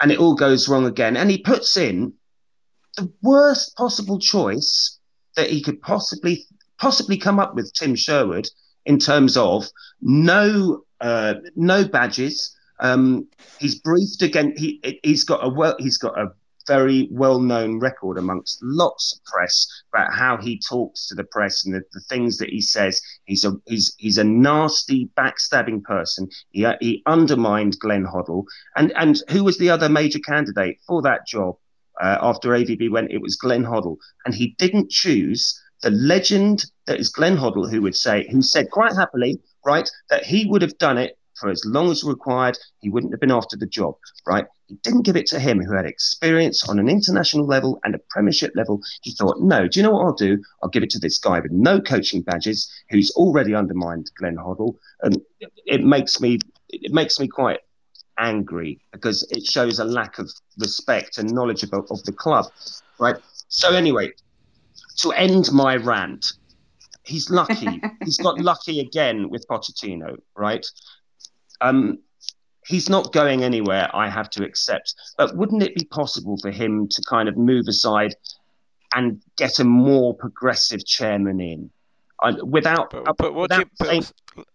and 0.00 0.12
it 0.12 0.18
all 0.18 0.34
goes 0.34 0.68
wrong 0.68 0.86
again. 0.86 1.16
And 1.16 1.30
he 1.30 1.38
puts 1.38 1.76
in 1.76 2.14
the 2.96 3.10
worst 3.22 3.76
possible 3.76 4.18
choice 4.18 4.98
that 5.36 5.50
he 5.50 5.62
could 5.62 5.80
possibly 5.80 6.46
possibly 6.78 7.16
come 7.16 7.38
up 7.38 7.54
with, 7.54 7.72
Tim 7.72 7.94
Sherwood, 7.94 8.48
in 8.84 8.98
terms 8.98 9.36
of 9.36 9.68
no 10.00 10.84
uh, 11.00 11.34
no 11.56 11.86
badges. 11.86 12.56
Um, 12.80 13.28
he's 13.58 13.76
briefed 13.76 14.22
again. 14.22 14.54
He 14.56 15.00
he's 15.02 15.24
got 15.24 15.44
a 15.44 15.48
well. 15.48 15.76
He's 15.78 15.98
got 15.98 16.18
a 16.18 16.32
very 16.66 17.08
well 17.10 17.40
known 17.40 17.80
record 17.80 18.18
amongst 18.18 18.58
lots 18.62 19.14
of 19.14 19.24
press 19.24 19.66
about 19.92 20.12
how 20.12 20.36
he 20.36 20.60
talks 20.60 21.08
to 21.08 21.14
the 21.14 21.24
press 21.24 21.64
and 21.64 21.74
the, 21.74 21.82
the 21.92 22.00
things 22.08 22.38
that 22.38 22.48
he 22.48 22.60
says. 22.60 23.00
He's 23.24 23.44
a 23.44 23.54
he's 23.66 23.94
he's 23.98 24.18
a 24.18 24.24
nasty 24.24 25.10
backstabbing 25.16 25.82
person. 25.84 26.28
He 26.50 26.66
he 26.80 27.02
undermined 27.06 27.78
Glenn 27.78 28.06
Hoddle 28.06 28.44
and 28.76 28.92
and 28.96 29.20
who 29.30 29.44
was 29.44 29.58
the 29.58 29.70
other 29.70 29.88
major 29.88 30.20
candidate 30.20 30.78
for 30.86 31.02
that 31.02 31.26
job 31.26 31.56
uh, 32.00 32.18
after 32.20 32.50
AVB 32.50 32.90
went? 32.90 33.12
It 33.12 33.20
was 33.20 33.36
Glenn 33.36 33.64
Hoddle, 33.64 33.96
and 34.24 34.34
he 34.34 34.54
didn't 34.58 34.90
choose 34.90 35.58
the 35.82 35.90
legend 35.90 36.64
that 36.86 37.00
is 37.00 37.08
Glenn 37.08 37.36
Hoddle, 37.36 37.70
who 37.70 37.82
would 37.82 37.96
say 37.96 38.26
who 38.30 38.42
said 38.42 38.70
quite 38.70 38.94
happily, 38.94 39.40
right, 39.64 39.88
that 40.10 40.24
he 40.24 40.46
would 40.46 40.62
have 40.62 40.78
done 40.78 40.98
it 40.98 41.18
for 41.42 41.50
as 41.50 41.64
long 41.66 41.90
as 41.90 42.04
required. 42.04 42.56
He 42.80 42.88
wouldn't 42.88 43.12
have 43.12 43.20
been 43.20 43.32
after 43.32 43.56
the 43.56 43.66
job, 43.66 43.96
right? 44.26 44.46
He 44.68 44.76
didn't 44.76 45.02
give 45.02 45.16
it 45.16 45.26
to 45.26 45.40
him, 45.40 45.60
who 45.60 45.74
had 45.74 45.84
experience 45.84 46.66
on 46.68 46.78
an 46.78 46.88
international 46.88 47.44
level 47.44 47.80
and 47.84 47.94
a 47.94 48.00
Premiership 48.08 48.52
level. 48.54 48.80
He 49.02 49.10
thought, 49.10 49.40
no, 49.40 49.68
do 49.68 49.78
you 49.78 49.82
know 49.82 49.90
what 49.90 50.06
I'll 50.06 50.14
do? 50.14 50.42
I'll 50.62 50.70
give 50.70 50.84
it 50.84 50.90
to 50.90 50.98
this 50.98 51.18
guy 51.18 51.40
with 51.40 51.52
no 51.52 51.80
coaching 51.80 52.22
badges, 52.22 52.72
who's 52.88 53.10
already 53.10 53.54
undermined 53.54 54.10
Glenn 54.18 54.36
Hoddle, 54.36 54.76
and 55.02 55.20
it 55.66 55.82
makes 55.82 56.20
me 56.20 56.38
it 56.70 56.92
makes 56.92 57.20
me 57.20 57.28
quite 57.28 57.60
angry 58.18 58.80
because 58.92 59.24
it 59.30 59.44
shows 59.44 59.78
a 59.78 59.84
lack 59.84 60.18
of 60.18 60.30
respect 60.58 61.18
and 61.18 61.30
knowledge 61.32 61.62
of, 61.64 61.72
of 61.90 62.02
the 62.04 62.12
club, 62.12 62.46
right? 62.98 63.16
So 63.48 63.74
anyway, 63.74 64.12
to 64.98 65.12
end 65.12 65.52
my 65.52 65.76
rant, 65.76 66.32
he's 67.04 67.30
lucky. 67.30 67.82
he's 68.04 68.18
got 68.18 68.40
lucky 68.40 68.80
again 68.80 69.28
with 69.28 69.46
Pochettino, 69.48 70.16
right? 70.36 70.64
Um, 71.62 71.98
he's 72.66 72.88
not 72.88 73.12
going 73.12 73.42
anywhere. 73.42 73.88
I 73.94 74.08
have 74.08 74.30
to 74.30 74.44
accept. 74.44 74.94
But 75.16 75.36
wouldn't 75.36 75.62
it 75.62 75.74
be 75.74 75.84
possible 75.84 76.36
for 76.40 76.50
him 76.50 76.88
to 76.88 77.02
kind 77.08 77.28
of 77.28 77.36
move 77.36 77.66
aside 77.68 78.14
and 78.94 79.22
get 79.36 79.58
a 79.58 79.64
more 79.64 80.14
progressive 80.14 80.84
chairman 80.84 81.40
in, 81.40 81.70
I, 82.20 82.32
without? 82.42 82.90
But, 82.90 83.16
but 83.16 83.34
what 83.34 83.50
do 83.50 83.60
you, 83.60 83.64
without 83.78 84.12
but 84.34 84.46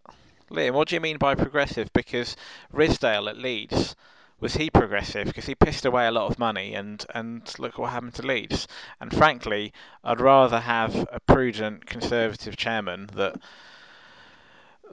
Liam, 0.52 0.74
what 0.74 0.88
do 0.88 0.96
you 0.96 1.02
mean 1.02 1.18
by 1.18 1.36
progressive? 1.36 1.92
Because 1.94 2.36
Ridsdale 2.74 3.30
at 3.30 3.38
Leeds 3.38 3.96
was 4.40 4.54
he 4.54 4.70
progressive? 4.70 5.26
Because 5.26 5.46
he 5.46 5.56
pissed 5.56 5.86
away 5.86 6.08
a 6.08 6.12
lot 6.12 6.32
of 6.32 6.40
money, 6.40 6.76
and 6.76 7.06
and 7.14 7.54
look 7.58 7.78
what 7.78 7.92
happened 7.92 8.14
to 8.16 8.22
Leeds. 8.26 8.68
And 9.02 9.14
frankly, 9.14 9.74
I'd 10.04 10.22
rather 10.22 10.60
have 10.60 11.08
a 11.12 11.20
prudent, 11.20 11.86
conservative 11.86 12.56
chairman 12.56 13.10
that 13.16 13.36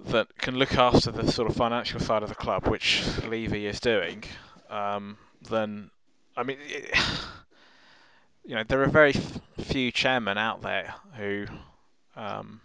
that 0.07 0.37
can 0.39 0.57
look 0.57 0.75
after 0.75 1.11
the 1.11 1.31
sort 1.31 1.49
of 1.51 1.57
financial 1.57 2.01
side 2.01 2.23
of 2.23 2.29
the 2.29 2.35
club, 2.35 2.69
which 2.69 3.03
Levy 3.27 3.67
is 3.67 3.81
doing, 3.81 4.25
um, 4.71 5.17
than 5.49 5.91
I 6.37 6.43
mean. 6.43 6.59
It, 6.69 6.95
you 8.47 8.55
know, 8.55 8.65
there 8.67 8.83
are 8.83 8.87
very 8.89 9.15
f- 9.15 9.41
few 9.61 9.91
chairmen 9.91 10.37
out 10.37 10.61
there 10.63 10.95
who 11.17 11.47
um, 12.17 12.61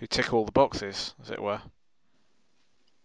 who 0.00 0.06
tick 0.06 0.32
all 0.32 0.44
the 0.44 0.52
boxes, 0.52 1.14
as 1.22 1.30
it 1.30 1.42
were. 1.42 1.60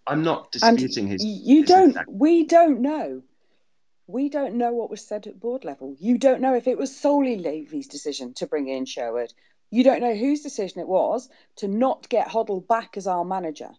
I'm 0.05 0.23
not 0.23 0.53
And 0.61 0.77
disputing 0.77 1.07
his. 1.07 1.23
you 1.23 1.61
his 1.61 1.69
don't. 1.69 1.89
exact- 1.89 2.09
We 2.11 2.45
don't 2.45 2.81
know. 2.81 3.23
We 4.05 4.27
don't 4.29 4.55
know 4.55 4.73
what 4.73 4.89
was 4.89 5.05
said 5.05 5.27
at 5.27 5.39
board 5.39 5.63
level. 5.63 5.95
You 5.99 6.17
don't 6.17 6.41
know 6.41 6.55
if 6.55 6.67
it 6.67 6.77
was 6.77 6.95
solely 6.95 7.37
Levy's 7.37 7.87
decision 7.87 8.33
to 8.35 8.47
bring 8.47 8.67
in 8.67 8.85
Sherwood. 8.85 9.33
You 9.73 9.83
don't 9.83 10.01
know 10.01 10.13
whose 10.13 10.41
decision 10.41 10.81
it 10.81 10.87
was 10.87 11.29
to 11.55 11.67
not 11.67 12.07
get 12.07 12.27
Hoddle 12.27 12.65
back 12.67 12.95
as 12.95 13.07
our 13.07 13.25
manager. 13.25 13.71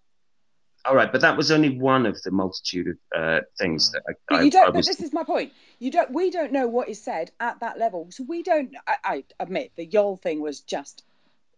All 0.84 0.96
right, 0.96 1.10
but 1.10 1.20
that 1.20 1.36
was 1.36 1.52
only 1.52 1.78
one 1.78 2.04
of 2.04 2.20
the 2.22 2.32
multitude 2.32 2.88
of 2.88 2.96
uh, 3.16 3.40
things 3.58 3.92
that 3.92 4.02
I, 4.08 4.12
But 4.28 4.40
I, 4.40 4.42
you 4.42 4.50
don't. 4.50 4.62
I 4.64 4.66
But 4.66 4.76
was. 4.78 4.86
this 4.88 5.00
is 5.00 5.12
my 5.12 5.22
point. 5.22 5.52
You 5.78 5.92
don't. 5.92 6.10
We 6.10 6.30
don't 6.30 6.50
know 6.50 6.66
what 6.66 6.88
is 6.88 7.00
said 7.00 7.30
at 7.38 7.60
that 7.60 7.78
level. 7.78 8.08
So 8.10 8.24
we 8.28 8.42
don't. 8.42 8.74
I, 8.88 8.96
I 9.04 9.24
admit 9.38 9.70
the 9.76 9.86
Jol 9.86 10.16
thing 10.16 10.40
was 10.42 10.60
just 10.60 11.04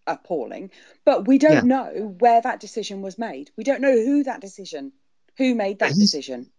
appalling, 0.06 0.70
but 1.06 1.26
we 1.26 1.38
don't 1.38 1.52
Yeah. 1.52 1.60
know 1.62 2.14
where 2.18 2.42
that 2.42 2.60
decision 2.60 3.00
was 3.00 3.18
made. 3.18 3.50
We 3.56 3.64
don't 3.64 3.80
know 3.80 3.90
who 3.96 4.22
that 4.24 4.40
decision, 4.42 4.92
who 5.38 5.54
made 5.54 5.78
that 5.78 5.86
he's- 5.92 5.98
decision. 5.98 6.50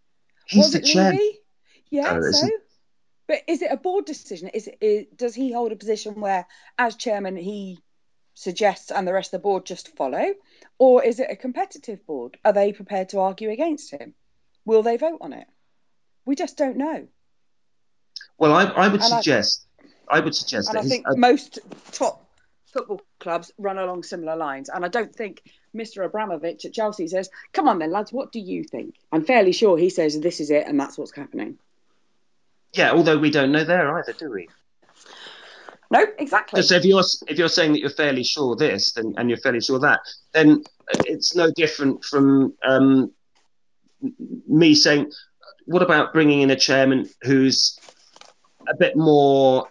He's 0.47 0.63
was 0.65 0.71
the 0.73 0.79
it 0.79 0.85
chair. 0.85 1.11
Levy? 1.11 1.39
Yeah. 1.91 2.13
No, 2.17 2.31
so, 2.31 2.49
but 3.27 3.41
is 3.47 3.61
it 3.61 3.71
a 3.71 3.77
board 3.77 4.05
decision? 4.05 4.49
Is? 4.49 4.69
Is, 4.81 5.05
does 5.15 5.35
he 5.35 5.51
hold 5.51 5.71
a 5.71 5.75
position 5.75 6.19
where, 6.21 6.47
as 6.77 6.95
chairman, 6.95 7.35
he 7.35 7.79
suggests 8.33 8.91
and 8.91 9.07
the 9.07 9.13
rest 9.13 9.33
of 9.33 9.39
the 9.39 9.43
board 9.43 9.65
just 9.65 9.95
follow, 9.95 10.33
or 10.77 11.03
is 11.03 11.19
it 11.19 11.27
a 11.29 11.35
competitive 11.35 12.05
board? 12.05 12.37
Are 12.45 12.53
they 12.53 12.71
prepared 12.71 13.09
to 13.09 13.19
argue 13.19 13.49
against 13.49 13.91
him? 13.91 14.13
Will 14.63 14.83
they 14.83 14.97
vote 14.97 15.19
on 15.21 15.33
it? 15.33 15.47
We 16.25 16.35
just 16.35 16.57
don't 16.57 16.77
know. 16.77 17.07
Well, 18.37 18.53
I, 18.53 18.65
I 18.65 18.87
would 18.87 19.01
And 19.01 19.09
suggest. 19.09 19.65
I, 20.09 20.19
would 20.19 20.35
suggest 20.35 20.69
And 20.69 20.77
that 20.77 20.85
I 20.85 20.87
think 20.87 21.07
uh, 21.07 21.15
most 21.15 21.59
top 21.91 22.29
football 22.65 23.01
clubs 23.19 23.51
run 23.57 23.77
along 23.77 24.03
similar 24.03 24.35
lines. 24.35 24.69
And 24.69 24.85
I 24.85 24.87
don't 24.87 25.13
think 25.13 25.41
Mr. 25.75 26.05
Abramovich 26.05 26.65
at 26.65 26.73
Chelsea 26.73 27.07
says, 27.07 27.29
"Come 27.53 27.67
on 27.67 27.79
then, 27.79 27.91
lads, 27.91 28.13
what 28.13 28.31
do 28.31 28.39
you 28.39 28.63
think?" 28.63 28.95
I'm 29.11 29.25
fairly 29.25 29.51
sure 29.51 29.77
he 29.77 29.89
says 29.89 30.19
this 30.19 30.39
is 30.39 30.51
it 30.51 30.67
and 30.67 30.79
that's 30.79 30.97
what's 30.97 31.15
happening. 31.15 31.57
Yeah. 32.73 32.91
Although 32.91 33.18
we 33.18 33.31
don't 33.31 33.52
know 33.52 33.64
there 33.64 33.98
either, 33.98 34.14
do 34.14 34.31
we? 34.31 34.48
No, 35.89 36.06
exactly. 36.18 36.61
So 36.61 36.76
if 36.76 36.85
you're 36.85 37.03
if 37.27 37.38
you're 37.38 37.48
saying 37.48 37.73
that 37.73 37.80
you're 37.80 37.89
fairly 37.89 38.23
sure 38.23 38.56
this, 38.56 38.91
then 38.91 39.14
and 39.18 39.30
you're 39.30 39.39
fairly 39.39 39.61
sure 39.61 39.80
that, 39.80 39.99
then 40.34 40.64
it's 41.06 41.35
no 41.35 41.52
different 41.52 42.03
from 42.03 42.53
um, 42.64 43.11
me 44.48 44.76
saying, 44.76 45.11
what 45.65 45.81
about 45.81 46.14
bringing 46.14 46.41
in 46.41 46.52
a 46.52 46.56
chairman 46.56 47.10
who's 47.23 47.80
a 48.68 48.76
bit 48.76 48.95
more 48.95 49.68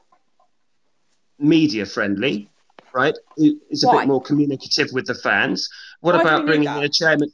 media 1.39 1.85
friendly, 1.85 2.48
right? 2.94 3.14
Who 3.36 3.60
is 3.70 3.85
a 3.85 3.89
Why? 3.89 4.01
bit 4.01 4.09
more 4.09 4.23
communicative 4.23 4.89
with 4.93 5.06
the 5.06 5.14
fans? 5.14 5.68
What 6.01 6.14
Why 6.14 6.23
about 6.23 6.47
bringing 6.47 6.68
in 6.68 6.82
a 6.82 6.89
chairman? 6.89 7.31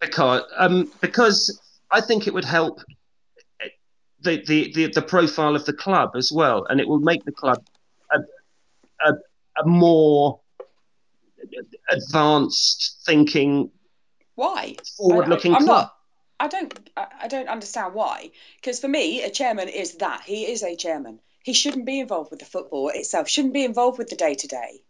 Because 0.00 0.42
um, 0.56 0.90
because 1.00 1.60
I 1.92 2.00
think 2.00 2.26
it 2.26 2.34
would 2.34 2.44
help 2.44 2.80
the, 4.22 4.42
the, 4.46 4.72
the, 4.74 4.86
the 4.88 5.02
profile 5.02 5.54
of 5.56 5.64
the 5.64 5.72
club 5.72 6.10
as 6.16 6.30
well, 6.32 6.66
and 6.68 6.80
it 6.80 6.88
will 6.88 7.00
make 7.00 7.24
the 7.24 7.32
club 7.32 7.58
a, 8.12 8.18
a, 9.06 9.12
a 9.62 9.66
more 9.66 10.40
advanced 11.90 13.00
thinking, 13.06 13.70
Why? 14.34 14.76
forward 14.96 15.28
looking 15.28 15.54
I, 15.54 15.58
club. 15.58 15.66
not. 15.68 15.94
I 16.38 16.48
don't. 16.48 16.90
I, 16.96 17.06
I 17.22 17.28
don't 17.28 17.48
understand 17.48 17.94
why. 17.94 18.30
Because 18.56 18.80
for 18.80 18.88
me, 18.88 19.22
a 19.22 19.30
chairman 19.30 19.68
is 19.68 19.94
that 19.96 20.22
he 20.24 20.46
is 20.46 20.62
a 20.62 20.76
chairman. 20.76 21.20
He 21.42 21.52
shouldn't 21.52 21.86
be 21.86 22.00
involved 22.00 22.30
with 22.30 22.40
the 22.40 22.46
football 22.46 22.90
itself. 22.90 23.28
Shouldn't 23.28 23.54
be 23.54 23.64
involved 23.64 23.98
with 23.98 24.08
the 24.08 24.16
day 24.16 24.34
to 24.34 24.46
day. 24.46 24.82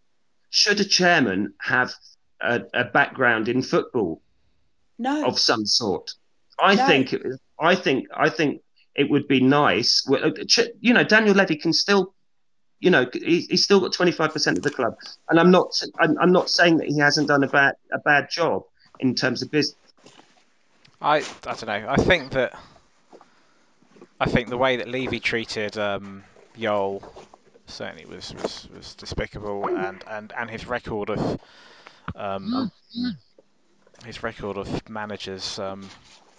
Should 0.51 0.81
a 0.81 0.85
chairman 0.85 1.55
have 1.61 1.93
a, 2.41 2.63
a 2.75 2.85
background 2.85 3.49
in 3.49 3.63
football 3.63 4.21
No. 4.99 5.25
of 5.27 5.39
some 5.39 5.65
sort? 5.67 6.13
I 6.61 6.75
No. 6.75 6.87
think 6.87 7.15
I 7.59 7.75
think 7.77 8.07
I 8.15 8.29
think 8.31 8.63
it 8.95 9.11
would 9.11 9.29
be 9.29 9.41
nice. 9.41 10.05
well, 10.09 10.25
uh, 10.25 10.31
ch- 10.47 10.71
You 10.81 10.93
know, 10.95 11.05
Daniel 11.05 11.35
Levy 11.35 11.57
can 11.57 11.73
still, 11.73 12.15
you 12.81 12.91
know, 12.91 13.07
he's 13.13 13.63
still 13.65 13.81
got 13.81 13.93
twenty 13.93 14.13
five 14.13 14.33
percent 14.33 14.57
of 14.57 14.63
the 14.65 14.71
club, 14.71 14.97
and 15.29 15.39
I'm 15.39 15.51
not 15.51 15.81
I'm, 15.99 16.19
I'm 16.19 16.33
not 16.33 16.51
saying 16.51 16.79
that 16.79 16.89
he 16.89 16.99
hasn't 16.99 17.29
done 17.29 17.45
a 17.45 17.49
bad 17.49 17.75
a 17.93 17.99
bad 17.99 18.29
job 18.31 18.65
in 18.99 19.15
terms 19.15 19.43
of 19.43 19.51
business. 19.51 19.77
I 21.01 21.17
I 21.17 21.23
don't 21.45 21.67
know. 21.67 21.87
I 21.89 21.97
think 21.97 22.33
that 22.33 22.59
I 24.21 24.27
think 24.27 24.51
the 24.51 24.59
way 24.59 24.77
that 24.77 24.89
Levy 24.89 25.19
treated 25.19 25.79
um, 25.79 26.25
Jol 26.59 27.03
certainly 27.67 28.05
was, 28.05 28.35
was, 28.35 28.69
was 28.75 28.95
despicable, 28.95 29.67
and, 29.67 30.05
and, 30.09 30.33
and 30.37 30.51
his 30.51 30.67
record 30.67 31.09
of 31.09 31.41
um, 32.15 32.71
his 34.05 34.23
record 34.23 34.59
of 34.59 34.89
managers 34.91 35.59
um, 35.59 35.83
of 35.83 36.30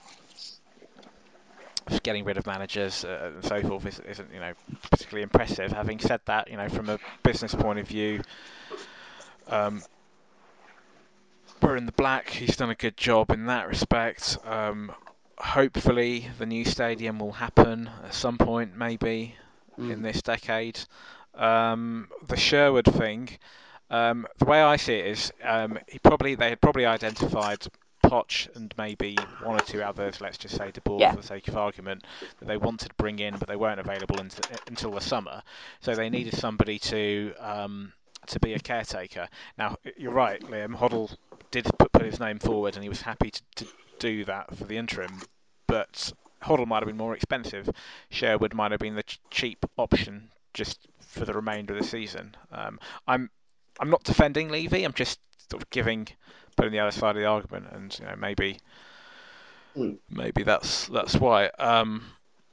getting 2.00 2.24
rid 2.24 2.38
of 2.38 2.46
managers 2.46 3.04
uh, 3.06 3.32
and 3.36 3.46
so 3.46 3.62
forth 3.62 3.86
is, 3.86 4.00
isn't 4.00 4.34
you 4.34 4.40
know 4.40 4.54
particularly 4.90 5.24
impressive. 5.24 5.72
Having 5.72 6.00
said 6.00 6.22
that, 6.26 6.50
you 6.50 6.58
know 6.58 6.70
from 6.70 6.90
a 6.90 7.00
business 7.24 7.54
point 7.54 7.80
of 7.80 7.88
view. 7.88 8.22
Um, 9.48 9.84
we're 11.62 11.76
in 11.76 11.86
the 11.86 11.92
black. 11.92 12.30
He's 12.30 12.58
done 12.58 12.70
a 12.70 12.76
good 12.76 12.98
job 12.98 13.30
in 13.32 13.46
that 13.46 13.68
respect. 13.68 14.38
Um, 14.46 14.92
hopefully, 15.38 16.28
the 16.40 16.46
new 16.46 16.66
stadium 16.66 17.20
will 17.20 17.34
happen 17.34 17.90
at 18.04 18.14
some 18.14 18.38
point, 18.38 18.76
maybe 18.76 19.36
in 19.78 20.02
this 20.02 20.22
decade. 20.22 20.80
Um, 21.36 22.08
the 22.28 22.38
Sherwood 22.38 22.86
thing, 22.86 23.30
um, 23.90 24.28
the 24.38 24.46
way 24.46 24.62
I 24.62 24.76
see 24.76 24.96
it 24.96 25.08
is, 25.08 25.34
um, 25.44 25.80
he 25.88 26.00
probably 26.00 26.36
they 26.36 26.50
had 26.50 26.62
probably 26.62 26.86
identified 26.86 27.66
Poch 28.04 28.54
and 28.56 28.74
maybe 28.78 29.16
one 29.44 29.56
or 29.56 29.62
two 29.62 29.82
others. 29.82 30.22
Let's 30.22 30.38
just 30.38 30.56
say 30.56 30.72
De 30.72 30.82
Boer 30.82 31.00
Yeah. 31.00 31.12
for 31.12 31.22
the 31.22 31.28
sake 31.28 31.48
of 31.48 31.58
argument 31.58 32.04
that 32.40 32.48
they 32.48 32.58
wanted 32.58 32.90
to 32.90 32.96
bring 32.96 33.20
in, 33.20 33.38
but 33.38 33.48
they 33.48 33.56
weren't 33.56 33.80
available 33.80 34.20
until, 34.20 34.44
until 34.68 34.92
the 34.92 35.02
summer. 35.02 35.42
So 35.82 35.96
they 35.96 36.10
needed 36.10 36.36
somebody 36.36 36.80
to 36.80 37.34
um, 37.40 37.94
to 38.28 38.40
be 38.40 38.54
a 38.54 38.60
caretaker. 38.60 39.28
Now 39.58 39.78
you're 39.98 40.12
right, 40.14 40.42
Liam 40.42 40.76
Hoddle 40.76 41.16
did 41.52 41.66
put, 41.78 41.92
put 41.92 42.06
his 42.06 42.20
name 42.20 42.40
forward, 42.40 42.76
and 42.76 42.84
he 42.84 42.90
was 42.90 43.02
happy 43.02 43.32
to, 43.32 43.42
to 43.56 43.68
do 44.00 44.26
that 44.26 44.56
for 44.56 44.66
the 44.66 44.78
interim. 44.78 45.22
But 45.68 46.12
Hoddle 46.44 46.68
might 46.68 46.80
have 46.82 46.88
been 46.88 46.98
more 46.98 47.16
expensive. 47.16 47.70
Sherwood 48.10 48.54
might 48.54 48.72
have 48.72 48.80
been 48.80 48.96
the 48.96 49.04
ch- 49.04 49.20
cheap 49.30 49.66
option 49.78 50.30
just 50.54 50.88
for 51.00 51.24
the 51.26 51.34
remainder 51.34 51.74
of 51.76 51.82
the 51.82 51.88
season. 51.88 52.36
Um, 52.52 52.80
I'm 53.08 53.30
I'm 53.80 53.90
not 53.90 54.04
defending 54.04 54.50
Levy. 54.50 54.84
I'm 54.84 54.94
just 54.94 55.20
sort 55.50 55.64
of 55.64 55.70
giving 55.70 56.08
putting 56.56 56.72
the 56.72 56.80
other 56.80 56.92
side 56.92 57.16
of 57.16 57.22
the 57.22 57.26
argument, 57.28 57.68
and 57.72 57.98
you 58.00 58.06
know 58.06 58.16
maybe 58.18 58.60
Hmm. 59.76 59.94
maybe 60.10 60.44
that's 60.44 60.88
that's 60.88 61.16
why. 61.16 61.48
Um, 61.60 62.04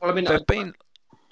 Well, 0.00 0.10
I 0.10 0.14
mean, 0.14 0.26
there've 0.26 0.46
I, 0.46 0.46
been 0.46 0.74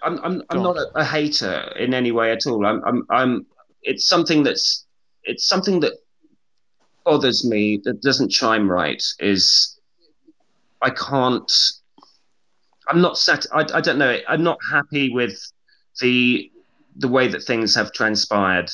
I'm 0.02 0.18
I'm, 0.24 0.42
I'm 0.50 0.62
not 0.62 0.76
a, 0.76 0.86
a 0.96 1.04
hater 1.04 1.72
in 1.78 1.94
any 1.94 2.12
way 2.12 2.32
at 2.32 2.46
all. 2.46 2.64
I'm 2.66 2.82
I'm 2.84 3.06
I'm. 3.10 3.46
It's 3.82 4.06
something 4.08 4.42
that's 4.42 4.86
it's 5.24 5.46
something 5.46 5.80
that 5.80 5.94
bothers 7.04 7.44
me 7.44 7.80
that 7.84 8.02
doesn't 8.02 8.30
chime 8.30 8.70
right. 8.70 9.02
Is 9.20 9.78
I 10.82 10.90
can't. 10.90 11.50
I'm 12.88 13.00
not 13.00 13.18
sat. 13.18 13.46
I, 13.52 13.66
I 13.74 13.80
don't 13.80 13.98
know. 13.98 14.18
I'm 14.28 14.42
not 14.42 14.58
happy 14.70 15.10
with 15.12 15.36
the 16.00 16.50
the 16.96 17.08
way 17.08 17.28
that 17.28 17.42
things 17.42 17.74
have 17.74 17.92
transpired 17.92 18.70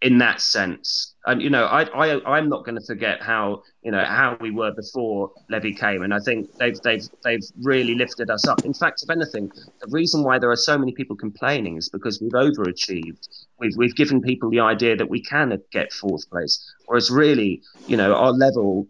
in 0.00 0.18
that 0.18 0.40
sense. 0.40 1.14
And 1.26 1.42
you 1.42 1.50
know, 1.50 1.64
I 1.64 1.82
I 1.82 2.36
I'm 2.36 2.48
not 2.48 2.64
going 2.64 2.76
to 2.76 2.86
forget 2.86 3.20
how 3.20 3.64
you 3.82 3.90
know 3.90 4.04
how 4.04 4.36
we 4.40 4.52
were 4.52 4.72
before 4.72 5.32
Levy 5.50 5.74
came, 5.74 6.02
and 6.02 6.14
I 6.14 6.20
think 6.20 6.56
they've 6.56 6.80
they've 6.82 7.02
they've 7.24 7.42
really 7.62 7.96
lifted 7.96 8.30
us 8.30 8.46
up. 8.46 8.64
In 8.64 8.72
fact, 8.72 9.02
if 9.02 9.10
anything, 9.10 9.50
the 9.80 9.88
reason 9.88 10.22
why 10.22 10.38
there 10.38 10.50
are 10.52 10.62
so 10.70 10.78
many 10.78 10.92
people 10.92 11.16
complaining 11.16 11.78
is 11.78 11.88
because 11.88 12.20
we've 12.20 12.30
overachieved. 12.30 13.28
We've 13.58 13.76
we've 13.76 13.96
given 13.96 14.22
people 14.22 14.50
the 14.50 14.60
idea 14.60 14.94
that 14.96 15.10
we 15.10 15.20
can 15.20 15.60
get 15.72 15.92
fourth 15.92 16.30
place, 16.30 16.54
whereas 16.86 17.10
really, 17.10 17.60
you 17.88 17.96
know, 17.96 18.14
our 18.14 18.32
level, 18.32 18.86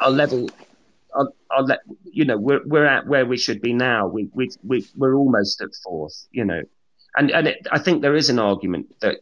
our 0.00 0.10
level. 0.10 0.50
Our, 1.14 1.28
our 1.50 1.62
le- 1.62 1.78
you 2.04 2.24
know, 2.24 2.38
we're 2.38 2.62
we're 2.64 2.86
at 2.86 3.06
where 3.06 3.26
we 3.26 3.36
should 3.36 3.60
be 3.60 3.74
now. 3.74 4.06
We 4.06 4.30
we 4.32 4.50
we 4.64 4.86
we're 4.96 5.14
almost 5.14 5.60
at 5.60 5.68
fourth. 5.84 6.26
You 6.30 6.46
know, 6.46 6.62
and 7.16 7.30
and 7.30 7.48
it, 7.48 7.66
I 7.70 7.78
think 7.78 8.00
there 8.00 8.16
is 8.16 8.30
an 8.30 8.38
argument 8.38 8.94
that 9.00 9.18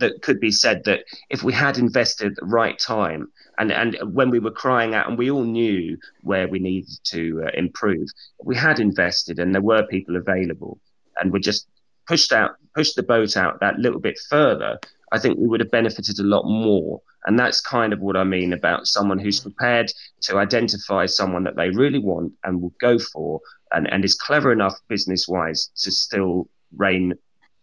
that 0.00 0.22
could 0.22 0.40
be 0.40 0.50
said 0.50 0.84
that 0.84 1.04
if 1.30 1.42
we 1.42 1.52
had 1.52 1.78
invested 1.78 2.32
at 2.32 2.36
the 2.36 2.46
right 2.46 2.78
time 2.78 3.30
and, 3.58 3.70
and 3.70 3.96
when 4.12 4.30
we 4.30 4.38
were 4.38 4.50
crying 4.50 4.94
out 4.94 5.08
and 5.08 5.18
we 5.18 5.30
all 5.30 5.44
knew 5.44 5.96
where 6.22 6.48
we 6.48 6.58
needed 6.58 6.98
to 7.04 7.42
uh, 7.46 7.50
improve, 7.54 8.08
we 8.42 8.56
had 8.56 8.80
invested 8.80 9.38
and 9.38 9.54
there 9.54 9.62
were 9.62 9.86
people 9.86 10.16
available 10.16 10.80
and 11.20 11.32
we 11.32 11.40
just 11.40 11.68
pushed 12.06 12.32
out, 12.32 12.52
pushed 12.74 12.96
the 12.96 13.02
boat 13.02 13.36
out 13.36 13.60
that 13.60 13.78
little 13.78 14.00
bit 14.00 14.18
further, 14.28 14.78
I 15.12 15.18
think 15.18 15.38
we 15.38 15.46
would 15.46 15.60
have 15.60 15.70
benefited 15.70 16.18
a 16.18 16.24
lot 16.24 16.44
more. 16.44 17.00
And 17.26 17.38
that's 17.38 17.60
kind 17.60 17.92
of 17.92 18.00
what 18.00 18.16
I 18.16 18.24
mean 18.24 18.52
about 18.52 18.86
someone 18.86 19.18
who's 19.18 19.40
prepared 19.40 19.92
to 20.22 20.38
identify 20.38 21.06
someone 21.06 21.44
that 21.44 21.56
they 21.56 21.68
really 21.70 21.98
want 21.98 22.32
and 22.44 22.62
will 22.62 22.74
go 22.80 22.98
for 22.98 23.40
and, 23.72 23.86
and 23.92 24.04
is 24.04 24.14
clever 24.14 24.52
enough 24.52 24.76
business 24.88 25.28
wise 25.28 25.70
to 25.82 25.92
still 25.92 26.48
rein 26.76 27.14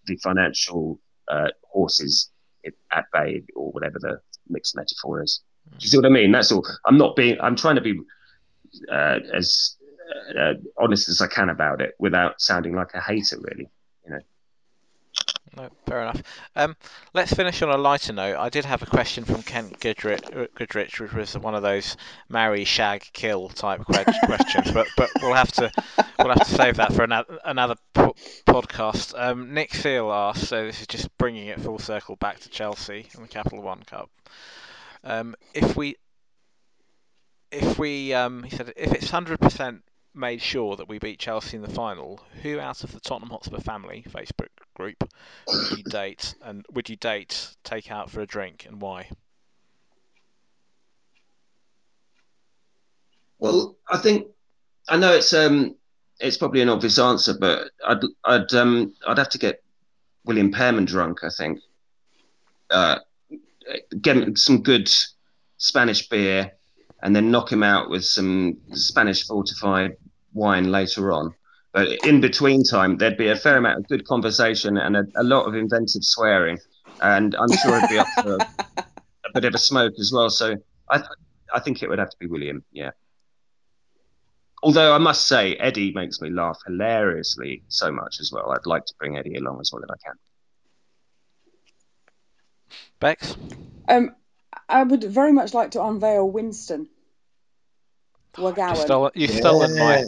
the 0.06 0.16
financial 0.18 1.00
uh, 1.28 1.50
horses 1.78 2.32
at 2.92 3.06
bay 3.14 3.44
or 3.56 3.72
whatever 3.72 4.00
the 4.00 4.20
mixed 4.50 4.76
metaphor 4.76 5.24
is. 5.24 5.42
Do 5.72 5.78
you 5.82 5.90
see 5.90 5.98
what 5.98 6.06
I 6.06 6.10
mean? 6.10 6.32
That's 6.32 6.52
all. 6.52 6.66
I'm 6.86 6.98
not 6.98 7.16
being. 7.16 7.38
I'm 7.42 7.56
trying 7.56 7.76
to 7.76 7.82
be 7.82 8.00
uh, 8.92 9.20
as 9.34 9.76
uh, 10.40 10.54
honest 10.78 11.10
as 11.10 11.22
I 11.22 11.28
can 11.28 11.50
about 11.50 11.82
it 11.82 11.94
without 12.00 12.42
sounding 12.42 12.76
like 12.76 12.94
a 12.94 13.02
hater, 13.02 13.38
really. 13.40 13.70
No, 15.58 15.70
fair 15.88 16.04
enough. 16.04 16.22
Um, 16.56 16.76
let's 17.16 17.34
finish 17.34 17.64
on 17.64 17.72
a 17.72 17.78
lighter 17.78 18.14
note. 18.14 18.38
I 18.38 18.50
did 18.50 18.64
have 18.66 18.84
a 18.84 18.86
question 18.86 19.26
from 19.26 19.42
Kent 19.42 19.80
Goodrich, 19.80 20.22
Goodrich 20.54 21.00
which 21.00 21.14
was 21.14 21.36
one 21.36 21.56
of 21.56 21.64
those 21.64 21.98
marry, 22.30 22.64
shag, 22.64 23.10
kill 23.12 23.50
type 23.50 23.84
questions, 23.86 24.72
but 24.72 24.86
but 24.96 25.10
we'll 25.20 25.34
have 25.34 25.52
to 25.54 25.72
we'll 26.20 26.30
have 26.30 26.48
to 26.48 26.54
save 26.54 26.76
that 26.76 26.94
for 26.94 27.04
another 27.04 27.40
another 27.44 27.76
po- 27.96 28.14
podcast. 28.46 29.20
Um, 29.20 29.56
Nick 29.56 29.74
Seal 29.74 30.12
asked, 30.12 30.48
so 30.48 30.64
this 30.64 30.82
is 30.82 30.86
just 30.86 31.18
bringing 31.18 31.48
it 31.48 31.60
full 31.60 31.80
circle 31.80 32.18
back 32.18 32.40
to 32.42 32.50
Chelsea 32.50 33.08
and 33.16 33.24
the 33.24 33.28
Capital 33.28 33.64
One 33.64 33.82
Cup. 33.82 34.12
Um, 35.04 35.34
if 35.56 35.76
we 35.76 35.96
if 37.52 37.80
we 37.80 38.14
um, 38.14 38.44
he 38.44 38.56
said 38.56 38.74
if 38.78 38.94
it's 38.94 39.10
hundred 39.10 39.40
percent 39.40 39.82
made 40.18 40.42
sure 40.42 40.76
that 40.76 40.90
we 40.90 41.00
beat 41.00 41.20
Chelsea 41.20 41.56
in 41.56 41.64
the 41.64 41.70
final, 41.70 42.20
who 42.42 42.60
out 42.60 42.84
of 42.84 42.92
the 42.92 43.00
Tottenham 43.00 43.30
Hotspur 43.30 43.60
family 43.60 44.04
Facebook 44.10 44.50
group 44.76 45.04
would 45.48 45.78
you 45.78 45.84
date 45.84 46.36
and 46.42 46.66
would 46.74 46.90
you 46.90 46.96
date, 46.96 47.56
take 47.64 47.92
out 47.92 48.10
for 48.10 48.22
a 48.22 48.26
drink, 48.26 48.66
and 48.68 48.82
why? 48.82 49.08
Well, 53.40 53.78
I 53.88 53.98
think 53.98 54.28
I 54.90 54.98
know 54.98 55.14
it's 55.14 55.34
um 55.34 55.76
it's 56.20 56.38
probably 56.38 56.62
an 56.62 56.70
obvious 56.70 56.98
answer, 56.98 57.36
but 57.40 57.70
I'd 57.86 58.02
I'd 58.24 58.54
um 58.54 58.94
I'd 59.08 59.20
have 59.20 59.30
to 59.30 59.38
get 59.38 59.64
William 60.26 60.52
Pearman 60.52 60.86
drunk. 60.86 61.24
I 61.24 61.30
think. 61.30 61.60
Uh, 62.70 63.00
get 64.02 64.38
some 64.38 64.62
good 64.62 64.92
Spanish 65.58 66.10
beer, 66.10 66.52
and 67.02 67.16
then 67.16 67.32
knock 67.32 67.52
him 67.52 67.64
out 67.64 67.90
with 67.90 68.04
some 68.04 68.58
Spanish 68.74 69.26
fortified 69.26 69.96
wine 70.38 70.72
later 70.72 71.12
on. 71.12 71.34
But 71.74 72.06
in 72.06 72.22
between 72.22 72.64
time, 72.64 72.98
there'd 72.98 73.18
be 73.18 73.28
a 73.28 73.36
fair 73.36 73.58
amount 73.58 73.80
of 73.80 73.88
good 73.88 74.08
conversation 74.08 74.78
and 74.78 74.96
a, 74.96 75.06
a 75.16 75.24
lot 75.24 75.46
of 75.46 75.56
inventive 75.56 76.04
swearing, 76.04 76.58
and 77.02 77.36
I'm 77.36 77.52
sure 77.52 77.78
it'd 77.78 77.90
be 77.90 78.00
up 78.00 78.08
for 78.22 78.38
a 79.26 79.32
bit 79.34 79.46
of 79.46 79.54
a 79.54 79.60
smoke 79.60 79.94
as 80.00 80.12
well. 80.14 80.30
So 80.30 80.56
I, 80.90 80.98
th- 80.98 81.10
I 81.54 81.60
think 81.60 81.84
it 81.84 81.90
would 81.90 82.00
have 82.00 82.10
to 82.10 82.18
be 82.20 82.28
William. 82.28 82.64
Yeah. 82.72 82.92
Although 84.64 84.94
I 84.96 84.98
must 84.98 85.28
say, 85.28 85.56
Eddie 85.56 85.94
makes 85.94 86.20
me 86.20 86.30
laugh 86.30 86.58
hilariously 86.66 87.64
so 87.68 87.92
much 87.92 88.18
as 88.20 88.32
well. 88.32 88.52
I'd 88.52 88.66
like 88.66 88.86
to 88.86 88.94
bring 88.98 89.18
Eddie 89.18 89.36
along 89.36 89.60
as 89.62 89.72
well 89.72 89.84
if 89.84 89.90
I 89.92 90.08
can. 90.08 90.16
Bex? 93.00 93.38
Um, 93.88 94.16
I 94.68 94.84
would 94.84 95.04
very 95.04 95.32
much 95.32 95.54
like 95.54 95.72
to 95.72 95.84
unveil 95.84 96.30
Winston. 96.30 96.90
Wagawan. 98.38 98.76
You've 98.76 98.86
stolen, 98.86 99.12
you've 99.16 99.32
stolen 99.32 99.78
my. 99.78 100.06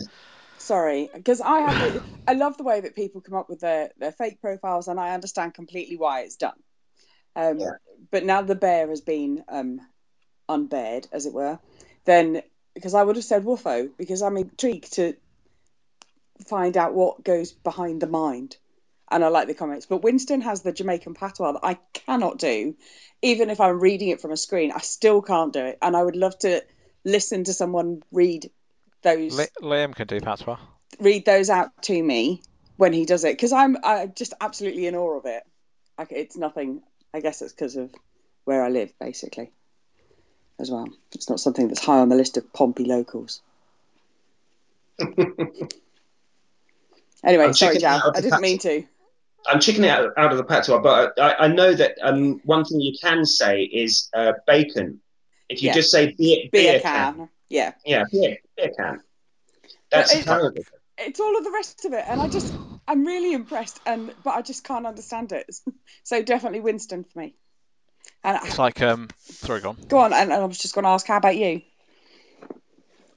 Sorry, 0.58 1.10
because 1.14 1.42
I 1.42 1.60
have. 1.60 2.04
I 2.28 2.34
love 2.34 2.58
the 2.58 2.64
way 2.64 2.82
that 2.82 2.96
people 2.96 3.22
come 3.22 3.36
up 3.36 3.50
with 3.50 3.62
their, 3.62 3.92
their 3.98 4.12
fake 4.12 4.42
profiles, 4.42 4.88
and 4.88 5.00
I 5.00 5.14
understand 5.14 5.54
completely 5.54 5.98
why 5.98 6.22
it's 6.22 6.36
done. 6.36 6.58
Um, 7.36 7.60
yeah. 7.60 7.72
But 8.12 8.26
now 8.26 8.42
the 8.42 8.56
bear 8.56 8.90
has 8.90 9.02
been 9.02 9.44
um, 9.48 9.82
unbared, 10.48 11.08
as 11.12 11.26
it 11.26 11.34
were, 11.34 11.60
then 12.06 12.42
because 12.74 12.94
I 12.94 13.04
would 13.04 13.16
have 13.16 13.26
said 13.26 13.44
Woofo, 13.44 13.90
because 13.98 14.22
I'm 14.22 14.38
intrigued 14.38 14.94
to 14.94 15.16
find 16.48 16.78
out 16.78 16.94
what 16.94 17.24
goes 17.24 17.52
behind 17.52 18.02
the 18.02 18.08
mind 18.08 18.56
and 19.12 19.24
I 19.24 19.28
like 19.30 19.48
the 19.48 19.54
comments. 19.54 19.86
But 19.86 20.04
Winston 20.04 20.42
has 20.42 20.62
the 20.62 20.72
Jamaican 20.72 21.14
patois 21.14 21.54
that 21.54 21.64
I 21.64 21.76
cannot 21.94 22.38
do, 22.38 22.76
even 23.22 23.50
if 23.50 23.60
I'm 23.60 23.80
reading 23.80 24.10
it 24.10 24.22
from 24.22 24.32
a 24.32 24.38
screen. 24.38 24.72
I 24.72 24.80
still 24.80 25.22
can't 25.22 25.54
do 25.54 25.66
it, 25.66 25.78
and 25.82 25.96
I 25.96 26.04
would 26.04 26.16
love 26.16 26.38
to 26.40 26.64
listen 27.06 27.44
to 27.46 27.54
someone 27.54 28.02
read 28.12 28.50
those. 29.02 29.50
Liam 29.62 29.96
can 29.96 30.08
do 30.08 30.20
patois. 30.20 30.58
Read 31.00 31.26
those 31.26 31.50
out 31.50 31.70
to 31.84 32.02
me 32.04 32.42
when 32.78 32.94
he 32.94 33.06
does 33.06 33.24
it, 33.24 33.34
because 33.34 33.52
I'm 33.52 33.78
I 33.84 34.08
just 34.08 34.34
absolutely 34.40 34.88
in 34.88 34.96
awe 34.96 35.18
of 35.18 35.26
it. 35.26 35.44
Like 35.98 36.12
it's 36.12 36.38
nothing. 36.38 36.82
I 37.14 37.20
guess 37.20 37.42
it's 37.42 37.54
because 37.54 37.76
of 37.76 37.92
where 38.46 38.64
I 38.64 38.70
live, 38.70 38.92
basically, 39.00 39.52
as 40.60 40.72
well. 40.72 40.88
It's 41.12 41.30
not 41.30 41.40
something 41.40 41.68
that's 41.68 41.84
high 41.84 42.00
on 42.00 42.10
the 42.10 42.16
list 42.16 42.38
of 42.38 42.52
Pompey 42.54 42.86
locals. 42.86 43.42
anyway, 47.24 47.46
I'm 47.46 47.54
sorry, 47.54 47.78
Jav. 47.78 48.02
I 48.16 48.22
didn't 48.22 48.42
mean 48.42 48.60
to. 48.60 48.84
I'm 49.48 49.60
checking 49.60 49.84
it 49.86 49.90
out, 49.90 50.12
out 50.18 50.32
of 50.32 50.38
the 50.38 50.44
patois, 50.44 50.80
but 50.80 51.20
I, 51.20 51.46
I 51.46 51.48
know 51.48 51.74
that 51.74 51.98
um, 52.02 52.42
one 52.44 52.66
thing 52.66 52.82
you 52.82 52.94
can 53.02 53.26
say 53.26 53.62
is 53.64 54.10
uh, 54.14 54.34
bacon. 54.46 55.00
If 55.50 55.64
you 55.64 55.68
yeah. 55.68 55.74
just 55.74 55.92
say 55.92 56.14
beer, 56.14 56.48
beer, 56.52 56.74
beer 56.74 56.80
can. 56.80 57.16
can. 57.16 57.30
Yeah. 57.50 57.74
Yeah, 57.86 58.04
beer, 58.12 58.38
beer 58.56 58.72
can. 58.78 59.02
That's 59.92 60.14
it, 60.14 60.24
terrible. 60.24 60.62
It's 60.98 61.20
all 61.20 61.38
of 61.38 61.44
the 61.44 61.52
rest 61.52 61.86
of 61.86 61.94
it, 61.94 62.06
and 62.08 62.22
I 62.22 62.28
just, 62.28 62.54
I'm 62.88 63.06
really 63.06 63.34
impressed, 63.34 63.80
and 63.86 64.14
but 64.24 64.32
I 64.32 64.42
just 64.42 64.64
can't 64.64 64.86
understand 64.86 65.32
it. 65.32 65.50
So 66.04 66.22
definitely 66.22 66.60
Winston 66.60 67.04
for 67.04 67.20
me. 67.20 67.36
And 68.24 68.40
it's 68.44 68.58
like, 68.58 68.82
um, 68.82 69.10
sorry, 69.20 69.62
go 69.62 69.70
on. 69.70 69.78
Go 69.88 70.00
on, 70.00 70.14
and, 70.14 70.32
and 70.32 70.42
I 70.42 70.46
was 70.46 70.58
just 70.58 70.76
going 70.76 70.84
to 70.84 70.90
ask, 70.90 71.08
how 71.08 71.18
about 71.18 71.38
you? 71.38 71.62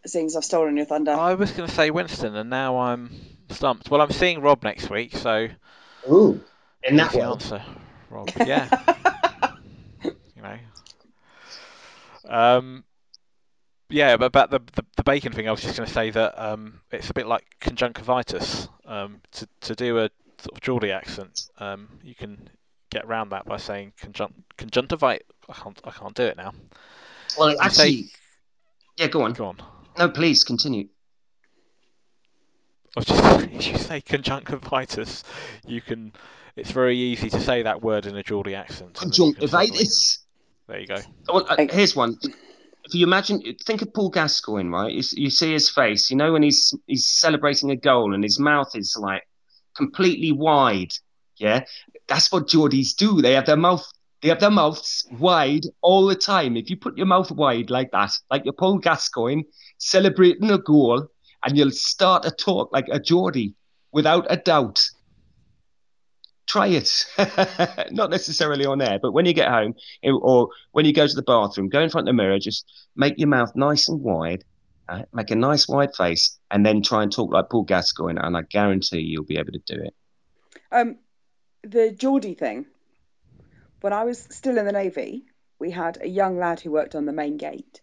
Seeing 0.06 0.26
as 0.26 0.36
I've 0.36 0.44
stolen 0.44 0.76
your 0.76 0.86
thunder. 0.86 1.12
I 1.12 1.34
was 1.34 1.52
going 1.52 1.68
to 1.68 1.74
say 1.74 1.90
Winston, 1.90 2.36
and 2.36 2.50
now 2.50 2.78
I'm 2.78 3.10
stumped. 3.50 3.90
Well, 3.90 4.00
I'm 4.00 4.10
seeing 4.10 4.40
Rob 4.40 4.62
next 4.62 4.90
week, 4.90 5.16
so 5.16 5.48
Ooh, 6.10 6.42
in 6.82 6.96
that 6.96 7.12
the 7.12 7.22
answer, 7.22 7.62
Rob. 8.10 8.30
Yeah. 8.46 8.68
you. 12.24 12.30
Um. 12.30 12.84
Yeah, 13.88 14.16
but 14.16 14.26
about 14.26 14.50
the, 14.50 14.60
the, 14.74 14.86
the 14.96 15.04
bacon 15.04 15.32
thing, 15.32 15.46
I 15.46 15.50
was 15.50 15.60
just 15.60 15.76
going 15.76 15.86
to 15.86 15.92
say 15.92 16.08
that 16.10 16.42
um, 16.42 16.80
it's 16.90 17.10
a 17.10 17.12
bit 17.14 17.26
like 17.26 17.44
conjunctivitis. 17.60 18.68
Um, 18.86 19.20
to 19.32 19.48
to 19.60 19.74
do 19.74 19.98
a 19.98 20.10
sort 20.38 20.56
of 20.56 20.60
Geordie 20.60 20.92
accent, 20.92 21.42
um, 21.58 21.88
you 22.02 22.14
can 22.14 22.48
get 22.90 23.04
around 23.04 23.30
that 23.30 23.44
by 23.44 23.56
saying 23.56 23.92
conjunct 23.98 24.34
conjunctivite. 24.56 25.22
I 25.48 25.52
can't 25.52 25.80
I 25.84 25.90
can't 25.90 26.14
do 26.14 26.24
it 26.24 26.36
now. 26.36 26.52
Well, 27.38 27.54
actually, 27.60 28.02
say, 28.02 28.08
yeah, 28.96 29.06
go 29.08 29.22
on. 29.22 29.32
Go 29.32 29.46
on. 29.46 29.58
No, 29.98 30.08
please 30.08 30.44
continue. 30.44 30.88
I 32.96 33.00
was 33.00 33.06
just 33.06 33.42
if 33.52 33.66
you 33.66 33.78
say 33.78 34.00
conjunctivitis, 34.00 35.24
you 35.66 35.80
can. 35.80 36.12
It's 36.54 36.70
very 36.70 36.98
easy 36.98 37.30
to 37.30 37.40
say 37.40 37.62
that 37.62 37.82
word 37.82 38.04
in 38.04 38.14
a 38.16 38.22
Geordie 38.22 38.54
accent. 38.54 38.94
Conjunctivitis. 38.94 40.21
There 40.72 40.80
you 40.80 40.86
go. 40.86 41.02
Well, 41.28 41.46
uh, 41.50 41.66
here's 41.70 41.94
one. 41.94 42.18
If 42.84 42.94
you 42.94 43.04
imagine, 43.04 43.42
think 43.66 43.82
of 43.82 43.92
Paul 43.92 44.08
Gascoigne, 44.08 44.70
right? 44.70 44.90
You, 44.90 45.02
you 45.12 45.28
see 45.28 45.52
his 45.52 45.68
face. 45.68 46.10
You 46.10 46.16
know 46.16 46.32
when 46.32 46.42
he's 46.42 46.74
he's 46.86 47.06
celebrating 47.06 47.70
a 47.70 47.76
goal 47.76 48.14
and 48.14 48.24
his 48.24 48.40
mouth 48.40 48.74
is 48.74 48.96
like 48.98 49.22
completely 49.76 50.32
wide. 50.32 50.92
Yeah, 51.36 51.64
that's 52.08 52.32
what 52.32 52.48
Geordies 52.48 52.96
do. 52.96 53.20
They 53.20 53.34
have 53.34 53.44
their 53.44 53.56
mouth 53.58 53.86
they 54.22 54.30
have 54.30 54.40
their 54.40 54.50
mouths 54.50 55.06
wide 55.18 55.64
all 55.82 56.06
the 56.06 56.16
time. 56.16 56.56
If 56.56 56.70
you 56.70 56.78
put 56.78 56.96
your 56.96 57.06
mouth 57.06 57.30
wide 57.30 57.68
like 57.68 57.90
that, 57.90 58.12
like 58.30 58.46
your 58.46 58.54
Paul 58.54 58.78
Gascoigne 58.78 59.42
celebrating 59.76 60.50
a 60.50 60.58
goal, 60.58 61.06
and 61.44 61.58
you'll 61.58 61.70
start 61.70 62.22
to 62.22 62.30
talk 62.30 62.72
like 62.72 62.86
a 62.90 62.98
Geordie 62.98 63.54
without 63.92 64.26
a 64.30 64.38
doubt. 64.38 64.88
Try 66.52 66.66
it. 66.66 67.06
Not 67.92 68.10
necessarily 68.10 68.66
on 68.66 68.82
air, 68.82 68.98
but 69.00 69.12
when 69.12 69.24
you 69.24 69.32
get 69.32 69.48
home 69.48 69.74
or 70.04 70.50
when 70.72 70.84
you 70.84 70.92
go 70.92 71.06
to 71.06 71.14
the 71.14 71.22
bathroom, 71.22 71.70
go 71.70 71.80
in 71.80 71.88
front 71.88 72.06
of 72.06 72.12
the 72.12 72.22
mirror, 72.22 72.38
just 72.38 72.70
make 72.94 73.14
your 73.16 73.28
mouth 73.28 73.56
nice 73.56 73.88
and 73.88 74.02
wide, 74.02 74.44
uh, 74.86 75.04
make 75.14 75.30
a 75.30 75.34
nice 75.34 75.66
wide 75.66 75.96
face, 75.96 76.38
and 76.50 76.66
then 76.66 76.82
try 76.82 77.02
and 77.02 77.10
talk 77.10 77.32
like 77.32 77.48
Paul 77.48 77.62
Gascoigne, 77.62 78.20
and 78.20 78.36
I 78.36 78.42
guarantee 78.42 79.00
you'll 79.00 79.24
be 79.24 79.38
able 79.38 79.52
to 79.52 79.62
do 79.64 79.82
it. 79.82 79.94
Um, 80.70 80.98
the 81.62 81.90
Geordie 81.90 82.34
thing. 82.34 82.66
When 83.80 83.94
I 83.94 84.04
was 84.04 84.28
still 84.30 84.58
in 84.58 84.66
the 84.66 84.72
Navy, 84.72 85.24
we 85.58 85.70
had 85.70 86.02
a 86.02 86.06
young 86.06 86.36
lad 86.36 86.60
who 86.60 86.70
worked 86.70 86.94
on 86.94 87.06
the 87.06 87.14
main 87.14 87.38
gate. 87.38 87.80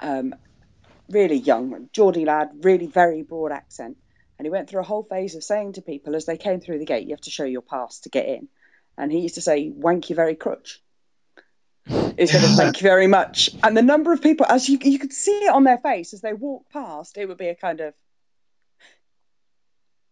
Um, 0.00 0.34
really 1.08 1.36
young, 1.36 1.90
Geordie 1.92 2.24
lad, 2.24 2.50
really 2.64 2.88
very 2.88 3.22
broad 3.22 3.52
accent. 3.52 3.98
And 4.38 4.46
he 4.46 4.50
went 4.50 4.68
through 4.68 4.80
a 4.80 4.84
whole 4.84 5.04
phase 5.04 5.34
of 5.36 5.44
saying 5.44 5.74
to 5.74 5.82
people 5.82 6.16
as 6.16 6.24
they 6.26 6.36
came 6.36 6.60
through 6.60 6.78
the 6.78 6.84
gate, 6.84 7.06
you 7.06 7.14
have 7.14 7.20
to 7.22 7.30
show 7.30 7.44
your 7.44 7.62
pass 7.62 8.00
to 8.00 8.08
get 8.08 8.26
in. 8.26 8.48
and 8.96 9.10
he 9.12 9.20
used 9.20 9.34
to 9.36 9.40
say 9.40 9.70
"wank 9.70 10.10
you 10.10 10.16
very 10.16 10.34
crutch" 10.36 10.80
instead 11.86 12.44
of 12.44 12.50
"thank 12.56 12.80
you 12.80 12.84
very 12.88 13.06
much." 13.06 13.50
And 13.62 13.76
the 13.76 13.82
number 13.82 14.12
of 14.12 14.22
people, 14.22 14.46
as 14.46 14.68
you 14.68 14.78
you 14.82 14.98
could 14.98 15.12
see 15.12 15.44
it 15.44 15.50
on 15.50 15.64
their 15.64 15.78
face 15.78 16.14
as 16.14 16.20
they 16.20 16.32
walked 16.32 16.72
past, 16.72 17.16
it 17.18 17.26
would 17.26 17.38
be 17.38 17.48
a 17.48 17.54
kind 17.54 17.80
of. 17.80 17.94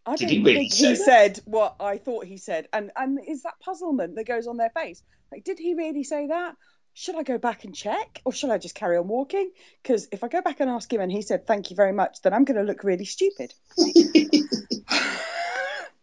I 0.05 0.15
Did 0.17 0.29
he 0.29 0.39
really 0.39 0.53
think 0.69 0.73
he 0.73 0.87
that? 0.89 0.97
said 0.97 1.39
what 1.45 1.75
I 1.79 1.97
thought 1.97 2.25
he 2.25 2.37
said, 2.37 2.67
and 2.73 2.91
and 2.95 3.19
is 3.25 3.43
that 3.43 3.59
puzzlement 3.61 4.15
that 4.15 4.25
goes 4.25 4.47
on 4.47 4.57
their 4.57 4.69
face? 4.71 5.01
Like, 5.31 5.43
did 5.45 5.59
he 5.59 5.75
really 5.75 6.03
say 6.03 6.27
that? 6.27 6.55
Should 6.95 7.15
I 7.15 7.23
go 7.23 7.37
back 7.37 7.63
and 7.63 7.73
check, 7.73 8.21
or 8.23 8.31
should 8.31 8.51
I 8.51 8.57
just 8.59 8.75
carry 8.75 8.97
on 8.97 9.07
walking? 9.07 9.51
Because 9.81 10.07
if 10.11 10.23
I 10.23 10.27
go 10.27 10.41
back 10.41 10.59
and 10.59 10.69
ask 10.69 10.91
him 10.93 11.01
and 11.01 11.11
he 11.11 11.23
said 11.23 11.47
thank 11.47 11.71
you 11.71 11.75
very 11.75 11.91
much, 11.91 12.21
then 12.21 12.33
I'm 12.33 12.45
going 12.45 12.57
to 12.57 12.63
look 12.63 12.83
really 12.83 13.05
stupid. 13.05 13.53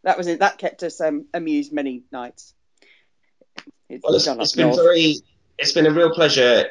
that 0.02 0.18
was 0.18 0.26
it. 0.26 0.40
That 0.40 0.58
kept 0.58 0.82
us 0.82 1.00
um, 1.00 1.26
amused 1.32 1.72
many 1.72 2.02
nights. 2.10 2.54
It's 3.88 4.02
Well, 4.02 4.14
it's, 4.14 4.26
it's 4.26 4.52
been 4.52 4.68
north. 4.68 4.82
very, 4.82 5.16
it's 5.58 5.72
been 5.72 5.86
a 5.86 5.92
real 5.92 6.10
pleasure 6.12 6.66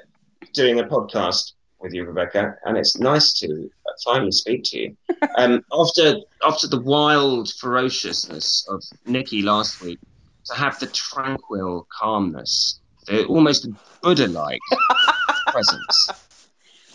doing 0.53 0.79
a 0.79 0.83
podcast 0.83 1.53
with 1.79 1.93
you, 1.93 2.05
Rebecca, 2.05 2.55
and 2.65 2.77
it's 2.77 2.97
nice 2.97 3.33
to 3.39 3.69
finally 4.03 4.31
speak 4.31 4.63
to 4.65 4.79
you. 4.79 4.97
Um, 5.37 5.63
after 5.71 6.15
after 6.45 6.67
the 6.67 6.79
wild 6.79 7.53
ferociousness 7.53 8.67
of 8.67 8.83
Nikki 9.05 9.41
last 9.41 9.81
week, 9.81 9.99
to 10.45 10.53
have 10.53 10.79
the 10.79 10.87
tranquil 10.87 11.87
calmness, 11.97 12.79
the 13.09 13.25
almost 13.25 13.67
Buddha-like 14.01 14.59
presence. 15.47 16.09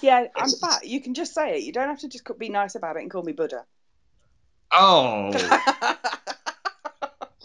Yeah, 0.01 0.27
I'm 0.36 0.49
It's- 0.49 0.59
fat. 0.61 0.86
You 0.86 1.01
can 1.01 1.15
just 1.15 1.35
say 1.35 1.57
it. 1.57 1.62
You 1.62 1.73
don't 1.73 1.89
have 1.89 2.01
to 2.01 2.09
just 2.09 2.24
be 2.39 2.49
nice 2.49 2.74
about 2.74 2.97
it 2.97 3.03
and 3.03 3.11
call 3.11 3.23
me 3.23 3.32
Buddha. 3.32 3.65
Oh, 4.73 5.31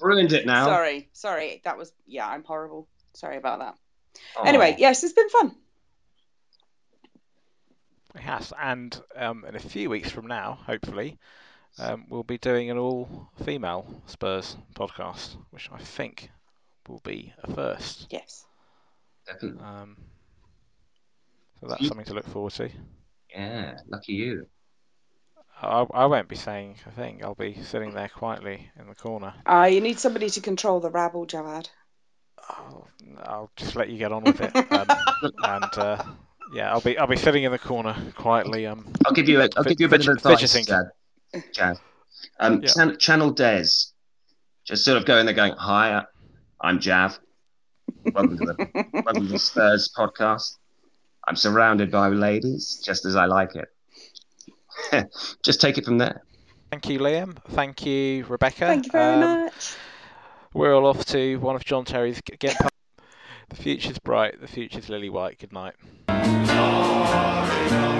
ruined 0.01 0.33
it 0.33 0.45
now. 0.45 0.65
Sorry, 0.65 1.09
sorry. 1.13 1.61
That 1.63 1.77
was 1.77 1.91
yeah. 2.07 2.27
I'm 2.27 2.43
horrible. 2.43 2.87
Sorry 3.13 3.37
about 3.37 3.59
that. 3.59 3.75
Oh. 4.37 4.43
Anyway, 4.43 4.75
yes, 4.79 5.03
it's 5.03 5.13
been 5.13 5.29
fun. 5.29 5.55
It 8.15 8.21
has, 8.21 8.51
and 8.59 8.99
um, 9.15 9.45
in 9.45 9.55
a 9.55 9.59
few 9.59 9.89
weeks 9.89 10.09
from 10.09 10.25
now, 10.25 10.57
hopefully, 10.65 11.19
um, 11.77 12.05
we'll 12.09 12.23
be 12.23 12.39
doing 12.39 12.71
an 12.71 12.79
all-female 12.79 14.01
Spurs 14.07 14.57
podcast, 14.73 15.35
which 15.51 15.69
I 15.71 15.77
think 15.77 16.31
will 16.87 17.01
be 17.03 17.31
a 17.43 17.53
first. 17.53 18.07
Yes. 18.09 18.45
Definitely. 19.31 19.63
Um, 19.63 19.97
so 21.59 21.67
that's 21.67 21.87
something 21.87 22.05
to 22.05 22.13
look 22.13 22.27
forward 22.27 22.53
to. 22.53 22.69
Yeah, 23.35 23.77
lucky 23.87 24.13
you. 24.13 24.47
I, 25.61 25.85
I 25.93 26.05
won't 26.05 26.29
be 26.29 26.35
saying 26.37 26.77
a 26.87 26.91
thing. 26.91 27.21
I'll 27.23 27.35
be 27.35 27.57
sitting 27.63 27.93
there 27.93 28.07
quietly 28.09 28.71
in 28.79 28.87
the 28.87 28.95
corner. 28.95 29.33
Ah, 29.45 29.65
you 29.65 29.81
need 29.81 29.99
somebody 29.99 30.29
to 30.29 30.41
control 30.41 30.79
the 30.79 30.89
rabble, 30.89 31.27
Jawad. 31.27 31.67
I'll, 32.49 32.87
I'll 33.23 33.51
just 33.57 33.75
let 33.75 33.89
you 33.89 33.97
get 33.97 34.11
on 34.13 34.23
with 34.23 34.39
it. 34.39 34.55
Um, 34.55 34.87
and 35.43 35.77
uh, 35.77 36.03
yeah, 36.53 36.71
I'll 36.71 36.81
be 36.81 36.97
I'll 36.97 37.07
be 37.07 37.17
sitting 37.17 37.43
in 37.43 37.51
the 37.51 37.59
corner 37.59 37.95
quietly. 38.15 38.65
Um, 38.65 38.91
I'll 39.05 39.11
give 39.13 39.27
you 39.27 39.41
a, 39.41 39.49
I'll 39.57 39.63
Fid- 39.63 39.77
give 39.77 39.81
you 39.81 39.85
a 39.87 39.89
bit 39.89 40.07
of 40.07 40.15
advice, 40.15 40.39
fidgeting. 40.39 40.65
Jad. 40.65 41.43
Jad. 41.53 41.77
Um, 42.39 42.61
Yeah. 42.63 42.69
chan- 42.69 42.97
channel 42.97 43.31
Des. 43.31 43.65
Just 44.65 44.85
sort 44.85 44.97
of 44.97 45.05
going 45.05 45.25
there 45.25 45.35
going, 45.35 45.53
hi, 45.57 46.05
I'm 46.61 46.79
Jav. 46.79 47.19
Welcome 48.05 48.37
to 48.37 48.45
the 48.45 48.85
welcome 48.93 49.27
to 49.27 49.31
the 49.33 49.39
Spurs 49.39 49.91
podcast. 49.95 50.57
I'm 51.27 51.35
surrounded 51.35 51.91
by 51.91 52.07
ladies, 52.09 52.81
just 52.83 53.05
as 53.05 53.15
I 53.15 53.25
like 53.25 53.51
it. 53.55 55.09
just 55.43 55.61
take 55.61 55.77
it 55.77 55.85
from 55.85 55.97
there. 55.97 56.23
thank 56.71 56.87
you, 56.89 56.99
Liam. 56.99 57.37
Thank 57.49 57.85
you, 57.85 58.25
Rebecca. 58.27 58.67
Thank 58.67 58.85
you 58.85 58.91
very 58.91 59.13
Um, 59.15 59.19
much. 59.45 59.75
We're 60.53 60.73
all 60.73 60.87
off 60.87 61.05
to 61.07 61.37
one 61.37 61.55
of 61.55 61.63
John 61.65 61.85
Terry's 61.85 62.21
g- 62.27 62.35
get. 62.39 62.57
The 63.49 63.55
future's 63.55 63.99
bright. 63.99 64.39
The 64.41 64.47
future's 64.47 64.89
lily 64.89 65.09
white. 65.09 65.39
Good 65.39 65.53
night. 65.53 65.75
Glory, 66.07 66.47
glory, 66.47 67.69
hallelujah. 67.69 67.98